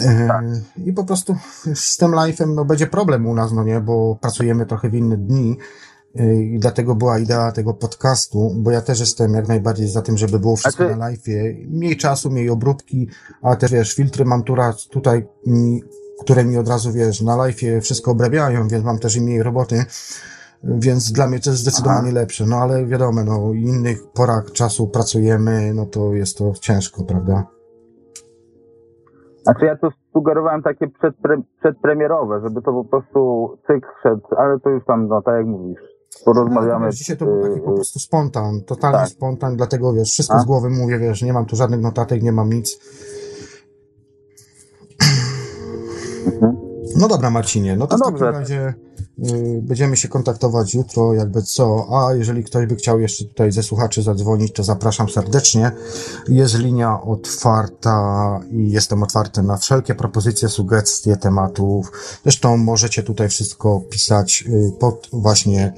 E, 0.00 0.28
Tak. 0.28 0.44
I 0.84 0.92
po 0.92 1.04
prostu 1.04 1.36
z 1.74 1.96
tym 1.96 2.10
live'em 2.10 2.54
no, 2.54 2.64
będzie 2.64 2.86
problem 2.86 3.26
u 3.26 3.34
nas, 3.34 3.52
no 3.52 3.64
nie, 3.64 3.80
bo 3.80 4.18
pracujemy 4.20 4.66
trochę 4.66 4.90
w 4.90 4.94
inne 4.94 5.16
dni 5.16 5.58
e, 6.16 6.34
i 6.34 6.58
dlatego 6.58 6.94
była 6.94 7.18
idea 7.18 7.52
tego 7.52 7.74
podcastu, 7.74 8.54
bo 8.56 8.70
ja 8.70 8.80
też 8.82 9.00
jestem 9.00 9.34
jak 9.34 9.48
najbardziej 9.48 9.88
za 9.88 10.02
tym, 10.02 10.18
żeby 10.18 10.38
było 10.38 10.56
wszystko 10.56 10.84
Znaczy- 10.84 10.98
na 11.00 11.10
live'ie. 11.12 11.66
Mniej 11.70 11.96
czasu, 11.96 12.30
mniej 12.30 12.50
obróbki, 12.50 13.08
a 13.42 13.56
też 13.56 13.72
wiesz, 13.72 13.94
filtry 13.94 14.24
mam 14.24 14.42
tura 14.42 14.74
tutaj, 14.90 15.26
mi, 15.46 15.82
które 16.24 16.44
mi 16.44 16.58
od 16.58 16.68
razu, 16.68 16.92
wiesz, 16.92 17.22
na 17.22 17.36
live'ie 17.36 17.80
wszystko 17.80 18.10
obrabiają, 18.10 18.68
więc 18.68 18.84
mam 18.84 18.98
też 18.98 19.16
i 19.16 19.20
mniej 19.20 19.42
roboty. 19.42 19.84
Więc 20.64 21.12
dla 21.12 21.26
mnie 21.26 21.40
to 21.40 21.50
jest 21.50 21.62
zdecydowanie 21.62 22.10
Aha. 22.10 22.20
lepsze. 22.20 22.46
No 22.46 22.56
ale 22.56 22.86
wiadomo, 22.86 23.24
no 23.24 23.52
innych 23.52 24.06
porach 24.14 24.52
czasu 24.52 24.88
pracujemy, 24.88 25.74
no 25.74 25.86
to 25.86 26.14
jest 26.14 26.38
to 26.38 26.52
ciężko, 26.60 27.04
prawda? 27.04 27.46
Znaczy 29.42 29.66
ja 29.66 29.76
tu 29.76 29.88
sugerowałem 30.12 30.62
takie 30.62 30.88
przedpre, 30.88 31.42
przedpremierowe, 31.60 32.40
żeby 32.44 32.62
to 32.62 32.72
po 32.72 32.84
prostu 32.84 33.48
cyk 33.66 33.86
szedł, 34.02 34.26
ale 34.36 34.60
to 34.60 34.70
już 34.70 34.84
tam, 34.84 35.08
no 35.08 35.22
tak 35.22 35.34
jak 35.34 35.46
mówisz, 35.46 35.80
porozmawiamy. 36.24 36.86
No, 36.86 36.92
dzisiaj 36.92 37.16
to 37.16 37.24
był 37.24 37.42
taki 37.42 37.60
po 37.60 37.72
y, 37.72 37.74
prostu 37.74 37.98
spontan, 37.98 38.60
totalny 38.66 38.98
tak. 38.98 39.08
spontan, 39.08 39.56
dlatego 39.56 39.92
wiesz, 39.92 40.08
wszystko 40.08 40.34
A? 40.34 40.38
z 40.38 40.44
głowy 40.44 40.70
mówię, 40.70 40.98
wiesz, 40.98 41.22
nie 41.22 41.32
mam 41.32 41.46
tu 41.46 41.56
żadnych 41.56 41.80
notatek, 41.80 42.22
nie 42.22 42.32
mam 42.32 42.52
nic. 42.52 42.78
No 46.96 47.08
dobra, 47.08 47.30
Marcinie, 47.30 47.76
no 47.76 47.86
to 47.86 47.96
No 47.96 48.06
w 48.06 48.12
takim 48.12 48.26
razie 48.26 48.74
y, 49.18 49.60
będziemy 49.62 49.96
się 49.96 50.08
kontaktować 50.08 50.74
jutro, 50.74 51.14
jakby 51.14 51.42
co. 51.42 51.86
A 51.90 52.14
jeżeli 52.14 52.44
ktoś 52.44 52.66
by 52.66 52.76
chciał 52.76 53.00
jeszcze 53.00 53.24
tutaj 53.24 53.52
ze 53.52 53.62
słuchaczy 53.62 54.02
zadzwonić, 54.02 54.52
to 54.52 54.64
zapraszam 54.64 55.08
serdecznie. 55.08 55.70
Jest 56.28 56.58
linia 56.58 57.02
otwarta 57.02 58.40
i 58.50 58.70
jestem 58.70 59.02
otwarty 59.02 59.42
na 59.42 59.56
wszelkie 59.56 59.94
propozycje, 59.94 60.48
sugestie 60.48 61.16
tematów. 61.16 61.92
Zresztą 62.22 62.56
możecie 62.56 63.02
tutaj 63.02 63.28
wszystko 63.28 63.80
pisać 63.90 64.44
y, 64.48 64.72
pod 64.80 65.08
właśnie 65.12 65.72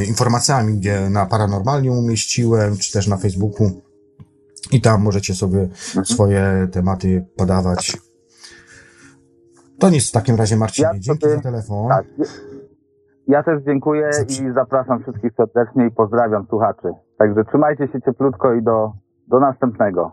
y, 0.00 0.04
informacjami, 0.04 0.78
gdzie 0.78 1.10
na 1.10 1.26
paranormalnie 1.26 1.92
umieściłem, 1.92 2.76
czy 2.76 2.92
też 2.92 3.06
na 3.06 3.16
Facebooku. 3.16 3.70
I 4.72 4.80
tam 4.80 5.02
możecie 5.02 5.34
sobie 5.34 5.60
Mhm. 5.88 6.06
swoje 6.06 6.68
tematy 6.72 7.26
podawać. 7.36 7.96
To 9.80 9.90
nic 9.90 10.08
w 10.10 10.12
takim 10.12 10.36
razie, 10.36 10.56
Marcinie. 10.56 10.88
Ja 10.88 10.98
Dzięki 10.98 11.20
sobie- 11.26 11.36
za 11.36 11.42
telefon. 11.42 11.88
Tak. 11.88 12.04
Ja 13.28 13.42
też 13.42 13.62
dziękuję 13.62 14.10
i 14.42 14.52
zapraszam 14.54 15.02
wszystkich 15.02 15.32
serdecznie 15.36 15.86
i 15.86 15.90
pozdrawiam 15.90 16.46
słuchaczy. 16.46 16.88
Także 17.18 17.44
trzymajcie 17.44 17.88
się 17.88 18.00
cieplutko 18.02 18.52
i 18.54 18.62
do, 18.62 18.92
do 19.28 19.40
następnego. 19.40 20.12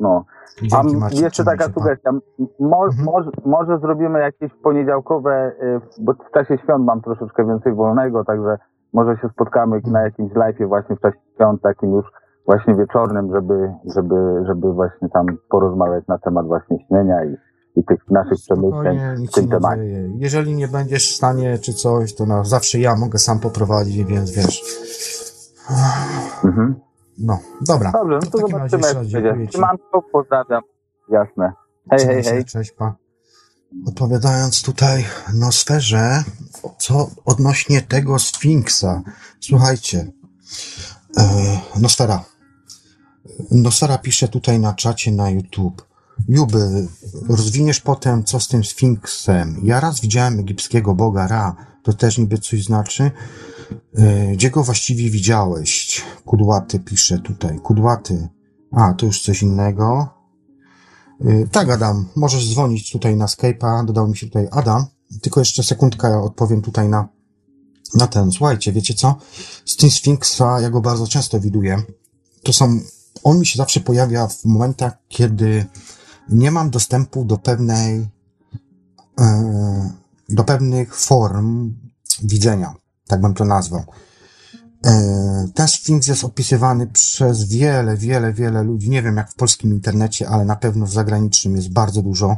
No. 0.00 0.24
A 0.62 0.82
Dzięki, 0.82 0.96
Marcin. 0.96 1.24
jeszcze 1.24 1.44
taka 1.44 1.64
sugestia. 1.64 2.10
Mo, 2.60 2.84
Mhm. 2.86 3.04
może, 3.04 3.30
może 3.44 3.78
zrobimy 3.78 4.18
jakieś 4.20 4.52
poniedziałkowe, 4.62 5.52
y, 5.62 5.80
bo 6.04 6.12
w 6.12 6.30
czasie 6.34 6.58
świąt 6.64 6.84
mam 6.84 7.00
troszeczkę 7.02 7.46
więcej 7.46 7.74
wolnego, 7.74 8.24
także 8.24 8.58
może 8.92 9.16
się 9.16 9.28
spotkamy 9.28 9.76
Mhm. 9.76 9.92
na 9.92 10.02
jakimś 10.02 10.32
live'ie 10.32 10.68
właśnie 10.68 10.96
w 10.96 11.00
czasie 11.00 11.18
świąt, 11.34 11.62
takim 11.62 11.92
już 11.92 12.06
właśnie 12.46 12.74
wieczornym, 12.74 13.32
żeby, 13.34 13.72
żeby, 13.94 14.42
żeby 14.46 14.72
właśnie 14.72 15.08
tam 15.08 15.26
porozmawiać 15.50 16.06
na 16.06 16.18
temat 16.18 16.46
właśnie 16.46 16.78
śnienia 16.86 17.24
i, 17.24 17.36
i 17.76 17.84
tych 17.84 18.10
naszych 18.10 18.38
przemyśleń 18.38 19.26
w 19.26 19.30
tym 19.30 19.48
temacie. 19.48 19.82
dzieje. 19.82 20.10
Jeżeli 20.18 20.54
nie 20.54 20.68
będziesz 20.68 21.12
w 21.12 21.16
stanie 21.16 21.58
czy 21.58 21.74
coś, 21.74 22.14
to 22.14 22.26
na, 22.26 22.44
zawsze 22.44 22.78
ja 22.78 22.96
mogę 22.96 23.18
sam 23.18 23.40
poprowadzić, 23.40 24.04
więc 24.04 24.30
wiesz. 24.30 24.62
Mhm. 26.44 26.74
No, 27.18 27.38
dobra. 27.60 27.92
Dobrze, 27.92 28.18
no 28.22 28.30
to 28.30 28.38
razie 28.58 28.78
zobaczymy 28.78 29.06
dziękuję 29.06 29.46
Ci. 29.46 29.52
Trzymanko, 29.52 30.02
pozdrawiam. 30.12 30.62
Jasne. 31.08 31.52
Hej, 31.90 31.98
Trzymaj 31.98 32.14
hej, 32.14 32.24
hej. 32.24 32.44
Cześć, 32.44 32.70
pa. 32.70 32.94
Odpowiadając 33.86 34.62
tutaj 34.62 35.04
no 35.34 35.52
sferze, 35.52 36.24
co 36.78 37.10
odnośnie 37.24 37.82
tego 37.82 38.18
Sfinksa. 38.18 39.02
Słuchajcie, 39.40 40.12
e, 41.18 41.22
Nosfera. 41.80 42.24
Nosfera 43.50 43.98
pisze 43.98 44.28
tutaj 44.28 44.60
na 44.60 44.72
czacie 44.72 45.12
na 45.12 45.30
YouTube. 45.30 45.93
Juby, 46.28 46.88
rozwiniesz 47.28 47.80
potem, 47.80 48.24
co 48.24 48.40
z 48.40 48.48
tym 48.48 48.64
Sfinksem. 48.64 49.60
Ja 49.62 49.80
raz 49.80 50.00
widziałem 50.00 50.40
egipskiego 50.40 50.94
boga 50.94 51.26
Ra. 51.26 51.56
To 51.82 51.92
też 51.92 52.18
niby 52.18 52.38
coś 52.38 52.64
znaczy. 52.64 53.10
E, 53.94 54.32
Gdzie 54.32 54.50
go 54.50 54.64
właściwie 54.64 55.10
widziałeś? 55.10 56.02
Kudłaty 56.24 56.80
pisze 56.80 57.18
tutaj. 57.18 57.58
Kudłaty. 57.58 58.28
A, 58.72 58.92
to 58.92 59.06
już 59.06 59.22
coś 59.22 59.42
innego. 59.42 60.08
Y, 61.24 61.48
Tak, 61.52 61.70
Adam, 61.70 62.08
możesz 62.16 62.50
dzwonić 62.52 62.92
tutaj 62.92 63.16
na 63.16 63.26
Skype'a, 63.26 63.84
dodał 63.84 64.08
mi 64.08 64.16
się 64.16 64.26
tutaj 64.26 64.48
Adam, 64.50 64.86
tylko 65.22 65.40
jeszcze 65.40 65.62
sekundkę 65.62 66.10
ja 66.10 66.18
odpowiem 66.18 66.62
tutaj 66.62 66.88
na, 66.88 67.08
na 67.94 68.06
ten. 68.06 68.32
Słuchajcie, 68.32 68.72
wiecie 68.72 68.94
co? 68.94 69.16
Z 69.66 69.76
tym 69.76 69.90
Sfinksa 69.90 70.60
ja 70.60 70.70
go 70.70 70.80
bardzo 70.80 71.06
często 71.06 71.40
widuję. 71.40 71.82
To 72.42 72.52
są, 72.52 72.80
on 73.24 73.38
mi 73.38 73.46
się 73.46 73.56
zawsze 73.56 73.80
pojawia 73.80 74.26
w 74.26 74.44
momentach, 74.44 74.92
kiedy 75.08 75.66
nie 76.28 76.50
mam 76.50 76.70
dostępu 76.70 77.24
do 77.24 77.38
pewnej, 77.38 78.08
e, 79.20 79.90
do 80.28 80.44
pewnych 80.44 80.96
form 80.96 81.74
widzenia, 82.22 82.74
tak 83.06 83.20
bym 83.20 83.34
to 83.34 83.44
nazwał. 83.44 83.84
E, 84.84 85.48
Ten 85.54 85.68
Sfinks 85.68 86.06
jest 86.06 86.24
opisywany 86.24 86.86
przez 86.86 87.44
wiele, 87.44 87.96
wiele, 87.96 88.32
wiele 88.32 88.62
ludzi. 88.62 88.90
Nie 88.90 89.02
wiem 89.02 89.16
jak 89.16 89.30
w 89.30 89.34
polskim 89.34 89.74
internecie, 89.74 90.28
ale 90.28 90.44
na 90.44 90.56
pewno 90.56 90.86
w 90.86 90.92
zagranicznym 90.92 91.56
jest 91.56 91.72
bardzo 91.72 92.02
dużo. 92.02 92.36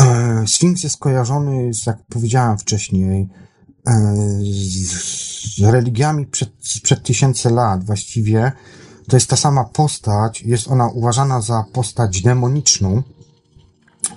E, 0.00 0.44
Sfinks 0.46 0.82
jest 0.82 0.96
kojarzony, 0.98 1.74
z, 1.74 1.86
jak 1.86 1.98
powiedziałem 2.06 2.58
wcześniej, 2.58 3.28
z, 4.42 5.60
religiami 5.60 6.26
przed, 6.26 7.02
tysięcy 7.02 7.50
lat. 7.50 7.84
Właściwie 7.84 8.52
to 9.08 9.16
jest 9.16 9.30
ta 9.30 9.36
sama 9.36 9.64
postać, 9.64 10.42
jest 10.42 10.68
ona 10.68 10.88
uważana 10.88 11.40
za 11.40 11.64
postać 11.72 12.22
demoniczną, 12.22 13.02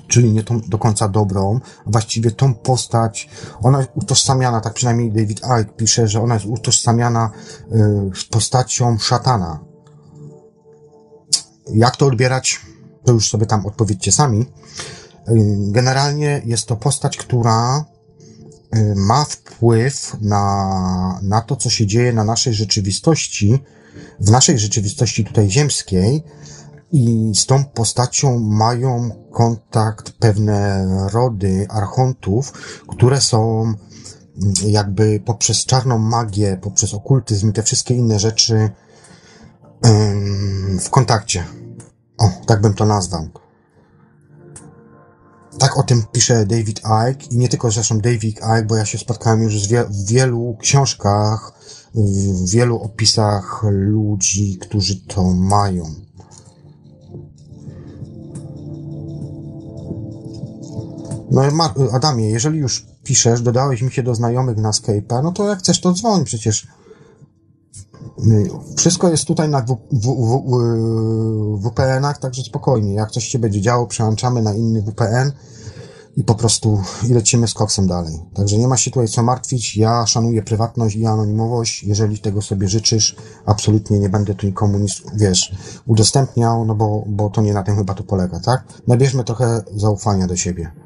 czyli 0.07 0.31
nie 0.31 0.43
tą 0.43 0.61
do 0.61 0.77
końca 0.77 1.07
dobrą. 1.07 1.59
Właściwie 1.85 2.31
tą 2.31 2.53
postać, 2.53 3.29
ona 3.61 3.77
jest 3.77 3.91
utożsamiana, 3.95 4.61
tak 4.61 4.73
przynajmniej 4.73 5.11
David 5.11 5.39
Icke 5.39 5.73
pisze, 5.77 6.07
że 6.07 6.21
ona 6.21 6.33
jest 6.33 6.45
utożsamiana 6.45 7.31
y, 8.11 8.19
z 8.19 8.25
postacią 8.25 8.97
szatana. 8.97 9.59
Jak 11.73 11.95
to 11.95 12.05
odbierać, 12.05 12.61
to 13.05 13.11
już 13.11 13.29
sobie 13.29 13.45
tam 13.45 13.65
odpowiedzcie 13.65 14.11
sami. 14.11 14.41
Y, 14.41 14.45
Generalnie 15.71 16.41
jest 16.45 16.65
to 16.65 16.75
postać, 16.75 17.17
która 17.17 17.85
y, 18.75 18.93
ma 18.95 19.25
wpływ 19.25 20.17
na, 20.21 21.19
na 21.23 21.41
to, 21.41 21.55
co 21.55 21.69
się 21.69 21.87
dzieje 21.87 22.13
na 22.13 22.23
naszej 22.23 22.53
rzeczywistości, 22.53 23.59
w 24.19 24.31
naszej 24.31 24.59
rzeczywistości 24.59 25.25
tutaj 25.25 25.49
ziemskiej, 25.49 26.23
i 26.91 27.31
z 27.35 27.45
tą 27.45 27.65
postacią 27.65 28.39
mają 28.39 29.09
kontakt 29.31 30.11
pewne 30.11 30.87
rody 31.11 31.67
archontów, 31.69 32.53
które 32.87 33.21
są 33.21 33.73
jakby 34.61 35.19
poprzez 35.25 35.65
czarną 35.65 35.97
magię, 35.97 36.57
poprzez 36.61 36.93
okultyzm 36.93 37.49
i 37.49 37.53
te 37.53 37.63
wszystkie 37.63 37.95
inne 37.95 38.19
rzeczy 38.19 38.69
w 40.79 40.89
kontakcie. 40.89 41.43
O, 42.17 42.31
tak 42.47 42.61
bym 42.61 42.73
to 42.73 42.85
nazwał. 42.85 43.27
Tak 45.59 45.77
o 45.77 45.83
tym 45.83 46.03
pisze 46.11 46.45
David 46.45 46.79
Icke 46.79 47.25
i 47.31 47.37
nie 47.37 47.49
tylko 47.49 47.71
zresztą 47.71 47.99
David 47.99 48.23
Icke, 48.23 48.65
bo 48.67 48.75
ja 48.75 48.85
się 48.85 48.97
spotkałem 48.97 49.43
już 49.43 49.67
w 49.67 50.05
wielu 50.05 50.57
książkach, 50.59 51.53
w 51.95 52.49
wielu 52.49 52.79
opisach 52.79 53.63
ludzi, 53.69 54.57
którzy 54.61 55.01
to 55.01 55.23
mają. 55.23 55.85
No 61.31 61.41
Adamie, 61.91 62.29
jeżeli 62.29 62.59
już 62.59 62.85
piszesz, 63.03 63.41
dodałeś 63.41 63.81
mi 63.81 63.91
się 63.91 64.03
do 64.03 64.15
znajomych 64.15 64.57
na 64.57 64.71
Skype'a, 64.71 65.23
no 65.23 65.31
to 65.31 65.49
jak 65.49 65.59
chcesz, 65.59 65.81
to 65.81 65.93
dzwoń 65.93 66.23
przecież. 66.23 66.67
Wszystko 68.77 69.09
jest 69.09 69.25
tutaj 69.25 69.49
na 69.49 69.65
WPN-ach, 71.63 72.17
także 72.17 72.43
spokojnie. 72.43 72.93
Jak 72.93 73.11
coś 73.11 73.23
się 73.27 73.39
będzie 73.39 73.61
działo, 73.61 73.87
przełączamy 73.87 74.41
na 74.41 74.53
inny 74.53 74.81
WPN 74.81 75.31
i 76.17 76.23
po 76.23 76.35
prostu 76.35 76.81
i 77.09 77.13
lecimy 77.13 77.47
z 77.47 77.53
koksem 77.53 77.87
dalej. 77.87 78.19
Także 78.33 78.57
nie 78.57 78.67
ma 78.67 78.77
się 78.77 78.91
tutaj 78.91 79.07
co 79.07 79.23
martwić. 79.23 79.77
Ja 79.77 80.05
szanuję 80.05 80.43
prywatność 80.43 80.95
i 80.95 81.05
anonimowość. 81.05 81.83
Jeżeli 81.83 82.19
tego 82.19 82.41
sobie 82.41 82.67
życzysz, 82.67 83.15
absolutnie 83.45 83.99
nie 83.99 84.09
będę 84.09 84.35
tu 84.35 84.47
nikomu 84.47 84.79
nic, 84.79 85.01
wiesz, 85.15 85.55
udostępniał, 85.85 86.65
no 86.65 86.75
bo, 86.75 87.03
bo 87.07 87.29
to 87.29 87.41
nie 87.41 87.53
na 87.53 87.63
tym 87.63 87.75
chyba 87.75 87.93
to 87.93 88.03
polega, 88.03 88.39
tak? 88.39 88.63
Nabierzmy 88.87 89.23
trochę 89.23 89.63
zaufania 89.75 90.27
do 90.27 90.35
siebie. 90.35 90.84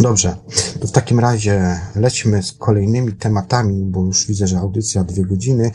Dobrze, 0.00 0.36
to 0.80 0.86
w 0.86 0.90
takim 0.90 1.20
razie 1.20 1.80
lećmy 1.94 2.42
z 2.42 2.52
kolejnymi 2.52 3.12
tematami, 3.12 3.84
bo 3.84 4.04
już 4.04 4.26
widzę, 4.26 4.46
że 4.46 4.58
audycja 4.58 5.04
dwie 5.04 5.24
godziny. 5.24 5.70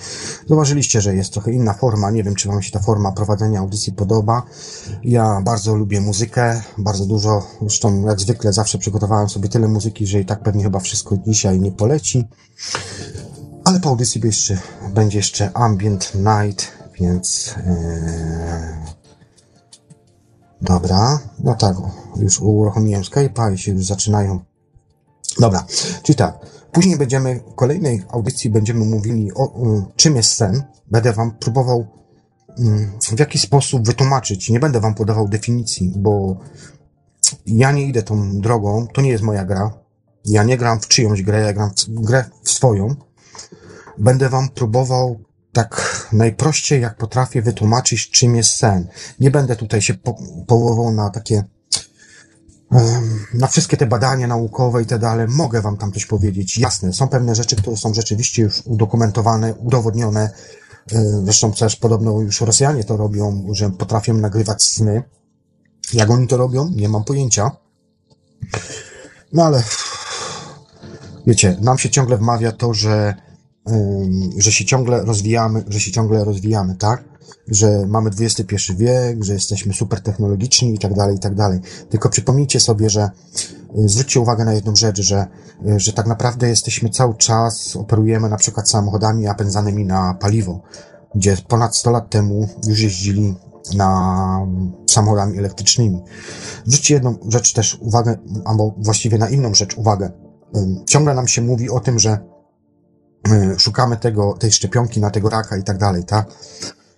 Zauważyliście, 0.48 1.02
że 1.02 1.16
jest 1.16 1.34
trochę 1.34 1.52
inna 1.52 1.74
forma. 1.74 2.12
Nie 2.12 2.24
wiem, 2.24 2.36
czy 2.36 2.48
Wam 2.48 2.62
się 2.62 2.72
ta 2.72 2.80
forma 2.80 3.12
prowadzenia 3.12 3.60
audycji 3.60 3.94
podoba. 3.94 4.44
Ja 5.04 5.42
bardzo 5.46 5.76
lubię 5.76 6.02
muzykę, 6.02 6.62
bardzo 6.78 7.06
dużo. 7.06 7.48
Zresztą, 7.62 8.06
jak 8.08 8.20
zwykle, 8.20 8.54
zawsze 8.54 8.78
przygotowałem 8.78 9.30
sobie 9.30 9.50
tyle 9.50 9.68
muzyki, 9.68 10.08
że 10.08 10.20
i 10.20 10.26
tak 10.26 10.44
pewnie 10.44 10.64
chyba 10.64 10.80
wszystko 10.80 11.18
dzisiaj 11.28 11.60
nie 11.60 11.72
poleci. 11.72 12.28
Ale 13.64 13.80
po 13.80 13.90
audycji 13.90 14.22
jeszcze, 14.24 14.58
będzie 14.94 15.18
jeszcze 15.18 15.52
Ambient 15.54 16.12
Night, 16.16 16.72
więc... 17.00 17.56
Yy... 17.58 18.91
Dobra, 20.62 21.20
no 21.40 21.56
tak, 21.56 21.76
już 22.16 22.42
uruchomiłem 22.42 23.02
Skype'a 23.02 23.54
i 23.54 23.58
się 23.58 23.72
już 23.72 23.86
zaczynają. 23.86 24.40
Dobra, 25.40 25.66
czyli 26.04 26.16
tak, 26.16 26.40
później 26.72 26.98
będziemy, 26.98 27.40
w 27.52 27.56
kolejnej 27.56 28.04
audycji 28.10 28.50
będziemy 28.50 28.86
mówili 28.86 29.32
o 29.34 29.46
y, 29.46 29.84
czym 29.96 30.16
jest 30.16 30.32
sen. 30.32 30.64
Będę 30.92 31.14
wam 31.14 31.32
próbował 31.32 31.88
y, 32.60 33.16
w 33.16 33.20
jakiś 33.20 33.42
sposób 33.42 33.86
wytłumaczyć. 33.86 34.50
Nie 34.50 34.60
będę 34.60 34.80
wam 34.80 34.96
podawał 34.96 35.28
definicji, 35.28 35.94
bo 35.98 36.38
ja 37.46 37.72
nie 37.72 37.86
idę 37.86 38.04
tą 38.04 38.40
drogą, 38.40 38.88
to 38.94 39.02
nie 39.02 39.10
jest 39.10 39.24
moja 39.24 39.46
gra. 39.46 39.74
Ja 40.26 40.44
nie 40.44 40.58
gram 40.58 40.80
w 40.80 40.88
czyjąś 40.88 41.22
grę, 41.22 41.42
ja 41.42 41.54
gram 41.54 41.72
w 41.88 42.02
grę 42.02 42.26
w 42.44 42.52
swoją. 42.52 42.96
Będę 43.98 44.30
wam 44.30 44.50
próbował 44.50 45.20
tak 45.54 46.08
najprościej 46.14 46.82
jak 46.82 46.98
potrafię 46.98 47.42
wytłumaczyć, 47.42 48.10
czym 48.10 48.36
jest 48.36 48.56
sen. 48.56 48.88
Nie 49.20 49.32
będę 49.32 49.56
tutaj 49.56 49.82
się 49.82 49.94
po, 49.94 50.16
połował 50.48 50.92
na 50.92 51.10
takie, 51.10 51.44
na 53.34 53.48
wszystkie 53.48 53.78
te 53.78 53.86
badania 53.86 54.28
naukowe 54.28 54.82
i 54.82 54.86
tak 54.86 55.00
dalej. 55.00 55.28
Mogę 55.30 55.62
wam 55.62 55.78
tam 55.78 55.92
coś 55.92 56.06
powiedzieć. 56.06 56.58
Jasne, 56.58 56.94
są 56.94 57.08
pewne 57.08 57.36
rzeczy, 57.36 57.56
które 57.56 57.78
są 57.78 57.94
rzeczywiście 57.94 58.42
już 58.42 58.62
udokumentowane, 58.66 59.56
udowodnione. 59.56 60.30
E, 60.92 61.22
Zresztą 61.24 61.54
też 61.54 61.76
podobno 61.76 62.22
już 62.22 62.42
Rosjanie 62.42 62.84
to 62.84 62.98
robią, 62.98 63.48
że 63.52 63.70
potrafią 63.70 64.14
nagrywać 64.14 64.64
sny. 64.64 65.04
Jak 65.94 66.10
oni 66.10 66.28
to 66.28 66.38
robią? 66.38 66.70
Nie 66.76 66.90
mam 66.90 67.04
pojęcia. 67.04 67.52
No 69.34 69.44
ale 69.44 69.64
wiecie, 71.28 71.58
nam 71.62 71.78
się 71.78 71.90
ciągle 71.90 72.18
wmawia 72.18 72.52
to, 72.52 72.74
że 72.74 73.16
że 74.38 74.52
się 74.52 74.66
ciągle 74.66 75.06
rozwijamy, 75.06 75.64
że 75.68 75.80
się 75.80 75.92
ciągle 75.92 76.24
rozwijamy, 76.24 76.76
tak? 76.76 77.04
Że 77.48 77.86
mamy 77.88 78.10
XXI 78.20 78.56
wiek, 78.78 79.24
że 79.24 79.34
jesteśmy 79.34 79.74
super 79.74 80.02
technologiczni 80.02 80.76
i 80.76 80.80
tak 80.80 80.94
dalej, 80.94 81.16
i 81.16 81.20
tak 81.20 81.36
dalej. 81.36 81.60
Tylko 81.90 82.10
przypomnijcie 82.10 82.60
sobie, 82.60 82.90
że 82.90 83.10
y, 83.80 83.90
zwróćcie 83.90 84.20
uwagę 84.20 84.46
na 84.46 84.54
jedną 84.54 84.76
rzecz, 84.76 85.02
że, 85.02 85.28
y, 85.68 85.80
że 85.80 85.94
tak 85.94 86.08
naprawdę 86.08 86.50
jesteśmy 86.50 86.90
cały 86.90 87.14
czas, 87.16 87.76
operujemy 87.76 88.30
na 88.30 88.38
przykład 88.38 88.70
samochodami 88.70 89.24
napędzanymi 89.24 89.86
na 89.86 90.14
paliwo, 90.14 90.62
gdzie 91.16 91.38
ponad 91.48 91.76
100 91.76 91.92
lat 91.92 92.10
temu 92.10 92.48
już 92.68 92.80
jeździli 92.80 93.36
na 93.76 94.48
samochodami 94.90 95.38
elektrycznymi. 95.38 96.02
Zwróćcie 96.66 96.94
jedną 96.94 97.16
rzecz 97.28 97.54
też 97.54 97.78
uwagę, 97.82 98.18
albo 98.46 98.76
właściwie 98.78 99.18
na 99.18 99.30
inną 99.30 99.54
rzecz 99.54 99.78
uwagę. 99.78 100.12
Ciągle 100.88 101.14
nam 101.14 101.28
się 101.28 101.42
mówi 101.42 101.70
o 101.70 101.80
tym, 101.80 102.00
że 102.00 102.32
szukamy 103.58 103.98
tego, 103.98 104.34
tej 104.40 104.52
szczepionki 104.52 105.00
na 105.00 105.10
tego 105.10 105.30
raka 105.30 105.58
i 105.58 105.64
tak 105.64 105.78
dalej, 105.78 106.04
tak? 106.04 106.26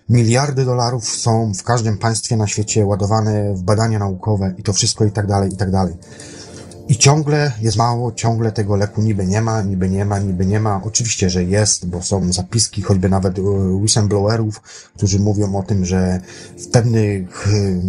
Miliardy 0.09 0.65
dolarów 0.65 1.05
są 1.05 1.53
w 1.53 1.63
każdym 1.63 1.97
państwie 1.97 2.37
na 2.37 2.47
świecie 2.47 2.85
ładowane 2.85 3.53
w 3.53 3.61
badania 3.61 3.99
naukowe 3.99 4.53
i 4.57 4.63
to 4.63 4.73
wszystko 4.73 5.05
i 5.05 5.11
tak 5.11 5.27
dalej, 5.27 5.53
i 5.53 5.57
tak 5.57 5.71
dalej. 5.71 5.95
I 6.87 6.97
ciągle 6.97 7.51
jest 7.61 7.77
mało, 7.77 8.11
ciągle 8.11 8.51
tego 8.51 8.75
leku 8.75 9.01
niby 9.01 9.25
nie 9.25 9.41
ma, 9.41 9.61
niby 9.61 9.89
nie 9.89 10.05
ma, 10.05 10.19
niby 10.19 10.45
nie 10.45 10.59
ma. 10.59 10.81
Oczywiście, 10.83 11.29
że 11.29 11.43
jest, 11.43 11.87
bo 11.87 12.01
są 12.01 12.33
zapiski, 12.33 12.81
choćby 12.81 13.09
nawet 13.09 13.37
y, 13.37 13.41
whistleblowerów, 13.41 14.61
którzy 14.97 15.19
mówią 15.19 15.55
o 15.55 15.63
tym, 15.63 15.85
że 15.85 16.21
w 16.57 16.67
pewnych 16.67 17.47
y, 17.47 17.81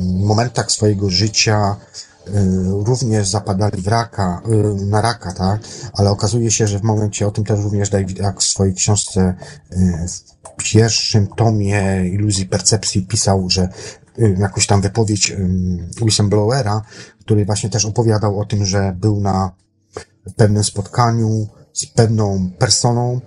momentach 0.00 0.72
swojego 0.72 1.10
życia 1.10 1.76
również 2.86 3.28
zapadali 3.28 3.82
w 3.82 3.88
raka, 3.88 4.42
y, 4.80 4.86
na 4.86 5.00
raka, 5.00 5.32
tak? 5.32 5.60
Ale 5.92 6.10
okazuje 6.10 6.50
się, 6.50 6.66
że 6.66 6.78
w 6.78 6.82
momencie, 6.82 7.26
o 7.26 7.30
tym 7.30 7.44
też 7.44 7.60
również 7.60 7.90
David 7.90 8.18
Icke 8.18 8.40
w 8.40 8.42
swojej 8.42 8.74
książce 8.74 9.34
y, 9.72 10.06
w 10.58 10.62
pierwszym 10.62 11.26
tomie 11.26 12.08
Iluzji 12.12 12.46
Percepcji 12.46 13.06
pisał, 13.06 13.50
że 13.50 13.68
y, 14.18 14.36
jakąś 14.38 14.66
tam 14.66 14.80
wypowiedź 14.80 15.30
y, 15.30 16.04
whistleblowera, 16.04 16.82
który 17.20 17.44
właśnie 17.44 17.70
też 17.70 17.84
opowiadał 17.84 18.40
o 18.40 18.44
tym, 18.44 18.66
że 18.66 18.96
był 19.00 19.20
na 19.20 19.50
pewnym 20.36 20.64
spotkaniu 20.64 21.46
z 21.72 21.86
pewną 21.86 22.50
personą, 22.58 23.20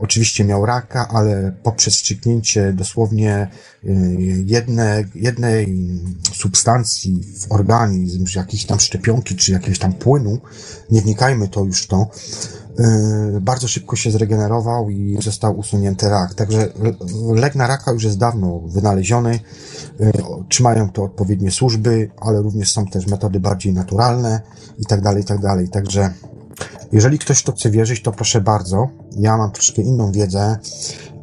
Oczywiście 0.00 0.44
miał 0.44 0.66
raka, 0.66 1.08
ale 1.08 1.52
poprzez 1.62 1.94
wstrzyknięcie 1.94 2.72
dosłownie 2.72 3.48
y, 3.84 3.88
jedne, 4.46 5.04
jednej 5.14 5.78
substancji 6.32 7.22
w 7.40 7.52
organizm, 7.52 8.24
jakiejś 8.36 8.66
tam 8.66 8.80
szczepionki, 8.80 9.36
czy 9.36 9.52
jakiegoś 9.52 9.78
tam 9.78 9.92
płynu, 9.92 10.38
nie 10.90 11.02
wnikajmy 11.02 11.48
to 11.48 11.64
już 11.64 11.82
w 11.82 11.86
to, 11.86 12.10
y, 13.36 13.40
bardzo 13.40 13.68
szybko 13.68 13.96
się 13.96 14.10
zregenerował 14.10 14.90
i 14.90 15.18
został 15.22 15.58
usunięty 15.58 16.08
rak. 16.08 16.34
Także 16.34 16.72
lek 17.34 17.54
na 17.54 17.66
raka 17.66 17.92
już 17.92 18.04
jest 18.04 18.18
dawno 18.18 18.58
wynaleziony. 18.58 19.40
Y, 20.00 20.12
Trzymają 20.48 20.90
to 20.90 21.04
odpowiednie 21.04 21.50
służby, 21.50 22.10
ale 22.20 22.42
również 22.42 22.72
są 22.72 22.86
też 22.86 23.06
metody 23.06 23.40
bardziej 23.40 23.72
naturalne 23.72 24.40
i 24.78 24.86
tak 24.86 25.00
dalej, 25.00 25.22
i 25.22 25.26
tak 25.26 25.38
dalej. 25.38 25.68
Także 25.68 26.10
jeżeli 26.92 27.18
ktoś 27.18 27.42
to 27.42 27.52
chce 27.52 27.70
wierzyć, 27.70 28.02
to 28.02 28.12
proszę 28.12 28.40
bardzo. 28.40 28.88
Ja 29.16 29.36
mam 29.36 29.52
troszkę 29.52 29.82
inną 29.82 30.12
wiedzę. 30.12 30.58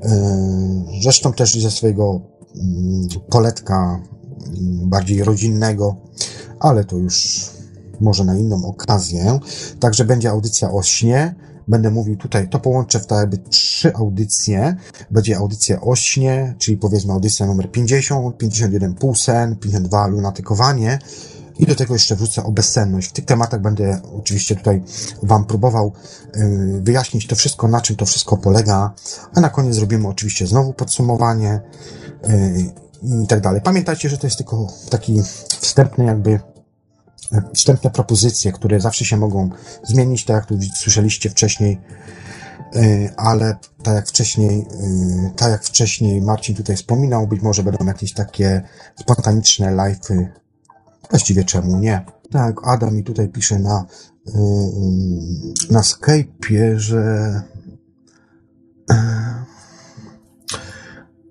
Yy, 0.04 1.02
Zresztą 1.02 1.34
też 1.34 1.62
ze 1.62 1.72
swojego 1.72 2.22
mm, 2.56 3.08
poletka 3.30 4.00
bardziej 4.84 5.24
rodzinnego, 5.24 5.96
ale 6.60 6.86
to 6.86 6.98
już 6.98 7.46
może 8.02 8.24
na 8.24 8.38
inną 8.38 8.66
okazję. 8.66 9.40
Także 9.80 10.06
będzie 10.06 10.30
audycja 10.30 10.72
o 10.72 10.84
śnie. 10.84 11.36
Będę 11.68 11.92
mówił 11.92 12.18
tutaj, 12.18 12.50
to 12.50 12.60
połączę 12.60 13.00
w 13.00 13.08
tak 13.08 13.20
jakby 13.20 13.38
trzy 13.38 13.96
audycje. 13.96 14.76
Będzie 15.12 15.38
audycja 15.38 15.82
o 15.82 15.96
śnie, 15.96 16.56
czyli 16.60 16.78
powiedzmy 16.78 17.14
audycja 17.14 17.46
numer 17.46 17.72
50, 17.72 18.38
51 18.38 18.94
półsen, 18.94 19.56
52 19.56 20.08
lunatykowanie. 20.08 21.00
I 21.60 21.66
do 21.66 21.76
tego 21.76 21.94
jeszcze 21.94 22.16
wrócę 22.16 22.44
o 22.44 22.52
bezsenność. 22.52 23.08
W 23.08 23.12
tych 23.12 23.26
tematach 23.26 23.62
będę 23.62 24.02
oczywiście 24.20 24.56
tutaj 24.56 24.84
Wam 25.24 25.46
próbował 25.46 25.94
y, 26.36 26.82
wyjaśnić 26.82 27.28
to 27.28 27.36
wszystko, 27.36 27.68
na 27.68 27.82
czym 27.82 27.96
to 27.96 28.06
wszystko 28.06 28.38
polega, 28.38 28.94
a 29.34 29.42
na 29.42 29.50
koniec 29.50 29.76
zrobimy 29.76 30.08
oczywiście 30.08 30.48
znowu 30.48 30.74
podsumowanie 30.74 31.62
y, 32.30 32.72
i 33.24 33.28
tak 33.28 33.42
dalej. 33.42 33.62
Pamiętajcie, 33.62 34.10
że 34.10 34.18
to 34.18 34.28
jest 34.28 34.38
tylko 34.38 34.68
taki 34.90 35.22
wstępny 35.62 36.06
jakby 36.06 36.40
wstępne 37.54 37.90
propozycje, 37.90 38.52
które 38.52 38.80
zawsze 38.80 39.06
się 39.06 39.18
mogą 39.18 39.50
zmienić, 39.84 40.26
tak 40.26 40.36
jak 40.36 40.46
tu 40.46 40.60
słyszeliście 40.76 41.30
wcześniej, 41.30 41.82
y, 42.76 43.10
ale 43.18 43.56
tak 43.84 43.96
jak 43.96 44.08
wcześniej, 44.08 44.66
tak 45.36 45.52
jak 45.52 45.64
wcześniej 45.64 46.22
Marcin 46.22 46.56
tutaj 46.56 46.76
wspominał, 46.76 47.28
być 47.28 47.42
może 47.42 47.64
będą 47.64 47.86
jakieś 47.86 48.14
takie 48.14 48.62
spontaniczne 49.00 49.72
live'y. 49.72 50.28
Właściwie 51.10 51.44
czemu 51.44 51.80
nie? 51.80 52.06
Tak, 52.32 52.56
Adam 52.64 52.96
mi 52.96 53.04
tutaj 53.04 53.30
pisze 53.30 53.60
na, 53.60 53.86
y, 54.28 54.32
na 55.70 55.82
Skype'ie, 55.82 56.78
że 56.78 57.42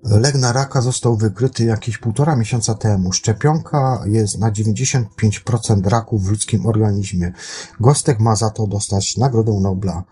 Lek 0.03 0.35
na 0.35 0.53
raka 0.53 0.81
został 0.81 1.15
wykryty 1.15 1.65
jakieś 1.65 1.97
półtora 1.97 2.35
miesiąca 2.35 2.73
temu. 2.75 3.11
Szczepionka 3.11 4.03
jest 4.05 4.39
na 4.39 4.51
95% 4.51 5.87
raku 5.87 6.19
w 6.19 6.29
ludzkim 6.29 6.65
organizmie. 6.65 7.33
Gostek 7.79 8.19
ma 8.19 8.35
za 8.35 8.49
to 8.49 8.67
dostać 8.67 9.17
Nagrodę 9.17 9.59
Nobla. 9.61 10.03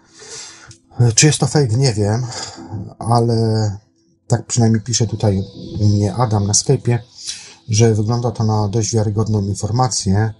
Czy 1.15 1.26
jest 1.26 1.40
to 1.40 1.48
fake? 1.48 1.77
Nie 1.77 1.94
wiem, 1.94 2.26
ale 2.99 3.72
tak 4.27 4.45
przynajmniej 4.45 4.82
pisze 4.82 5.07
tutaj 5.07 5.44
mnie 5.82 6.15
Adam 6.15 6.48
na 6.48 6.53
Skype'ie, 6.53 6.99
że 7.69 7.93
wygląda 7.93 8.31
to 8.31 8.43
na 8.43 8.67
dość 8.67 8.93
wiarygodną 8.93 9.41
informację. 9.41 10.33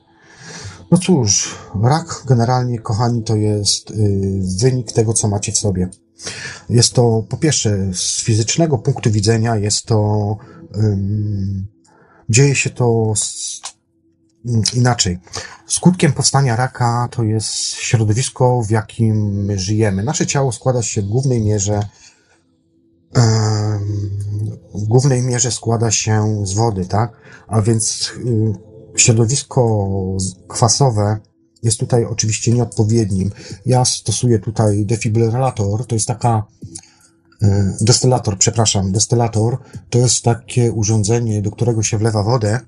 No 0.92 0.98
cóż, 0.98 1.56
rak 1.84 2.24
generalnie, 2.28 2.80
kochani, 2.80 3.24
to 3.24 3.36
jest 3.36 3.92
y, 3.92 4.42
wynik 4.62 4.92
tego, 4.92 5.14
co 5.14 5.28
macie 5.28 5.52
w 5.52 5.58
sobie. 5.58 5.90
Jest 6.70 6.94
to, 6.94 7.24
po 7.30 7.38
pierwsze, 7.38 7.94
z 7.94 8.22
fizycznego 8.22 8.78
punktu 8.78 9.12
widzenia, 9.12 9.56
jest 9.56 9.86
to, 9.86 9.98
um, 10.76 11.68
dzieje 12.30 12.56
się 12.56 12.70
to 12.70 13.14
z, 13.16 13.62
inaczej. 14.74 15.20
Skutkiem 15.68 16.14
powstania 16.14 16.56
raka 16.56 17.08
to 17.12 17.24
jest 17.24 17.54
środowisko, 17.76 18.62
w 18.62 18.70
jakim 18.70 19.46
my 19.46 19.60
żyjemy. 19.60 20.04
Nasze 20.04 20.28
ciało 20.28 20.52
składa 20.52 20.82
się 20.82 21.02
w 21.02 21.06
głównej 21.06 21.42
mierze, 21.42 21.80
w 24.76 24.84
głównej 24.88 25.22
mierze 25.22 25.52
składa 25.52 25.92
się 25.92 26.44
z 26.46 26.54
wody, 26.54 26.86
tak? 26.86 27.12
A 27.48 27.62
więc 27.62 28.12
um, 28.26 28.54
środowisko 28.96 29.88
kwasowe, 30.48 31.20
jest 31.66 31.80
tutaj 31.80 32.06
oczywiście 32.06 32.52
nieodpowiednim. 32.52 33.32
Ja 33.66 33.86
stosuję 33.86 34.40
tutaj 34.40 34.86
defibrylator, 34.86 35.86
to 35.86 35.96
jest 35.96 36.08
taka 36.08 36.44
e, 37.42 37.78
destylator, 37.82 38.38
przepraszam, 38.38 38.92
destylator 38.92 39.58
to 39.90 40.00
jest 40.00 40.24
takie 40.24 40.72
urządzenie, 40.72 41.42
do 41.42 41.52
którego 41.52 41.84
się 41.84 41.98
wlewa 41.98 42.24
wodę. 42.24 42.60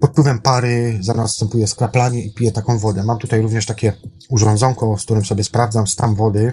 Pod 0.00 0.10
wpływem 0.10 0.38
pary 0.38 0.98
zaraz 1.00 1.22
następuje 1.22 1.66
skraplanie 1.66 2.24
i 2.24 2.34
piję 2.34 2.52
taką 2.52 2.78
wodę. 2.78 3.04
Mam 3.04 3.18
tutaj 3.18 3.42
również 3.42 3.66
takie 3.66 3.92
urządzonko, 4.30 4.98
z 4.98 5.04
którym 5.04 5.24
sobie 5.24 5.44
sprawdzam 5.44 5.86
stan 5.86 6.14
wody 6.14 6.52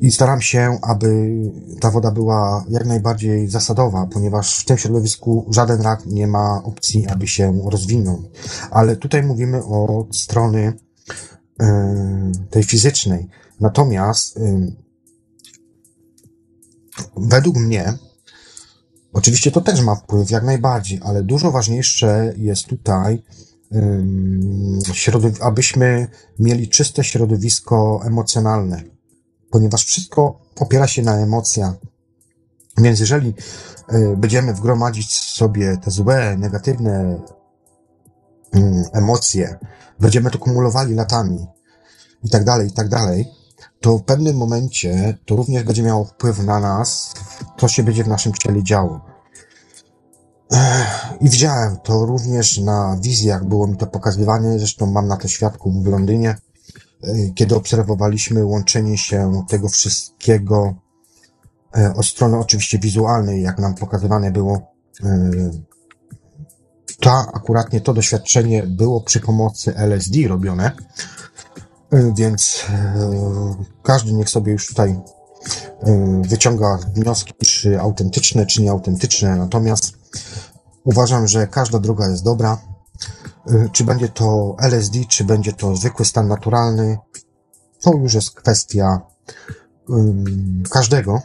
i 0.00 0.10
staram 0.12 0.40
się, 0.40 0.78
aby 0.82 1.36
ta 1.80 1.90
woda 1.90 2.10
była 2.10 2.64
jak 2.68 2.86
najbardziej 2.86 3.48
zasadowa, 3.48 4.06
ponieważ 4.06 4.58
w 4.58 4.64
tym 4.64 4.78
środowisku 4.78 5.46
żaden 5.50 5.82
rak 5.82 6.06
nie 6.06 6.26
ma 6.26 6.62
opcji, 6.64 7.06
aby 7.08 7.28
się 7.28 7.60
rozwinął. 7.64 8.22
Ale 8.70 8.96
tutaj 8.96 9.22
mówimy 9.22 9.64
o 9.64 10.06
strony 10.12 10.72
y, 11.62 11.66
tej 12.50 12.62
fizycznej. 12.62 13.28
Natomiast 13.60 14.36
y, 14.36 14.76
według 17.16 17.56
mnie, 17.56 17.94
oczywiście 19.12 19.50
to 19.50 19.60
też 19.60 19.80
ma 19.80 19.94
wpływ 19.94 20.30
jak 20.30 20.44
najbardziej, 20.44 21.00
ale 21.02 21.22
dużo 21.22 21.50
ważniejsze 21.50 22.34
jest 22.36 22.66
tutaj, 22.66 23.22
y, 23.74 25.32
abyśmy 25.40 26.08
mieli 26.38 26.68
czyste 26.68 27.04
środowisko 27.04 28.00
emocjonalne 28.04 28.99
ponieważ 29.50 29.84
wszystko 29.84 30.40
opiera 30.60 30.86
się 30.86 31.02
na 31.02 31.16
emocjach. 31.16 31.74
Więc 32.78 33.00
jeżeli 33.00 33.34
y, 33.92 34.16
będziemy 34.16 34.54
wgromadzić 34.54 35.20
sobie 35.20 35.76
te 35.76 35.90
złe, 35.90 36.36
negatywne 36.36 37.20
mm, 38.52 38.84
emocje, 38.92 39.58
będziemy 40.00 40.30
to 40.30 40.38
kumulowali 40.38 40.94
latami 40.94 41.46
i 42.24 42.30
tak 42.30 42.44
dalej, 42.44 42.68
i 42.68 42.72
tak 42.72 42.88
dalej, 42.88 43.28
to 43.80 43.98
w 43.98 44.02
pewnym 44.02 44.36
momencie 44.36 45.18
to 45.26 45.36
również 45.36 45.64
będzie 45.64 45.82
miało 45.82 46.04
wpływ 46.04 46.44
na 46.44 46.60
nas, 46.60 47.14
co 47.58 47.68
się 47.68 47.82
będzie 47.82 48.04
w 48.04 48.08
naszym 48.08 48.32
ciele 48.32 48.62
działo. 48.62 49.00
I 51.20 51.30
widziałem 51.30 51.76
to 51.76 52.06
również 52.06 52.58
na 52.58 52.98
wizjach, 53.00 53.44
było 53.44 53.66
mi 53.66 53.76
to 53.76 53.86
pokazywane, 53.86 54.58
zresztą 54.58 54.86
mam 54.86 55.08
na 55.08 55.16
to 55.16 55.28
świadków 55.28 55.84
w 55.84 55.86
Londynie, 55.86 56.36
E, 56.36 56.49
kiedy 57.34 57.56
obserwowaliśmy 57.56 58.44
łączenie 58.44 58.98
się 58.98 59.44
tego 59.48 59.68
wszystkiego 59.68 60.74
e, 61.76 61.94
od 61.96 62.06
strony 62.06 62.38
oczywiście 62.38 62.78
wizualnej, 62.78 63.42
jak 63.42 63.58
nam 63.58 63.74
pokazywane 63.74 64.30
było, 64.30 64.60
e, 65.04 65.30
ta 67.00 67.26
akuratnie 67.32 67.80
to 67.80 67.94
doświadczenie 67.94 68.62
było 68.62 69.00
przy 69.00 69.20
pomocy 69.20 69.76
LSD 69.76 70.28
robione, 70.28 70.72
więc 72.16 72.66
każdy 73.82 74.12
niech 74.12 74.30
sobie 74.30 74.52
już 74.52 74.66
tutaj 74.66 75.00
wyciąga 76.22 76.78
wnioski, 76.94 77.34
czy 77.46 77.80
autentyczne, 77.80 78.46
czy 78.46 78.62
nieautentyczne, 78.62 79.36
natomiast 79.36 79.92
uważam, 80.84 81.28
że 81.28 81.46
każda 81.46 81.78
droga 81.78 82.08
jest 82.08 82.24
dobra, 82.24 82.58
czy 83.72 83.84
będzie 83.84 84.08
to 84.08 84.56
LSD, 84.58 84.98
czy 85.08 85.24
będzie 85.24 85.52
to 85.52 85.76
zwykły 85.76 86.04
stan 86.04 86.28
naturalny, 86.28 86.98
to 87.80 87.92
już 87.92 88.14
jest 88.14 88.30
kwestia 88.30 89.00
każdego. 90.70 91.22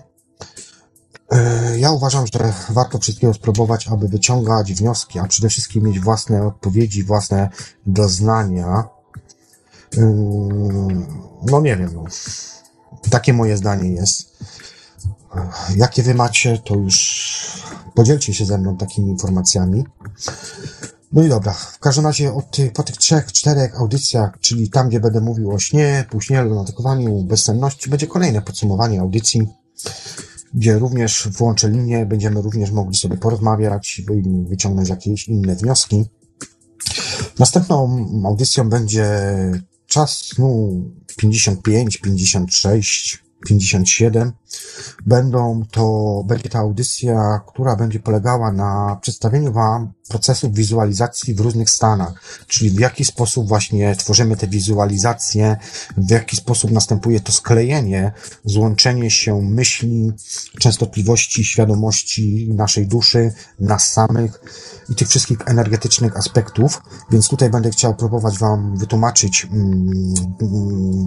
Y, 1.33 1.79
ja 1.79 1.91
uważam, 1.91 2.25
że 2.27 2.53
warto 2.69 2.99
wszystkiego 2.99 3.33
spróbować, 3.33 3.87
aby 3.87 4.07
wyciągać 4.07 4.73
wnioski, 4.73 5.19
a 5.19 5.27
przede 5.27 5.49
wszystkim 5.49 5.83
mieć 5.83 5.99
własne 5.99 6.47
odpowiedzi, 6.47 7.03
własne 7.03 7.49
doznania. 7.85 8.83
No 11.51 11.61
nie 11.61 11.77
wiem, 11.77 11.89
no. 11.93 12.03
takie 13.09 13.33
moje 13.33 13.57
zdanie 13.57 13.89
jest. 13.89 14.37
Jakie 15.75 16.03
wy 16.03 16.13
macie, 16.13 16.57
to 16.57 16.75
już 16.75 17.63
podzielcie 17.95 18.33
się 18.33 18.45
ze 18.45 18.57
mną 18.57 18.77
takimi 18.77 19.09
informacjami. 19.09 19.85
No 21.13 21.23
i 21.23 21.29
dobra, 21.29 21.53
w 21.53 21.79
każdym 21.79 22.05
razie 22.05 22.33
od 22.33 22.51
tych, 22.51 22.73
po 22.73 22.83
tych 22.83 22.97
trzech, 22.97 23.31
czterech 23.31 23.79
audycjach, 23.79 24.39
czyli 24.39 24.69
tam, 24.69 24.89
gdzie 24.89 24.99
będę 24.99 25.21
mówił 25.21 25.51
o 25.51 25.59
śnie, 25.59 26.05
później 26.09 26.39
o 26.39 26.61
atakowaniu, 26.61 27.23
bezsenności, 27.23 27.89
będzie 27.89 28.07
kolejne 28.07 28.41
podsumowanie 28.41 28.99
audycji, 28.99 29.47
gdzie 30.53 30.79
również 30.79 31.27
włączę 31.31 31.69
linię, 31.69 32.05
będziemy 32.05 32.41
również 32.41 32.71
mogli 32.71 32.97
sobie 32.97 33.17
porozmawiać 33.17 33.99
i 33.99 34.05
wyciągnąć 34.49 34.89
jakieś 34.89 35.27
inne 35.27 35.55
wnioski. 35.55 36.05
Następną 37.39 38.05
audycją 38.25 38.69
będzie 38.69 39.07
czas 39.85 40.17
snu 40.17 40.83
55, 41.17 41.97
56, 41.97 43.23
57 43.47 44.31
będą 45.05 45.63
to, 45.71 46.23
będzie 46.27 46.49
ta 46.49 46.59
audycja, 46.59 47.41
która 47.47 47.75
będzie 47.75 47.99
polegała 47.99 48.51
na 48.51 48.97
przedstawieniu 49.01 49.53
Wam 49.53 49.93
procesów 50.09 50.53
wizualizacji 50.53 51.33
w 51.33 51.39
różnych 51.39 51.69
stanach, 51.69 52.13
czyli 52.47 52.71
w 52.71 52.79
jaki 52.79 53.05
sposób 53.05 53.47
właśnie 53.47 53.95
tworzymy 53.95 54.37
te 54.37 54.47
wizualizacje, 54.47 55.57
w 55.97 56.11
jaki 56.11 56.35
sposób 56.35 56.71
następuje 56.71 57.19
to 57.19 57.31
sklejenie, 57.31 58.11
złączenie 58.45 59.11
się 59.11 59.41
myśli, 59.41 60.11
częstotliwości, 60.59 61.45
świadomości 61.45 62.49
naszej 62.53 62.87
duszy, 62.87 63.33
nas 63.59 63.91
samych 63.91 64.41
i 64.89 64.95
tych 64.95 65.07
wszystkich 65.07 65.37
energetycznych 65.45 66.17
aspektów, 66.17 66.81
więc 67.11 67.27
tutaj 67.27 67.49
będę 67.49 67.69
chciał 67.69 67.95
próbować 67.95 68.37
Wam 68.37 68.77
wytłumaczyć, 68.77 69.47
mm, 69.51 70.13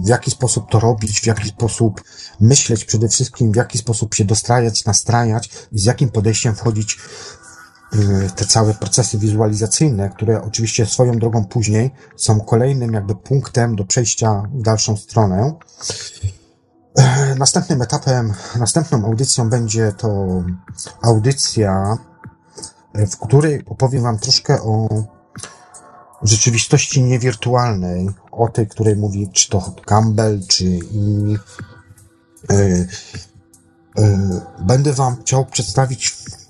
w 0.05 0.07
jaki 0.07 0.31
sposób 0.31 0.71
to 0.71 0.79
robić, 0.79 1.21
w 1.21 1.25
jaki 1.25 1.49
sposób 1.49 2.03
myśleć 2.41 2.85
przede 2.85 3.09
wszystkim, 3.09 3.38
w 3.39 3.55
jaki 3.55 3.77
sposób 3.77 4.15
się 4.15 4.25
dostrajać, 4.25 4.85
nastrajać 4.85 5.49
i 5.71 5.79
z 5.79 5.85
jakim 5.85 6.09
podejściem 6.09 6.55
wchodzić 6.55 6.97
y, 7.93 8.29
te 8.35 8.45
całe 8.45 8.73
procesy 8.73 9.17
wizualizacyjne, 9.17 10.09
które 10.09 10.41
oczywiście 10.41 10.85
swoją 10.85 11.11
drogą 11.19 11.45
później 11.45 11.91
są 12.15 12.39
kolejnym 12.39 12.93
jakby 12.93 13.15
punktem 13.15 13.75
do 13.75 13.85
przejścia 13.85 14.43
w 14.53 14.61
dalszą 14.61 14.97
stronę. 14.97 15.53
E, 16.97 17.35
Następnym 17.35 17.81
etapem, 17.81 18.33
następną 18.59 19.05
audycją 19.05 19.49
będzie 19.49 19.91
to 19.91 20.43
audycja, 21.01 21.97
e, 22.93 23.07
w 23.07 23.17
której 23.17 23.65
opowiem 23.65 24.03
Wam 24.03 24.17
troszkę 24.19 24.61
o 24.61 24.87
rzeczywistości 26.21 27.03
niewirtualnej, 27.03 28.09
o 28.31 28.49
tej, 28.49 28.67
której 28.67 28.95
mówi 28.95 29.29
czy 29.33 29.49
to 29.49 29.75
Campbell, 29.85 30.39
czy 30.47 30.65
inni. 30.65 31.37
E, 33.97 34.41
Będę 34.59 34.93
Wam 34.93 35.21
chciał 35.21 35.45
przedstawić 35.45 36.07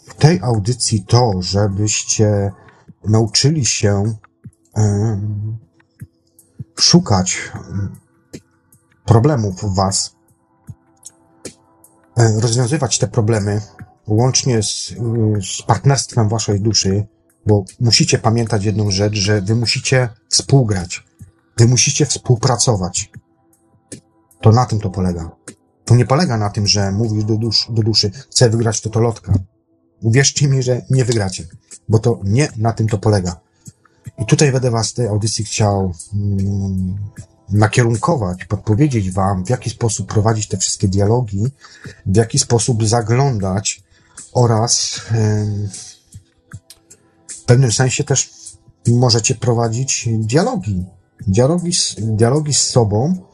w 0.07 0.13
tej 0.13 0.39
audycji 0.41 1.05
to, 1.07 1.31
żebyście 1.39 2.51
nauczyli 3.03 3.65
się 3.65 4.15
szukać 6.79 7.37
em, 7.55 7.95
problemów 9.05 9.55
w 9.55 9.75
Was, 9.75 10.15
e, 12.17 12.39
rozwiązywać 12.41 12.99
te 12.99 13.07
problemy 13.07 13.61
łącznie 14.07 14.63
z, 14.63 14.95
z 15.41 15.61
partnerstwem 15.61 16.29
Waszej 16.29 16.61
duszy, 16.61 17.07
bo 17.45 17.63
musicie 17.79 18.17
pamiętać 18.17 18.63
jedną 18.63 18.91
rzecz, 18.91 19.13
że 19.15 19.41
Wy 19.41 19.55
musicie 19.55 20.09
współgrać, 20.29 21.03
Wy 21.57 21.67
musicie 21.67 22.05
współpracować. 22.05 23.11
To 24.41 24.51
na 24.51 24.65
tym 24.65 24.79
to 24.79 24.89
polega. 24.89 25.31
To 25.89 25.95
nie 25.95 26.05
polega 26.05 26.37
na 26.37 26.49
tym, 26.49 26.67
że 26.67 26.91
mówisz 26.91 27.23
do, 27.23 27.35
dusz, 27.35 27.67
do 27.69 27.83
duszy, 27.83 28.11
chcę 28.31 28.49
wygrać 28.49 28.81
lotka. 28.95 29.33
Uwierzcie 30.01 30.47
mi, 30.47 30.63
że 30.63 30.81
nie 30.89 31.05
wygracie, 31.05 31.47
bo 31.89 31.99
to 31.99 32.19
nie 32.23 32.47
na 32.57 32.73
tym 32.73 32.87
to 32.87 32.97
polega. 32.97 33.39
I 34.17 34.25
tutaj 34.25 34.51
będę 34.51 34.71
Was 34.71 34.89
w 34.89 34.93
tej 34.93 35.07
audycji 35.07 35.45
chciał 35.45 35.93
mm, 36.13 36.97
nakierunkować, 37.49 38.45
podpowiedzieć 38.45 39.11
Wam, 39.11 39.45
w 39.45 39.49
jaki 39.49 39.69
sposób 39.69 40.07
prowadzić 40.07 40.47
te 40.47 40.57
wszystkie 40.57 40.87
dialogi, 40.87 41.45
w 42.05 42.15
jaki 42.15 42.39
sposób 42.39 42.87
zaglądać 42.87 43.83
oraz 44.33 45.01
em, 45.11 45.69
w 47.27 47.43
pewnym 47.43 47.71
sensie 47.71 48.03
też 48.03 48.29
możecie 48.87 49.35
prowadzić 49.35 50.09
dialogi. 50.11 50.85
Dialogi 51.27 51.73
z, 51.73 51.95
dialogi 51.99 52.53
z 52.53 52.61
sobą 52.61 53.28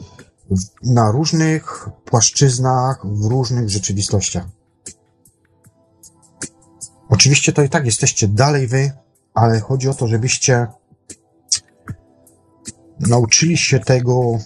na 0.84 1.12
różnych 1.12 1.90
płaszczyznach, 2.06 3.08
w 3.08 3.26
różnych 3.26 3.70
rzeczywistościach. 3.70 4.46
Oczywiście 7.10 7.54
to 7.54 7.64
i 7.64 7.70
tak 7.70 7.86
jesteście 7.86 8.28
dalej 8.28 8.68
wy, 8.68 8.92
ale 9.34 9.60
chodzi 9.60 9.90
o 9.90 9.94
to, 9.94 10.08
żebyście 10.08 10.68
nauczyli 13.00 13.58
się 13.58 13.80
tego, 13.80 14.40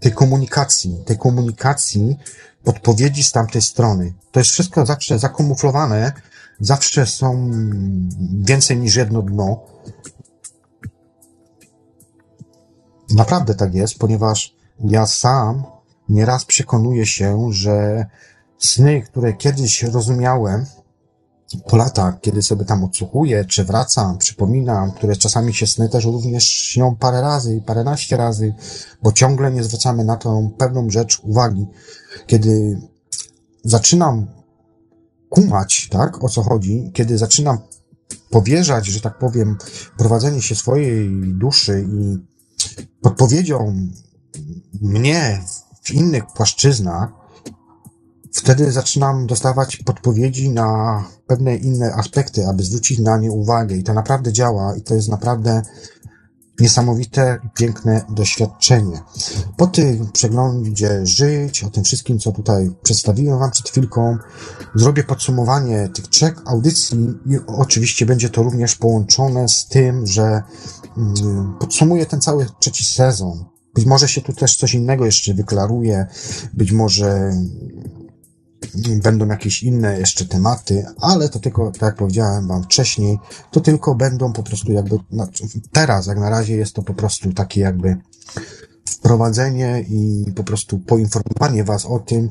tej 0.00 0.12
komunikacji, 0.12 1.02
tej 1.06 1.18
komunikacji, 1.18 2.16
podpowiedzi 2.64 3.24
z 3.24 3.32
tamtej 3.32 3.62
strony. 3.62 4.14
To 4.32 4.40
jest 4.40 4.50
wszystko 4.50 4.86
zawsze 4.86 5.18
zakamuflowane, 5.18 6.12
zawsze 6.60 7.06
są 7.06 7.50
więcej 8.40 8.76
niż 8.76 8.96
jedno 8.96 9.22
dno. 9.22 9.60
Naprawdę 13.10 13.54
tak 13.54 13.74
jest, 13.74 13.98
ponieważ 13.98 14.57
ja 14.84 15.06
sam 15.06 15.62
nieraz 16.08 16.44
przekonuję 16.44 17.06
się, 17.06 17.48
że 17.50 18.06
sny, 18.58 19.02
które 19.02 19.32
kiedyś 19.32 19.82
rozumiałem, 19.82 20.66
po 21.68 21.76
latach, 21.76 22.20
kiedy 22.20 22.42
sobie 22.42 22.64
tam 22.64 22.84
odsłuchuję, 22.84 23.44
czy 23.44 23.64
wracam, 23.64 24.18
przypominam, 24.18 24.92
które 24.92 25.16
czasami 25.16 25.54
się 25.54 25.66
sny 25.66 25.88
też 25.88 26.04
również 26.04 26.44
śnią 26.44 26.96
parę 26.96 27.20
razy 27.20 27.56
i 27.56 27.60
paręnaście 27.60 28.16
razy, 28.16 28.54
bo 29.02 29.12
ciągle 29.12 29.52
nie 29.52 29.64
zwracamy 29.64 30.04
na 30.04 30.16
tą 30.16 30.50
pewną 30.58 30.90
rzecz 30.90 31.20
uwagi. 31.22 31.66
Kiedy 32.26 32.80
zaczynam 33.64 34.26
kumać, 35.28 35.88
tak, 35.90 36.24
o 36.24 36.28
co 36.28 36.42
chodzi, 36.42 36.90
kiedy 36.94 37.18
zaczynam 37.18 37.58
powierzać, 38.30 38.86
że 38.86 39.00
tak 39.00 39.18
powiem, 39.18 39.56
prowadzenie 39.96 40.42
się 40.42 40.54
swojej 40.54 41.10
duszy 41.34 41.86
i 41.88 42.18
podpowiedzią 43.00 43.76
mnie 44.80 45.42
w 45.82 45.90
innych 45.90 46.26
płaszczyznach, 46.26 47.10
wtedy 48.32 48.72
zaczynam 48.72 49.26
dostawać 49.26 49.76
podpowiedzi 49.76 50.50
na 50.50 51.04
pewne 51.26 51.56
inne 51.56 51.94
aspekty, 51.94 52.46
aby 52.46 52.62
zwrócić 52.62 52.98
na 52.98 53.18
nie 53.18 53.30
uwagę. 53.30 53.76
I 53.76 53.82
to 53.82 53.94
naprawdę 53.94 54.32
działa 54.32 54.76
i 54.76 54.82
to 54.82 54.94
jest 54.94 55.08
naprawdę 55.08 55.62
niesamowite 56.60 57.38
piękne 57.54 58.04
doświadczenie. 58.08 59.00
Po 59.56 59.66
tym 59.66 60.12
przeglądzie 60.12 61.06
żyć, 61.06 61.64
o 61.64 61.70
tym 61.70 61.84
wszystkim, 61.84 62.18
co 62.18 62.32
tutaj 62.32 62.70
przedstawiłem 62.82 63.38
Wam 63.38 63.50
przed 63.50 63.68
chwilką, 63.68 64.18
zrobię 64.74 65.04
podsumowanie 65.04 65.88
tych 65.88 66.08
trzech 66.08 66.34
audycji 66.46 66.98
i 67.26 67.38
oczywiście 67.46 68.06
będzie 68.06 68.30
to 68.30 68.42
również 68.42 68.74
połączone 68.74 69.48
z 69.48 69.66
tym, 69.66 70.06
że 70.06 70.42
mm, 70.96 71.56
podsumuję 71.60 72.06
ten 72.06 72.20
cały 72.20 72.46
trzeci 72.60 72.84
sezon. 72.84 73.44
Być 73.74 73.86
może 73.86 74.08
się 74.08 74.20
tu 74.20 74.32
też 74.32 74.56
coś 74.56 74.74
innego 74.74 75.06
jeszcze 75.06 75.34
wyklaruje, 75.34 76.06
być 76.54 76.72
może 76.72 77.32
będą 79.02 79.26
jakieś 79.26 79.62
inne 79.62 79.98
jeszcze 79.98 80.24
tematy, 80.24 80.86
ale 81.00 81.28
to 81.28 81.38
tylko, 81.38 81.70
tak 81.72 81.82
jak 81.82 81.96
powiedziałem 81.96 82.48
wam 82.48 82.62
wcześniej, 82.62 83.18
to 83.50 83.60
tylko 83.60 83.94
będą 83.94 84.32
po 84.32 84.42
prostu 84.42 84.72
jakby, 84.72 84.96
no, 85.10 85.28
teraz 85.72 86.06
jak 86.06 86.18
na 86.18 86.30
razie 86.30 86.56
jest 86.56 86.74
to 86.74 86.82
po 86.82 86.94
prostu 86.94 87.32
takie 87.32 87.60
jakby 87.60 87.96
wprowadzenie 88.90 89.84
i 89.88 90.32
po 90.36 90.44
prostu 90.44 90.78
poinformowanie 90.78 91.64
was 91.64 91.86
o 91.86 91.98
tym, 91.98 92.30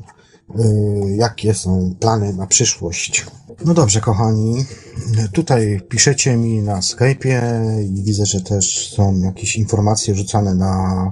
jakie 1.16 1.54
są 1.54 1.94
plany 2.00 2.32
na 2.32 2.46
przyszłość. 2.46 3.26
No 3.64 3.74
dobrze, 3.74 4.00
kochani, 4.00 4.64
tutaj 5.32 5.80
piszecie 5.88 6.36
mi 6.36 6.62
na 6.62 6.80
Skype'ie 6.80 7.40
i 7.82 8.02
widzę, 8.02 8.26
że 8.26 8.40
też 8.40 8.92
są 8.96 9.20
jakieś 9.20 9.56
informacje 9.56 10.14
rzucane 10.14 10.54
na, 10.54 11.10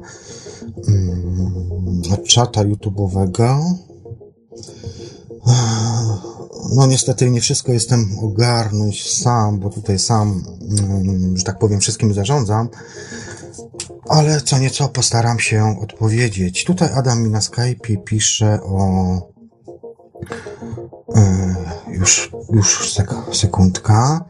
mm, 0.88 2.02
na 2.10 2.16
czata 2.16 2.64
YouTube'owego. 2.64 3.74
No 6.74 6.86
niestety 6.86 7.30
nie 7.30 7.40
wszystko 7.40 7.72
jestem 7.72 8.18
ogarnąć 8.22 9.12
sam, 9.12 9.60
bo 9.60 9.70
tutaj 9.70 9.98
sam, 9.98 10.44
mm, 10.78 11.36
że 11.36 11.44
tak 11.44 11.58
powiem, 11.58 11.80
wszystkim 11.80 12.14
zarządzam, 12.14 12.68
ale 14.08 14.40
co 14.40 14.58
nieco 14.58 14.88
postaram 14.88 15.38
się 15.38 15.76
odpowiedzieć. 15.82 16.64
Tutaj 16.64 16.88
Adam 16.94 17.22
mi 17.22 17.30
na 17.30 17.40
Skype 17.40 17.96
pisze 18.04 18.62
o 18.62 18.82
e, 21.16 21.54
już, 21.88 22.30
już 22.52 22.92
sek 22.92 23.10
sekundka. 23.32 24.24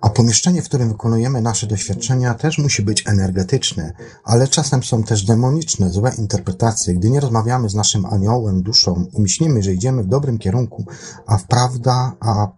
A 0.00 0.10
pomieszczenie, 0.10 0.62
w 0.62 0.64
którym 0.64 0.88
wykonujemy 0.88 1.42
nasze 1.42 1.66
doświadczenia, 1.66 2.34
też 2.34 2.58
musi 2.58 2.82
być 2.82 3.06
energetyczne, 3.06 3.92
ale 4.24 4.48
czasem 4.48 4.82
są 4.82 5.02
też 5.02 5.24
demoniczne, 5.24 5.90
złe 5.90 6.12
interpretacje. 6.18 6.94
Gdy 6.94 7.10
nie 7.10 7.20
rozmawiamy 7.20 7.68
z 7.68 7.74
naszym 7.74 8.06
aniołem, 8.06 8.62
duszą 8.62 9.06
i 9.12 9.20
myślimy, 9.20 9.62
że 9.62 9.72
idziemy 9.72 10.02
w 10.02 10.06
dobrym 10.06 10.38
kierunku, 10.38 10.84
a 11.26 11.36
wprawda, 11.36 12.12
a 12.20 12.48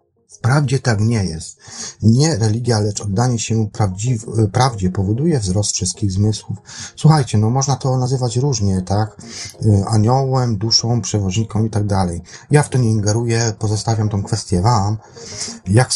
Wprawdzie 0.42 0.78
tak 0.78 1.00
nie 1.00 1.24
jest. 1.24 1.56
Nie 2.02 2.36
religia, 2.36 2.80
lecz 2.80 3.00
oddanie 3.00 3.38
się 3.38 3.66
prawdziw- 3.72 4.50
prawdzie 4.50 4.90
powoduje 4.90 5.40
wzrost 5.40 5.72
wszystkich 5.72 6.12
zmysłów. 6.12 6.58
Słuchajcie, 6.96 7.38
no 7.38 7.50
można 7.50 7.76
to 7.76 7.98
nazywać 7.98 8.36
różnie, 8.36 8.82
tak? 8.82 9.16
Y, 9.66 9.84
Aniołem, 9.86 10.58
duszą, 10.58 11.00
przewoźniką 11.00 11.64
i 11.64 11.70
tak 11.70 11.86
dalej. 11.86 12.22
Ja 12.50 12.62
w 12.62 12.68
to 12.68 12.78
nie 12.78 12.90
ingeruję, 12.90 13.52
pozostawiam 13.58 14.08
tą 14.08 14.22
kwestię 14.22 14.62
wam. 14.62 14.98
Jak, 15.66 15.90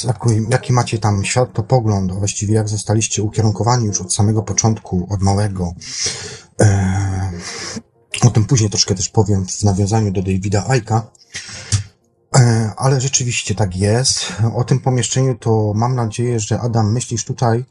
jaki, 0.50 0.72
macie 0.72 0.98
tam 0.98 1.24
światopogląd, 1.24 2.12
właściwie 2.12 2.54
jak 2.54 2.68
zostaliście 2.68 3.22
ukierunkowani 3.22 3.86
już 3.86 4.00
od 4.00 4.14
samego 4.14 4.42
początku, 4.42 5.06
od 5.10 5.22
małego. 5.22 5.74
E, 6.60 7.30
o 8.22 8.30
tym 8.30 8.44
później 8.44 8.70
troszkę 8.70 8.94
też 8.94 9.08
powiem 9.08 9.46
w 9.46 9.62
nawiązaniu 9.62 10.12
do 10.12 10.22
Davida 10.22 10.64
Aika. 10.68 11.06
E, 12.38 12.72
Ale 12.76 13.00
rzeczywiście 13.00 13.54
tak 13.54 13.76
jest. 13.76 14.32
O 14.54 14.64
tym 14.64 14.80
pomieszczeniu 14.80 15.34
to 15.34 15.72
mam 15.74 15.94
nadzieję, 15.94 16.40
że 16.40 16.60
Adam 16.60 16.92
myślisz 16.92 17.24
tutaj 17.24 17.64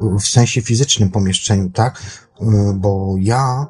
w 0.00 0.22
sensie 0.22 0.62
fizycznym 0.62 1.10
pomieszczeniu, 1.10 1.70
tak? 1.70 2.02
E, 2.40 2.44
Bo 2.74 3.14
ja 3.18 3.66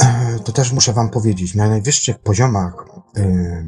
e, 0.00 0.38
to 0.44 0.52
też 0.52 0.72
muszę 0.72 0.92
wam 0.92 1.10
powiedzieć, 1.10 1.54
na 1.54 1.68
najwyższych 1.68 2.18
poziomach 2.18 2.86
e, 3.16 3.64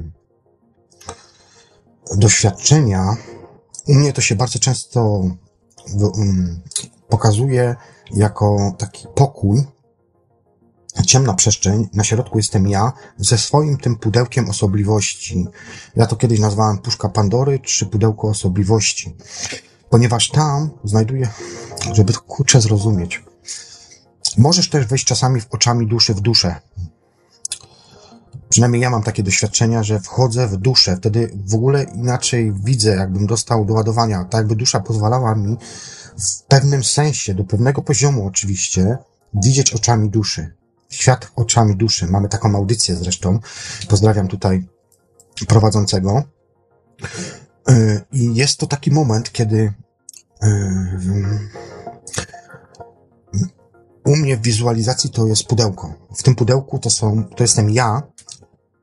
doświadczenia 2.17 3.17
u 3.87 3.95
mnie 3.95 4.13
to 4.13 4.21
się 4.21 4.35
bardzo 4.35 4.59
często 4.59 5.25
um, 5.95 6.61
pokazuje 7.09 7.77
jako 8.11 8.75
taki 8.79 9.07
pokój, 9.15 9.65
ciemna 11.03 11.35
przestrzeń, 11.35 11.89
na 11.95 12.05
środku 12.05 12.39
jestem 12.39 12.69
ja, 12.69 12.93
ze 13.19 13.39
swoim 13.39 13.79
tym 13.79 13.97
pudełkiem 13.97 14.51
osobliwości. 14.51 15.47
Ja 15.97 16.07
to 16.07 16.17
kiedyś 16.17 16.41
nazwałem 16.41 16.79
puszka 16.79 17.09
Pandory, 17.09 17.59
czy 17.59 17.87
pudełko 17.87 18.29
osobliwości. 18.29 19.17
Ponieważ 19.91 20.31
tam 20.31 20.71
znajduję, 20.85 21.29
żeby 21.93 22.13
to 22.13 22.21
kurczę 22.21 22.61
zrozumieć. 22.61 23.25
Możesz 24.39 24.71
też 24.71 24.87
wejść 24.87 25.05
czasami 25.05 25.41
w 25.41 25.47
oczami 25.51 25.87
duszy 25.87 26.15
w 26.15 26.21
duszę. 26.21 26.55
Przynajmniej 28.49 28.83
ja 28.83 28.91
mam 28.91 29.03
takie 29.03 29.23
doświadczenia, 29.23 29.83
że 29.83 30.01
wchodzę 30.01 30.49
w 30.49 30.57
duszę, 30.57 30.97
wtedy 30.97 31.39
w 31.47 31.55
ogóle 31.55 31.83
inaczej 31.83 32.53
widzę, 32.65 32.91
jakbym 32.91 33.27
dostał 33.27 33.65
doładowania. 33.65 34.25
Tak 34.25 34.39
jakby 34.39 34.57
dusza 34.57 34.81
pozwalała 34.81 35.35
mi 35.35 35.57
w 36.19 36.43
pewnym 36.43 36.85
sensie, 36.85 37.35
do 37.35 37.45
pewnego 37.45 37.83
poziomu 37.83 38.27
oczywiście, 38.27 38.99
widzieć 39.35 39.75
oczami 39.75 40.11
duszy. 40.11 40.56
Świat 40.89 41.33
oczami 41.37 41.77
duszy. 41.77 42.07
Mamy 42.07 42.29
taką 42.29 42.57
audycję 42.57 42.97
zresztą. 42.97 43.39
Pozdrawiam 43.89 44.29
tutaj 44.29 44.69
prowadzącego. 45.49 46.23
Yy, 47.69 48.01
I 48.13 48.35
jest 48.35 48.59
to 48.59 48.67
taki 48.67 48.91
moment, 48.91 49.33
kiedy 49.33 49.73
yy, 50.43 50.51
u 54.07 54.17
mnie 54.17 54.37
w 54.37 54.43
wizualizacji 54.43 55.11
to 55.11 55.27
jest 55.27 55.45
pudełko. 55.45 55.95
W 56.17 56.23
tym 56.23 56.35
pudełku 56.35 56.79
to 56.79 56.91
są, 56.91 57.25
to 57.25 57.45
jestem 57.45 57.71
ja, 57.71 58.03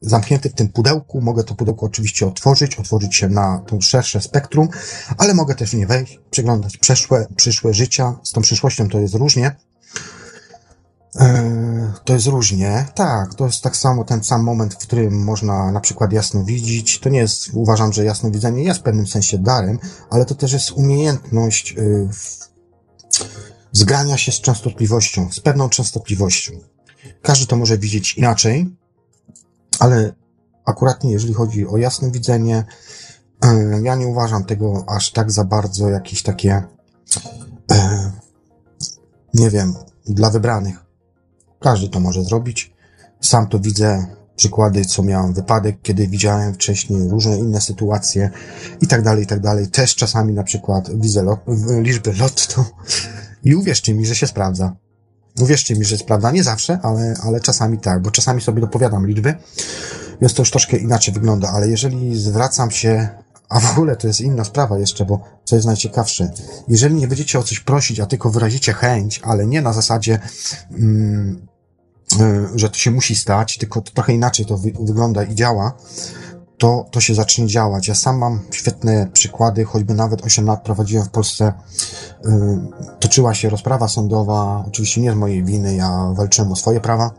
zamknięty 0.01 0.49
w 0.49 0.53
tym 0.53 0.69
pudełku. 0.69 1.21
Mogę 1.21 1.43
to 1.43 1.55
pudełko 1.55 1.85
oczywiście 1.85 2.27
otworzyć, 2.27 2.75
otworzyć 2.75 3.15
się 3.15 3.30
na 3.30 3.63
to 3.67 3.81
szersze 3.81 4.21
spektrum, 4.21 4.67
ale 5.17 5.34
mogę 5.34 5.55
też 5.55 5.71
w 5.71 5.73
nie 5.73 5.88
wejść, 5.88 6.19
przeglądać 6.30 6.77
przeszłe, 6.77 7.27
przyszłe 7.35 7.73
życia. 7.73 8.19
Z 8.23 8.31
tą 8.31 8.41
przyszłością 8.41 8.89
to 8.89 8.99
jest 8.99 9.15
różnie. 9.15 9.55
Eee, 11.19 11.94
to 12.06 12.14
jest 12.14 12.27
różnie. 12.27 12.85
Tak, 12.95 13.34
to 13.34 13.45
jest 13.45 13.61
tak 13.61 13.77
samo 13.77 14.03
ten 14.03 14.23
sam 14.23 14.44
moment, 14.44 14.73
w 14.73 14.77
którym 14.77 15.23
można 15.23 15.72
na 15.72 15.80
przykład 15.80 16.14
jasno 16.14 16.44
widzieć. 16.44 16.99
To 16.99 17.10
nie 17.10 17.19
jest, 17.19 17.49
uważam, 17.53 17.94
że 17.94 18.06
jasnowidzenie 18.06 18.64
jest 18.64 18.80
w 18.80 18.84
pewnym 18.84 19.07
sensie 19.07 19.38
darem, 19.38 19.80
ale 20.10 20.26
to 20.26 20.35
też 20.35 20.53
jest 20.53 20.72
umiejętność 20.72 21.72
yy, 21.72 22.10
zgrania 23.72 24.18
się 24.18 24.31
z 24.31 24.41
częstotliwością, 24.41 25.31
z 25.31 25.40
pewną 25.40 25.69
częstotliwością. 25.69 26.52
Każdy 27.22 27.45
to 27.45 27.56
może 27.56 27.77
widzieć 27.77 28.18
inaczej, 28.18 28.76
ale 29.80 30.14
akuratnie 30.65 31.11
jeżeli 31.11 31.34
chodzi 31.34 31.68
o 31.68 31.77
jasne 31.77 32.11
widzenie, 32.11 32.64
yy, 33.44 33.81
ja 33.84 33.95
nie 33.95 34.07
uważam 34.07 34.44
tego 34.44 34.85
aż 34.88 35.11
tak 35.11 35.31
za 35.31 35.44
bardzo 35.44 35.90
jakieś 35.90 36.23
takie, 36.23 36.64
yy, 37.72 37.77
nie 39.34 39.49
wiem, 39.49 39.73
dla 40.06 40.30
wybranych. 40.30 40.84
Każdy 41.64 41.90
to 41.90 41.99
może 41.99 42.23
zrobić. 42.23 42.73
Sam 43.22 43.48
to 43.48 43.60
widzę, 43.60 44.06
przykłady, 44.35 44.85
co 44.85 45.03
miałem 45.03 45.34
wypadek, 45.34 45.81
kiedy 45.81 46.07
widziałem 46.07 46.53
wcześniej 46.53 47.10
różne 47.10 47.38
inne 47.38 47.61
sytuacje 47.61 48.30
i 48.81 48.88
tak 48.88 49.02
dalej, 49.02 49.23
i 49.23 49.27
tak 49.27 49.40
dalej. 49.40 49.68
Też 49.68 49.95
czasami 49.95 50.34
na 50.34 50.44
przykład 50.44 50.99
widzę 50.99 51.23
lot, 51.23 51.40
liczby 51.81 52.14
lotto 52.14 52.65
i 53.44 53.56
uwierzcie 53.56 53.94
mi, 53.94 54.06
że 54.06 54.15
się 54.15 54.27
sprawdza. 54.27 54.76
Uwierzcie 55.41 55.76
mi, 55.76 55.85
że 55.85 55.98
sprawdza. 55.98 56.31
Nie 56.31 56.44
zawsze, 56.44 56.80
ale, 56.84 57.14
ale 57.23 57.40
czasami 57.40 57.77
tak, 57.77 58.02
bo 58.02 58.11
czasami 58.11 58.41
sobie 58.41 58.61
dopowiadam 58.61 59.07
liczby, 59.07 59.35
więc 60.22 60.34
to 60.34 60.41
już 60.41 60.52
troszkę 60.52 60.77
inaczej 60.77 61.14
wygląda, 61.14 61.49
ale 61.49 61.68
jeżeli 61.68 62.19
zwracam 62.19 62.72
się, 62.72 63.10
a 63.49 63.60
w 63.60 63.72
ogóle 63.72 63.95
to 63.95 64.07
jest 64.07 64.22
inna 64.22 64.44
sprawa 64.44 64.80
jeszcze, 64.80 65.06
bo 65.06 65.19
co 65.44 65.56
jest 65.56 65.68
najciekawsze, 65.68 66.31
jeżeli 66.68 66.95
nie 66.95 67.07
będziecie 67.07 67.40
o 67.40 67.44
coś 67.44 67.60
prosić, 67.60 67.99
a 67.99 68.06
tylko 68.06 68.30
wyrazicie 68.30 68.73
chęć, 68.73 69.22
ale 69.23 69.48
nie 69.48 69.61
na 69.61 69.73
zasadzie, 69.73 70.19
mm, 70.72 71.52
że 72.56 72.69
to 72.69 72.76
się 72.76 72.91
musi 72.91 73.15
stać, 73.15 73.57
tylko 73.57 73.81
to 73.81 73.91
trochę 73.91 74.14
inaczej 74.14 74.45
to 74.45 74.57
wy 74.57 74.73
wygląda 74.80 75.23
i 75.23 75.35
działa, 75.35 75.73
to, 76.57 76.85
to 76.91 77.02
się 77.02 77.15
zacznie 77.15 77.48
działać. 77.48 77.88
Ja 77.88 77.95
sam 77.95 78.18
mam 78.18 78.40
świetne 78.52 79.07
przykłady, 79.14 79.65
choćby 79.65 79.94
nawet 79.94 80.26
8 80.26 80.45
lat 80.45 80.64
prowadziłem 80.64 81.06
w 81.06 81.10
Polsce, 81.10 81.53
yy, 82.26 82.31
toczyła 82.99 83.34
się 83.34 83.49
rozprawa 83.49 83.88
sądowa, 83.88 84.64
oczywiście 84.68 85.02
nie 85.02 85.11
z 85.11 85.15
mojej 85.15 85.44
winy, 85.44 85.76
ja 85.76 86.14
walczyłem 86.15 86.52
o 86.52 86.56
swoje 86.56 86.81
prawa, 86.81 87.11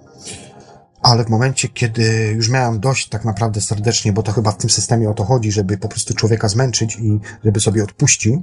ale 1.02 1.24
w 1.24 1.28
momencie, 1.28 1.68
kiedy 1.68 2.32
już 2.36 2.48
miałem 2.48 2.80
dość 2.80 3.08
tak 3.08 3.24
naprawdę 3.24 3.60
serdecznie, 3.60 4.12
bo 4.12 4.22
to 4.22 4.32
chyba 4.32 4.52
w 4.52 4.56
tym 4.56 4.70
systemie 4.70 5.10
o 5.10 5.14
to 5.14 5.24
chodzi, 5.24 5.52
żeby 5.52 5.78
po 5.78 5.88
prostu 5.88 6.14
człowieka 6.14 6.48
zmęczyć 6.48 6.96
i 6.96 7.20
żeby 7.44 7.60
sobie 7.60 7.84
odpuścił, 7.84 8.42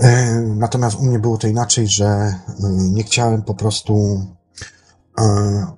yy, 0.00 0.08
natomiast 0.56 0.96
u 0.96 1.02
mnie 1.02 1.18
było 1.18 1.38
to 1.38 1.48
inaczej, 1.48 1.88
że 1.88 2.34
yy, 2.60 2.70
nie 2.70 3.04
chciałem 3.04 3.42
po 3.42 3.54
prostu 3.54 4.24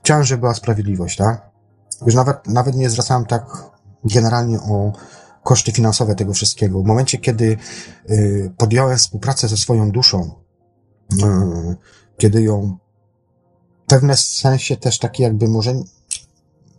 chciałem, 0.03 0.25
żeby 0.25 0.41
była 0.41 0.55
sprawiedliwość, 0.55 1.17
tak? 1.17 1.51
Już 2.07 2.15
nawet, 2.15 2.47
nawet 2.47 2.77
nie 2.77 2.91
zwracałem 2.91 3.27
tak 3.27 3.45
generalnie 4.05 4.61
o 4.61 4.93
koszty 5.43 5.73
finansowe 5.73 6.15
tego 6.15 6.33
wszystkiego. 6.33 6.83
W 6.83 6.87
momencie, 6.87 7.19
kiedy 7.19 7.57
y, 8.11 8.53
podjąłem 8.57 8.99
współpracę 8.99 9.49
ze 9.49 9.57
swoją 9.57 9.91
duszą, 9.91 10.31
y, 11.12 11.17
kiedy 12.17 12.43
ją 12.43 12.79
w 13.85 13.91
pewnym 13.91 14.17
sensie 14.17 14.77
też 14.77 14.99
taki 14.99 15.23
jakby 15.23 15.49
może, 15.49 15.75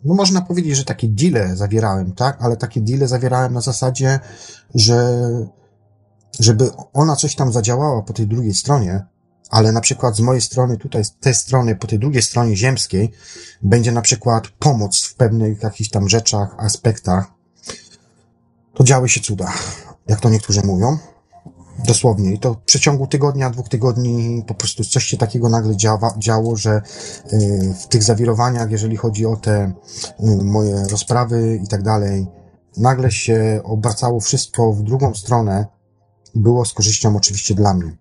no 0.04 0.14
można 0.14 0.42
powiedzieć, 0.42 0.76
że 0.76 0.84
takie 0.84 1.08
deale 1.08 1.56
zawierałem, 1.56 2.12
tak? 2.12 2.42
Ale 2.42 2.56
takie 2.56 2.80
deale 2.80 3.08
zawierałem 3.08 3.52
na 3.52 3.60
zasadzie, 3.60 4.20
że 4.74 5.20
żeby 6.40 6.70
ona 6.92 7.16
coś 7.16 7.34
tam 7.34 7.52
zadziałała 7.52 8.02
po 8.02 8.12
tej 8.12 8.26
drugiej 8.26 8.54
stronie, 8.54 9.06
ale 9.52 9.72
na 9.72 9.80
przykład 9.80 10.16
z 10.16 10.20
mojej 10.20 10.42
strony, 10.42 10.76
tutaj, 10.76 11.04
z 11.04 11.16
tej 11.16 11.34
strony, 11.34 11.76
po 11.76 11.86
tej 11.86 11.98
drugiej 11.98 12.22
stronie 12.22 12.56
ziemskiej, 12.56 13.12
będzie 13.62 13.92
na 13.92 14.02
przykład 14.02 14.48
pomoc 14.48 15.04
w 15.04 15.14
pewnych 15.14 15.62
jakichś 15.62 15.90
tam 15.90 16.08
rzeczach, 16.08 16.54
aspektach, 16.58 17.26
to 18.74 18.84
działy 18.84 19.08
się 19.08 19.20
cuda, 19.20 19.52
jak 20.08 20.20
to 20.20 20.30
niektórzy 20.30 20.60
mówią. 20.64 20.98
Dosłownie. 21.86 22.32
I 22.34 22.38
to 22.38 22.54
w 22.54 22.58
przeciągu 22.58 23.06
tygodnia, 23.06 23.50
dwóch 23.50 23.68
tygodni 23.68 24.44
po 24.46 24.54
prostu 24.54 24.84
coś 24.84 25.04
się 25.04 25.16
takiego 25.16 25.48
nagle 25.48 25.76
działa, 25.76 26.14
działo, 26.18 26.56
że 26.56 26.82
y, 27.32 27.74
w 27.80 27.86
tych 27.86 28.02
zawirowaniach, 28.02 28.70
jeżeli 28.70 28.96
chodzi 28.96 29.26
o 29.26 29.36
te 29.36 29.72
y, 30.20 30.44
moje 30.44 30.88
rozprawy 30.90 31.60
i 31.64 31.68
tak 31.68 31.82
dalej, 31.82 32.26
nagle 32.76 33.10
się 33.10 33.60
obracało 33.64 34.20
wszystko 34.20 34.72
w 34.72 34.82
drugą 34.82 35.14
stronę 35.14 35.66
i 36.34 36.40
było 36.40 36.64
z 36.64 36.72
korzyścią 36.72 37.16
oczywiście 37.16 37.54
dla 37.54 37.74
mnie. 37.74 37.96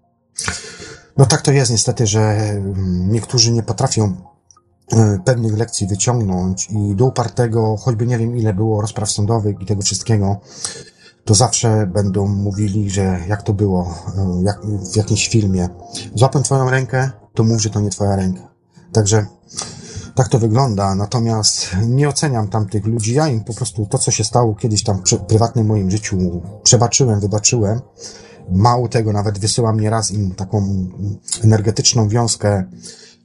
No 1.17 1.25
tak 1.25 1.41
to 1.41 1.51
jest 1.51 1.71
niestety, 1.71 2.07
że 2.07 2.21
mm, 2.21 3.11
niektórzy 3.11 3.51
nie 3.51 3.63
potrafią 3.63 4.15
e, 4.91 5.19
pewnych 5.25 5.57
lekcji 5.57 5.87
wyciągnąć 5.87 6.69
i 6.69 6.95
do 6.95 7.05
upartego, 7.05 7.77
choćby 7.77 8.07
nie 8.07 8.17
wiem 8.17 8.37
ile 8.37 8.53
było 8.53 8.81
rozpraw 8.81 9.11
sądowych 9.11 9.55
i 9.61 9.65
tego 9.65 9.81
wszystkiego, 9.81 10.39
to 11.25 11.33
zawsze 11.33 11.87
będą 11.87 12.27
mówili, 12.27 12.89
że 12.89 13.19
jak 13.27 13.43
to 13.43 13.53
było, 13.53 13.95
e, 14.17 14.43
jak 14.43 14.61
w 14.65 14.95
jakimś 14.95 15.29
filmie. 15.29 15.69
Złapę 16.15 16.43
twoją 16.43 16.69
rękę, 16.69 17.11
to 17.33 17.43
mów, 17.43 17.61
że 17.61 17.69
to 17.69 17.79
nie 17.79 17.89
twoja 17.89 18.15
ręka. 18.15 18.51
Także 18.93 19.25
tak 20.15 20.27
to 20.27 20.39
wygląda, 20.39 20.95
natomiast 20.95 21.67
nie 21.87 22.09
oceniam 22.09 22.47
tamtych 22.47 22.85
ludzi. 22.85 23.13
Ja 23.13 23.27
im 23.27 23.43
po 23.43 23.53
prostu 23.53 23.85
to, 23.85 23.97
co 23.97 24.11
się 24.11 24.23
stało 24.23 24.55
kiedyś 24.55 24.83
tam 24.83 25.01
w 25.05 25.17
prywatnym 25.17 25.65
moim 25.65 25.91
życiu, 25.91 26.41
przebaczyłem, 26.63 27.19
wybaczyłem. 27.19 27.81
Mało 28.51 28.87
tego, 28.87 29.13
nawet 29.13 29.39
wysyłam 29.39 29.79
nieraz 29.79 30.11
im 30.11 30.35
taką 30.35 30.87
energetyczną 31.43 32.07
wiązkę 32.07 32.63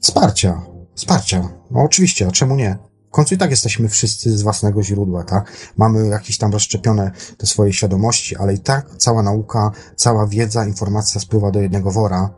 wsparcia. 0.00 0.62
Wsparcia. 0.94 1.48
No 1.70 1.82
oczywiście, 1.82 2.26
a 2.26 2.30
czemu 2.30 2.56
nie? 2.56 2.78
W 3.08 3.10
końcu 3.10 3.34
i 3.34 3.38
tak 3.38 3.50
jesteśmy 3.50 3.88
wszyscy 3.88 4.38
z 4.38 4.42
własnego 4.42 4.82
źródła, 4.82 5.24
tak? 5.24 5.52
Mamy 5.76 6.06
jakieś 6.06 6.38
tam 6.38 6.52
rozszczepione 6.52 7.10
te 7.38 7.46
swoje 7.46 7.72
świadomości, 7.72 8.36
ale 8.36 8.54
i 8.54 8.58
tak 8.58 8.96
cała 8.98 9.22
nauka, 9.22 9.70
cała 9.96 10.26
wiedza, 10.26 10.66
informacja 10.66 11.20
spływa 11.20 11.50
do 11.50 11.60
jednego 11.60 11.90
wora. 11.90 12.30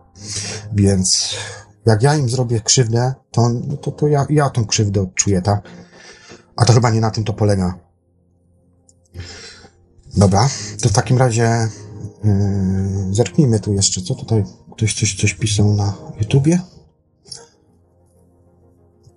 Więc 0.73 1.35
jak 1.87 2.03
ja 2.03 2.15
im 2.15 2.29
zrobię 2.29 2.61
krzywdę, 2.61 3.15
to, 3.31 3.51
to, 3.83 3.93
to 3.93 4.09
ja, 4.09 4.27
ja 4.31 4.51
tą 4.51 4.67
krzywdę 4.67 5.01
odczuję, 5.01 5.43
tak? 5.43 5.63
A 6.57 6.65
to 6.65 6.73
chyba 6.73 6.91
nie 6.91 7.01
na 7.01 7.11
tym 7.11 7.25
to 7.25 7.33
polega. 7.33 7.79
Dobra, 10.17 10.49
to 10.83 10.89
w 10.89 10.93
takim 10.93 11.19
razie 11.19 11.69
zerknijmy 13.11 13.61
tu 13.61 13.73
jeszcze, 13.73 14.03
co 14.03 14.15
tutaj 14.15 14.45
ktoś 14.77 14.95
coś, 14.95 15.21
coś 15.21 15.35
pisał 15.35 15.75
na 15.75 15.95
YouTubie. 16.21 16.61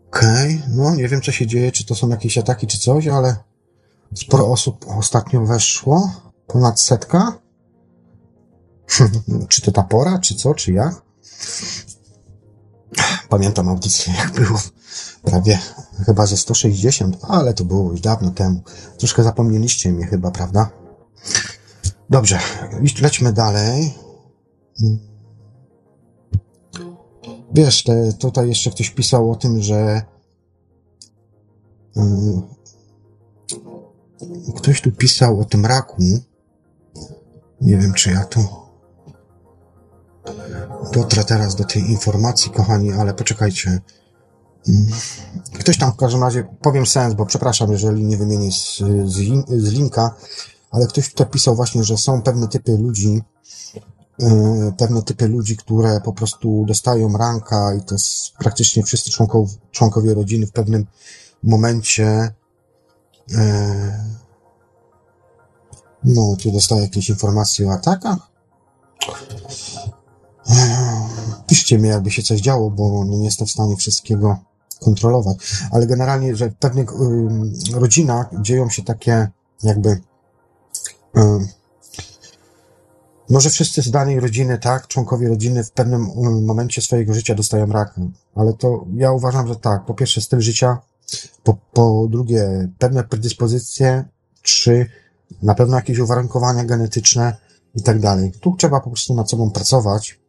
Okej, 0.07 0.55
okay. 0.55 0.75
no 0.75 0.95
nie 0.95 1.07
wiem 1.07 1.21
co 1.21 1.31
się 1.31 1.47
dzieje, 1.47 1.71
czy 1.71 1.85
to 1.85 1.95
są 1.95 2.09
jakieś 2.09 2.37
ataki, 2.37 2.67
czy 2.67 2.79
coś, 2.79 3.07
ale 3.07 3.35
sporo 4.15 4.47
osób 4.47 4.85
ostatnio 4.87 5.45
weszło, 5.45 6.11
ponad 6.47 6.79
setka. 6.79 7.39
czy 9.49 9.61
to 9.61 9.71
ta 9.71 9.83
pora, 9.83 10.19
czy 10.19 10.35
co, 10.35 10.53
czy 10.53 10.73
jak? 10.73 11.01
Pamiętam 13.29 13.69
audycję, 13.69 14.13
jak 14.13 14.31
było. 14.31 14.59
Prawie 15.23 15.59
chyba 16.05 16.25
ze 16.25 16.37
160, 16.37 17.17
ale 17.21 17.53
to 17.53 17.65
było 17.65 17.91
już 17.91 18.01
dawno 18.01 18.31
temu. 18.31 18.61
Troszkę 18.97 19.23
zapomnieliście 19.23 19.91
mnie 19.91 20.05
chyba, 20.05 20.31
prawda? 20.31 20.69
Dobrze, 22.11 22.39
lećmy 23.01 23.33
dalej. 23.33 23.93
Wiesz, 27.53 27.83
te, 27.83 28.13
tutaj 28.13 28.47
jeszcze 28.47 28.71
ktoś 28.71 28.89
pisał 28.89 29.31
o 29.31 29.35
tym, 29.35 29.61
że 29.61 30.01
yy, 31.95 32.03
ktoś 34.55 34.81
tu 34.81 34.91
pisał 34.91 35.39
o 35.39 35.45
tym 35.45 35.65
raku. 35.65 36.03
Nie 37.61 37.77
wiem, 37.77 37.93
czy 37.93 38.11
ja 38.11 38.25
tu 38.25 38.39
dotrę 40.93 41.23
teraz 41.23 41.55
do 41.55 41.63
tej 41.63 41.91
informacji, 41.91 42.51
kochani, 42.51 42.91
ale 42.91 43.13
poczekajcie. 43.13 43.81
Ktoś 45.59 45.77
tam 45.77 45.91
w 45.91 45.95
każdym 45.97 46.23
razie, 46.23 46.43
powiem 46.61 46.85
sens, 46.85 47.13
bo 47.13 47.25
przepraszam, 47.25 47.71
jeżeli 47.71 48.03
nie 48.03 48.17
wymienię 48.17 48.51
z, 48.51 48.77
z, 49.05 49.15
z 49.47 49.71
linka, 49.71 50.15
ale 50.71 50.87
ktoś 50.87 51.09
tutaj 51.09 51.27
pisał 51.27 51.55
właśnie, 51.55 51.83
że 51.83 51.97
są 51.97 52.21
pewne 52.21 52.47
typy 52.47 52.77
ludzi, 52.77 53.21
yy, 54.19 54.73
pewne 54.77 55.03
typy 55.03 55.27
ludzi, 55.27 55.57
które 55.57 56.01
po 56.01 56.13
prostu 56.13 56.65
dostają 56.67 57.17
ranka 57.17 57.73
i 57.73 57.81
to 57.81 57.95
jest 57.95 58.33
praktycznie 58.39 58.83
wszyscy 58.83 59.11
członkow, 59.11 59.49
członkowie 59.71 60.13
rodziny 60.13 60.47
w 60.47 60.51
pewnym 60.51 60.85
momencie 61.43 62.33
yy, 63.27 63.37
no, 66.03 66.35
tu 66.43 66.51
dostaję 66.51 66.81
jakieś 66.81 67.09
informacje 67.09 67.67
o 67.67 67.71
atakach. 67.71 68.31
Yy, 70.49 70.55
Piszcie 71.47 71.79
mi, 71.79 71.89
jakby 71.89 72.11
się 72.11 72.23
coś 72.23 72.41
działo, 72.41 72.69
bo 72.69 73.05
no 73.05 73.17
nie 73.17 73.25
jestem 73.25 73.47
w 73.47 73.51
stanie 73.51 73.77
wszystkiego 73.77 74.37
kontrolować. 74.79 75.37
Ale 75.71 75.87
generalnie, 75.87 76.35
że 76.35 76.49
w 76.49 76.55
pewnych 76.55 76.89
rodzinach 77.73 78.27
dzieją 78.41 78.69
się 78.69 78.83
takie 78.83 79.27
jakby 79.63 80.01
ym, 81.17 81.47
no, 83.29 83.39
że 83.39 83.49
wszyscy 83.49 83.81
z 83.81 83.91
danej 83.91 84.19
rodziny, 84.19 84.57
tak, 84.57 84.87
członkowie 84.87 85.29
rodziny 85.29 85.63
w 85.63 85.71
pewnym 85.71 86.01
ym, 86.01 86.45
momencie 86.45 86.81
swojego 86.81 87.13
życia 87.13 87.35
dostają 87.35 87.65
raka. 87.65 88.01
Ale 88.35 88.53
to 88.53 88.85
ja 88.95 89.11
uważam, 89.11 89.47
że 89.47 89.55
tak, 89.55 89.85
po 89.85 89.93
pierwsze 89.93 90.21
styl 90.21 90.41
życia, 90.41 90.77
po, 91.43 91.57
po 91.73 92.07
drugie 92.09 92.69
pewne 92.79 93.03
predyspozycje, 93.03 94.05
trzy, 94.41 94.85
na 95.41 95.55
pewno 95.55 95.75
jakieś 95.75 95.99
uwarunkowania 95.99 96.63
genetyczne 96.63 97.37
i 97.75 97.81
tak 97.81 97.99
dalej. 97.99 98.31
Tu 98.41 98.55
trzeba 98.55 98.79
po 98.79 98.89
prostu 98.89 99.13
nad 99.13 99.29
sobą 99.29 99.51
pracować 99.51 100.19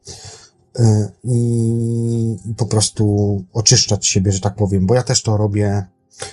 y, 0.79 0.83
i, 1.25 2.39
i 2.51 2.55
po 2.55 2.67
prostu 2.67 3.45
oczyszczać 3.53 4.07
siebie, 4.07 4.33
że 4.33 4.41
tak 4.41 4.55
powiem, 4.55 4.87
bo 4.87 4.95
ja 4.95 5.03
też 5.03 5.23
to 5.23 5.37
robię. 5.37 5.87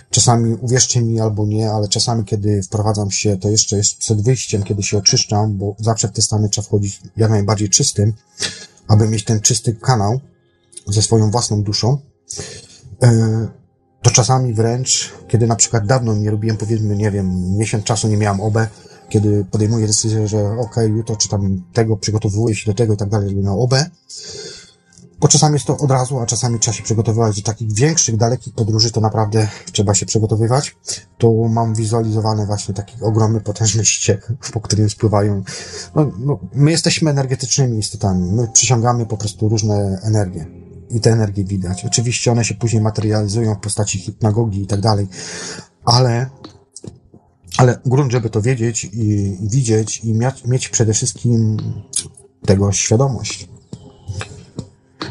Czasami 0.10 0.53
uwierzcie 0.53 1.01
mi 1.01 1.19
albo 1.19 1.45
nie, 1.45 1.72
ale 1.72 1.88
czasami, 1.88 2.26
kiedy 2.26 2.64
wprowadzam 2.64 3.11
się, 3.11 3.38
to 3.38 3.49
jeszcze 3.49 3.77
jest 3.77 3.97
przed 3.97 4.22
wyjściem, 4.22 4.64
kiedy 4.64 4.84
się 4.84 4.97
oczyszczam, 4.97 5.57
bo 5.57 5.76
zawsze 5.80 6.07
w 6.07 6.11
te 6.11 6.22
stany 6.22 6.49
trzeba 6.49 6.68
wchodzić 6.68 7.01
jak 7.18 7.30
najbardziej 7.30 7.69
czystym, 7.69 8.14
aby 8.88 9.07
mieć 9.07 9.23
ten 9.23 9.41
czysty 9.41 9.73
kanał 9.73 10.19
ze 10.88 11.01
swoją 11.01 11.31
własną 11.31 11.64
duszą. 11.64 11.97
Y, 13.03 13.60
To 14.01 14.11
czasami 14.11 14.53
wręcz, 14.53 15.14
kiedy 15.27 15.47
na 15.47 15.56
przykład 15.56 15.85
dawno 15.85 16.15
nie 16.15 16.31
robiłem, 16.31 16.57
powiedzmy, 16.57 16.95
nie 16.95 17.11
wiem, 17.11 17.57
miesiąc 17.57 17.84
czasu 17.84 18.07
nie 18.07 18.18
miałem 18.18 18.41
OBE, 18.41 18.68
kiedy 19.10 19.45
podejmuję 19.51 19.88
decyzję, 19.88 20.27
że 20.27 20.51
okej, 20.60 20.89
jutro 20.89 21.15
czy 21.15 21.30
tam 21.30 21.64
tego 21.73 21.97
przygotowuję 21.97 22.56
się 22.56 22.72
do 22.72 22.77
tego 22.77 22.93
i 22.93 22.97
tak 22.97 23.10
dalej, 23.10 23.30
żeby 23.30 23.41
miał 23.41 23.64
OB, 23.64 23.73
bo 25.20 25.28
czasami 25.28 25.54
jest 25.54 25.66
to 25.66 25.78
od 25.78 25.91
razu, 25.91 26.20
a 26.20 26.26
czasami 26.26 26.60
trzeba 26.60 26.78
się 26.78 26.84
przygotowywać 26.84 27.36
do 27.36 27.41
takich 27.41 27.74
większych, 27.74 28.18
dalekich 28.18 28.54
podróży, 28.54 28.91
to 28.91 29.02
naprawdę 29.02 29.48
trzeba 29.72 29.94
się 29.94 30.06
przygotowywać. 30.06 30.76
To 31.18 31.34
mam 31.50 31.76
wizualizowane 31.76 32.46
właśnie 32.46 32.74
taki 32.74 33.02
ogromny, 33.02 33.41
potężny 33.41 33.86
ściek, 33.86 34.28
po 34.54 34.62
którym 34.62 34.90
spływają. 34.90 35.44
No, 35.96 36.12
no, 36.20 36.40
my 36.54 36.72
jesteśmy 36.72 37.12
energetycznymi 37.12 37.80
istotami. 37.80 38.32
My 38.32 38.48
przyciągamy 38.54 39.06
po 39.06 39.18
prostu 39.18 39.50
różne 39.50 40.00
energie. 40.04 40.46
I 40.90 41.00
te 41.00 41.12
energie 41.12 41.44
widać. 41.44 41.86
Oczywiście 41.86 42.32
one 42.32 42.46
się 42.46 42.56
później 42.56 42.82
materializują 42.82 43.56
w 43.56 43.60
postaci 43.60 44.00
hipnagogi 44.00 44.62
i 44.62 44.68
tak 44.68 44.82
dalej, 44.82 45.08
ale 45.86 46.30
ale 47.58 47.80
grunt, 47.86 48.12
żeby 48.12 48.30
to 48.30 48.41
wiedzieć 48.41 48.90
i, 48.94 49.38
widzieć 49.41 50.02
i 50.04 50.14
mieć 50.46 50.70
przede 50.70 50.94
wszystkim 50.94 51.58
tego 52.46 52.72
świadomość. 52.72 53.50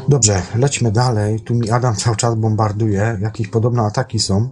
Dobrze, 0.09 0.41
lećmy 0.55 0.91
dalej. 0.91 1.39
Tu 1.39 1.55
mi 1.55 1.69
Adam 1.69 1.95
cały 1.95 2.15
czas 2.15 2.35
bombarduje. 2.35 3.17
Jakieś 3.21 3.47
podobne 3.47 3.81
ataki 3.81 4.19
są. 4.19 4.49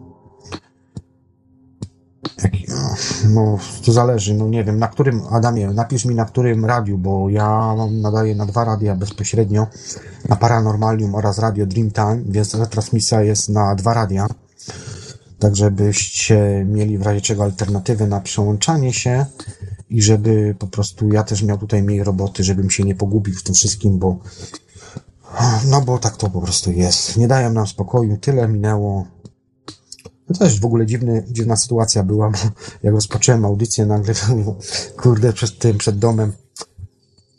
No, 2.68 2.96
no, 3.30 3.58
to 3.86 3.92
zależy, 3.92 4.34
no 4.34 4.48
nie 4.48 4.64
wiem, 4.64 4.80
na 4.80 4.88
którym, 4.88 5.22
Adamie, 5.32 5.68
napisz 5.68 6.06
mi 6.06 6.16
na 6.16 6.26
którym 6.26 6.66
radiu, 6.66 6.98
bo 6.98 7.30
ja 7.30 7.76
nadaję 7.92 8.36
na 8.36 8.46
dwa 8.46 8.66
radia 8.66 8.96
bezpośrednio, 8.96 9.68
na 10.30 10.36
Paranormalium 10.36 11.16
oraz 11.16 11.40
Radio 11.40 11.66
Dreamtime, 11.66 12.22
więc 12.30 12.52
ta 12.52 12.66
transmisja 12.66 13.22
jest 13.22 13.50
na 13.50 13.76
dwa 13.76 13.94
radia 13.94 14.28
tak 15.40 15.56
żebyście 15.56 16.66
mieli 16.70 16.98
w 16.98 17.02
razie 17.02 17.22
czego 17.22 17.44
alternatywę 17.44 18.08
na 18.08 18.22
przełączanie 18.22 18.94
się 18.94 19.26
i 19.90 20.02
żeby 20.02 20.56
po 20.60 20.68
prostu 20.68 21.10
ja 21.10 21.24
też 21.24 21.44
miał 21.44 21.58
tutaj 21.58 21.84
mniej 21.84 22.04
roboty, 22.04 22.44
żebym 22.44 22.70
się 22.70 22.84
nie 22.84 22.96
pogubił 22.96 23.36
w 23.36 23.44
tym 23.44 23.56
wszystkim, 23.56 24.00
bo 24.00 24.20
no 25.70 25.82
bo 25.82 26.00
tak 26.00 26.18
to 26.18 26.30
po 26.30 26.42
prostu 26.42 26.72
jest. 26.72 27.18
Nie 27.18 27.28
dają 27.28 27.54
nam 27.54 27.68
spokoju, 27.68 28.18
tyle 28.18 28.48
minęło. 28.48 29.06
To 30.28 30.34
też 30.34 30.60
w 30.60 30.66
ogóle 30.66 30.86
dziwny, 30.86 31.24
dziwna 31.32 31.56
sytuacja 31.56 32.04
była, 32.04 32.30
bo 32.30 32.38
jak 32.84 32.94
rozpocząłem 32.94 33.46
audycję 33.46 33.86
nagle, 33.86 34.14
kurde, 35.02 35.34
przed 35.34 35.60
tym, 35.60 35.78
przed 35.78 36.00
domem 36.00 36.34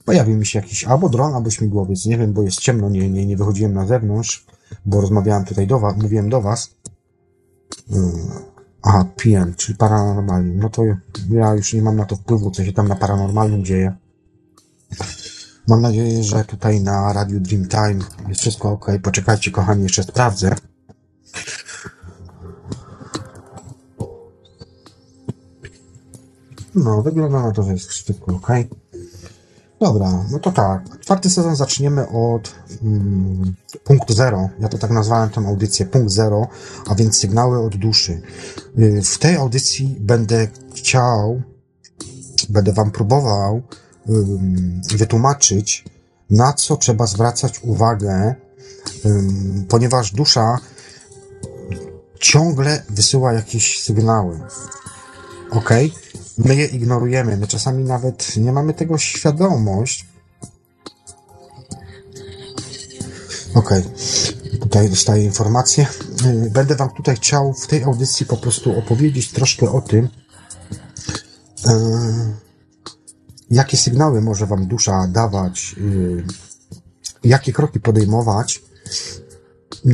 pojawił 0.05 0.36
mi 0.36 0.47
się 0.47 0.59
jakiś 0.59 0.85
albo 0.85 1.09
dron, 1.09 1.35
albo 1.35 1.51
śmigłowiec, 1.51 2.06
nie 2.06 2.19
wiem, 2.19 2.32
bo 2.32 2.43
jest 2.43 2.60
ciemno, 2.60 2.90
nie, 2.90 3.10
nie, 3.10 3.27
nie 3.27 3.36
wychodziłem 3.36 3.74
na 3.74 3.86
zewnątrz, 3.86 4.47
bo 4.86 5.01
rozmawiałem 5.01 5.44
tutaj 5.44 5.66
do 5.66 5.78
was, 5.78 5.97
mówiłem 5.97 6.31
do 6.31 6.40
was, 6.40 6.70
Aha, 8.82 9.05
PM, 9.16 9.55
czyli 9.55 9.78
paranormalnym. 9.78 10.59
No 10.59 10.70
to 10.70 10.82
ja 11.31 11.55
już 11.55 11.73
nie 11.73 11.82
mam 11.82 11.97
na 11.97 12.05
to 12.05 12.16
wpływu, 12.16 12.51
co 12.51 12.65
się 12.65 12.73
tam 12.73 12.89
na 12.89 12.97
paranormalnym 12.97 13.65
dzieje. 13.65 13.97
Mam 15.69 15.82
nadzieję, 15.82 16.23
że 16.23 16.45
tutaj 16.45 16.81
na 16.81 17.12
Radiu 17.12 17.40
Dreamtime 17.40 18.05
jest 18.28 18.40
wszystko 18.40 18.70
ok. 18.70 18.86
Poczekajcie, 19.03 19.51
kochani, 19.51 19.82
jeszcze 19.82 20.03
sprawdzę. 20.03 20.55
No, 26.74 27.03
wygląda 27.03 27.43
na 27.43 27.53
to, 27.53 27.62
że 27.62 27.73
jest 27.73 27.86
wszystko 27.86 28.35
ok. 28.35 28.49
Dobra, 29.81 30.24
no 30.31 30.39
to 30.39 30.53
tak. 30.53 31.01
Czwarty 31.01 31.31
sezon 31.31 31.57
zaczniemy 31.57 32.09
od 32.09 32.55
mm, 32.82 33.55
punktu 33.85 34.15
zero. 34.15 34.49
Ja 34.61 34.69
to 34.69 34.78
tak 34.78 34.90
nazwałem 34.90 35.31
tę 35.31 35.40
audycję 35.40 35.86
punkt 35.86 36.11
zero, 36.11 36.49
a 36.86 36.95
więc 36.95 37.19
sygnały 37.19 37.59
od 37.59 37.77
duszy. 37.77 38.23
Y, 38.78 39.03
W 39.03 39.19
tej 39.19 39.36
audycji 39.36 39.97
będę 40.01 40.49
chciał, 40.74 41.43
będę 42.49 42.73
wam 42.73 42.90
próbował 42.90 43.62
wytłumaczyć, 44.97 45.85
na 46.30 46.52
co 46.52 46.76
trzeba 46.76 47.06
zwracać 47.06 47.60
uwagę, 47.62 48.35
ponieważ 49.68 50.12
dusza 50.12 50.59
ciągle 52.20 52.82
wysyła 52.90 53.32
jakieś 53.32 53.82
sygnały. 53.82 54.40
Ok? 55.51 55.70
My 56.39 56.56
je 56.56 56.66
ignorujemy. 56.66 57.36
My 57.36 57.47
czasami 57.47 57.85
nawet 57.85 58.36
nie 58.36 58.52
mamy 58.52 58.74
tego 58.74 58.98
świadomość. 58.98 60.06
Ok. 63.55 63.70
Tutaj 64.60 64.90
dostaję 64.90 65.24
informację. 65.24 65.86
Yy, 66.24 66.51
Będę 66.51 66.76
Wam 66.76 66.90
tutaj 66.90 67.16
chciał 67.16 67.52
w 67.52 67.66
tej 67.66 67.82
audycji 67.85 68.26
po 68.26 68.36
prostu 68.36 68.78
opowiedzieć 68.78 69.32
troszkę 69.32 69.72
o 69.72 69.80
tym, 69.80 70.09
yy, 71.66 71.72
jakie 73.51 73.77
sygnały 73.77 74.20
może 74.20 74.47
Wam 74.47 74.66
dusza 74.66 75.09
dawać, 75.09 75.77
yy, 75.79 76.25
jakie 77.25 77.53
kroki 77.53 77.81
podejmować, 77.81 78.62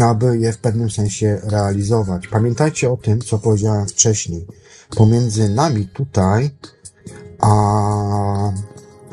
aby 0.00 0.38
je 0.38 0.52
w 0.52 0.58
pewnym 0.58 0.90
sensie 0.90 1.40
realizować. 1.42 2.28
Pamiętajcie 2.28 2.90
o 2.90 2.96
tym, 2.96 3.20
co 3.20 3.38
powiedziałem 3.38 3.86
wcześniej. 3.86 4.46
Pomiędzy 4.96 5.48
nami 5.48 5.88
tutaj, 5.88 6.50
a 7.40 8.52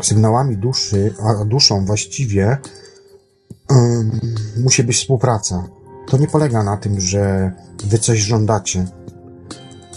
sygnałami 0.01 0.57
duszy, 0.57 1.13
a 1.23 1.45
duszą 1.45 1.85
właściwie, 1.85 2.57
ym, 3.71 4.21
musi 4.57 4.83
być 4.83 4.97
współpraca. 4.97 5.67
To 6.07 6.17
nie 6.17 6.27
polega 6.27 6.63
na 6.63 6.77
tym, 6.77 7.01
że 7.01 7.51
wy 7.83 7.99
coś 7.99 8.19
żądacie. 8.19 8.85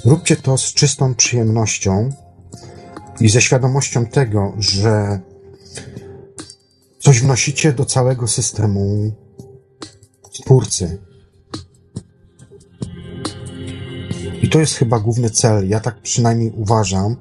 Róbcie 0.05 0.37
to 0.37 0.59
z 0.59 0.63
czystą 0.63 1.15
przyjemnością 1.15 2.11
i 3.21 3.29
ze 3.29 3.41
świadomością 3.41 4.07
tego, 4.07 4.55
że 4.59 5.21
coś 6.99 7.21
wnosicie 7.21 7.73
do 7.73 7.85
całego 7.85 8.29
systemu 8.29 9.13
twórcy. 10.33 10.99
I 14.43 14.49
to 14.49 14.61
jest 14.61 14.75
chyba 14.75 15.01
główny 15.01 15.31
cel. 15.31 15.69
Ja 15.69 15.81
tak 15.81 16.03
przynajmniej 16.03 16.53
uważam. 16.57 17.17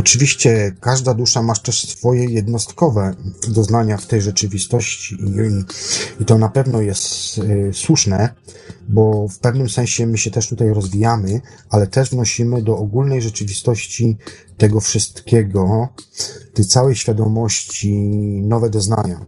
Oczywiście 0.00 0.76
każda 0.80 1.14
dusza 1.14 1.42
ma 1.42 1.54
też 1.54 1.88
swoje 1.88 2.24
jednostkowe 2.24 3.14
doznania 3.48 3.96
w 3.96 4.06
tej 4.06 4.20
rzeczywistości 4.20 5.14
i, 5.14 6.22
i 6.22 6.24
to 6.24 6.38
na 6.38 6.48
pewno 6.48 6.80
jest 6.80 7.38
y, 7.38 7.70
słuszne, 7.72 8.34
bo 8.88 9.28
w 9.28 9.38
pewnym 9.38 9.68
sensie 9.68 10.06
my 10.06 10.18
się 10.18 10.30
też 10.30 10.48
tutaj 10.48 10.68
rozwijamy, 10.68 11.40
ale 11.70 11.86
też 11.86 12.10
wnosimy 12.10 12.62
do 12.62 12.76
ogólnej 12.76 13.22
rzeczywistości 13.22 14.16
tego 14.58 14.80
wszystkiego, 14.80 15.88
tej 16.54 16.64
całej 16.64 16.96
świadomości 16.96 17.92
nowe 18.42 18.70
doznania. 18.70 19.26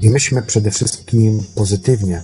I 0.00 0.10
myślmy 0.10 0.42
przede 0.42 0.70
wszystkim 0.70 1.42
pozytywnie. 1.54 2.22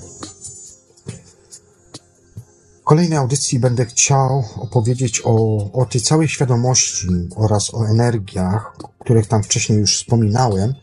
Kolejnej 2.87 3.19
audycji 3.19 3.59
będę 3.59 3.87
chciał 3.87 4.45
opowiedzieć 4.57 5.23
o, 5.25 5.57
o 5.73 5.87
tej 5.87 6.01
całej 6.01 6.29
świadomości 6.29 7.09
oraz 7.37 7.75
o 7.75 7.87
energiach, 7.87 8.75
o 8.83 9.05
których 9.05 9.27
tam 9.27 9.43
wcześniej 9.43 9.79
już 9.79 9.97
wspominałem, 9.97 10.75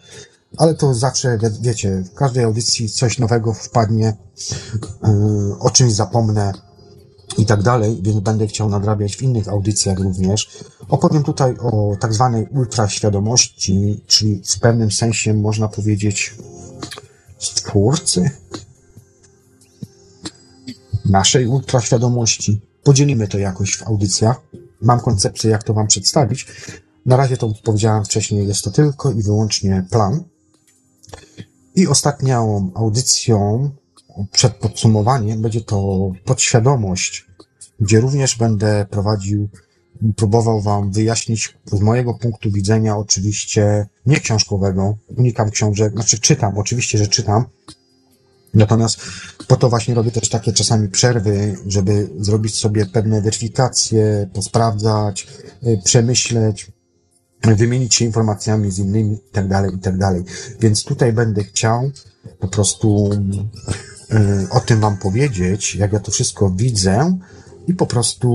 ale 0.57 0.73
to 0.75 0.93
zawsze, 0.93 1.38
wie, 1.38 1.51
wiecie, 1.61 2.03
w 2.11 2.13
każdej 2.13 2.43
audycji 2.43 2.89
coś 2.89 3.19
nowego 3.19 3.53
wpadnie, 3.53 4.17
yy, 5.03 5.59
o 5.59 5.69
czymś 5.69 5.93
zapomnę 5.93 6.53
i 7.38 7.45
tak 7.45 7.63
dalej, 7.63 7.99
więc 8.01 8.19
będę 8.19 8.47
chciał 8.47 8.69
nadrabiać 8.69 9.15
w 9.15 9.21
innych 9.21 9.47
audycjach 9.47 9.99
również. 9.99 10.63
Opowiem 10.89 11.23
tutaj 11.23 11.57
o 11.57 11.95
tak 11.99 12.13
zwanej 12.13 12.47
ultraświadomości, 12.51 14.03
czyli 14.07 14.41
w 14.45 14.59
pewnym 14.59 14.91
sensie 14.91 15.34
można 15.34 15.67
powiedzieć 15.67 16.35
stwórcy 17.39 18.31
naszej 21.05 21.47
ultraświadomości. 21.47 22.61
Podzielimy 22.84 23.27
to 23.27 23.38
jakoś 23.38 23.75
w 23.75 23.88
audycjach. 23.88 24.41
Mam 24.81 24.99
koncepcję, 24.99 25.51
jak 25.51 25.63
to 25.63 25.73
Wam 25.73 25.88
przedstawić. 25.88 26.47
Na 27.05 27.17
razie 27.17 27.38
to 27.38 27.53
powiedziałem 27.63 28.05
wcześniej, 28.05 28.47
jest 28.47 28.63
to 28.63 28.71
tylko 28.71 29.11
i 29.11 29.23
wyłącznie 29.23 29.85
plan. 29.91 30.23
I 31.75 31.88
ostatnią 31.88 32.71
audycją 32.75 33.69
przed 34.31 34.53
podsumowaniem 34.53 35.41
będzie 35.41 35.61
to 35.61 36.11
podświadomość, 36.25 37.27
gdzie 37.80 37.99
również 37.99 38.38
będę 38.38 38.85
prowadził, 38.89 39.49
próbował 40.15 40.61
Wam 40.61 40.91
wyjaśnić 40.91 41.57
z 41.65 41.80
mojego 41.80 42.13
punktu 42.13 42.51
widzenia, 42.51 42.97
oczywiście 42.97 43.88
nie 44.05 44.19
książkowego, 44.19 44.97
unikam 45.17 45.49
książek, 45.49 45.93
znaczy 45.93 46.19
czytam, 46.19 46.57
oczywiście, 46.57 46.97
że 46.97 47.07
czytam, 47.07 47.45
Natomiast 48.53 48.97
po 49.47 49.55
to 49.55 49.69
właśnie 49.69 49.95
robię 49.95 50.11
też 50.11 50.30
takie 50.30 50.53
czasami 50.53 50.89
przerwy, 50.89 51.57
żeby 51.67 52.09
zrobić 52.19 52.55
sobie 52.55 52.85
pewne 52.85 53.21
weryfikacje, 53.21 54.30
posprawdzać, 54.34 55.27
y, 55.67 55.80
przemyśleć, 55.84 56.71
wymienić 57.43 57.95
się 57.95 58.05
informacjami 58.05 58.71
z 58.71 58.80
innymi 58.80 59.11
itd., 59.11 59.49
tak 59.49 59.71
itd. 59.71 59.97
Tak 59.99 60.57
Więc 60.59 60.84
tutaj 60.84 61.13
będę 61.13 61.43
chciał 61.43 61.91
po 62.39 62.47
prostu 62.47 63.09
y, 64.13 64.49
o 64.49 64.59
tym 64.59 64.80
wam 64.80 64.97
powiedzieć, 64.97 65.75
jak 65.75 65.93
ja 65.93 65.99
to 65.99 66.11
wszystko 66.11 66.49
widzę 66.49 67.17
i 67.67 67.73
po 67.73 67.85
prostu, 67.85 68.30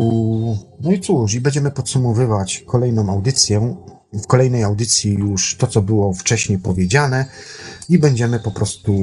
no 0.80 0.92
i 0.92 1.00
cóż, 1.00 1.34
i 1.34 1.40
będziemy 1.40 1.70
podsumowywać 1.70 2.64
kolejną 2.66 3.10
audycję. 3.10 3.76
W 4.12 4.26
kolejnej 4.26 4.62
audycji 4.62 5.14
już 5.14 5.56
to, 5.56 5.66
co 5.66 5.82
było 5.82 6.14
wcześniej 6.14 6.58
powiedziane, 6.58 7.26
i 7.88 7.98
będziemy 7.98 8.40
po 8.40 8.50
prostu 8.50 8.94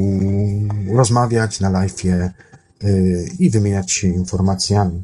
rozmawiać 0.94 1.60
na 1.60 1.72
live'ie 1.72 2.30
yy, 2.84 3.26
i 3.40 3.49
wymieniać 3.49 3.91
się 3.91 4.07
informacjami. 4.07 5.03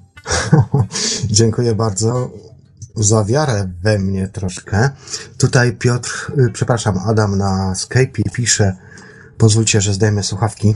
Dziękuję 1.25 1.75
bardzo 1.75 2.31
za 2.95 3.25
wiarę 3.25 3.69
we 3.83 3.99
mnie 3.99 4.27
troszkę. 4.27 4.89
Tutaj 5.37 5.73
Piotr, 5.73 6.31
yy, 6.37 6.49
przepraszam, 6.53 6.99
Adam 7.05 7.37
na 7.37 7.73
Skype'ie 7.73 8.31
pisze, 8.33 8.75
pozwólcie, 9.37 9.81
że 9.81 9.93
zdejmę 9.93 10.23
słuchawki. 10.23 10.75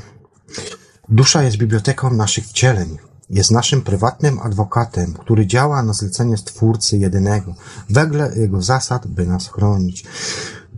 Dusza 1.10 1.44
jest 1.44 1.58
biblioteką 1.58 2.14
naszych 2.14 2.46
wcieleń. 2.46 2.98
Jest 3.30 3.52
naszym 3.52 3.82
prywatnym 3.82 4.40
adwokatem, 4.40 5.14
który 5.14 5.48
działa 5.48 5.84
na 5.84 5.94
zlecenie 5.94 6.38
Stwórcy 6.38 6.98
jedynego, 6.98 7.56
wegle 7.90 8.32
jego 8.36 8.62
zasad, 8.62 9.08
by 9.08 9.26
nas 9.26 9.48
chronić. 9.48 10.06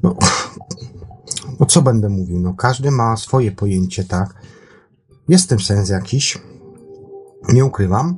No, 0.04 0.18
no 1.60 1.66
co 1.66 1.82
będę 1.82 2.10
mówił? 2.10 2.40
No 2.40 2.54
każdy 2.54 2.92
ma 2.92 3.18
swoje 3.18 3.52
pojęcie, 3.52 4.04
tak? 4.04 4.34
Jest 5.28 5.46
w 5.46 5.48
tym 5.48 5.60
sens 5.60 5.90
jakiś. 5.90 6.38
Nie 7.54 7.66
ukrywam, 7.66 8.18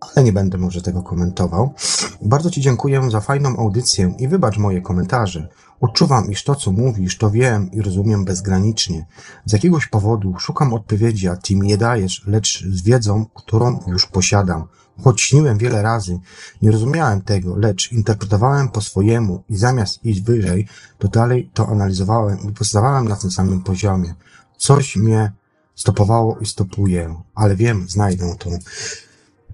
ale 0.00 0.24
nie 0.24 0.32
będę 0.32 0.58
może 0.58 0.82
tego 0.82 1.02
komentował. 1.02 1.74
Bardzo 2.22 2.50
Ci 2.50 2.60
dziękuję 2.60 3.10
za 3.10 3.20
fajną 3.20 3.56
audycję 3.56 4.14
i 4.18 4.28
wybacz 4.28 4.58
moje 4.58 4.82
komentarze. 4.82 5.48
Odczuwam, 5.80 6.30
iż 6.30 6.44
to, 6.44 6.54
co 6.54 6.72
mówisz, 6.72 7.18
to 7.18 7.30
wiem 7.30 7.70
i 7.70 7.82
rozumiem 7.82 8.24
bezgranicznie. 8.24 9.06
Z 9.44 9.52
jakiegoś 9.52 9.86
powodu 9.86 10.34
szukam 10.38 10.74
odpowiedzi, 10.74 11.28
a 11.28 11.36
Ty 11.36 11.56
mi 11.56 11.68
je 11.68 11.78
dajesz, 11.78 12.22
lecz 12.26 12.64
z 12.64 12.82
wiedzą, 12.82 13.26
którą 13.34 13.78
już 13.86 14.06
posiadam. 14.06 14.64
Choć 15.02 15.22
śniłem 15.22 15.58
wiele 15.58 15.82
razy, 15.82 16.18
nie 16.62 16.70
rozumiałem 16.70 17.22
tego, 17.22 17.56
lecz 17.56 17.92
interpretowałem 17.92 18.68
po 18.68 18.80
swojemu 18.80 19.42
i 19.48 19.56
zamiast 19.56 20.04
iść 20.04 20.20
wyżej, 20.20 20.68
to 20.98 21.08
dalej 21.08 21.50
to 21.54 21.68
analizowałem 21.68 22.38
i 22.50 22.52
pozostawałem 22.52 23.08
na 23.08 23.16
tym 23.16 23.30
samym 23.30 23.62
poziomie. 23.62 24.14
Coś 24.58 24.96
mnie 24.96 25.32
stopowało 25.74 26.38
i 26.38 26.46
stopuje, 26.46 27.14
ale 27.34 27.56
wiem, 27.56 27.86
znajdę 27.88 28.34
to. 28.38 28.50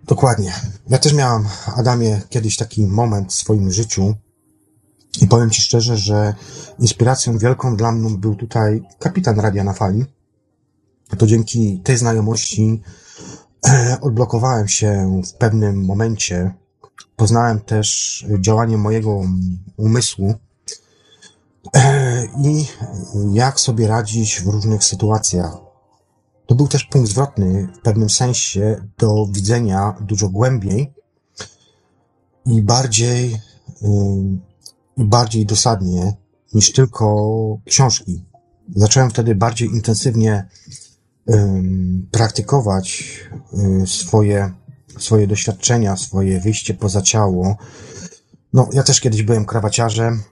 Dokładnie. 0.05 0.53
Ja 0.89 0.99
też 0.99 1.13
miałam, 1.13 1.49
Adamie, 1.77 2.21
kiedyś 2.29 2.57
taki 2.57 2.87
moment 2.87 3.33
w 3.33 3.35
swoim 3.35 3.73
życiu 3.73 4.15
i 5.21 5.27
powiem 5.27 5.51
Ci 5.51 5.63
szczerze, 5.63 5.97
że 5.97 6.35
inspiracją 6.79 7.39
wielką 7.39 7.77
dla 7.77 7.93
mnie 7.93 8.19
był 8.19 8.35
tutaj 8.35 8.83
kapitan 8.99 9.41
Radia 9.41 9.65
na 9.65 9.73
Fali. 9.73 10.05
To 11.19 11.27
dzięki 11.27 11.81
tej 11.85 11.99
znajomości 11.99 12.83
odblokowałem 14.01 14.69
się 14.69 15.21
w 15.27 15.33
pewnym 15.33 15.85
momencie. 15.85 16.55
Poznałem 17.17 17.61
też 17.61 18.27
działanie 18.41 18.77
mojego 18.77 19.23
umysłu 19.77 20.35
i 22.45 22.67
jak 23.33 23.61
sobie 23.61 23.89
radzić 23.89 24.41
w 24.41 24.47
różnych 24.47 24.85
sytuacjach. 24.85 25.57
To 26.47 26.55
był 26.55 26.69
też 26.69 26.85
punkt 26.85 27.11
zwrotny 27.11 27.69
w 27.79 27.83
pewnym 27.83 28.11
sensie 28.11 28.87
do 28.99 29.27
widzenia 29.27 29.97
dużo 30.01 30.29
głębiej 30.29 30.93
i 32.47 32.63
bardziej, 32.63 33.41
i 34.97 35.05
bardziej 35.05 35.47
dosadnie 35.47 36.17
niż 36.55 36.73
tylko 36.73 37.59
książki. 37.65 38.25
Zacząłem 38.77 39.11
wtedy 39.11 39.35
bardziej 39.35 39.69
intensywnie 39.69 40.49
praktykować 42.11 43.15
y, 43.83 43.87
swoje, 43.87 44.53
swoje 44.99 45.27
doświadczenia, 45.27 45.97
swoje 45.97 46.41
wyjście 46.41 46.75
poza 46.75 47.03
ciało. 47.03 47.57
No, 48.53 48.69
ja 48.73 48.83
też 48.83 49.01
kiedyś 49.01 49.23
byłem 49.23 49.45
krawaciarzem. 49.45 50.23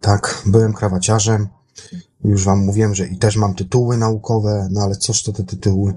Tak, 0.00 0.42
byłem 0.46 0.72
krawaciarzem. 0.72 1.48
Już 2.24 2.44
wam 2.44 2.58
mówiłem, 2.58 2.94
że 2.94 3.06
i 3.06 3.18
też 3.18 3.36
mam 3.36 3.54
tytuły 3.54 3.96
naukowe, 3.96 4.68
no 4.70 4.80
ale 4.80 4.96
cóż 4.96 5.22
to 5.22 5.32
te 5.32 5.44
tytuły? 5.44 5.94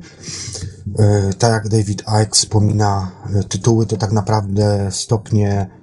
Y, 1.29 1.33
tak 1.33 1.51
jak 1.51 1.69
David 1.69 2.01
Icke 2.01 2.31
wspomina, 2.31 3.11
y, 3.39 3.43
tytuły 3.43 3.85
to 3.85 3.97
tak 3.97 4.11
naprawdę 4.11 4.87
stopnie 4.91 5.81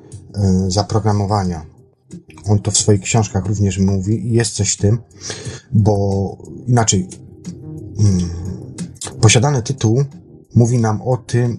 zaprogramowania. 0.69 1.67
On 2.49 2.59
to 2.59 2.71
w 2.71 2.77
swoich 2.77 3.01
książkach 3.01 3.47
również 3.47 3.79
mówi 3.79 4.27
i 4.27 4.33
jest 4.33 4.55
coś 4.55 4.73
w 4.73 4.77
tym, 4.77 4.99
bo 5.73 6.37
inaczej. 6.67 7.09
Posiadany 9.21 9.63
tytuł 9.63 10.05
mówi 10.55 10.79
nam 10.79 11.03
o 11.03 11.17
tym, 11.17 11.59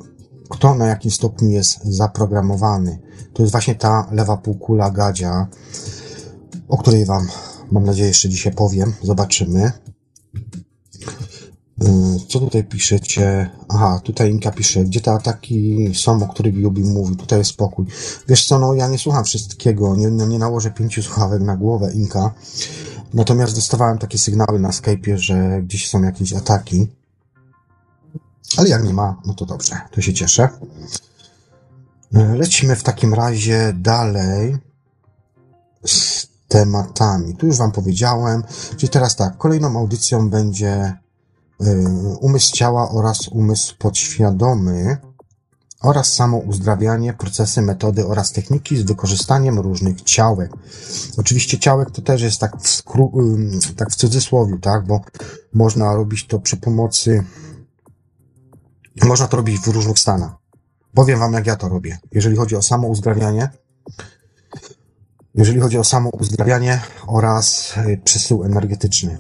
kto 0.50 0.76
na 0.76 0.88
jakim 0.88 1.12
stopniu 1.12 1.50
jest 1.50 1.80
zaprogramowany. 1.84 3.00
To 3.34 3.44
jest 3.44 3.52
właśnie 3.52 3.76
ta 3.76 4.08
lewa 4.12 4.38
półkula 4.38 4.92
gadzia, 4.92 5.48
o 6.68 6.78
której 6.78 7.06
Wam, 7.06 7.28
mam 7.72 7.84
nadzieję, 7.84 8.08
jeszcze 8.08 8.30
dzisiaj 8.30 8.54
powiem. 8.54 8.94
Zobaczymy. 9.04 9.72
Hmm, 11.80 12.20
co 12.30 12.40
tutaj 12.40 12.64
piszecie? 12.64 13.50
Aha, 13.70 14.02
tutaj 14.04 14.32
Inka 14.32 14.52
pisze, 14.52 14.84
gdzie 14.84 15.02
te 15.02 15.12
ataki 15.12 15.90
są, 15.94 16.24
o 16.24 16.28
których 16.28 16.56
Jubi 16.56 16.84
mówi, 16.84 17.16
tutaj 17.16 17.40
jest 17.40 17.52
spokój. 17.52 17.86
Wiesz 18.28 18.46
co, 18.46 18.60
no 18.60 18.74
ja 18.74 18.88
nie 18.88 18.98
słucham 18.98 19.24
wszystkiego, 19.24 19.96
nie, 19.96 20.08
nie 20.08 20.40
nałożę 20.40 20.72
pięciu 20.72 21.04
słuchawek 21.04 21.42
na 21.42 21.58
głowę 21.58 21.92
Inka, 21.94 22.34
Natomiast 23.14 23.56
dostawałem 23.56 23.98
takie 23.98 24.18
sygnały 24.18 24.60
na 24.60 24.70
Skype'ie, 24.70 25.18
że 25.18 25.62
gdzieś 25.62 25.90
są 25.90 26.02
jakieś 26.02 26.34
ataki. 26.34 26.88
Ale 28.58 28.70
jak 28.70 28.84
nie 28.84 28.94
ma, 28.94 29.22
no 29.26 29.34
to 29.34 29.46
dobrze, 29.46 29.82
to 29.92 30.02
się 30.02 30.14
cieszę. 30.14 30.50
E, 32.14 32.36
lecimy 32.36 32.76
w 32.76 32.84
takim 32.84 33.14
razie 33.14 33.74
dalej 33.76 34.58
z 35.86 36.28
tematami. 36.48 37.36
Tu 37.36 37.46
już 37.46 37.58
Wam 37.58 37.72
powiedziałem, 37.72 38.44
czyli 38.78 38.90
teraz 38.90 39.16
tak, 39.16 39.38
kolejną 39.38 39.78
audycją 39.78 40.30
będzie 40.30 40.72
e, 40.72 40.98
umysł 42.22 42.56
ciała 42.56 42.92
oraz 42.92 43.28
umysł 43.28 43.76
podświadomy. 43.78 44.98
Oraz 45.82 46.14
samo 46.14 46.38
uzdrawianie, 46.38 47.14
procesy, 47.14 47.62
metody 47.62 48.06
oraz 48.06 48.32
techniki 48.32 48.78
z 48.78 48.84
wykorzystaniem 48.84 49.60
różnych 49.60 50.02
ciałek. 50.02 50.52
Oczywiście 51.18 51.60
ciałek 51.60 51.92
to 51.92 52.02
też 52.02 52.22
jest 52.22 52.40
tak 52.40 52.62
w, 52.62 52.84
ym, 53.20 53.60
tak 53.76 53.92
w 53.92 53.96
cudzysłowie, 53.96 54.58
tak, 54.62 54.86
bo 54.86 55.02
można 55.54 55.96
robić 55.96 56.28
to 56.28 56.40
przy 56.40 56.58
pomocy, 56.58 57.24
można 59.04 59.28
to 59.28 59.38
robić 59.38 59.60
w 59.60 59.68
różnych 59.68 60.00
stanach. 60.00 60.32
Powiem 60.94 61.20
wam, 61.20 61.34
jak 61.34 61.48
ja 61.48 61.56
to 61.56 61.70
robię. 61.70 61.98
Jeżeli 62.12 62.36
chodzi 62.36 62.56
o 62.56 62.62
samo 62.62 62.88
uzdrawianie, 62.88 63.50
jeżeli 65.36 65.60
chodzi 65.60 65.78
o 65.78 65.84
samo 65.84 66.10
uzdrawianie 66.10 66.82
oraz 67.08 67.74
y, 67.78 68.02
przesył 68.04 68.44
energetyczny. 68.44 69.18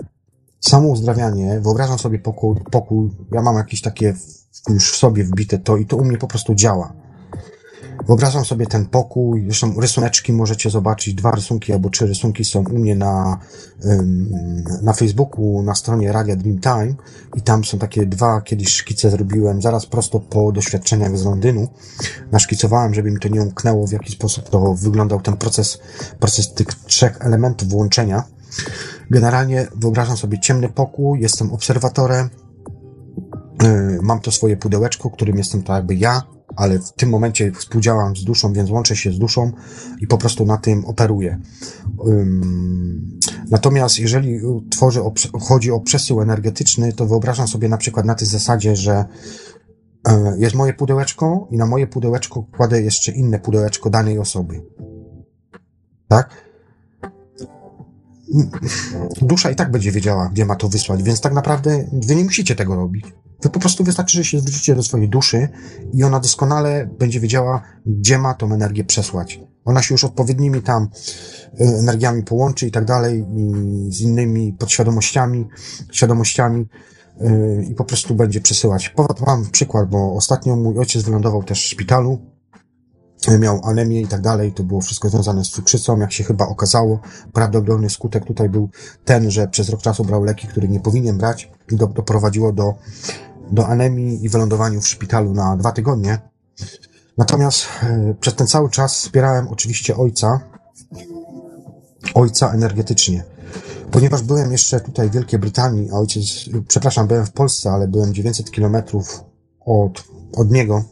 Samo 0.60 0.88
uzdrawianie, 0.88 1.60
wyobrażam 1.60 2.00
sobie 2.00 2.20
pokój, 2.20 2.56
pokój, 2.72 3.10
ja 3.32 3.42
mam 3.42 3.56
jakieś 3.56 3.82
takie 3.82 4.16
już 4.70 4.92
w 4.92 4.96
sobie 4.96 5.24
wbite 5.24 5.58
to 5.58 5.78
i 5.78 5.86
to 5.86 5.98
u 5.98 6.06
mnie 6.06 6.18
po 6.18 6.28
prostu 6.28 6.56
działa. 6.56 6.94
Wyobrażam 8.08 8.46
sobie 8.46 8.68
ten 8.68 8.86
pokój, 8.86 9.44
zresztą 9.44 9.82
rysuneczki 9.82 10.34
możecie 10.34 10.70
zobaczyć, 10.70 11.14
dwa 11.14 11.32
rysunki 11.32 11.74
albo 11.74 11.90
trzy 11.90 12.08
rysunki 12.08 12.46
są 12.46 12.60
u 12.60 12.80
mnie 12.80 12.96
na, 12.96 13.40
na 14.82 14.94
Facebooku, 14.94 15.64
na 15.64 15.76
stronie 15.76 16.12
Radia 16.12 16.36
Dreamtime 16.36 16.94
i 17.36 17.42
tam 17.42 17.66
są 17.66 17.78
takie 17.78 18.06
dwa, 18.06 18.42
kiedyś 18.42 18.70
szkice 18.70 19.10
zrobiłem, 19.10 19.62
zaraz 19.62 19.86
prosto 19.86 20.20
po 20.20 20.52
doświadczeniach 20.52 21.18
z 21.18 21.26
Londynu. 21.26 21.68
Naszkicowałem, 22.32 22.94
żeby 22.94 23.12
mi 23.12 23.20
to 23.20 23.28
nie 23.28 23.42
umknęło, 23.42 23.88
w 23.88 23.92
jaki 23.92 24.12
sposób 24.12 24.50
to 24.50 24.74
wyglądał 24.74 25.22
ten 25.22 25.38
proces, 25.38 25.80
proces 26.20 26.54
tych 26.54 26.68
trzech 26.68 27.18
elementów 27.22 27.70
włączenia. 27.70 28.24
Generalnie 29.12 29.68
wyobrażam 29.76 30.18
sobie 30.18 30.40
ciemny 30.40 30.70
pokój, 30.70 31.20
jestem 31.22 31.54
obserwatorem, 31.54 32.30
mam 34.02 34.20
to 34.20 34.32
swoje 34.32 34.58
pudełeczko, 34.58 35.10
którym 35.10 35.38
jestem 35.38 35.64
to 35.64 35.74
jakby 35.74 35.96
ja, 35.96 36.22
ale 36.56 36.80
w 36.80 36.94
tym 36.94 37.10
momencie 37.10 37.52
współdziałam 37.52 38.16
z 38.16 38.24
duszą, 38.24 38.54
więc 38.54 38.70
łączę 38.70 38.96
się 38.96 39.12
z 39.12 39.20
duszą 39.20 39.52
i 40.02 40.08
po 40.08 40.18
prostu 40.18 40.46
na 40.46 40.58
tym 40.58 40.86
operuję. 40.86 41.40
Natomiast 43.52 44.00
jeżeli 44.00 44.40
tworzę, 44.72 45.12
chodzi 45.42 45.72
o 45.72 45.80
przesył 45.80 46.22
energetyczny, 46.22 46.94
to 46.94 47.06
wyobrażam 47.06 47.48
sobie 47.48 47.70
na 47.70 47.78
przykład 47.78 48.06
na 48.06 48.16
tej 48.16 48.28
zasadzie, 48.28 48.76
że 48.76 49.06
e, 50.08 50.36
jest 50.38 50.56
moje 50.56 50.74
pudełeczko 50.74 51.48
i 51.52 51.58
na 51.58 51.66
moje 51.66 51.88
pudełeczko 51.88 52.44
kładę 52.44 52.82
jeszcze 52.82 53.12
inne 53.12 53.40
pudełeczko 53.40 53.90
danej 53.90 54.20
osoby. 54.20 54.62
Tak? 56.08 56.50
Dusza 59.22 59.52
i 59.52 59.56
tak 59.56 59.72
będzie 59.72 59.92
wiedziała, 59.92 60.30
gdzie 60.34 60.46
ma 60.46 60.56
to 60.56 60.70
wysłać, 60.70 61.04
więc 61.04 61.22
tak 61.22 61.34
naprawdę 61.34 61.90
wy 62.08 62.16
nie 62.16 62.24
musicie 62.24 62.56
tego 62.56 62.76
robić. 62.76 63.06
Wy 63.42 63.50
po 63.50 63.60
prostu 63.60 63.84
wystarczy, 63.84 64.18
że 64.18 64.24
się 64.24 64.40
zwrócicie 64.40 64.76
do 64.76 64.84
swojej 64.84 65.10
duszy 65.10 65.50
i 65.94 66.04
ona 66.04 66.20
doskonale 66.20 66.90
będzie 67.00 67.20
wiedziała, 67.20 67.62
gdzie 67.86 68.18
ma 68.18 68.34
tą 68.34 68.54
energię 68.54 68.84
przesłać. 68.84 69.40
Ona 69.66 69.82
się 69.82 69.94
już 69.94 70.04
odpowiednimi 70.04 70.62
tam 70.62 70.88
y, 71.62 71.64
energiami 71.64 72.24
połączy 72.24 72.68
i 72.68 72.72
tak 72.72 72.86
dalej, 72.86 73.26
i 73.36 73.92
z 73.92 74.02
innymi 74.02 74.54
podświadomościami, 74.54 75.48
świadomościami 75.92 76.66
y, 77.22 77.66
i 77.70 77.76
po 77.76 77.86
prostu 77.86 78.16
będzie 78.16 78.42
przesyłać. 78.42 78.90
Podam 78.90 79.46
przykład, 79.52 79.90
bo 79.90 80.14
ostatnio 80.14 80.56
mój 80.56 80.80
ojciec 80.80 81.04
wylądował 81.04 81.44
też 81.44 81.64
w 81.64 81.68
szpitalu, 81.68 82.20
y, 83.32 83.40
miał 83.40 83.62
anemię 83.64 84.02
i 84.02 84.08
tak 84.08 84.22
dalej, 84.22 84.52
to 84.52 84.64
było 84.64 84.82
wszystko 84.82 85.10
związane 85.10 85.46
z 85.46 85.50
cukrzycą, 85.50 86.00
jak 86.00 86.14
się 86.14 86.24
chyba 86.24 86.48
okazało. 86.48 87.00
Prawdopodobny 87.34 87.90
skutek 87.90 88.26
tutaj 88.26 88.50
był 88.50 88.70
ten, 89.06 89.32
że 89.32 89.48
przez 89.48 89.70
rok 89.70 89.82
czasu 89.82 90.06
brał 90.06 90.24
leki, 90.24 90.48
które 90.48 90.68
nie 90.68 90.80
powinien 90.80 91.18
brać 91.18 91.52
i 91.72 91.76
do, 91.76 91.88
doprowadziło 91.88 92.54
do, 92.54 92.76
do 93.52 93.68
anemii 93.68 94.26
i 94.26 94.30
wylądowaniu 94.30 94.82
w 94.82 94.88
szpitalu 94.88 95.34
na 95.34 95.58
dwa 95.58 95.72
tygodnie. 95.72 96.20
Natomiast 97.18 97.66
e, 97.84 98.16
przez 98.20 98.36
ten 98.36 98.48
cały 98.48 98.70
czas 98.70 98.96
wspierałem 98.96 99.48
oczywiście 99.48 99.98
ojca, 99.98 100.40
ojca 102.14 102.52
energetycznie. 102.54 103.24
Ponieważ 103.92 104.22
byłem 104.22 104.52
jeszcze 104.52 104.80
tutaj 104.80 105.10
w 105.10 105.14
Wielkiej 105.14 105.40
Brytanii, 105.40 105.90
a 105.92 105.94
ojciec, 105.94 106.26
przepraszam, 106.68 107.08
byłem 107.08 107.26
w 107.26 107.32
Polsce, 107.32 107.72
ale 107.72 107.88
byłem 107.88 108.14
900 108.14 108.52
kilometrów 108.52 109.24
od, 109.66 110.04
od 110.36 110.52
niego, 110.52 110.84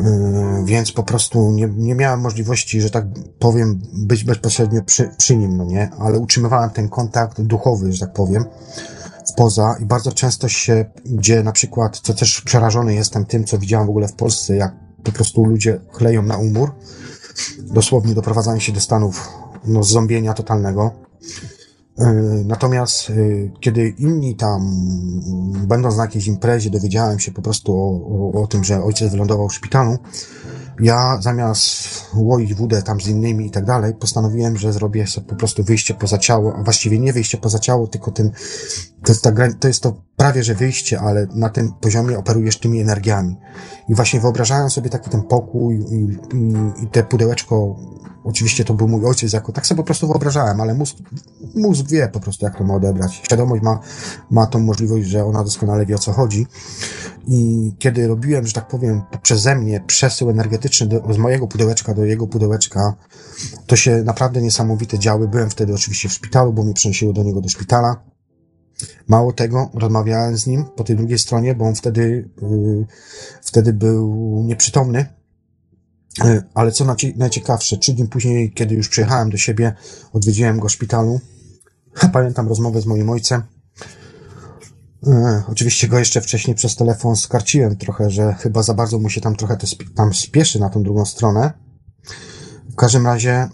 Yy, 0.00 0.64
więc 0.64 0.92
po 0.92 1.02
prostu 1.02 1.50
nie, 1.50 1.68
nie 1.76 1.94
miałem 1.94 2.20
możliwości, 2.20 2.80
że 2.80 2.90
tak 2.90 3.04
powiem, 3.38 3.80
być 3.92 4.24
bezpośrednio 4.24 4.82
przy, 4.82 5.10
przy 5.18 5.36
nim, 5.36 5.56
no 5.56 5.64
nie, 5.64 5.90
ale 5.98 6.18
utrzymywałem 6.18 6.70
ten 6.70 6.88
kontakt 6.88 7.40
duchowy, 7.40 7.92
że 7.92 8.00
tak 8.00 8.12
powiem, 8.12 8.44
poza 9.36 9.76
i 9.80 9.84
bardzo 9.84 10.12
często 10.12 10.48
się, 10.48 10.84
gdzie 11.04 11.42
na 11.42 11.52
przykład, 11.52 11.98
co 11.98 12.14
też 12.14 12.40
przerażony 12.40 12.94
jestem 12.94 13.26
tym, 13.26 13.44
co 13.44 13.58
widziałem 13.58 13.86
w 13.86 13.90
ogóle 13.90 14.08
w 14.08 14.12
Polsce, 14.12 14.56
jak 14.56 14.74
po 15.04 15.12
prostu 15.12 15.44
ludzie 15.44 15.80
chleją 15.92 16.22
na 16.22 16.36
umór, 16.36 16.74
dosłownie 17.58 18.14
doprowadzają 18.14 18.58
się 18.58 18.72
do 18.72 18.80
stanów, 18.80 19.28
no, 19.64 19.82
zombienia 19.82 20.34
totalnego. 20.34 20.90
Yy, 21.98 22.44
Natomiast 22.44 23.10
yy, 23.10 23.50
kiedy 23.60 23.88
inni 23.88 24.36
tam, 24.36 24.60
będąc 25.66 25.96
na 25.96 26.02
jakiejś 26.02 26.26
imprezie, 26.26 26.70
dowiedziałem 26.70 27.18
się 27.18 27.32
po 27.32 27.42
prostu 27.42 27.76
o, 27.76 28.38
o, 28.38 28.42
o 28.42 28.46
tym, 28.46 28.64
że 28.64 28.84
ojciec 28.84 29.10
wylądował 29.10 29.48
w 29.48 29.54
szpitalu, 29.54 29.98
ja 30.80 31.18
zamiast 31.20 31.88
łoić 32.14 32.54
wódę 32.54 32.82
tam 32.82 33.00
z 33.00 33.08
innymi 33.08 33.46
i 33.46 33.50
tak 33.50 33.64
dalej, 33.64 33.94
postanowiłem, 33.94 34.56
że 34.56 34.72
zrobię 34.72 35.06
sobie 35.06 35.26
po 35.26 35.36
prostu 35.36 35.64
wyjście 35.64 35.94
poza 35.94 36.18
ciało, 36.18 36.54
właściwie 36.64 36.98
nie 36.98 37.12
wyjście 37.12 37.38
poza 37.38 37.58
ciało, 37.58 37.86
tylko 37.86 38.10
ten, 38.10 38.30
to 39.04 39.12
jest, 39.12 39.24
ta, 39.24 39.32
to 39.60 39.68
jest 39.68 39.82
to 39.82 40.02
prawie, 40.20 40.44
że 40.44 40.54
wyjście, 40.54 41.00
ale 41.00 41.26
na 41.34 41.48
tym 41.48 41.72
poziomie 41.72 42.18
operujesz 42.18 42.58
tymi 42.58 42.80
energiami. 42.80 43.36
I 43.88 43.94
właśnie 43.94 44.20
wyobrażałem 44.20 44.70
sobie 44.70 44.90
taki 44.90 45.10
ten 45.10 45.22
pokój 45.22 45.76
i, 45.76 45.96
i, 46.36 46.84
i 46.84 46.86
te 46.86 47.02
pudełeczko, 47.02 47.76
oczywiście 48.24 48.64
to 48.64 48.74
był 48.74 48.88
mój 48.88 49.04
ojciec, 49.04 49.32
jako 49.32 49.52
tak 49.52 49.66
sobie 49.66 49.76
po 49.76 49.84
prostu 49.84 50.06
wyobrażałem, 50.06 50.60
ale 50.60 50.74
mózg, 50.74 50.96
mózg 51.54 51.86
wie 51.86 52.08
po 52.08 52.20
prostu, 52.20 52.44
jak 52.44 52.58
to 52.58 52.64
ma 52.64 52.74
odebrać. 52.74 53.14
Świadomość 53.24 53.62
ma, 53.62 53.80
ma 54.30 54.46
tą 54.46 54.58
możliwość, 54.58 55.08
że 55.08 55.24
ona 55.24 55.44
doskonale 55.44 55.86
wie, 55.86 55.94
o 55.94 55.98
co 55.98 56.12
chodzi. 56.12 56.46
I 57.26 57.72
kiedy 57.78 58.08
robiłem, 58.08 58.46
że 58.46 58.52
tak 58.52 58.68
powiem, 58.68 59.02
przeze 59.22 59.56
mnie 59.56 59.84
przesył 59.86 60.30
energetyczny 60.30 60.86
do, 60.86 61.14
z 61.14 61.18
mojego 61.18 61.46
pudełeczka 61.46 61.94
do 61.94 62.04
jego 62.04 62.26
pudełeczka, 62.26 62.94
to 63.66 63.76
się 63.76 64.02
naprawdę 64.02 64.42
niesamowite 64.42 64.98
działy. 64.98 65.28
Byłem 65.28 65.50
wtedy 65.50 65.74
oczywiście 65.74 66.08
w 66.08 66.12
szpitalu, 66.12 66.52
bo 66.52 66.62
mnie 66.62 66.74
przenosiło 66.74 67.12
do 67.12 67.22
niego 67.22 67.40
do 67.40 67.48
szpitala. 67.48 68.10
Mało 69.08 69.32
tego, 69.32 69.70
rozmawiałem 69.74 70.36
z 70.36 70.46
nim 70.46 70.64
po 70.76 70.84
tej 70.84 70.96
drugiej 70.96 71.18
stronie, 71.18 71.54
bo 71.54 71.64
on 71.64 71.74
wtedy, 71.74 72.30
yy, 72.42 72.86
wtedy 73.42 73.72
był 73.72 74.42
nieprzytomny. 74.46 75.06
Yy, 76.24 76.42
Ale 76.54 76.72
co 76.72 76.96
najciekawsze, 77.16 77.76
trzy 77.76 77.92
dni 77.92 78.08
później, 78.08 78.52
kiedy 78.52 78.74
już 78.74 78.88
przyjechałem 78.88 79.30
do 79.30 79.36
siebie, 79.36 79.72
odwiedziłem 80.12 80.60
go 80.60 80.68
w 80.68 80.72
szpitalu. 80.72 81.20
Pamiętam 82.12 82.48
rozmowę 82.48 82.80
z 82.80 82.86
moim 82.86 83.10
ojcem. 83.10 83.42
E, 85.06 85.42
Oczywiście 85.48 85.88
go 85.88 85.98
jeszcze 85.98 86.20
wcześniej 86.20 86.56
przez 86.56 86.76
telefon 86.76 87.16
skarciłem 87.16 87.76
trochę, 87.76 88.10
że 88.10 88.34
chyba 88.34 88.62
za 88.62 88.74
bardzo 88.74 88.98
mu 88.98 89.10
się 89.10 89.20
tam 89.20 89.36
trochę 89.36 89.56
tam 89.94 90.14
spieszy 90.14 90.60
na 90.60 90.68
tą 90.68 90.82
drugą 90.82 91.04
stronę. 91.04 91.52
W 92.70 92.74
każdym 92.74 93.06
razie 93.06 93.48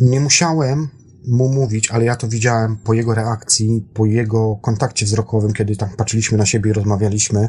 nie 0.00 0.20
musiałem 0.20 0.88
mu 1.26 1.48
mówić, 1.48 1.90
ale 1.90 2.04
ja 2.04 2.16
to 2.16 2.28
widziałem 2.28 2.76
po 2.76 2.94
jego 2.94 3.14
reakcji, 3.14 3.88
po 3.94 4.06
jego 4.06 4.56
kontakcie 4.56 5.06
wzrokowym, 5.06 5.52
kiedy 5.52 5.76
tam 5.76 5.88
patrzyliśmy 5.96 6.38
na 6.38 6.46
siebie 6.46 6.70
i 6.70 6.74
rozmawialiśmy, 6.74 7.48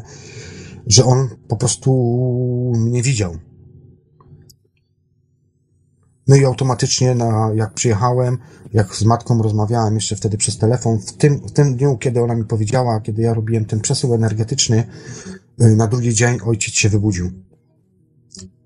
że 0.88 1.06
on 1.06 1.30
po 1.48 1.56
prostu 1.56 1.92
mnie 2.76 3.02
widział. 3.02 3.38
No 6.28 6.36
i 6.36 6.46
automatycznie, 6.46 7.16
na, 7.16 7.52
jak 7.56 7.74
przyjechałem, 7.74 8.38
jak 8.74 8.96
z 8.96 9.04
matką 9.04 9.42
rozmawiałem 9.42 9.96
jeszcze 9.96 10.16
wtedy 10.16 10.38
przez 10.38 10.58
telefon, 10.58 11.00
w 11.00 11.14
tym, 11.14 11.40
w 11.48 11.52
tym 11.52 11.76
dniu, 11.76 11.98
kiedy 11.98 12.22
ona 12.22 12.36
mi 12.36 12.46
powiedziała, 12.46 13.02
kiedy 13.02 13.22
ja 13.22 13.34
robiłem 13.34 13.66
ten 13.66 13.80
przesył 13.80 14.14
energetyczny, 14.14 14.84
y, 15.62 15.76
na 15.76 15.88
drugi 15.88 16.14
dzień 16.14 16.38
ojciec 16.46 16.74
się 16.74 16.90
wybudził. 16.90 17.32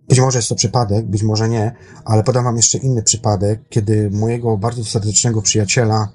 Być 0.10 0.20
może 0.20 0.38
jest 0.38 0.50
to 0.50 0.56
przypadek, 0.56 1.06
być 1.06 1.24
może 1.24 1.50
nie, 1.50 1.76
ale 2.06 2.24
podam 2.24 2.44
wam 2.44 2.58
jeszcze 2.58 2.78
inny 2.78 3.04
przypadek, 3.04 3.62
kiedy 3.70 4.10
mojego 4.12 4.58
bardzo 4.58 4.84
serdecznego 4.84 5.42
przyjaciela 5.42 6.12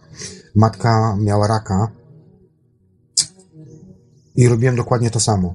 matka 0.54 1.16
miała 1.20 1.46
raka 1.46 1.88
i 4.36 4.48
robiłem 4.48 4.76
dokładnie 4.76 5.10
to 5.10 5.20
samo. 5.20 5.54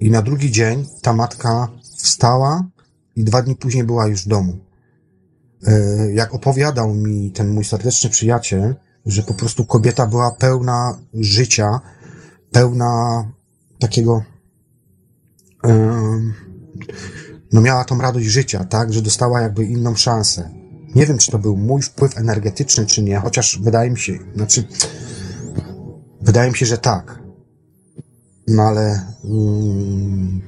I 0.00 0.10
na 0.10 0.22
drugi 0.22 0.50
dzień 0.50 0.86
ta 1.02 1.12
matka 1.12 1.68
wstała 1.96 2.64
i 3.16 3.24
dwa 3.24 3.42
dni 3.42 3.56
później 3.56 3.84
była 3.84 4.06
już 4.06 4.24
w 4.24 4.28
domu. 4.28 4.58
E, 5.66 6.12
jak 6.12 6.34
opowiadał 6.34 6.94
mi 6.94 7.30
ten 7.30 7.48
mój 7.48 7.64
serdeczny 7.64 8.10
przyjaciel, 8.10 8.74
że 9.06 9.22
po 9.22 9.34
prostu 9.34 9.64
kobieta 9.64 10.06
była 10.06 10.30
pełna 10.30 10.98
życia, 11.14 11.80
pełna 12.52 13.24
takiego, 13.78 14.22
em, 15.64 16.34
no 17.52 17.60
miała 17.60 17.84
tą 17.84 17.98
radość 17.98 18.26
życia, 18.26 18.64
tak, 18.64 18.92
że 18.92 19.02
dostała 19.02 19.40
jakby 19.40 19.64
inną 19.64 19.94
szansę. 19.94 20.50
Nie 20.94 21.06
wiem, 21.06 21.18
czy 21.18 21.30
to 21.30 21.38
był 21.38 21.56
mój 21.56 21.82
wpływ 21.82 22.18
energetyczny, 22.18 22.86
czy 22.86 23.02
nie, 23.02 23.18
chociaż 23.18 23.58
wydaje 23.62 23.90
mi 23.90 23.98
się, 23.98 24.12
znaczy, 24.36 24.64
wydaje 26.20 26.50
mi 26.50 26.56
się, 26.56 26.66
że 26.66 26.78
tak. 26.78 27.22
No 28.48 28.62
ale. 28.62 29.04
Mm, 29.24 30.40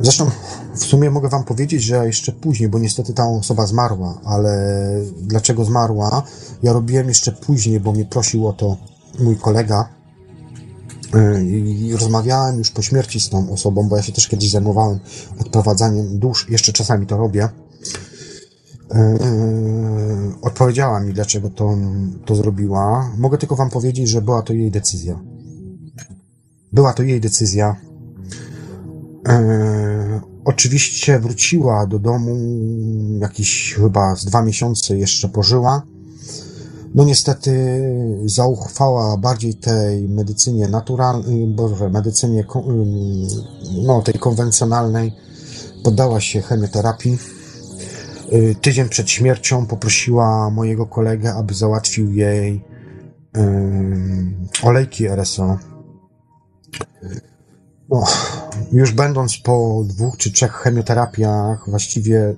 zresztą 0.00 0.30
w 0.74 0.84
sumie 0.84 1.10
mogę 1.10 1.28
Wam 1.28 1.44
powiedzieć, 1.44 1.82
że 1.82 2.06
jeszcze 2.06 2.32
później, 2.32 2.68
bo 2.68 2.78
niestety 2.78 3.12
ta 3.12 3.28
osoba 3.28 3.66
zmarła, 3.66 4.20
ale 4.24 4.76
dlaczego 5.16 5.64
zmarła? 5.64 6.22
Ja 6.62 6.72
robiłem 6.72 7.08
jeszcze 7.08 7.32
później, 7.32 7.80
bo 7.80 7.92
mnie 7.92 8.04
prosił 8.04 8.46
o 8.46 8.52
to 8.52 8.76
mój 9.18 9.36
kolega. 9.36 9.88
Y, 11.14 11.44
I 11.44 11.92
rozmawiałem 11.92 12.58
już 12.58 12.70
po 12.70 12.82
śmierci 12.82 13.20
z 13.20 13.28
tą 13.28 13.52
osobą, 13.52 13.88
bo 13.88 13.96
ja 13.96 14.02
się 14.02 14.12
też 14.12 14.28
kiedyś 14.28 14.50
zajmowałem 14.50 14.98
odprowadzaniem 15.40 16.18
dusz, 16.18 16.50
jeszcze 16.50 16.72
czasami 16.72 17.06
to 17.06 17.16
robię. 17.16 17.48
Yy, 18.94 18.98
odpowiedziała 20.42 21.00
mi, 21.00 21.12
dlaczego 21.12 21.50
to, 21.50 21.76
to 22.24 22.34
zrobiła. 22.34 23.12
Mogę 23.18 23.38
tylko 23.38 23.56
Wam 23.56 23.70
powiedzieć, 23.70 24.08
że 24.08 24.22
była 24.22 24.42
to 24.42 24.52
jej 24.52 24.70
decyzja. 24.70 25.20
Była 26.72 26.92
to 26.92 27.02
jej 27.02 27.20
decyzja. 27.20 27.76
Oczywiście 30.44 31.18
wróciła 31.18 31.86
do 31.86 31.98
domu, 31.98 32.36
jakieś 33.18 33.74
chyba 33.74 34.16
z 34.16 34.24
dwa 34.24 34.42
miesiące 34.42 34.96
jeszcze 34.96 35.28
pożyła. 35.28 35.82
No 36.94 37.04
niestety 37.04 37.82
zauchwała 38.24 39.16
bardziej 39.16 39.54
tej 39.54 40.08
medycynie 40.08 40.68
naturalnej, 40.68 41.46
boże, 41.46 41.90
medycynie 41.90 42.44
no, 43.82 44.02
tej 44.02 44.14
konwencjonalnej. 44.14 45.12
Poddała 45.84 46.20
się 46.20 46.42
chemioterapii. 46.42 47.18
Y, 48.32 48.56
Tydzień 48.60 48.88
przed 48.88 49.10
śmiercią 49.10 49.66
poprosiła 49.66 50.50
mojego 50.50 50.86
kolegę, 50.86 51.34
aby 51.34 51.54
załatwił 51.54 52.12
jej 52.12 52.64
olejki 54.62 55.06
RSO. 55.06 55.58
No, 57.88 58.04
już 58.72 58.92
będąc 58.92 59.38
po 59.38 59.84
dwóch 59.86 60.16
czy 60.16 60.32
trzech 60.32 60.52
chemioterapiach, 60.52 61.70
właściwie 61.70 62.34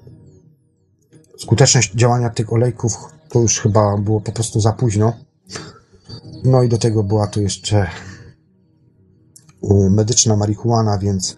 skuteczność 1.38 1.94
działania 1.94 2.30
tych 2.30 2.52
olejków 2.52 2.96
to 3.28 3.40
już 3.40 3.60
chyba 3.60 3.98
było 3.98 4.20
po 4.20 4.32
prostu 4.32 4.60
za 4.60 4.72
późno. 4.72 5.12
No 6.44 6.62
i 6.62 6.68
do 6.68 6.78
tego 6.78 7.02
była 7.02 7.26
tu 7.26 7.42
jeszcze 7.42 7.86
medyczna 9.90 10.36
marihuana, 10.36 10.98
więc 10.98 11.36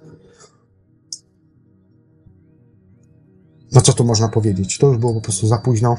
no 3.72 3.80
co 3.80 3.92
tu 3.92 4.04
można 4.04 4.28
powiedzieć? 4.28 4.78
To 4.78 4.86
już 4.86 4.98
było 4.98 5.14
po 5.14 5.20
prostu 5.20 5.46
za 5.46 5.58
późno. 5.58 5.96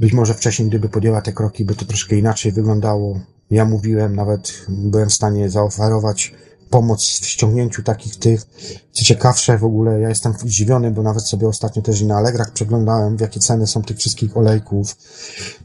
Być 0.00 0.12
może 0.12 0.34
wcześniej, 0.34 0.68
gdyby 0.68 0.88
podjęła 0.88 1.22
te 1.22 1.32
kroki, 1.32 1.64
by 1.64 1.74
to 1.74 1.84
troszkę 1.84 2.16
inaczej 2.16 2.52
wyglądało. 2.52 3.20
Ja 3.50 3.64
mówiłem, 3.64 4.16
nawet 4.16 4.66
byłem 4.68 5.08
w 5.08 5.14
stanie 5.14 5.50
zaoferować 5.50 6.34
pomoc 6.76 7.02
w 7.02 7.26
ściągnięciu 7.26 7.82
takich 7.82 8.16
tych. 8.16 8.46
Co 8.92 9.04
ciekawsze, 9.04 9.58
w 9.58 9.64
ogóle 9.64 10.00
ja 10.00 10.08
jestem 10.08 10.32
zdziwiony, 10.32 10.90
bo 10.90 11.02
nawet 11.02 11.22
sobie 11.22 11.48
ostatnio 11.48 11.82
też 11.82 12.02
na 12.02 12.16
Allegrach 12.16 12.52
przeglądałem, 12.52 13.16
w 13.16 13.20
jakie 13.20 13.40
ceny 13.40 13.66
są 13.66 13.82
tych 13.82 13.96
wszystkich 13.96 14.36
olejków. 14.36 14.96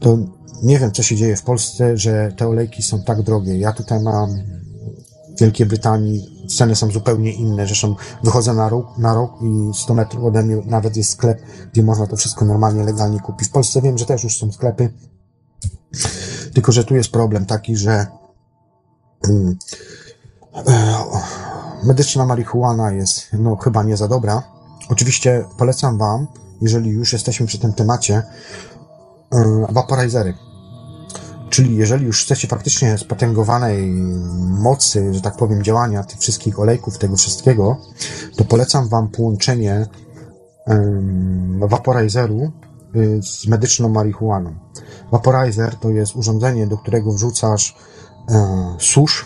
To 0.00 0.18
nie 0.62 0.78
wiem, 0.78 0.92
co 0.92 1.02
się 1.02 1.16
dzieje 1.16 1.36
w 1.36 1.42
Polsce, 1.42 1.96
że 1.96 2.32
te 2.36 2.48
olejki 2.48 2.82
są 2.82 3.02
tak 3.02 3.22
drogie. 3.22 3.58
Ja 3.58 3.72
tutaj 3.72 4.00
mam 4.00 4.30
w 5.36 5.40
Wielkiej 5.40 5.66
Brytanii 5.66 6.46
ceny 6.56 6.76
są 6.76 6.90
zupełnie 6.90 7.32
inne. 7.32 7.66
Zresztą 7.66 7.96
wychodzę 8.24 8.54
na 8.54 8.68
rok, 8.68 8.98
na 8.98 9.14
rok 9.14 9.32
i 9.42 9.70
100 9.74 9.94
metrów 9.94 10.24
ode 10.24 10.42
mnie 10.42 10.62
nawet 10.66 10.96
jest 10.96 11.10
sklep, 11.10 11.42
gdzie 11.72 11.82
można 11.82 12.06
to 12.06 12.16
wszystko 12.16 12.44
normalnie, 12.44 12.84
legalnie 12.84 13.20
kupić. 13.20 13.48
W 13.48 13.52
Polsce 13.52 13.82
wiem, 13.82 13.98
że 13.98 14.06
też 14.06 14.24
już 14.24 14.38
są 14.38 14.52
sklepy. 14.52 14.92
Tylko, 16.54 16.72
że 16.72 16.84
tu 16.84 16.96
jest 16.96 17.10
problem 17.10 17.46
taki, 17.46 17.76
że 17.76 18.06
mm, 19.28 19.48
e, 19.48 20.01
medyczna 21.84 22.26
marihuana 22.26 22.92
jest 22.92 23.26
no 23.32 23.56
chyba 23.56 23.82
nie 23.82 23.96
za 23.96 24.08
dobra. 24.08 24.42
Oczywiście 24.88 25.44
polecam 25.58 25.98
Wam, 25.98 26.26
jeżeli 26.60 26.90
już 26.90 27.12
jesteśmy 27.12 27.46
przy 27.46 27.58
tym 27.58 27.72
temacie, 27.72 28.22
e, 29.32 29.66
vaporizery. 29.70 30.34
Czyli 31.50 31.76
jeżeli 31.76 32.06
już 32.06 32.24
chcecie 32.24 32.48
faktycznie 32.48 32.98
spotęgowanej 32.98 33.90
mocy, 34.48 35.14
że 35.14 35.20
tak 35.20 35.36
powiem, 35.36 35.62
działania 35.62 36.04
tych 36.04 36.18
wszystkich 36.18 36.58
olejków, 36.58 36.98
tego 36.98 37.16
wszystkiego, 37.16 37.76
to 38.36 38.44
polecam 38.44 38.88
Wam 38.88 39.08
połączenie 39.08 39.86
vaporizeru 41.58 42.52
y, 42.96 43.20
z 43.22 43.46
medyczną 43.46 43.88
marihuaną. 43.88 44.54
Vaporizer 45.12 45.74
to 45.76 45.90
jest 45.90 46.16
urządzenie, 46.16 46.66
do 46.66 46.78
którego 46.78 47.12
wrzucasz 47.12 47.76
e, 48.28 48.76
susz 48.78 49.24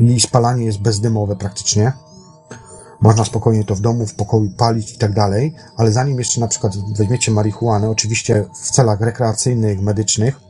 i 0.00 0.20
spalanie 0.20 0.64
jest 0.64 0.78
bezdymowe 0.78 1.36
praktycznie. 1.36 1.92
Można 3.00 3.24
spokojnie 3.24 3.64
to 3.64 3.74
w 3.74 3.80
domu, 3.80 4.06
w 4.06 4.14
pokoju 4.14 4.50
palić 4.50 4.92
i 4.92 4.98
tak 4.98 5.14
dalej, 5.14 5.54
ale 5.76 5.92
zanim 5.92 6.18
jeszcze 6.18 6.40
na 6.40 6.48
przykład 6.48 6.72
weźmiecie 6.96 7.32
marihuanę, 7.32 7.90
oczywiście 7.90 8.44
w 8.62 8.70
celach 8.70 9.00
rekreacyjnych, 9.00 9.80
medycznych, 9.80 10.48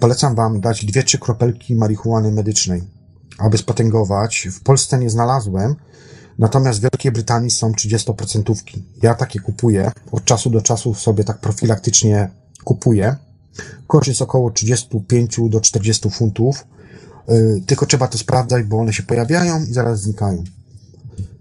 Polecam 0.00 0.34
Wam 0.34 0.60
dać 0.60 0.84
dwie, 0.84 1.02
trzy 1.02 1.18
kropelki 1.18 1.74
marihuany 1.74 2.32
medycznej, 2.32 2.82
aby 3.38 3.58
spotęgować. 3.58 4.48
W 4.52 4.62
Polsce 4.62 4.98
nie 4.98 5.10
znalazłem, 5.10 5.76
natomiast 6.38 6.78
w 6.78 6.82
Wielkiej 6.82 7.12
Brytanii 7.12 7.50
są 7.50 7.72
30%. 7.72 8.54
Ja 9.02 9.14
takie 9.14 9.40
kupuję. 9.40 9.92
Od 10.12 10.24
czasu 10.24 10.50
do 10.50 10.62
czasu 10.62 10.94
sobie 10.94 11.24
tak 11.24 11.38
profilaktycznie 11.38 12.30
kupuję. 12.64 13.16
Koszt 13.86 14.08
jest 14.08 14.22
około 14.22 14.50
35 14.50 15.40
do 15.48 15.60
40 15.60 16.10
funtów. 16.10 16.66
Yy, 17.28 17.62
Tylko 17.66 17.86
trzeba 17.86 18.08
to 18.08 18.18
sprawdzać, 18.18 18.64
bo 18.64 18.78
one 18.78 18.92
się 18.92 19.02
pojawiają 19.02 19.64
i 19.64 19.72
zaraz 19.72 20.00
znikają. 20.00 20.44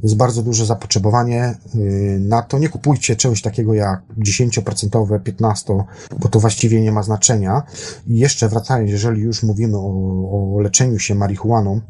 Jest 0.03 0.15
bardzo 0.15 0.43
duże 0.43 0.65
zapotrzebowanie 0.65 1.55
yy, 1.75 2.19
na 2.19 2.41
to. 2.41 2.59
Nie 2.59 2.69
kupujcie 2.69 3.15
czegoś 3.15 3.41
takiego 3.41 3.73
jak 3.73 4.01
10%, 4.17 4.89
15%, 5.19 5.83
bo 6.19 6.29
to 6.29 6.39
właściwie 6.39 6.81
nie 6.81 6.91
ma 6.91 7.03
znaczenia. 7.03 7.63
I 8.07 8.17
jeszcze 8.17 8.49
wracając, 8.49 8.91
jeżeli 8.91 9.21
już 9.21 9.43
mówimy 9.43 9.77
o, 9.77 10.55
o 10.55 10.59
leczeniu 10.59 10.99
się 10.99 11.15
marihuaną, 11.15 11.81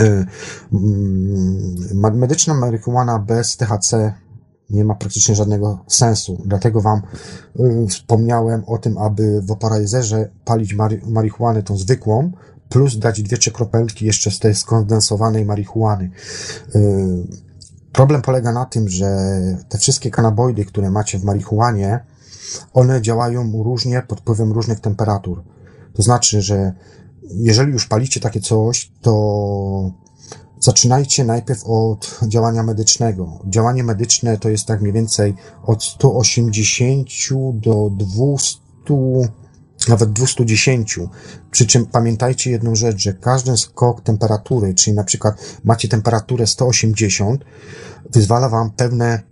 yy, 0.00 0.26
mm, 0.72 2.18
medyczna 2.18 2.54
marihuana 2.54 3.18
bez 3.18 3.56
THC 3.56 4.14
nie 4.70 4.84
ma 4.84 4.94
praktycznie 4.94 5.34
żadnego 5.34 5.84
sensu. 5.86 6.42
Dlatego 6.44 6.80
Wam 6.80 7.02
wspomniałem 7.88 8.64
o 8.66 8.78
tym, 8.78 8.98
aby 8.98 9.40
w 9.42 9.46
vaporizerze 9.46 10.30
palić 10.44 10.74
mari- 10.74 11.10
marihuanę 11.10 11.62
tą 11.62 11.76
zwykłą, 11.76 12.32
plus 12.68 12.98
dać 12.98 13.22
dwie, 13.22 13.38
trzy 13.38 13.50
kropelki 13.50 14.06
jeszcze 14.06 14.30
z 14.30 14.38
tej 14.38 14.54
skondensowanej 14.54 15.44
marihuany. 15.44 16.10
Yy, 16.74 16.80
Problem 17.92 18.22
polega 18.22 18.52
na 18.52 18.64
tym, 18.64 18.88
że 18.88 19.18
te 19.68 19.78
wszystkie 19.78 20.10
kanaboidy, 20.10 20.64
które 20.64 20.90
macie 20.90 21.18
w 21.18 21.24
marihuanie, 21.24 22.04
one 22.72 23.02
działają 23.02 23.62
różnie 23.62 24.02
pod 24.08 24.20
wpływem 24.20 24.52
różnych 24.52 24.80
temperatur. 24.80 25.42
To 25.94 26.02
znaczy, 26.02 26.42
że 26.42 26.72
jeżeli 27.30 27.72
już 27.72 27.86
palicie 27.86 28.20
takie 28.20 28.40
coś, 28.40 28.92
to 29.00 29.90
zaczynajcie 30.60 31.24
najpierw 31.24 31.64
od 31.66 32.20
działania 32.28 32.62
medycznego. 32.62 33.38
Działanie 33.46 33.84
medyczne 33.84 34.38
to 34.38 34.48
jest 34.48 34.66
tak 34.66 34.80
mniej 34.80 34.92
więcej 34.92 35.34
od 35.62 35.84
180 35.84 37.08
do 37.52 37.90
200 37.90 38.60
nawet 39.88 40.12
210. 40.12 40.98
Przy 41.50 41.66
czym 41.66 41.86
pamiętajcie 41.86 42.50
jedną 42.50 42.74
rzecz, 42.74 42.98
że 42.98 43.12
każdy 43.12 43.56
skok 43.56 44.00
temperatury, 44.00 44.74
czyli 44.74 44.96
na 44.96 45.04
przykład 45.04 45.60
macie 45.64 45.88
temperaturę 45.88 46.46
180, 46.46 47.44
wyzwala 48.12 48.48
wam 48.48 48.70
pewne 48.70 49.22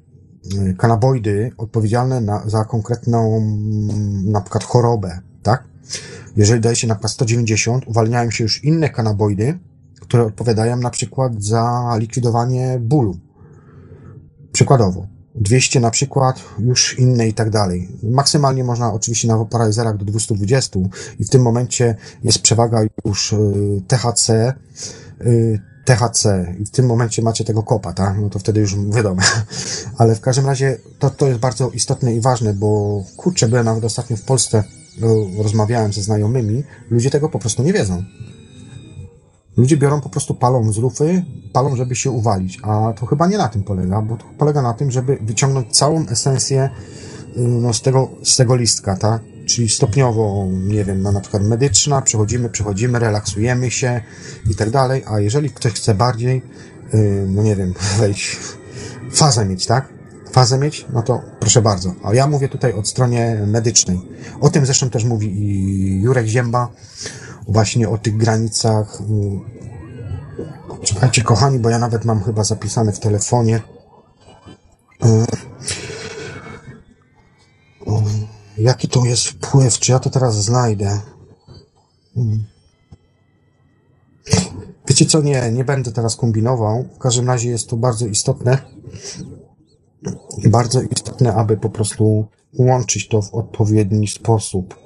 y, 0.54 0.74
kanaboidy 0.74 1.50
odpowiedzialne 1.58 2.20
na, 2.20 2.48
za 2.48 2.64
konkretną 2.64 3.36
mm, 3.36 4.30
na 4.30 4.40
przykład 4.40 4.64
chorobę, 4.64 5.20
tak? 5.42 5.64
Jeżeli 6.36 6.60
dajecie 6.60 6.86
na 6.86 6.94
przykład 6.94 7.12
190, 7.12 7.86
uwalniają 7.86 8.30
się 8.30 8.44
już 8.44 8.64
inne 8.64 8.90
kanaboidy, 8.90 9.58
które 10.00 10.24
odpowiadają 10.24 10.76
na 10.76 10.90
przykład 10.90 11.44
za 11.44 11.96
likwidowanie 11.98 12.78
bólu. 12.80 13.16
Przykładowo. 14.52 15.15
200 15.36 15.80
na 15.80 15.90
przykład, 15.90 16.40
już 16.58 16.98
inne 16.98 17.28
i 17.28 17.34
tak 17.34 17.50
dalej. 17.50 17.88
Maksymalnie 18.02 18.64
można 18.64 18.92
oczywiście 18.92 19.28
na 19.28 19.36
vaporizerach 19.36 19.96
do 19.96 20.04
220 20.04 20.80
i 21.18 21.24
w 21.24 21.30
tym 21.30 21.42
momencie 21.42 21.94
jest 22.24 22.38
przewaga 22.38 22.80
już 23.04 23.32
y, 23.32 23.36
THC, 23.88 24.54
y, 25.20 25.60
THC 25.84 26.54
i 26.60 26.64
w 26.64 26.70
tym 26.70 26.86
momencie 26.86 27.22
macie 27.22 27.44
tego 27.44 27.62
kopa, 27.62 27.92
tak? 27.92 28.18
No 28.20 28.30
to 28.30 28.38
wtedy 28.38 28.60
już 28.60 28.76
wiadomo. 28.76 29.22
Ale 29.98 30.14
w 30.14 30.20
każdym 30.20 30.46
razie 30.46 30.78
to, 30.98 31.10
to 31.10 31.28
jest 31.28 31.40
bardzo 31.40 31.70
istotne 31.70 32.14
i 32.14 32.20
ważne, 32.20 32.54
bo 32.54 33.02
kurczę, 33.16 33.48
byłem 33.48 33.64
nawet 33.64 33.84
ostatnio 33.84 34.16
w 34.16 34.22
Polsce, 34.22 34.64
rozmawiałem 35.38 35.92
ze 35.92 36.02
znajomymi, 36.02 36.64
ludzie 36.90 37.10
tego 37.10 37.28
po 37.28 37.38
prostu 37.38 37.62
nie 37.62 37.72
wiedzą. 37.72 38.02
Ludzie 39.56 39.76
biorą 39.76 40.00
po 40.00 40.08
prostu 40.08 40.34
palą 40.34 40.72
z 40.72 40.78
lufy, 40.78 41.24
palą, 41.52 41.76
żeby 41.76 41.96
się 41.96 42.10
uwalić, 42.10 42.58
a 42.62 42.92
to 42.92 43.06
chyba 43.06 43.26
nie 43.26 43.38
na 43.38 43.48
tym 43.48 43.62
polega, 43.62 44.02
bo 44.02 44.16
to 44.16 44.24
polega 44.38 44.62
na 44.62 44.74
tym, 44.74 44.90
żeby 44.90 45.18
wyciągnąć 45.20 45.76
całą 45.76 46.06
esencję 46.08 46.70
y, 47.36 47.40
no, 47.40 47.72
z, 47.72 47.82
tego, 47.82 48.08
z 48.22 48.36
tego 48.36 48.56
listka, 48.56 48.96
tak? 48.96 49.22
czyli 49.46 49.68
stopniowo, 49.68 50.46
nie 50.50 50.84
wiem, 50.84 51.02
no 51.02 51.12
na 51.12 51.20
przykład 51.20 51.42
medyczna, 51.42 52.02
przechodzimy, 52.02 52.48
przechodzimy, 52.48 52.98
relaksujemy 52.98 53.70
się 53.70 54.00
i 54.50 54.54
tak 54.54 54.70
dalej, 54.70 55.02
a 55.06 55.20
jeżeli 55.20 55.50
ktoś 55.50 55.72
chce 55.72 55.94
bardziej, 55.94 56.42
yy, 56.92 57.26
no 57.28 57.42
nie 57.42 57.56
wiem, 57.56 57.74
wejść, 58.00 58.38
fazę 59.12 59.44
mieć, 59.44 59.66
tak? 59.66 59.88
Fazę 60.32 60.58
mieć, 60.58 60.86
no 60.92 61.02
to 61.02 61.22
proszę 61.40 61.62
bardzo. 61.62 61.94
A 62.02 62.14
ja 62.14 62.26
mówię 62.26 62.48
tutaj 62.48 62.72
od 62.72 62.88
stronie 62.88 63.42
medycznej. 63.46 64.00
O 64.40 64.50
tym 64.50 64.66
zresztą 64.66 64.90
też 64.90 65.04
mówi 65.04 65.42
i 65.42 66.02
Jurek 66.02 66.26
Zięba, 66.26 66.68
właśnie 67.48 67.88
o 67.88 67.98
tych 67.98 68.16
granicach. 68.16 69.00
yy. 69.10 69.40
Czekajcie, 70.82 71.22
kochani, 71.22 71.58
bo 71.58 71.70
ja 71.70 71.78
nawet 71.78 72.04
mam 72.04 72.22
chyba 72.24 72.44
zapisane 72.44 72.92
w 72.92 73.00
telefonie. 73.00 73.62
Yy. 75.04 75.26
O, 77.86 78.02
Jaki 78.58 78.88
to 78.88 79.04
jest 79.04 79.26
wpływ? 79.26 79.78
Czy 79.78 79.92
ja 79.92 79.98
to 79.98 80.10
teraz 80.10 80.44
znajdę? 80.44 81.00
Wiecie 84.88 85.06
co? 85.06 85.22
Nie, 85.22 85.52
nie 85.52 85.64
będę 85.64 85.92
teraz 85.92 86.16
kombinował. 86.16 86.84
W 86.94 86.98
każdym 86.98 87.26
razie 87.26 87.50
jest 87.50 87.68
to 87.68 87.76
bardzo 87.76 88.06
istotne. 88.06 88.58
Bardzo 90.50 90.82
istotne, 90.82 91.34
aby 91.34 91.56
po 91.56 91.70
prostu 91.70 92.26
łączyć 92.58 93.08
to 93.08 93.22
w 93.22 93.34
odpowiedni 93.34 94.08
sposób. 94.08 94.85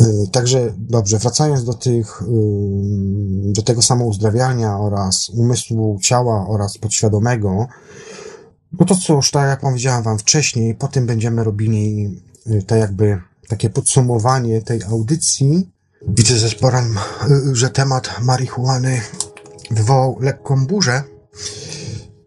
Yy, 0.00 0.28
Także 0.32 0.72
dobrze, 0.78 1.18
wracając 1.18 1.64
do 1.64 1.74
tych, 1.74 2.22
yy, 2.28 3.52
do 3.52 3.62
tego 3.62 3.82
samouzdrawiania 3.82 4.78
oraz 4.78 5.28
umysłu, 5.28 5.98
ciała 6.02 6.48
oraz 6.48 6.78
podświadomego, 6.78 7.68
no 8.78 8.86
to 8.86 8.94
cóż, 8.94 9.30
tak 9.30 9.48
jak 9.48 9.60
powiedziałem 9.60 10.02
wam 10.02 10.18
wcześniej, 10.18 10.74
po 10.74 10.88
tym 10.88 11.06
będziemy 11.06 11.44
robili 11.44 12.10
y, 12.46 12.62
to 12.62 12.76
jakby 12.76 13.20
takie 13.48 13.70
podsumowanie 13.70 14.62
tej 14.62 14.82
audycji. 14.82 15.70
Widzę 16.08 16.38
ze 16.38 16.48
sporem, 16.48 16.98
y, 17.50 17.56
że 17.56 17.70
temat 17.70 18.10
marihuany 18.22 19.00
wywołał 19.70 20.16
lekką 20.20 20.66
burzę. 20.66 21.02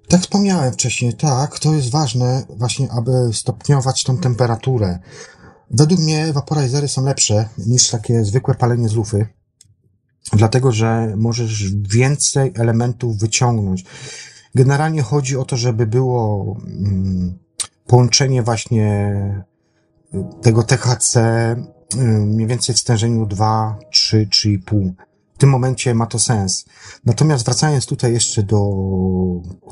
Tak 0.07 0.21
wspomniałem 0.21 0.73
wcześniej, 0.73 1.13
tak, 1.13 1.59
to 1.59 1.73
jest 1.73 1.91
ważne 1.91 2.43
właśnie, 2.49 2.91
aby 2.91 3.11
stopniować 3.33 4.03
tą 4.03 4.17
temperaturę. 4.17 4.99
Według 5.73 5.99
mnie 5.99 6.33
vaporizery 6.33 6.87
są 6.87 7.05
lepsze 7.05 7.49
niż 7.57 7.89
takie 7.89 8.25
zwykłe 8.25 8.55
palenie 8.55 8.89
z 8.89 8.93
lufy, 8.93 9.27
dlatego 10.33 10.71
że 10.71 11.13
możesz 11.17 11.71
więcej 11.73 12.51
elementów 12.55 13.17
wyciągnąć. 13.17 13.85
Generalnie 14.55 15.01
chodzi 15.01 15.37
o 15.37 15.45
to, 15.45 15.57
żeby 15.57 15.87
było 15.87 16.45
mm, 16.67 17.37
połączenie 17.87 18.43
właśnie 18.43 19.13
y, 20.13 20.17
tego 20.41 20.63
THC 20.63 21.17
y, 21.95 21.97
mniej 22.25 22.47
więcej 22.47 22.75
w 22.75 22.79
stężeniu 22.79 23.25
2, 23.25 23.79
3, 23.91 24.27
3,5. 24.31 24.91
W 25.35 25.37
tym 25.37 25.49
momencie 25.49 25.95
ma 25.95 26.05
to 26.05 26.19
sens. 26.19 26.65
Natomiast 27.05 27.45
wracając 27.45 27.85
tutaj 27.85 28.13
jeszcze 28.13 28.43
do... 28.43 28.59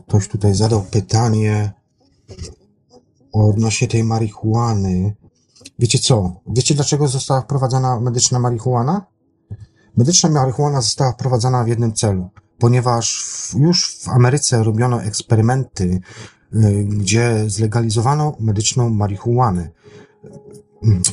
Ktoś 0.08 0.28
tutaj 0.28 0.56
zadał 0.56 0.82
pytanie 0.82 1.72
odnośnie 3.32 3.88
tej 3.88 4.04
marihuany. 4.04 5.16
Wiecie 5.80 6.00
co? 6.00 6.42
Wiecie 6.48 6.76
dlaczego 6.76 7.08
została 7.08 7.42
wprowadzona 7.42 8.00
medyczna 8.00 8.40
marihuana? 8.40 9.06
Medyczna 9.98 10.30
marihuana 10.30 10.82
została 10.82 11.12
wprowadzana 11.12 11.64
w 11.64 11.68
jednym 11.68 11.94
celu 11.94 12.30
ponieważ 12.62 13.26
już 13.60 13.98
w 13.98 14.10
Ameryce 14.10 14.64
robiono 14.64 15.04
eksperymenty, 15.04 16.00
y, 16.56 16.84
gdzie 16.84 17.44
zlegalizowano 17.48 18.36
medyczną 18.40 18.90
marihuanę. 18.90 19.70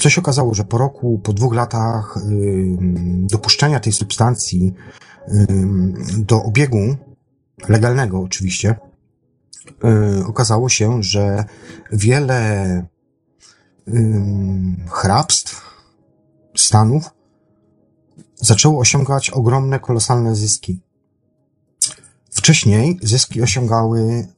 Co 0.01 0.11
się 0.11 0.21
okazało, 0.21 0.55
że 0.55 0.65
po 0.65 0.79
roku, 0.79 1.21
po 1.25 1.33
dwóch 1.33 1.55
latach 1.55 2.17
y, 2.17 2.77
dopuszczenia 3.21 3.81
tej 3.81 3.93
substancji 3.93 4.75
y, 5.29 5.47
do 6.19 6.43
obiegu, 6.43 6.97
legalnego 7.69 8.21
oczywiście, 8.21 8.75
okazało 10.27 10.69
się, 10.69 11.03
że 11.03 11.45
wiele 11.93 12.87
hrabstw, 14.91 15.63
stanów 16.57 17.11
zaczęło 18.37 18.81
osiągać 18.81 19.31
ogromne, 19.31 19.81
kolosalne 19.81 20.35
zyski. 20.35 20.81
Wcześniej 22.31 22.99
zyski 23.03 23.43
osiągały 23.43 24.29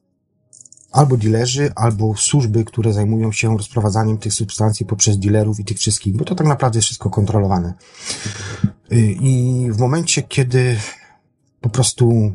albo 0.92 1.16
dilerzy, 1.16 1.72
albo 1.76 2.16
służby, 2.16 2.64
które 2.64 2.92
zajmują 2.92 3.32
się 3.32 3.56
rozprowadzaniem 3.56 4.18
tych 4.18 4.32
substancji 4.32 4.86
poprzez 4.86 5.18
dealerów 5.18 5.60
i 5.60 5.64
tych 5.64 5.78
wszystkich, 5.78 6.16
bo 6.16 6.24
to 6.24 6.34
tak 6.34 6.46
naprawdę 6.46 6.78
jest 6.78 6.86
wszystko 6.86 7.10
kontrolowane. 7.10 7.74
Y, 8.92 8.96
I 9.20 9.66
w 9.70 9.78
momencie, 9.78 10.22
kiedy 10.22 10.78
po 11.60 11.68
prostu, 11.68 12.32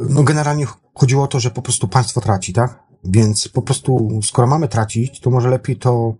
no 0.00 0.22
generalnie 0.22 0.66
chodziło 0.94 1.24
o 1.24 1.26
to, 1.26 1.40
że 1.40 1.50
po 1.50 1.62
prostu 1.62 1.88
państwo 1.88 2.20
traci, 2.20 2.52
tak? 2.52 2.83
Więc 3.04 3.48
po 3.48 3.62
prostu, 3.62 4.20
skoro 4.22 4.48
mamy 4.48 4.68
tracić, 4.68 5.20
to 5.20 5.30
może 5.30 5.50
lepiej 5.50 5.76
to 5.76 6.14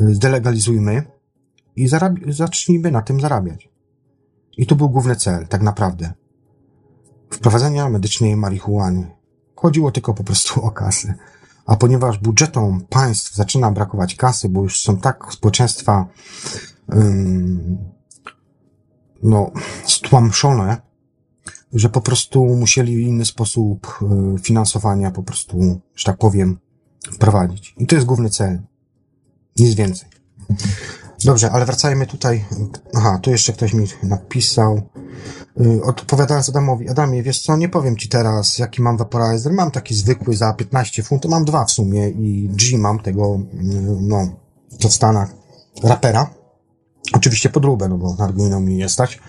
y, 0.00 0.14
zdelegalizujmy 0.14 1.04
i 1.76 1.88
zarab- 1.88 2.32
zacznijmy 2.32 2.90
na 2.90 3.02
tym 3.02 3.20
zarabiać. 3.20 3.68
I 4.56 4.66
to 4.66 4.74
był 4.74 4.90
główny 4.90 5.16
cel, 5.16 5.46
tak 5.46 5.62
naprawdę 5.62 6.12
wprowadzenia 7.30 7.88
medycznej 7.88 8.36
marihuany. 8.36 9.10
Chodziło 9.56 9.90
tylko 9.92 10.14
po 10.14 10.24
prostu 10.24 10.64
o 10.64 10.70
kasę. 10.70 11.14
A 11.66 11.76
ponieważ 11.76 12.18
budżetom 12.18 12.86
państw 12.90 13.34
zaczyna 13.34 13.70
brakować 13.70 14.14
kasy, 14.14 14.48
bo 14.48 14.62
już 14.62 14.80
są 14.80 14.96
tak 14.96 15.26
społeczeństwa 15.30 16.06
ym, 16.94 17.78
no, 19.22 19.50
stłamszone, 19.86 20.76
że 21.72 21.88
po 21.88 22.00
prostu 22.00 22.44
musieli 22.44 23.02
inny 23.02 23.24
sposób 23.24 23.98
y, 24.36 24.38
finansowania 24.38 25.10
po 25.10 25.22
prostu, 25.22 25.80
że 25.94 26.04
tak 26.04 26.18
powiem, 26.18 26.58
wprowadzić. 27.12 27.74
I 27.78 27.86
to 27.86 27.94
jest 27.94 28.06
główny 28.06 28.30
cel. 28.30 28.62
Nic 29.58 29.74
więcej. 29.74 30.08
Dobrze, 31.24 31.50
ale 31.50 31.66
wracajmy 31.66 32.06
tutaj. 32.06 32.44
Aha, 32.94 33.18
tu 33.22 33.30
jeszcze 33.30 33.52
ktoś 33.52 33.74
mi 33.74 33.86
napisał. 34.02 34.82
Yy, 35.56 35.82
Odpowiadając 35.82 36.48
Adamowi, 36.48 36.88
Adamie, 36.88 37.22
wiesz 37.22 37.42
co, 37.42 37.56
nie 37.56 37.68
powiem 37.68 37.96
ci 37.96 38.08
teraz, 38.08 38.58
jaki 38.58 38.82
mam 38.82 38.96
vaporizer. 38.96 39.52
Mam 39.52 39.70
taki 39.70 39.94
zwykły 39.94 40.36
za 40.36 40.52
15 40.52 41.02
funtów, 41.02 41.30
mam 41.30 41.44
dwa 41.44 41.64
w 41.64 41.70
sumie 41.70 42.08
i 42.08 42.48
G 42.48 42.78
mam 42.78 42.98
tego, 42.98 43.40
yy, 43.52 43.98
no, 44.00 44.28
co 44.78 44.88
w 44.88 44.92
Stanach, 44.92 45.30
rapera. 45.82 46.30
Oczywiście 47.12 47.48
podróbę, 47.48 47.88
no 47.88 47.98
bo 47.98 48.16
na 48.50 48.60
mi 48.60 48.76
nie 48.76 48.88
stać. 48.88 49.20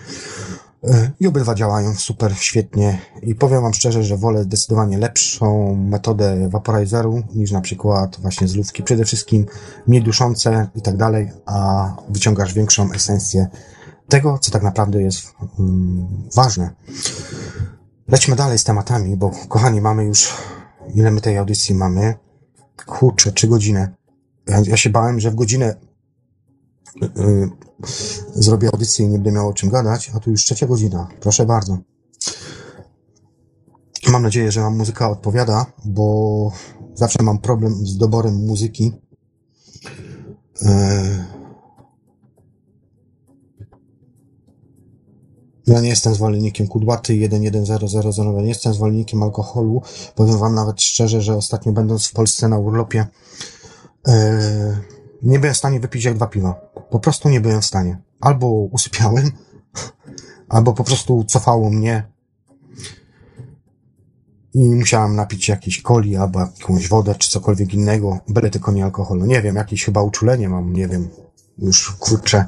Yy, 0.82 1.10
I 1.20 1.26
obydwa 1.26 1.54
działają 1.54 1.94
super, 1.94 2.34
świetnie. 2.36 2.98
I 3.22 3.34
powiem 3.34 3.62
wam 3.62 3.74
szczerze, 3.74 4.02
że 4.02 4.16
wolę 4.16 4.44
zdecydowanie 4.44 4.98
lepszą 4.98 5.74
metodę 5.74 6.48
vaporizeru 6.48 7.22
niż 7.34 7.50
na 7.50 7.60
przykład 7.60 8.20
właśnie 8.20 8.48
z 8.48 8.54
lufki. 8.54 8.82
Przede 8.82 9.04
wszystkim 9.04 9.46
mniej 9.86 10.02
duszące 10.02 10.68
i 10.74 10.82
tak 10.82 10.96
dalej, 10.96 11.30
a 11.46 11.90
wyciągasz 12.08 12.54
większą 12.54 12.92
esencję 12.92 13.46
tego, 14.08 14.38
co 14.38 14.50
tak 14.50 14.62
naprawdę 14.62 15.02
jest 15.02 15.34
mm, 15.58 16.08
ważne. 16.34 16.70
Lećmy 18.08 18.36
dalej 18.36 18.58
z 18.58 18.64
tematami, 18.64 19.16
bo 19.16 19.30
kochani, 19.48 19.80
mamy 19.80 20.04
już, 20.04 20.34
ile 20.94 21.10
my 21.10 21.20
tej 21.20 21.38
audycji 21.38 21.74
mamy? 21.74 22.14
Kurczę, 22.86 23.32
trzy 23.32 23.48
godziny. 23.48 23.88
Ja, 24.46 24.60
ja 24.66 24.76
się 24.76 24.90
bałem, 24.90 25.20
że 25.20 25.30
w 25.30 25.34
godzinę 25.34 25.74
zrobię 28.34 28.68
audycję 28.72 29.06
i 29.06 29.08
nie 29.08 29.18
będę 29.18 29.32
miał 29.32 29.48
o 29.48 29.54
czym 29.54 29.70
gadać, 29.70 30.10
a 30.14 30.20
tu 30.20 30.30
już 30.30 30.44
trzecia 30.44 30.66
godzina. 30.66 31.08
Proszę 31.20 31.46
bardzo. 31.46 31.78
Mam 34.08 34.22
nadzieję, 34.22 34.52
że 34.52 34.60
wam 34.60 34.76
muzyka 34.76 35.10
odpowiada, 35.10 35.66
bo 35.84 36.52
zawsze 36.94 37.22
mam 37.22 37.38
problem 37.38 37.86
z 37.86 37.96
doborem 37.96 38.46
muzyki. 38.46 38.92
Yy, 40.62 40.68
Ja 45.68 45.80
nie 45.80 45.88
jestem 45.88 46.14
zwolennikiem 46.14 46.66
kudłaty 46.66 47.14
11000, 47.14 48.08
nie 48.42 48.48
jestem 48.48 48.74
zwolennikiem 48.74 49.22
alkoholu. 49.22 49.82
Powiem 50.14 50.38
wam 50.38 50.54
nawet 50.54 50.82
szczerze, 50.82 51.22
że 51.22 51.36
ostatnio 51.36 51.72
będąc 51.72 52.06
w 52.06 52.12
Polsce 52.12 52.48
na 52.48 52.58
urlopie, 52.58 53.06
yy, 54.06 54.14
nie 55.22 55.38
byłem 55.38 55.54
w 55.54 55.58
stanie 55.58 55.80
wypić 55.80 56.04
jak 56.04 56.14
dwa 56.14 56.26
piwa. 56.26 56.52
Po 56.90 56.98
prostu 56.98 57.28
nie 57.28 57.40
byłem 57.40 57.60
w 57.60 57.64
stanie. 57.64 57.98
Albo 58.20 58.48
usypiałem, 58.48 59.30
albo 60.48 60.72
po 60.72 60.84
prostu 60.84 61.24
cofało 61.24 61.70
mnie 61.70 62.04
i 64.54 64.70
musiałem 64.70 65.16
napić 65.16 65.48
jakiejś 65.48 65.82
coli, 65.82 66.16
albo 66.16 66.40
jakąś 66.40 66.88
wodę, 66.88 67.14
czy 67.14 67.30
cokolwiek 67.30 67.74
innego, 67.74 68.18
byle 68.28 68.50
tylko 68.50 68.72
nie 68.72 68.84
alkoholu. 68.84 69.26
Nie 69.26 69.42
wiem, 69.42 69.56
jakieś 69.56 69.84
chyba 69.84 70.02
uczulenie 70.02 70.48
mam, 70.48 70.72
nie 70.72 70.88
wiem, 70.88 71.08
już 71.58 71.90
kurczę. 71.90 72.44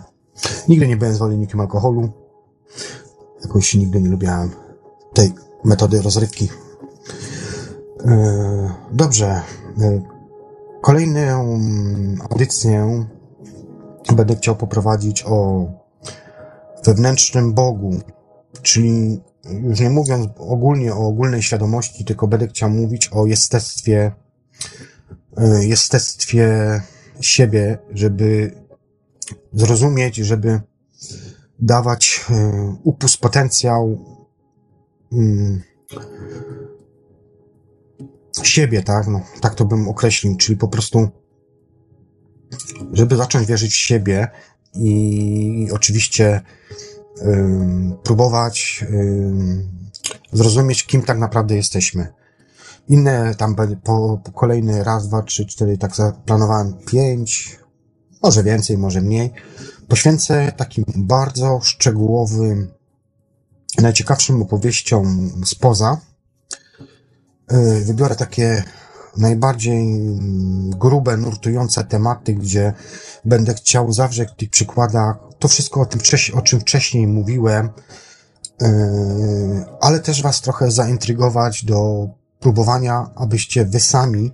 Nigdy 0.68 0.88
nie 0.88 0.96
byłem 0.96 1.14
zwolennikiem 1.14 1.60
alkoholu. 1.60 2.10
Jakoś 3.42 3.74
nigdy 3.74 4.00
nie 4.00 4.08
lubiłem 4.08 4.50
tej 5.14 5.32
metody 5.64 6.02
rozrywki. 6.02 6.48
Yy, 8.04 8.70
Dobrze. 8.92 9.42
Yy, 9.78 10.02
Kolejną 10.80 11.60
audycję 12.30 13.06
będę 14.12 14.36
chciał 14.36 14.56
poprowadzić 14.56 15.24
o 15.26 15.66
wewnętrznym 16.84 17.54
Bogu, 17.54 18.00
czyli 18.62 19.20
już 19.62 19.80
nie 19.80 19.90
mówiąc 19.90 20.28
ogólnie 20.38 20.94
o 20.94 21.06
ogólnej 21.06 21.42
świadomości, 21.42 22.04
tylko 22.04 22.28
będę 22.28 22.48
chciał 22.48 22.70
mówić 22.70 23.08
o 23.08 23.26
jestestwie, 23.26 24.12
e, 25.36 25.64
jestestwie 25.64 26.80
siebie, 27.20 27.78
żeby 27.90 28.52
zrozumieć, 29.52 30.16
żeby 30.16 30.60
dawać 31.58 32.24
e, 32.30 32.76
upust, 32.84 33.16
potencjał 33.16 33.98
mm, 35.12 35.62
siebie, 38.42 38.82
tak? 38.82 39.06
No, 39.06 39.20
tak 39.40 39.54
to 39.54 39.64
bym 39.64 39.88
określił, 39.88 40.36
czyli 40.36 40.56
po 40.56 40.68
prostu, 40.68 41.08
żeby 42.92 43.16
zacząć 43.16 43.46
wierzyć 43.46 43.72
w 43.72 43.76
siebie 43.76 44.28
i 44.74 45.68
oczywiście 45.72 46.40
ym, 47.22 47.96
próbować 48.02 48.84
ym, 48.90 49.68
zrozumieć, 50.32 50.86
kim 50.86 51.02
tak 51.02 51.18
naprawdę 51.18 51.56
jesteśmy. 51.56 52.12
Inne 52.88 53.34
tam 53.34 53.56
po, 53.84 54.20
po 54.24 54.32
kolejny 54.32 54.84
raz, 54.84 55.08
dwa, 55.08 55.22
trzy, 55.22 55.46
cztery, 55.46 55.78
tak 55.78 55.96
zaplanowałem 55.96 56.74
pięć, 56.86 57.58
może 58.22 58.42
więcej, 58.42 58.78
może 58.78 59.00
mniej. 59.00 59.30
Poświęcę 59.88 60.52
takim 60.56 60.84
bardzo 60.96 61.60
szczegółowym, 61.62 62.70
najciekawszym 63.78 64.42
opowieściom 64.42 65.32
spoza. 65.44 66.00
Yy, 67.50 67.80
wybiorę 67.84 68.16
takie 68.16 68.64
najbardziej 69.16 70.00
grube, 70.68 71.16
nurtujące 71.16 71.84
tematy, 71.84 72.34
gdzie 72.34 72.72
będę 73.24 73.54
chciał 73.54 73.92
zawrzeć 73.92 74.30
w 74.30 74.36
tych 74.36 74.50
przykładach 74.50 75.16
to 75.38 75.48
wszystko, 75.48 75.80
o, 75.80 75.86
tym, 75.86 76.00
o 76.34 76.42
czym 76.42 76.60
wcześniej 76.60 77.06
mówiłem, 77.06 77.70
yy, 78.60 78.68
ale 79.80 80.00
też 80.00 80.22
Was 80.22 80.40
trochę 80.40 80.70
zaintrygować 80.70 81.64
do 81.64 82.08
próbowania, 82.40 83.10
abyście 83.14 83.64
Wy 83.64 83.80
sami 83.80 84.30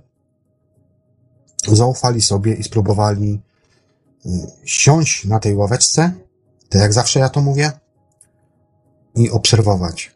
zaufali 1.72 2.22
sobie 2.22 2.55
i 2.55 2.62
spróbowali 2.62 3.43
yy, 4.24 4.32
siąść 4.64 5.24
na 5.24 5.40
tej 5.40 5.55
ławeczce, 5.55 6.12
tak 6.68 6.82
jak 6.82 6.93
zawsze 6.93 7.20
ja 7.20 7.28
to 7.28 7.40
mówię, 7.40 7.72
i 9.14 9.30
obserwować. 9.30 10.15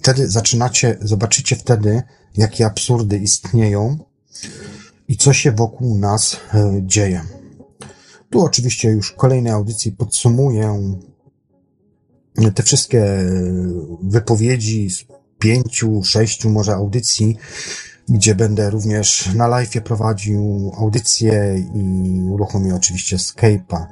Wtedy 0.00 0.28
zaczynacie, 0.28 0.98
zobaczycie 1.00 1.56
wtedy, 1.56 2.02
jakie 2.36 2.66
absurdy 2.66 3.18
istnieją 3.18 3.98
i 5.08 5.16
co 5.16 5.32
się 5.32 5.52
wokół 5.52 5.98
nas 5.98 6.36
e, 6.54 6.80
dzieje. 6.82 7.22
Tu 8.30 8.40
oczywiście 8.40 8.90
już 8.90 9.08
w 9.10 9.16
kolejnej 9.16 9.52
audycji 9.52 9.92
podsumuję 9.92 10.96
te 12.54 12.62
wszystkie 12.62 13.04
wypowiedzi 14.02 14.90
z 14.90 15.04
pięciu, 15.38 16.04
sześciu 16.04 16.50
może 16.50 16.74
audycji, 16.74 17.36
gdzie 18.08 18.34
będę 18.34 18.70
również 18.70 19.34
na 19.34 19.46
live 19.46 19.82
prowadził 19.84 20.72
audycję 20.76 21.64
i 21.74 22.22
uruchomię 22.22 22.74
oczywiście 22.74 23.16
Skype'a. 23.16 23.86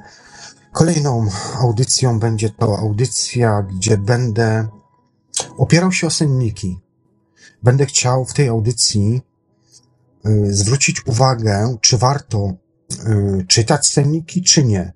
Kolejną 0.71 1.27
audycją 1.59 2.19
będzie 2.19 2.49
to 2.49 2.79
audycja, 2.79 3.61
gdzie 3.61 3.97
będę 3.97 4.67
opierał 5.57 5.91
się 5.91 6.07
o 6.07 6.09
senniki. 6.09 6.79
Będę 7.63 7.85
chciał 7.85 8.25
w 8.25 8.33
tej 8.33 8.47
audycji 8.47 9.21
y, 10.25 10.53
zwrócić 10.53 11.07
uwagę, 11.07 11.77
czy 11.81 11.97
warto 11.97 12.53
y, 12.93 13.45
czytać 13.47 13.87
senniki, 13.87 14.43
czy 14.43 14.63
nie. 14.63 14.93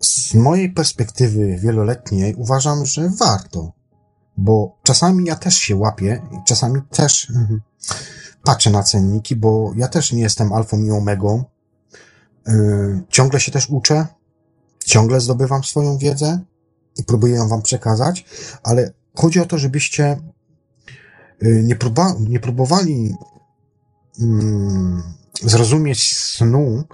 Z 0.00 0.34
mojej 0.34 0.70
perspektywy 0.70 1.56
wieloletniej 1.58 2.34
uważam, 2.34 2.86
że 2.86 3.10
warto, 3.18 3.72
bo 4.36 4.78
czasami 4.82 5.24
ja 5.24 5.36
też 5.36 5.54
się 5.54 5.76
łapię, 5.76 6.22
czasami 6.46 6.82
też 6.90 7.30
y, 7.30 7.60
patrzę 8.44 8.70
na 8.70 8.82
cenniki, 8.82 9.36
bo 9.36 9.72
ja 9.76 9.88
też 9.88 10.12
nie 10.12 10.22
jestem 10.22 10.52
alfą 10.52 10.82
i 10.82 10.90
omegą. 10.90 11.44
Y, 12.48 13.02
ciągle 13.08 13.40
się 13.40 13.52
też 13.52 13.70
uczę, 13.70 14.06
ciągle 14.84 15.20
zdobywam 15.20 15.64
swoją 15.64 15.98
wiedzę 15.98 16.40
i 16.96 17.04
próbuję 17.04 17.34
ją 17.34 17.48
wam 17.48 17.62
przekazać, 17.62 18.24
ale 18.62 18.92
chodzi 19.14 19.40
o 19.40 19.46
to, 19.46 19.58
żebyście 19.58 20.20
y, 21.42 21.62
nie, 21.64 21.76
próba, 21.76 22.14
nie 22.28 22.40
próbowali 22.40 23.14
mm, 24.20 25.02
zrozumieć 25.42 26.16
snu 26.16 26.84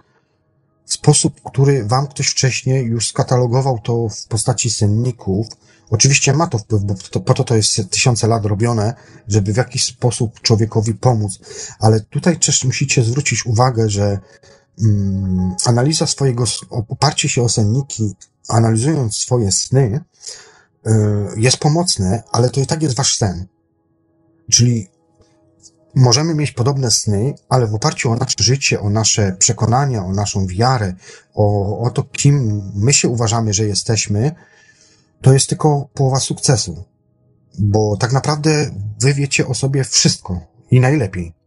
w 0.86 0.92
sposób, 0.92 1.40
który 1.44 1.84
wam 1.84 2.06
ktoś 2.06 2.26
wcześniej 2.26 2.86
już 2.86 3.08
skatalogował 3.08 3.78
to 3.78 4.08
w 4.08 4.26
postaci 4.26 4.70
senników. 4.70 5.46
Oczywiście 5.90 6.32
ma 6.32 6.46
to 6.46 6.58
wpływ, 6.58 6.82
bo 6.82 6.94
to, 6.94 7.20
po 7.20 7.34
to 7.34 7.44
to 7.44 7.56
jest 7.56 7.90
tysiące 7.90 8.26
lat 8.26 8.44
robione, 8.46 8.94
żeby 9.28 9.52
w 9.52 9.56
jakiś 9.56 9.84
sposób 9.84 10.40
człowiekowi 10.40 10.94
pomóc. 10.94 11.38
Ale 11.78 12.00
tutaj 12.00 12.38
też 12.38 12.64
musicie 12.64 13.04
zwrócić 13.04 13.46
uwagę, 13.46 13.90
że 13.90 14.18
mm, 14.82 15.54
analiza 15.64 16.06
swojego, 16.06 16.44
oparcie 16.70 17.28
się 17.28 17.42
o 17.42 17.48
senniki, 17.48 18.14
analizując 18.48 19.16
swoje 19.16 19.52
sny, 19.52 20.00
y, 20.86 20.90
jest 21.36 21.56
pomocne, 21.56 22.22
ale 22.32 22.50
to 22.50 22.60
i 22.60 22.66
tak 22.66 22.82
jest 22.82 22.96
wasz 22.96 23.16
sen. 23.16 23.46
Czyli 24.50 24.88
możemy 25.94 26.34
mieć 26.34 26.52
podobne 26.52 26.90
sny, 26.90 27.34
ale 27.48 27.66
w 27.66 27.74
oparciu 27.74 28.10
o 28.10 28.16
nasze 28.16 28.34
życie, 28.38 28.80
o 28.80 28.90
nasze 28.90 29.36
przekonania, 29.38 30.04
o 30.04 30.12
naszą 30.12 30.46
wiarę, 30.46 30.94
o, 31.34 31.78
o 31.80 31.90
to, 31.90 32.02
kim 32.02 32.62
my 32.74 32.92
się 32.92 33.08
uważamy, 33.08 33.54
że 33.54 33.66
jesteśmy, 33.66 34.34
to 35.22 35.32
jest 35.32 35.48
tylko 35.48 35.88
połowa 35.94 36.20
sukcesu. 36.20 36.84
Bo 37.58 37.96
tak 37.96 38.12
naprawdę 38.12 38.70
wy 39.00 39.14
wiecie 39.14 39.46
o 39.46 39.54
sobie 39.54 39.84
wszystko 39.84 40.40
i 40.70 40.80
najlepiej. 40.80 41.37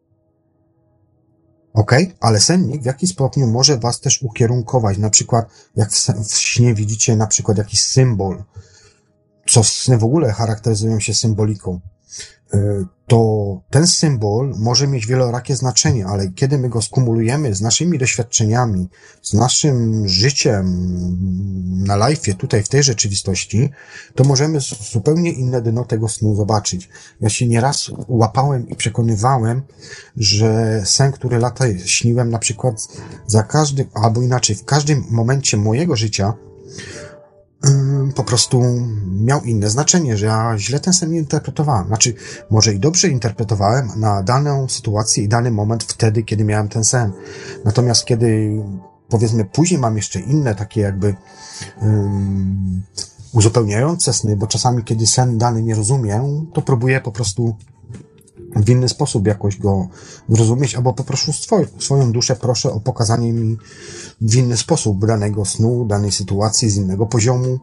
Ok? 1.73 1.91
Ale 2.19 2.39
sennik 2.39 2.81
w 2.81 2.85
jakiś 2.85 3.11
stopniu 3.11 3.47
może 3.47 3.77
was 3.77 3.99
też 3.99 4.21
ukierunkować. 4.21 4.97
Na 4.97 5.09
przykład, 5.09 5.45
jak 5.75 5.91
w, 5.91 6.07
w 6.29 6.35
śnie 6.35 6.73
widzicie 6.73 7.15
na 7.15 7.27
przykład 7.27 7.57
jakiś 7.57 7.81
symbol, 7.81 8.43
co 9.47 9.63
sny 9.63 9.97
w 9.97 10.03
ogóle 10.03 10.31
charakteryzują 10.31 10.99
się 10.99 11.13
symboliką. 11.13 11.79
Y, 12.53 12.85
to 13.07 13.61
ten 13.69 13.87
symbol 13.87 14.53
może 14.57 14.87
mieć 14.87 15.07
wielorakie 15.07 15.55
znaczenie, 15.55 16.05
ale 16.05 16.27
kiedy 16.27 16.57
my 16.57 16.69
go 16.69 16.81
skumulujemy 16.81 17.55
z 17.55 17.61
naszymi 17.61 17.97
doświadczeniami, 17.97 18.89
z 19.21 19.33
naszym 19.33 20.07
życiem 20.07 20.65
na 21.85 21.95
live, 21.95 22.35
tutaj 22.37 22.63
w 22.63 22.69
tej 22.69 22.83
rzeczywistości, 22.83 23.69
to 24.15 24.23
możemy 24.23 24.59
zupełnie 24.91 25.31
inne 25.31 25.61
dno 25.61 25.85
tego 25.85 26.09
snu 26.09 26.35
zobaczyć. 26.35 26.89
Ja 27.21 27.29
się 27.29 27.47
nieraz 27.47 27.91
łapałem 28.07 28.69
i 28.69 28.75
przekonywałem, 28.75 29.61
że 30.17 30.81
sen, 30.85 31.11
który 31.11 31.39
lata 31.39 31.65
śniłem 31.85 32.29
na 32.29 32.39
przykład 32.39 32.87
za 33.27 33.43
każdym, 33.43 33.87
albo 33.93 34.21
inaczej, 34.21 34.55
w 34.55 34.65
każdym 34.65 35.03
momencie 35.09 35.57
mojego 35.57 35.95
życia, 35.95 36.33
po 38.15 38.23
prostu 38.23 38.61
miał 39.11 39.41
inne 39.43 39.69
znaczenie, 39.69 40.17
że 40.17 40.25
ja 40.25 40.53
źle 40.57 40.79
ten 40.79 40.93
sen 40.93 41.13
interpretowałem. 41.13 41.87
Znaczy, 41.87 42.13
może 42.49 42.73
i 42.73 42.79
dobrze 42.79 43.07
interpretowałem 43.07 43.89
na 43.95 44.23
daną 44.23 44.69
sytuację 44.69 45.23
i 45.23 45.27
dany 45.27 45.51
moment 45.51 45.83
wtedy, 45.83 46.23
kiedy 46.23 46.43
miałem 46.43 46.69
ten 46.69 46.83
sen. 46.83 47.11
Natomiast 47.65 48.05
kiedy, 48.05 48.59
powiedzmy, 49.09 49.45
później 49.45 49.79
mam 49.79 49.95
jeszcze 49.95 50.19
inne 50.19 50.55
takie 50.55 50.81
jakby 50.81 51.15
um, 51.81 52.83
uzupełniające 53.33 54.13
sny, 54.13 54.35
bo 54.35 54.47
czasami, 54.47 54.83
kiedy 54.83 55.07
sen 55.07 55.37
dany 55.37 55.63
nie 55.63 55.75
rozumiem, 55.75 56.47
to 56.53 56.61
próbuję 56.61 57.01
po 57.01 57.11
prostu 57.11 57.55
w 58.55 58.69
inny 58.69 58.89
sposób 58.89 59.27
jakoś 59.27 59.57
go 59.57 59.87
zrozumieć, 60.29 60.75
albo 60.75 60.93
poproszę 60.93 61.33
swoj, 61.33 61.67
swoją 61.79 62.11
duszę, 62.11 62.35
proszę 62.35 62.71
o 62.71 62.79
pokazanie 62.79 63.33
mi 63.33 63.57
w 64.21 64.35
inny 64.35 64.57
sposób 64.57 65.05
danego 65.05 65.45
snu, 65.45 65.85
danej 65.85 66.11
sytuacji, 66.11 66.69
z 66.69 66.75
innego 66.75 67.05
poziomu, 67.05 67.59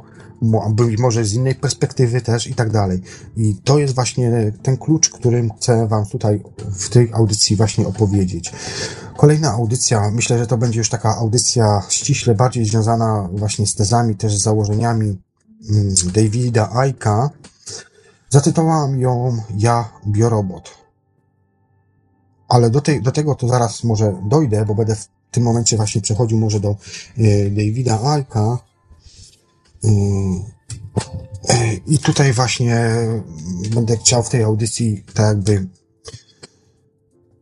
być 0.70 0.98
może 0.98 1.24
z 1.24 1.34
innej 1.34 1.54
perspektywy 1.54 2.20
też 2.20 2.46
i 2.46 2.54
tak 2.54 2.70
dalej. 2.70 3.02
I 3.36 3.54
to 3.64 3.78
jest 3.78 3.94
właśnie 3.94 4.52
ten 4.62 4.76
klucz, 4.76 5.10
którym 5.10 5.50
chcę 5.52 5.86
Wam 5.86 6.06
tutaj 6.06 6.42
w 6.72 6.88
tej 6.88 7.12
audycji 7.12 7.56
właśnie 7.56 7.86
opowiedzieć. 7.86 8.52
Kolejna 9.16 9.50
audycja, 9.50 10.10
myślę, 10.10 10.38
że 10.38 10.46
to 10.46 10.58
będzie 10.58 10.78
już 10.78 10.88
taka 10.88 11.16
audycja 11.16 11.82
ściśle 11.88 12.34
bardziej 12.34 12.64
związana 12.64 13.28
właśnie 13.32 13.66
z 13.66 13.74
tezami, 13.74 14.16
też 14.16 14.38
z 14.38 14.42
założeniami 14.42 15.18
mm, 15.70 15.94
Davida 16.14 16.70
Aika. 16.72 17.30
Zatytułowałem 18.30 19.00
ją 19.00 19.36
Ja 19.56 19.88
Biorobot. 20.06 20.77
Ale 22.48 22.70
do, 22.70 22.80
tej, 22.80 23.02
do 23.02 23.12
tego 23.12 23.34
to 23.34 23.48
zaraz 23.48 23.84
może 23.84 24.22
dojdę, 24.28 24.64
bo 24.64 24.74
będę 24.74 24.96
w 24.96 25.08
tym 25.30 25.42
momencie 25.42 25.76
właśnie 25.76 26.00
przechodził 26.00 26.38
może 26.38 26.60
do 26.60 26.76
y, 27.18 27.50
Davida 27.50 28.00
Aika. 28.04 28.58
Y, 29.84 29.88
y, 29.88 31.80
I 31.86 31.98
tutaj 31.98 32.32
właśnie 32.32 32.96
będę 33.74 33.96
chciał 33.96 34.22
w 34.22 34.28
tej 34.28 34.42
audycji 34.42 35.04
tak 35.14 35.26
jakby 35.26 35.68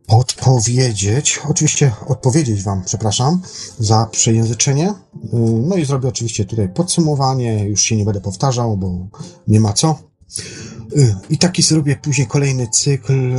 odpowiedzieć, 0.07 1.39
oczywiście 1.49 1.91
odpowiedzieć 2.07 2.63
Wam, 2.63 2.83
przepraszam, 2.85 3.41
za 3.79 4.05
przejęzyczenie. 4.11 4.93
No 5.67 5.75
i 5.75 5.85
zrobię 5.85 6.09
oczywiście 6.09 6.45
tutaj 6.45 6.69
podsumowanie, 6.69 7.69
już 7.69 7.81
się 7.81 7.95
nie 7.97 8.05
będę 8.05 8.21
powtarzał, 8.21 8.77
bo 8.77 9.07
nie 9.47 9.59
ma 9.59 9.73
co. 9.73 9.99
I 11.29 11.37
taki 11.37 11.61
zrobię 11.61 11.95
później 11.95 12.27
kolejny 12.27 12.67
cykl 12.67 13.35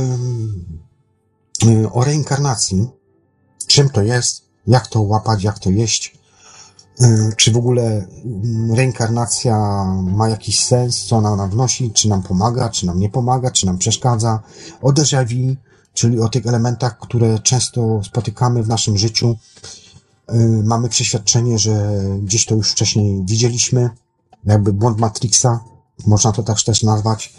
o 1.91 2.03
reinkarnacji. 2.03 2.87
Czym 3.67 3.89
to 3.89 4.01
jest, 4.01 4.41
jak 4.67 4.87
to 4.87 5.01
łapać, 5.01 5.43
jak 5.43 5.59
to 5.59 5.69
jeść, 5.69 6.19
y, 7.01 7.33
czy 7.37 7.51
w 7.51 7.57
ogóle 7.57 8.07
mm, 8.25 8.73
reinkarnacja 8.73 9.85
ma 10.03 10.29
jakiś 10.29 10.63
sens, 10.63 11.05
co 11.05 11.17
ona 11.17 11.35
nam 11.35 11.49
wnosi, 11.49 11.91
czy 11.91 12.09
nam 12.09 12.23
pomaga, 12.23 12.69
czy 12.69 12.85
nam 12.85 12.99
nie 12.99 13.09
pomaga, 13.09 13.51
czy 13.51 13.65
nam 13.65 13.77
przeszkadza, 13.77 14.39
o 14.81 14.89
déjà 14.89 15.25
vu, 15.25 15.55
czyli 15.93 16.19
o 16.19 16.29
tych 16.29 16.47
elementach, 16.47 16.99
które 16.99 17.39
często 17.39 18.01
spotykamy 18.03 18.63
w 18.63 18.67
naszym 18.67 18.97
życiu. 18.97 19.35
Y, 20.33 20.63
Mamy 20.63 20.89
przeświadczenie, 20.89 21.59
że 21.59 22.01
gdzieś 22.21 22.45
to 22.45 22.55
już 22.55 22.71
wcześniej 22.71 23.25
widzieliśmy, 23.25 23.89
jakby 24.45 24.73
błąd 24.73 24.99
Matrixa, 24.99 25.59
można 26.07 26.31
to 26.31 26.43
tak 26.43 26.61
też 26.61 26.83
nazwać. 26.83 27.33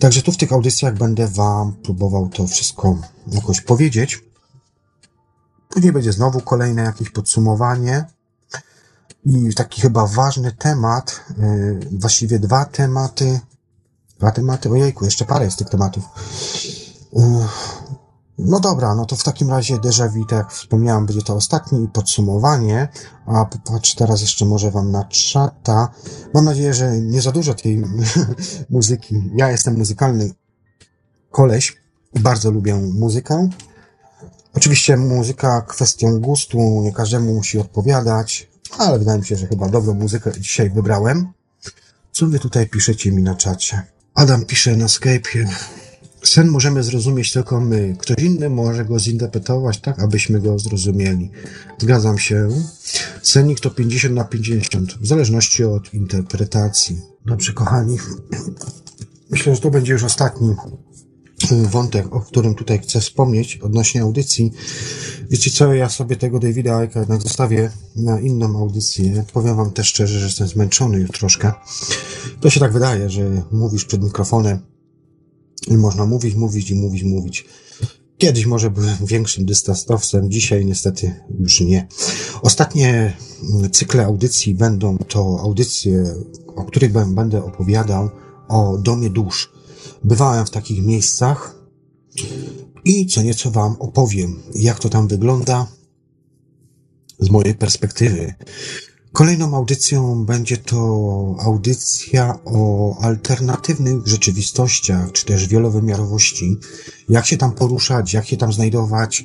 Także 0.00 0.22
tu 0.22 0.32
w 0.32 0.36
tych 0.36 0.52
audycjach 0.52 0.94
będę 0.94 1.28
Wam 1.28 1.72
próbował 1.72 2.28
to 2.28 2.46
wszystko 2.46 2.96
jakoś 3.26 3.60
powiedzieć. 3.60 4.24
Później 5.68 5.92
będzie 5.92 6.12
znowu 6.12 6.40
kolejne 6.40 6.82
jakieś 6.82 7.10
podsumowanie. 7.10 8.04
I 9.24 9.54
taki 9.54 9.80
chyba 9.80 10.06
ważny 10.06 10.52
temat, 10.52 11.20
yy, 11.38 11.80
właściwie 11.92 12.38
dwa 12.38 12.64
tematy. 12.64 13.40
Dwa 14.18 14.30
tematy, 14.30 14.70
ojejku, 14.70 15.04
jeszcze 15.04 15.24
parę 15.24 15.44
jest 15.44 15.58
tych 15.58 15.68
tematów. 15.68 16.04
No 18.44 18.60
dobra, 18.60 18.94
no 18.94 19.06
to 19.06 19.16
w 19.16 19.22
takim 19.22 19.50
razie 19.50 19.78
vu, 20.14 20.24
tak 20.24 20.38
jak 20.38 20.52
wspomniałem, 20.52 21.06
będzie 21.06 21.22
to 21.22 21.34
ostatnie 21.34 21.82
i 21.82 21.88
podsumowanie. 21.88 22.88
A 23.26 23.44
popatrz 23.44 23.94
teraz 23.94 24.20
jeszcze 24.20 24.44
może 24.44 24.70
wam 24.70 24.90
na 24.90 25.04
czata. 25.04 25.88
Mam 26.34 26.44
nadzieję, 26.44 26.74
że 26.74 27.00
nie 27.00 27.22
za 27.22 27.32
dużo 27.32 27.54
tej 27.54 27.82
muzyki. 28.70 29.30
Ja 29.36 29.50
jestem 29.50 29.78
muzykalny 29.78 30.30
koleś. 31.30 31.76
Bardzo 32.20 32.50
lubię 32.50 32.74
muzykę. 32.74 33.48
Oczywiście 34.54 34.96
muzyka 34.96 35.62
kwestią 35.62 36.20
gustu, 36.20 36.58
nie 36.58 36.92
każdemu 36.92 37.34
musi 37.34 37.58
odpowiadać, 37.58 38.48
ale 38.78 38.98
wydaje 38.98 39.18
mi 39.18 39.26
się, 39.26 39.36
że 39.36 39.46
chyba 39.46 39.68
dobrą 39.68 39.94
muzykę 39.94 40.32
dzisiaj 40.40 40.70
wybrałem. 40.70 41.32
Co 42.12 42.26
wy 42.26 42.38
tutaj 42.38 42.68
piszecie 42.68 43.12
mi 43.12 43.22
na 43.22 43.34
czacie? 43.34 43.82
Adam 44.14 44.44
pisze 44.44 44.76
na 44.76 44.86
Skype'ie. 44.86 45.48
Sen 46.22 46.48
możemy 46.48 46.82
zrozumieć 46.82 47.32
tylko 47.32 47.60
my. 47.60 47.96
Ktoś 47.98 48.24
inny 48.24 48.50
może 48.50 48.84
go 48.84 48.98
zinterpretować 48.98 49.80
tak, 49.80 49.98
abyśmy 49.98 50.40
go 50.40 50.58
zrozumieli. 50.58 51.30
Zgadzam 51.78 52.18
się. 52.18 52.48
Sennik 53.22 53.60
to 53.60 53.70
50 53.70 54.14
na 54.14 54.24
50, 54.24 54.98
w 55.00 55.06
zależności 55.06 55.64
od 55.64 55.94
interpretacji. 55.94 57.00
Dobrze, 57.26 57.52
kochani. 57.52 57.98
Myślę, 59.30 59.54
że 59.54 59.60
to 59.60 59.70
będzie 59.70 59.92
już 59.92 60.04
ostatni 60.04 60.54
y, 61.52 61.66
wątek, 61.66 62.14
o 62.14 62.20
którym 62.20 62.54
tutaj 62.54 62.78
chcę 62.78 63.00
wspomnieć 63.00 63.56
odnośnie 63.56 64.02
audycji. 64.02 64.52
Wiecie 65.30 65.50
co, 65.50 65.74
ja 65.74 65.88
sobie 65.88 66.16
tego 66.16 66.38
Davida 66.38 66.76
Aika 66.76 67.00
jednak 67.00 67.22
zostawię 67.22 67.70
na 67.96 68.20
inną 68.20 68.58
audycję. 68.58 69.24
Powiem 69.32 69.56
wam 69.56 69.70
też 69.70 69.86
szczerze, 69.86 70.18
że 70.18 70.24
jestem 70.26 70.48
zmęczony 70.48 70.98
już 70.98 71.10
troszkę. 71.10 71.52
To 72.40 72.50
się 72.50 72.60
tak 72.60 72.72
wydaje, 72.72 73.10
że 73.10 73.42
mówisz 73.50 73.84
przed 73.84 74.02
mikrofonem 74.02 74.69
i 75.68 75.76
można 75.76 76.06
mówić, 76.06 76.34
mówić 76.34 76.70
i 76.70 76.74
mówić, 76.74 77.02
mówić. 77.02 77.44
Kiedyś 78.18 78.46
może 78.46 78.70
byłem 78.70 78.96
większym 79.06 79.46
dystansowcem, 79.46 80.30
dzisiaj 80.30 80.66
niestety 80.66 81.14
już 81.38 81.60
nie. 81.60 81.88
Ostatnie 82.42 83.16
cykle 83.72 84.04
audycji 84.04 84.54
będą 84.54 84.98
to 84.98 85.40
audycje, 85.40 86.14
o 86.46 86.64
których 86.64 86.92
bę- 86.92 87.14
będę 87.14 87.44
opowiadał 87.44 88.10
o 88.48 88.78
Domie 88.78 89.10
Dusz. 89.10 89.52
Bywałem 90.04 90.46
w 90.46 90.50
takich 90.50 90.84
miejscach 90.86 91.54
i 92.84 93.06
co 93.06 93.22
nieco 93.22 93.50
wam 93.50 93.76
opowiem, 93.78 94.42
jak 94.54 94.78
to 94.78 94.88
tam 94.88 95.08
wygląda 95.08 95.66
z 97.18 97.30
mojej 97.30 97.54
perspektywy. 97.54 98.34
Kolejną 99.12 99.56
audycją 99.56 100.24
będzie 100.24 100.56
to 100.56 100.76
audycja 101.40 102.38
o 102.44 102.96
alternatywnych 103.00 104.06
rzeczywistościach, 104.06 105.12
czy 105.12 105.26
też 105.26 105.48
wielowymiarowości. 105.48 106.56
Jak 107.08 107.26
się 107.26 107.36
tam 107.36 107.52
poruszać, 107.52 108.12
jak 108.12 108.26
się 108.26 108.36
tam 108.36 108.52
znajdować, 108.52 109.24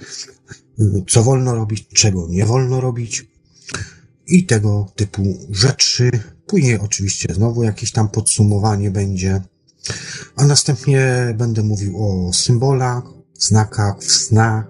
co 1.07 1.23
wolno 1.23 1.55
robić, 1.55 1.87
czego 1.93 2.27
nie 2.29 2.45
wolno 2.45 2.81
robić 2.81 3.27
i 4.27 4.45
tego 4.45 4.91
typu 4.95 5.37
rzeczy. 5.49 6.11
Później 6.47 6.79
oczywiście 6.79 7.33
znowu 7.33 7.63
jakieś 7.63 7.91
tam 7.91 8.09
podsumowanie 8.09 8.91
będzie. 8.91 9.41
A 10.35 10.45
następnie 10.45 11.33
będę 11.37 11.63
mówił 11.63 12.03
o 12.03 12.33
symbolach, 12.33 13.03
znakach 13.39 13.99
w 13.99 14.11
snach. 14.11 14.65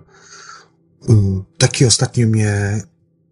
Taki 1.58 1.86
ostatnio 1.86 2.28
mnie 2.28 2.82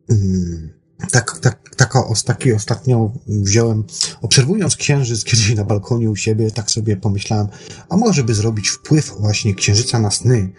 mm, 0.10 0.83
tak, 1.12 1.40
tak, 1.40 1.76
taka, 1.76 2.04
taki 2.26 2.54
ostatnio 2.54 3.12
wziąłem, 3.28 3.84
obserwując 4.22 4.76
księżyc 4.76 5.24
kiedyś 5.24 5.56
na 5.56 5.64
balkonie 5.64 6.10
u 6.10 6.16
siebie, 6.16 6.52
tak 6.52 6.72
sobie 6.72 6.98
pomyślałem, 6.98 7.48
a 7.90 7.98
może 7.98 8.24
by 8.24 8.34
zrobić 8.34 8.70
wpływ 8.70 9.14
właśnie 9.20 9.56
księżyca 9.56 10.00
na 10.00 10.12
sny. 10.12 10.54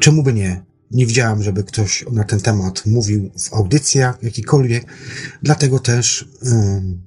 Czemu 0.00 0.22
by 0.22 0.32
nie? 0.32 0.64
Nie 0.90 1.06
widziałem, 1.06 1.42
żeby 1.42 1.64
ktoś 1.64 2.04
na 2.12 2.24
ten 2.24 2.40
temat 2.40 2.86
mówił 2.86 3.30
w 3.38 3.52
audycjach 3.52 4.22
jakikolwiek, 4.22 4.86
dlatego 5.42 5.78
też 5.78 6.28
ym, 6.46 7.06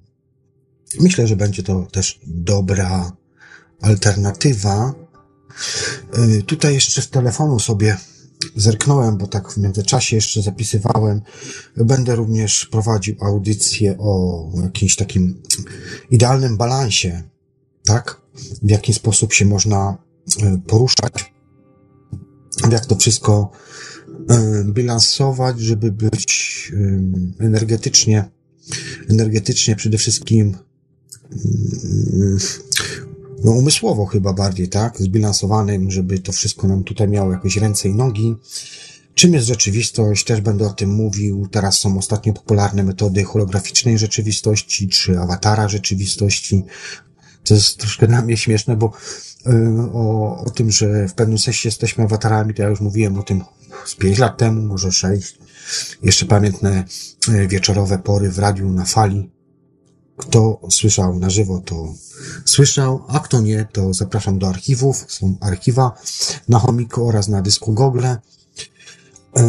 myślę, 0.99 1.27
że 1.27 1.35
będzie 1.35 1.63
to 1.63 1.87
też 1.91 2.19
dobra 2.27 3.11
alternatywa. 3.81 4.93
Y, 6.17 6.43
tutaj 6.43 6.73
jeszcze 6.73 7.01
z 7.01 7.09
telefonu 7.09 7.59
sobie 7.59 7.97
zerknąłem, 8.55 9.17
bo 9.17 9.27
tak 9.27 9.51
w 9.51 9.57
międzyczasie 9.57 10.15
jeszcze 10.15 10.41
zapisywałem. 10.41 11.21
Będę 11.77 12.15
również 12.15 12.65
prowadził 12.65 13.15
audycję 13.21 13.97
o 13.99 14.43
jakimś 14.63 14.95
takim 14.95 15.41
idealnym 16.11 16.57
balansie, 16.57 17.23
tak? 17.85 18.21
W 18.63 18.69
jaki 18.69 18.93
sposób 18.93 19.33
się 19.33 19.45
można 19.45 19.97
y, 20.43 20.61
poruszać, 20.67 21.33
jak 22.71 22.85
to 22.85 22.95
wszystko 22.95 23.51
y, 24.31 24.63
bilansować, 24.63 25.59
żeby 25.59 25.91
być 25.91 26.71
energetycznie, 27.39 28.29
energetycznie 29.09 29.75
przede 29.75 29.97
wszystkim 29.97 30.57
mm, 31.31 32.37
no 33.43 33.51
umysłowo 33.51 34.05
chyba 34.05 34.33
bardziej, 34.33 34.69
tak? 34.69 34.97
Zbilansowanym, 34.97 35.91
żeby 35.91 36.19
to 36.19 36.31
wszystko 36.31 36.67
nam 36.67 36.83
tutaj 36.83 37.07
miało 37.07 37.31
jakieś 37.31 37.57
ręce 37.57 37.89
i 37.89 37.93
nogi. 37.93 38.35
Czym 39.13 39.33
jest 39.33 39.47
rzeczywistość? 39.47 40.23
Też 40.23 40.41
będę 40.41 40.67
o 40.67 40.73
tym 40.73 40.89
mówił. 40.89 41.47
Teraz 41.51 41.79
są 41.79 41.97
ostatnio 41.97 42.33
popularne 42.33 42.83
metody 42.83 43.23
holograficznej 43.23 43.97
rzeczywistości, 43.97 44.87
czy 44.87 45.19
awatara 45.19 45.67
rzeczywistości. 45.67 46.63
To 47.43 47.53
jest 47.53 47.77
troszkę 47.77 48.07
dla 48.07 48.21
mnie 48.21 48.37
śmieszne, 48.37 48.75
bo 48.75 48.91
y, 49.47 49.51
o, 49.93 50.37
o 50.45 50.49
tym, 50.49 50.71
że 50.71 51.07
w 51.07 51.13
pewnym 51.13 51.37
sensie 51.39 51.69
jesteśmy 51.69 52.03
awatarami, 52.03 52.53
to 52.53 52.61
ja 52.61 52.69
już 52.69 52.81
mówiłem 52.81 53.19
o 53.19 53.23
tym 53.23 53.43
z 53.85 53.95
pięć 53.95 54.17
lat 54.17 54.37
temu, 54.37 54.61
może 54.61 54.91
sześć. 54.91 55.37
Jeszcze 56.03 56.25
pamiętne 56.25 56.85
y, 57.29 57.47
wieczorowe 57.47 57.97
pory 57.97 58.31
w 58.31 58.39
radiu 58.39 58.71
na 58.71 58.85
fali. 58.85 59.29
Kto 60.17 60.59
słyszał 60.69 61.19
na 61.19 61.29
żywo, 61.29 61.61
to 61.65 61.93
słyszał, 62.45 63.03
a 63.07 63.19
kto 63.19 63.41
nie, 63.41 63.67
to 63.71 63.93
zapraszam 63.93 64.39
do 64.39 64.49
archiwów. 64.49 65.05
Są 65.07 65.37
archiwa 65.41 65.91
na 66.49 66.59
chomiku 66.59 67.07
oraz 67.07 67.27
na 67.27 67.41
dysku 67.41 67.73
Google. 67.73 68.05
Yy, 69.35 69.43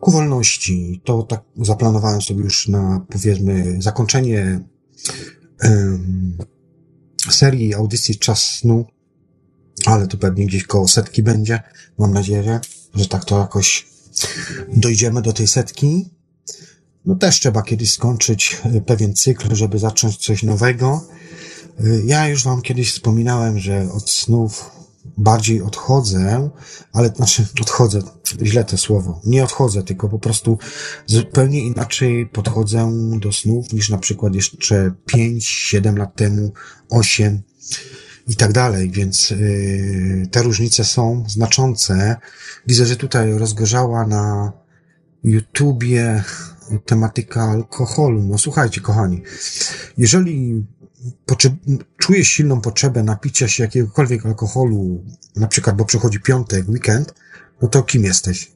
Ku 0.00 0.10
wolności 0.10 1.02
to 1.04 1.22
tak 1.22 1.42
zaplanowałem 1.56 2.22
sobie 2.22 2.44
już 2.44 2.68
na 2.68 3.06
powiedzmy 3.08 3.76
zakończenie 3.82 4.60
serii 7.30 7.74
audycji 7.74 8.16
Czas 8.16 8.42
Snu, 8.42 8.86
ale 9.86 10.06
to 10.06 10.16
pewnie 10.16 10.46
gdzieś 10.46 10.64
koło 10.64 10.88
setki 10.88 11.22
będzie. 11.22 11.60
Mam 11.98 12.12
nadzieję, 12.12 12.60
że 12.94 13.06
tak 13.06 13.24
to 13.24 13.38
jakoś 13.38 13.86
dojdziemy 14.76 15.22
do 15.22 15.32
tej 15.32 15.46
setki. 15.46 16.10
No 17.04 17.14
też 17.14 17.40
trzeba 17.40 17.62
kiedyś 17.62 17.92
skończyć 17.92 18.62
y, 18.76 18.80
pewien 18.80 19.14
cykl, 19.14 19.54
żeby 19.54 19.78
zacząć 19.78 20.16
coś 20.16 20.42
nowego. 20.42 21.04
Y, 21.80 22.02
Ja 22.04 22.28
już 22.28 22.44
wam 22.44 22.62
kiedyś 22.62 22.92
wspominałem, 22.92 23.58
że 23.58 23.92
od 23.92 24.10
snów 24.10 24.70
bardziej 25.16 25.62
odchodzę, 25.62 26.50
ale 26.92 27.08
znaczy 27.08 27.46
odchodzę, 27.60 28.02
źle 28.42 28.64
to 28.64 28.78
słowo, 28.78 29.20
nie 29.24 29.44
odchodzę, 29.44 29.82
tylko 29.82 30.08
po 30.08 30.18
prostu 30.18 30.58
zupełnie 31.06 31.60
inaczej 31.60 32.26
podchodzę 32.26 32.92
do 33.20 33.32
snów 33.32 33.72
niż 33.72 33.90
na 33.90 33.98
przykład 33.98 34.34
jeszcze 34.34 34.92
5, 35.06 35.46
7 35.46 35.96
lat 35.96 36.16
temu, 36.16 36.52
8. 36.88 37.42
i 38.28 38.36
tak 38.36 38.52
dalej, 38.52 38.90
więc 38.90 39.30
yy, 39.30 40.28
te 40.30 40.42
różnice 40.42 40.84
są 40.84 41.24
znaczące. 41.28 42.16
Widzę, 42.66 42.86
że 42.86 42.96
tutaj 42.96 43.32
rozgorzała 43.32 44.06
na 44.06 44.52
YouTubie 45.24 46.24
tematyka 46.86 47.42
alkoholu. 47.42 48.22
No 48.22 48.38
słuchajcie, 48.38 48.80
kochani, 48.80 49.22
jeżeli 49.98 50.64
czujesz 51.96 52.28
silną 52.28 52.60
potrzebę 52.60 53.02
napicia 53.02 53.48
się 53.48 53.62
jakiegokolwiek 53.62 54.26
alkoholu, 54.26 55.04
na 55.36 55.48
przykład, 55.48 55.76
bo 55.76 55.84
przychodzi 55.84 56.20
piątek, 56.20 56.68
weekend, 56.68 57.14
no 57.62 57.68
to 57.68 57.82
kim 57.82 58.04
jesteś? 58.04 58.52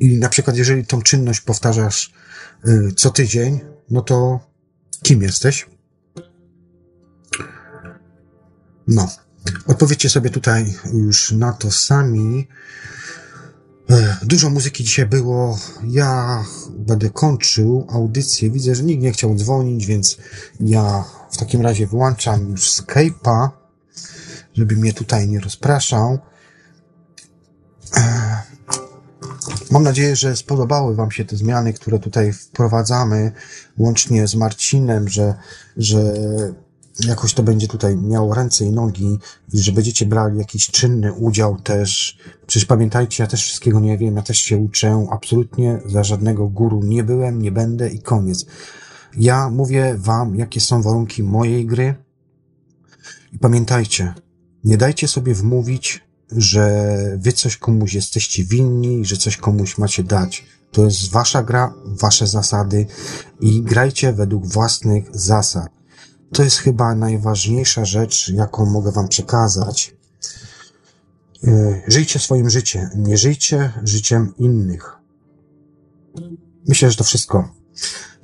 I 0.00 0.18
na 0.18 0.28
przykład, 0.28 0.56
jeżeli 0.56 0.86
tą 0.86 1.02
czynność 1.02 1.40
powtarzasz 1.40 2.12
y, 2.68 2.92
co 2.96 3.10
tydzień, 3.10 3.60
no 3.90 4.02
to 4.02 4.40
kim 5.02 5.22
jesteś? 5.22 5.66
No. 8.86 9.08
Odpowiedzcie 9.66 10.10
sobie 10.10 10.30
tutaj 10.30 10.74
już 10.92 11.32
na 11.32 11.52
to 11.52 11.70
sami. 11.70 12.48
E, 13.90 14.16
Dużo 14.22 14.50
muzyki 14.50 14.84
dzisiaj 14.84 15.06
było. 15.06 15.58
Ja 15.88 16.44
będę 16.78 17.10
kończył 17.10 17.86
audycję. 17.90 18.50
Widzę, 18.50 18.74
że 18.74 18.82
nikt 18.82 19.02
nie 19.02 19.12
chciał 19.12 19.34
dzwonić, 19.34 19.86
więc 19.86 20.18
ja 20.60 21.04
w 21.34 21.36
takim 21.36 21.60
razie 21.60 21.86
wyłączam 21.86 22.50
już 22.50 22.70
Skype'a, 22.70 23.48
żeby 24.54 24.76
mnie 24.76 24.92
tutaj 24.92 25.28
nie 25.28 25.40
rozpraszał. 25.40 26.18
Mam 29.70 29.82
nadzieję, 29.82 30.16
że 30.16 30.36
spodobały 30.36 30.94
Wam 30.94 31.10
się 31.10 31.24
te 31.24 31.36
zmiany, 31.36 31.72
które 31.72 31.98
tutaj 31.98 32.32
wprowadzamy, 32.32 33.32
łącznie 33.78 34.26
z 34.26 34.34
Marcinem, 34.34 35.08
że, 35.08 35.34
że 35.76 36.14
jakoś 37.00 37.34
to 37.34 37.42
będzie 37.42 37.68
tutaj 37.68 37.96
miało 37.96 38.34
ręce 38.34 38.64
i 38.64 38.72
nogi, 38.72 39.18
i 39.52 39.58
że 39.58 39.72
będziecie 39.72 40.06
brali 40.06 40.38
jakiś 40.38 40.70
czynny 40.70 41.12
udział 41.12 41.60
też. 41.60 42.18
Przecież 42.46 42.66
pamiętajcie, 42.66 43.22
ja 43.22 43.26
też 43.26 43.42
wszystkiego 43.42 43.80
nie 43.80 43.98
wiem, 43.98 44.16
ja 44.16 44.22
też 44.22 44.38
się 44.38 44.56
uczę, 44.56 45.06
absolutnie 45.10 45.78
za 45.86 46.04
żadnego 46.04 46.48
guru 46.48 46.80
nie 46.84 47.04
byłem, 47.04 47.42
nie 47.42 47.52
będę 47.52 47.88
i 47.88 47.98
koniec. 47.98 48.46
Ja 49.16 49.50
mówię 49.50 49.94
Wam, 49.98 50.36
jakie 50.36 50.60
są 50.60 50.82
warunki 50.82 51.22
mojej 51.22 51.66
gry 51.66 51.94
i 53.32 53.38
pamiętajcie, 53.38 54.14
nie 54.64 54.76
dajcie 54.76 55.08
sobie 55.08 55.34
wmówić, 55.34 56.04
że 56.30 56.94
Wy 57.18 57.32
coś 57.32 57.56
komuś 57.56 57.94
jesteście 57.94 58.44
winni, 58.44 59.04
że 59.04 59.16
coś 59.16 59.36
komuś 59.36 59.78
macie 59.78 60.04
dać. 60.04 60.44
To 60.72 60.84
jest 60.84 61.10
Wasza 61.10 61.42
gra, 61.42 61.74
Wasze 61.84 62.26
zasady 62.26 62.86
i 63.40 63.62
grajcie 63.62 64.12
według 64.12 64.46
własnych 64.46 65.04
zasad. 65.12 65.68
To 66.32 66.42
jest 66.42 66.56
chyba 66.56 66.94
najważniejsza 66.94 67.84
rzecz, 67.84 68.28
jaką 68.28 68.66
mogę 68.66 68.92
Wam 68.92 69.08
przekazać. 69.08 69.96
Yy, 71.42 71.82
Żyjcie 71.88 72.18
swoim 72.18 72.50
życiem, 72.50 72.90
nie 72.96 73.18
żyjcie 73.18 73.72
życiem 73.82 74.34
innych. 74.38 74.92
Myślę, 76.68 76.90
że 76.90 76.96
to 76.96 77.04
wszystko. 77.04 77.54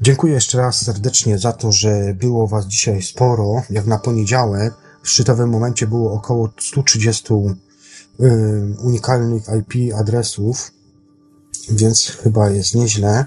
Dziękuję 0.03 0.33
jeszcze 0.33 0.59
raz 0.59 0.85
serdecznie 0.85 1.39
za 1.39 1.53
to, 1.53 1.73
że 1.73 2.15
było 2.15 2.47
Was 2.47 2.67
dzisiaj 2.67 3.03
sporo. 3.03 3.63
Jak 3.71 3.87
na 3.87 3.99
poniedziałek, 3.99 4.75
w 5.03 5.09
szczytowym 5.09 5.51
momencie 5.51 5.87
było 5.87 6.13
około 6.13 6.51
130 6.61 7.35
yy, 8.19 8.77
unikalnych 8.83 9.43
IP 9.59 9.95
adresów, 9.95 10.71
więc 11.71 12.07
chyba 12.23 12.51
jest 12.51 12.75
nieźle. 12.75 13.27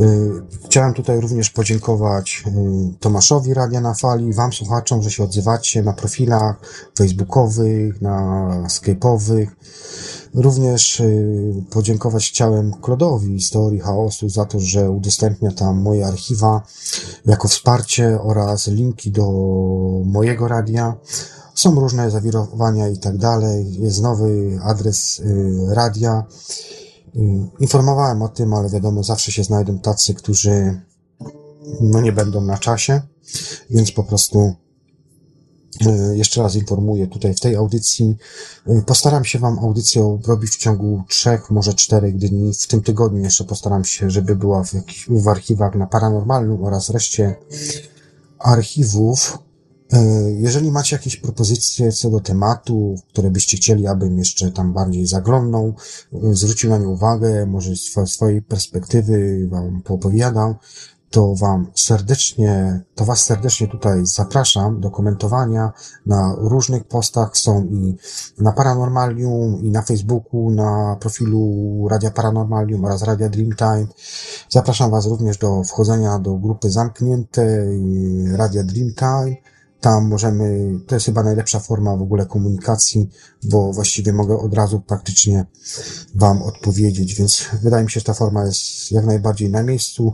Yy, 0.00 0.42
Chciałem 0.64 0.94
tutaj 0.94 1.20
również 1.20 1.50
podziękować 1.50 2.44
yy, 2.46 2.52
Tomaszowi 3.00 3.54
Radia 3.54 3.80
na 3.80 3.94
Fali, 3.94 4.32
Wam 4.32 4.52
słuchaczom, 4.52 5.02
że 5.02 5.10
się 5.10 5.24
odzywacie 5.24 5.82
na 5.82 5.92
profilach 5.92 6.56
facebookowych, 6.98 8.02
na 8.02 8.48
skype'owych. 8.68 9.46
Również 10.36 11.00
yy, 11.00 11.64
podziękować 11.70 12.28
chciałem 12.28 12.72
Klodowi 12.72 13.42
z 13.42 13.50
Teorii 13.50 13.80
Chaosu 13.80 14.28
za 14.28 14.44
to, 14.44 14.60
że 14.60 14.90
udostępnia 14.90 15.52
tam 15.52 15.80
moje 15.80 16.06
archiwa 16.06 16.62
jako 17.26 17.48
wsparcie 17.48 18.20
oraz 18.20 18.66
linki 18.66 19.10
do 19.10 19.30
mojego 20.04 20.48
radia. 20.48 20.96
Są 21.54 21.80
różne 21.80 22.10
zawirowania 22.10 22.88
i 22.88 22.98
tak 22.98 23.16
dalej. 23.18 23.82
Jest 23.82 24.02
nowy 24.02 24.58
adres 24.62 25.18
yy, 25.18 25.74
radia. 25.74 26.24
Y, 27.16 27.20
Informowałem 27.60 28.22
o 28.22 28.28
tym, 28.28 28.54
ale 28.54 28.70
wiadomo, 28.70 29.02
zawsze 29.02 29.32
się 29.32 29.44
znajdą 29.44 29.78
tacy, 29.78 30.14
którzy 30.14 30.80
no 31.80 32.00
nie 32.00 32.12
będą 32.12 32.40
na 32.40 32.58
czasie, 32.58 33.02
więc 33.70 33.92
po 33.92 34.04
prostu 34.04 34.38
y, 34.40 34.65
jeszcze 36.12 36.42
raz 36.42 36.54
informuję 36.54 37.06
tutaj 37.06 37.34
w 37.34 37.40
tej 37.40 37.56
audycji. 37.56 38.16
Y, 38.68 38.82
Postaram 38.86 39.24
się 39.24 39.38
Wam 39.38 39.58
audycję 39.58 40.18
robić 40.26 40.50
w 40.50 40.56
ciągu 40.58 41.02
trzech, 41.08 41.50
może 41.50 41.74
czterech 41.74 42.16
dni. 42.16 42.54
W 42.54 42.66
tym 42.66 42.82
tygodniu 42.82 43.22
jeszcze 43.22 43.44
postaram 43.44 43.84
się, 43.84 44.10
żeby 44.10 44.36
była 44.36 44.64
w, 44.64 44.74
jakich- 44.74 45.22
w 45.22 45.28
archiwach 45.28 45.74
na 45.74 45.86
Paranormalnym 45.86 46.64
oraz 46.64 46.90
reszcie 46.90 47.34
archiwów. 48.38 49.38
E, 49.92 50.30
Jeżeli 50.32 50.70
macie 50.72 50.96
jakieś 50.96 51.16
propozycje 51.16 51.92
co 51.92 52.10
do 52.10 52.20
tematu, 52.20 52.94
które 53.08 53.30
byście 53.30 53.56
chcieli, 53.56 53.86
abym 53.86 54.18
jeszcze 54.18 54.50
tam 54.52 54.72
bardziej 54.72 55.06
zaglądnął, 55.06 55.74
e, 56.12 56.34
zwrócił 56.34 56.70
na 56.70 56.78
nie 56.78 56.88
uwagę, 56.88 57.46
może 57.46 57.76
z 57.76 57.80
swo- 57.80 58.06
swojej 58.06 58.42
perspektywy 58.42 59.48
wam 59.50 59.82
poopowiadał, 59.82 60.54
to 61.10 61.34
wam 61.34 61.66
serdecznie, 61.74 62.80
to 62.94 63.04
was 63.04 63.24
serdecznie 63.24 63.68
tutaj 63.68 64.06
zapraszam 64.06 64.80
do 64.80 64.90
komentowania 64.90 65.72
na 66.06 66.34
różnych 66.38 66.84
postach, 66.84 67.36
są 67.36 67.64
i 67.64 67.96
na 68.38 68.52
Paranormalium, 68.52 69.64
i 69.64 69.70
na 69.70 69.82
Facebooku, 69.82 70.50
na 70.50 70.96
profilu 71.00 71.88
Radia 71.88 72.10
Paranormalium 72.10 72.84
oraz 72.84 73.02
Radia 73.02 73.28
Dreamtime. 73.28 73.86
Zapraszam 74.48 74.90
was 74.90 75.06
również 75.06 75.38
do 75.38 75.62
wchodzenia 75.64 76.18
do 76.18 76.34
grupy 76.34 76.70
zamkniętej 76.70 77.78
Radia 78.36 78.64
Dreamtime. 78.64 79.36
Tam 79.80 80.08
możemy, 80.08 80.70
to 80.86 80.94
jest 80.94 81.06
chyba 81.06 81.22
najlepsza 81.22 81.60
forma 81.60 81.96
w 81.96 82.02
ogóle 82.02 82.26
komunikacji, 82.26 83.10
bo 83.42 83.72
właściwie 83.72 84.12
mogę 84.12 84.38
od 84.38 84.54
razu 84.54 84.80
praktycznie 84.80 85.46
Wam 86.14 86.42
odpowiedzieć, 86.42 87.14
więc 87.14 87.44
wydaje 87.62 87.84
mi 87.84 87.90
się, 87.90 88.00
że 88.00 88.04
ta 88.04 88.14
forma 88.14 88.44
jest 88.44 88.92
jak 88.92 89.04
najbardziej 89.06 89.50
na 89.50 89.62
miejscu. 89.62 90.12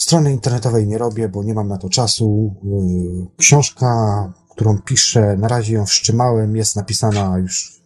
Strony 0.00 0.32
internetowej 0.32 0.86
nie 0.86 0.98
robię, 0.98 1.28
bo 1.28 1.44
nie 1.44 1.54
mam 1.54 1.68
na 1.68 1.78
to 1.78 1.88
czasu. 1.88 2.54
Yy, 2.64 3.26
Książka, 3.36 4.32
którą 4.50 4.78
piszę, 4.78 5.36
na 5.36 5.48
razie 5.48 5.74
ją 5.74 5.86
wstrzymałem, 5.86 6.56
jest 6.56 6.76
napisana 6.76 7.38
już 7.38 7.82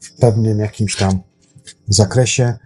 w 0.00 0.12
pewnym 0.12 0.58
jakimś 0.58 0.96
tam 0.96 1.20
zakresie. 1.88 2.58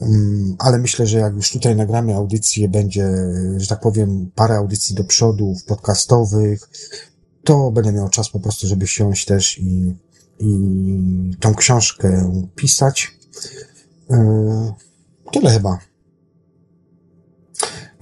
Mm, 0.00 0.56
ale 0.58 0.78
myślę, 0.78 1.06
że 1.06 1.18
jak 1.18 1.34
już 1.34 1.50
tutaj 1.50 1.76
nagramy 1.76 2.14
audycję, 2.14 2.68
będzie, 2.68 3.10
że 3.56 3.66
tak 3.66 3.80
powiem, 3.80 4.30
parę 4.34 4.56
audycji 4.56 4.94
do 4.94 5.04
przodu, 5.04 5.54
podcastowych, 5.66 6.68
to 7.44 7.70
będę 7.70 7.92
miał 7.92 8.08
czas 8.08 8.30
po 8.30 8.40
prostu, 8.40 8.66
żeby 8.66 8.86
siąść 8.86 9.24
też 9.24 9.58
i, 9.58 9.96
i 10.38 11.36
tą 11.40 11.54
książkę 11.54 12.32
pisać. 12.54 13.18
Yy, 14.10 14.72
Tyle 15.32 15.50
chyba. 15.50 15.91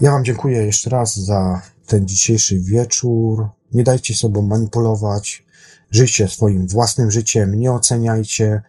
Ja 0.00 0.10
Wam 0.10 0.24
dziękuję 0.24 0.66
jeszcze 0.66 0.90
raz 0.90 1.16
za 1.16 1.62
ten 1.86 2.08
dzisiejszy 2.08 2.60
wieczór. 2.60 3.48
Nie 3.72 3.84
dajcie 3.84 4.14
sobą 4.14 4.42
manipulować. 4.42 5.44
Żyjcie 5.90 6.28
swoim 6.28 6.66
własnym 6.66 7.10
życiem, 7.10 7.54
nie 7.54 7.72
oceniajcie 7.72 8.62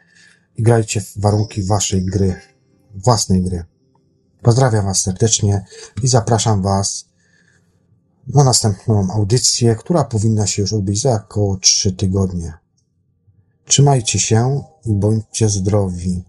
i 0.58 0.64
grajcie 0.64 1.02
w 1.02 1.18
warunki 1.18 1.64
Waszej 1.64 2.06
gry, 2.06 2.36
własnej 2.96 3.42
gry. 3.42 3.64
Pozdrawiam 4.42 4.86
Was 4.86 5.02
serdecznie 5.02 5.66
i 6.04 6.08
zapraszam 6.08 6.62
Was 6.62 7.06
na 8.28 8.44
następną 8.44 9.08
audycję, 9.14 9.76
która 9.76 10.04
powinna 10.04 10.48
się 10.48 10.62
już 10.62 10.74
odbyć 10.74 11.02
za 11.02 11.12
około 11.12 11.58
3 11.58 11.92
tygodnie. 11.92 12.54
Trzymajcie 13.66 14.20
się 14.20 14.64
i 14.86 14.94
bądźcie 14.94 15.50
zdrowi. 15.50 16.24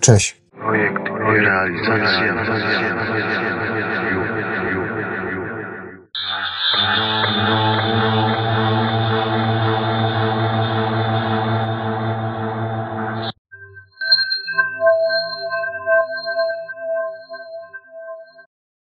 Cześć. 0.00 0.42
Projekt 0.50 1.06
realizacja. 1.24 2.36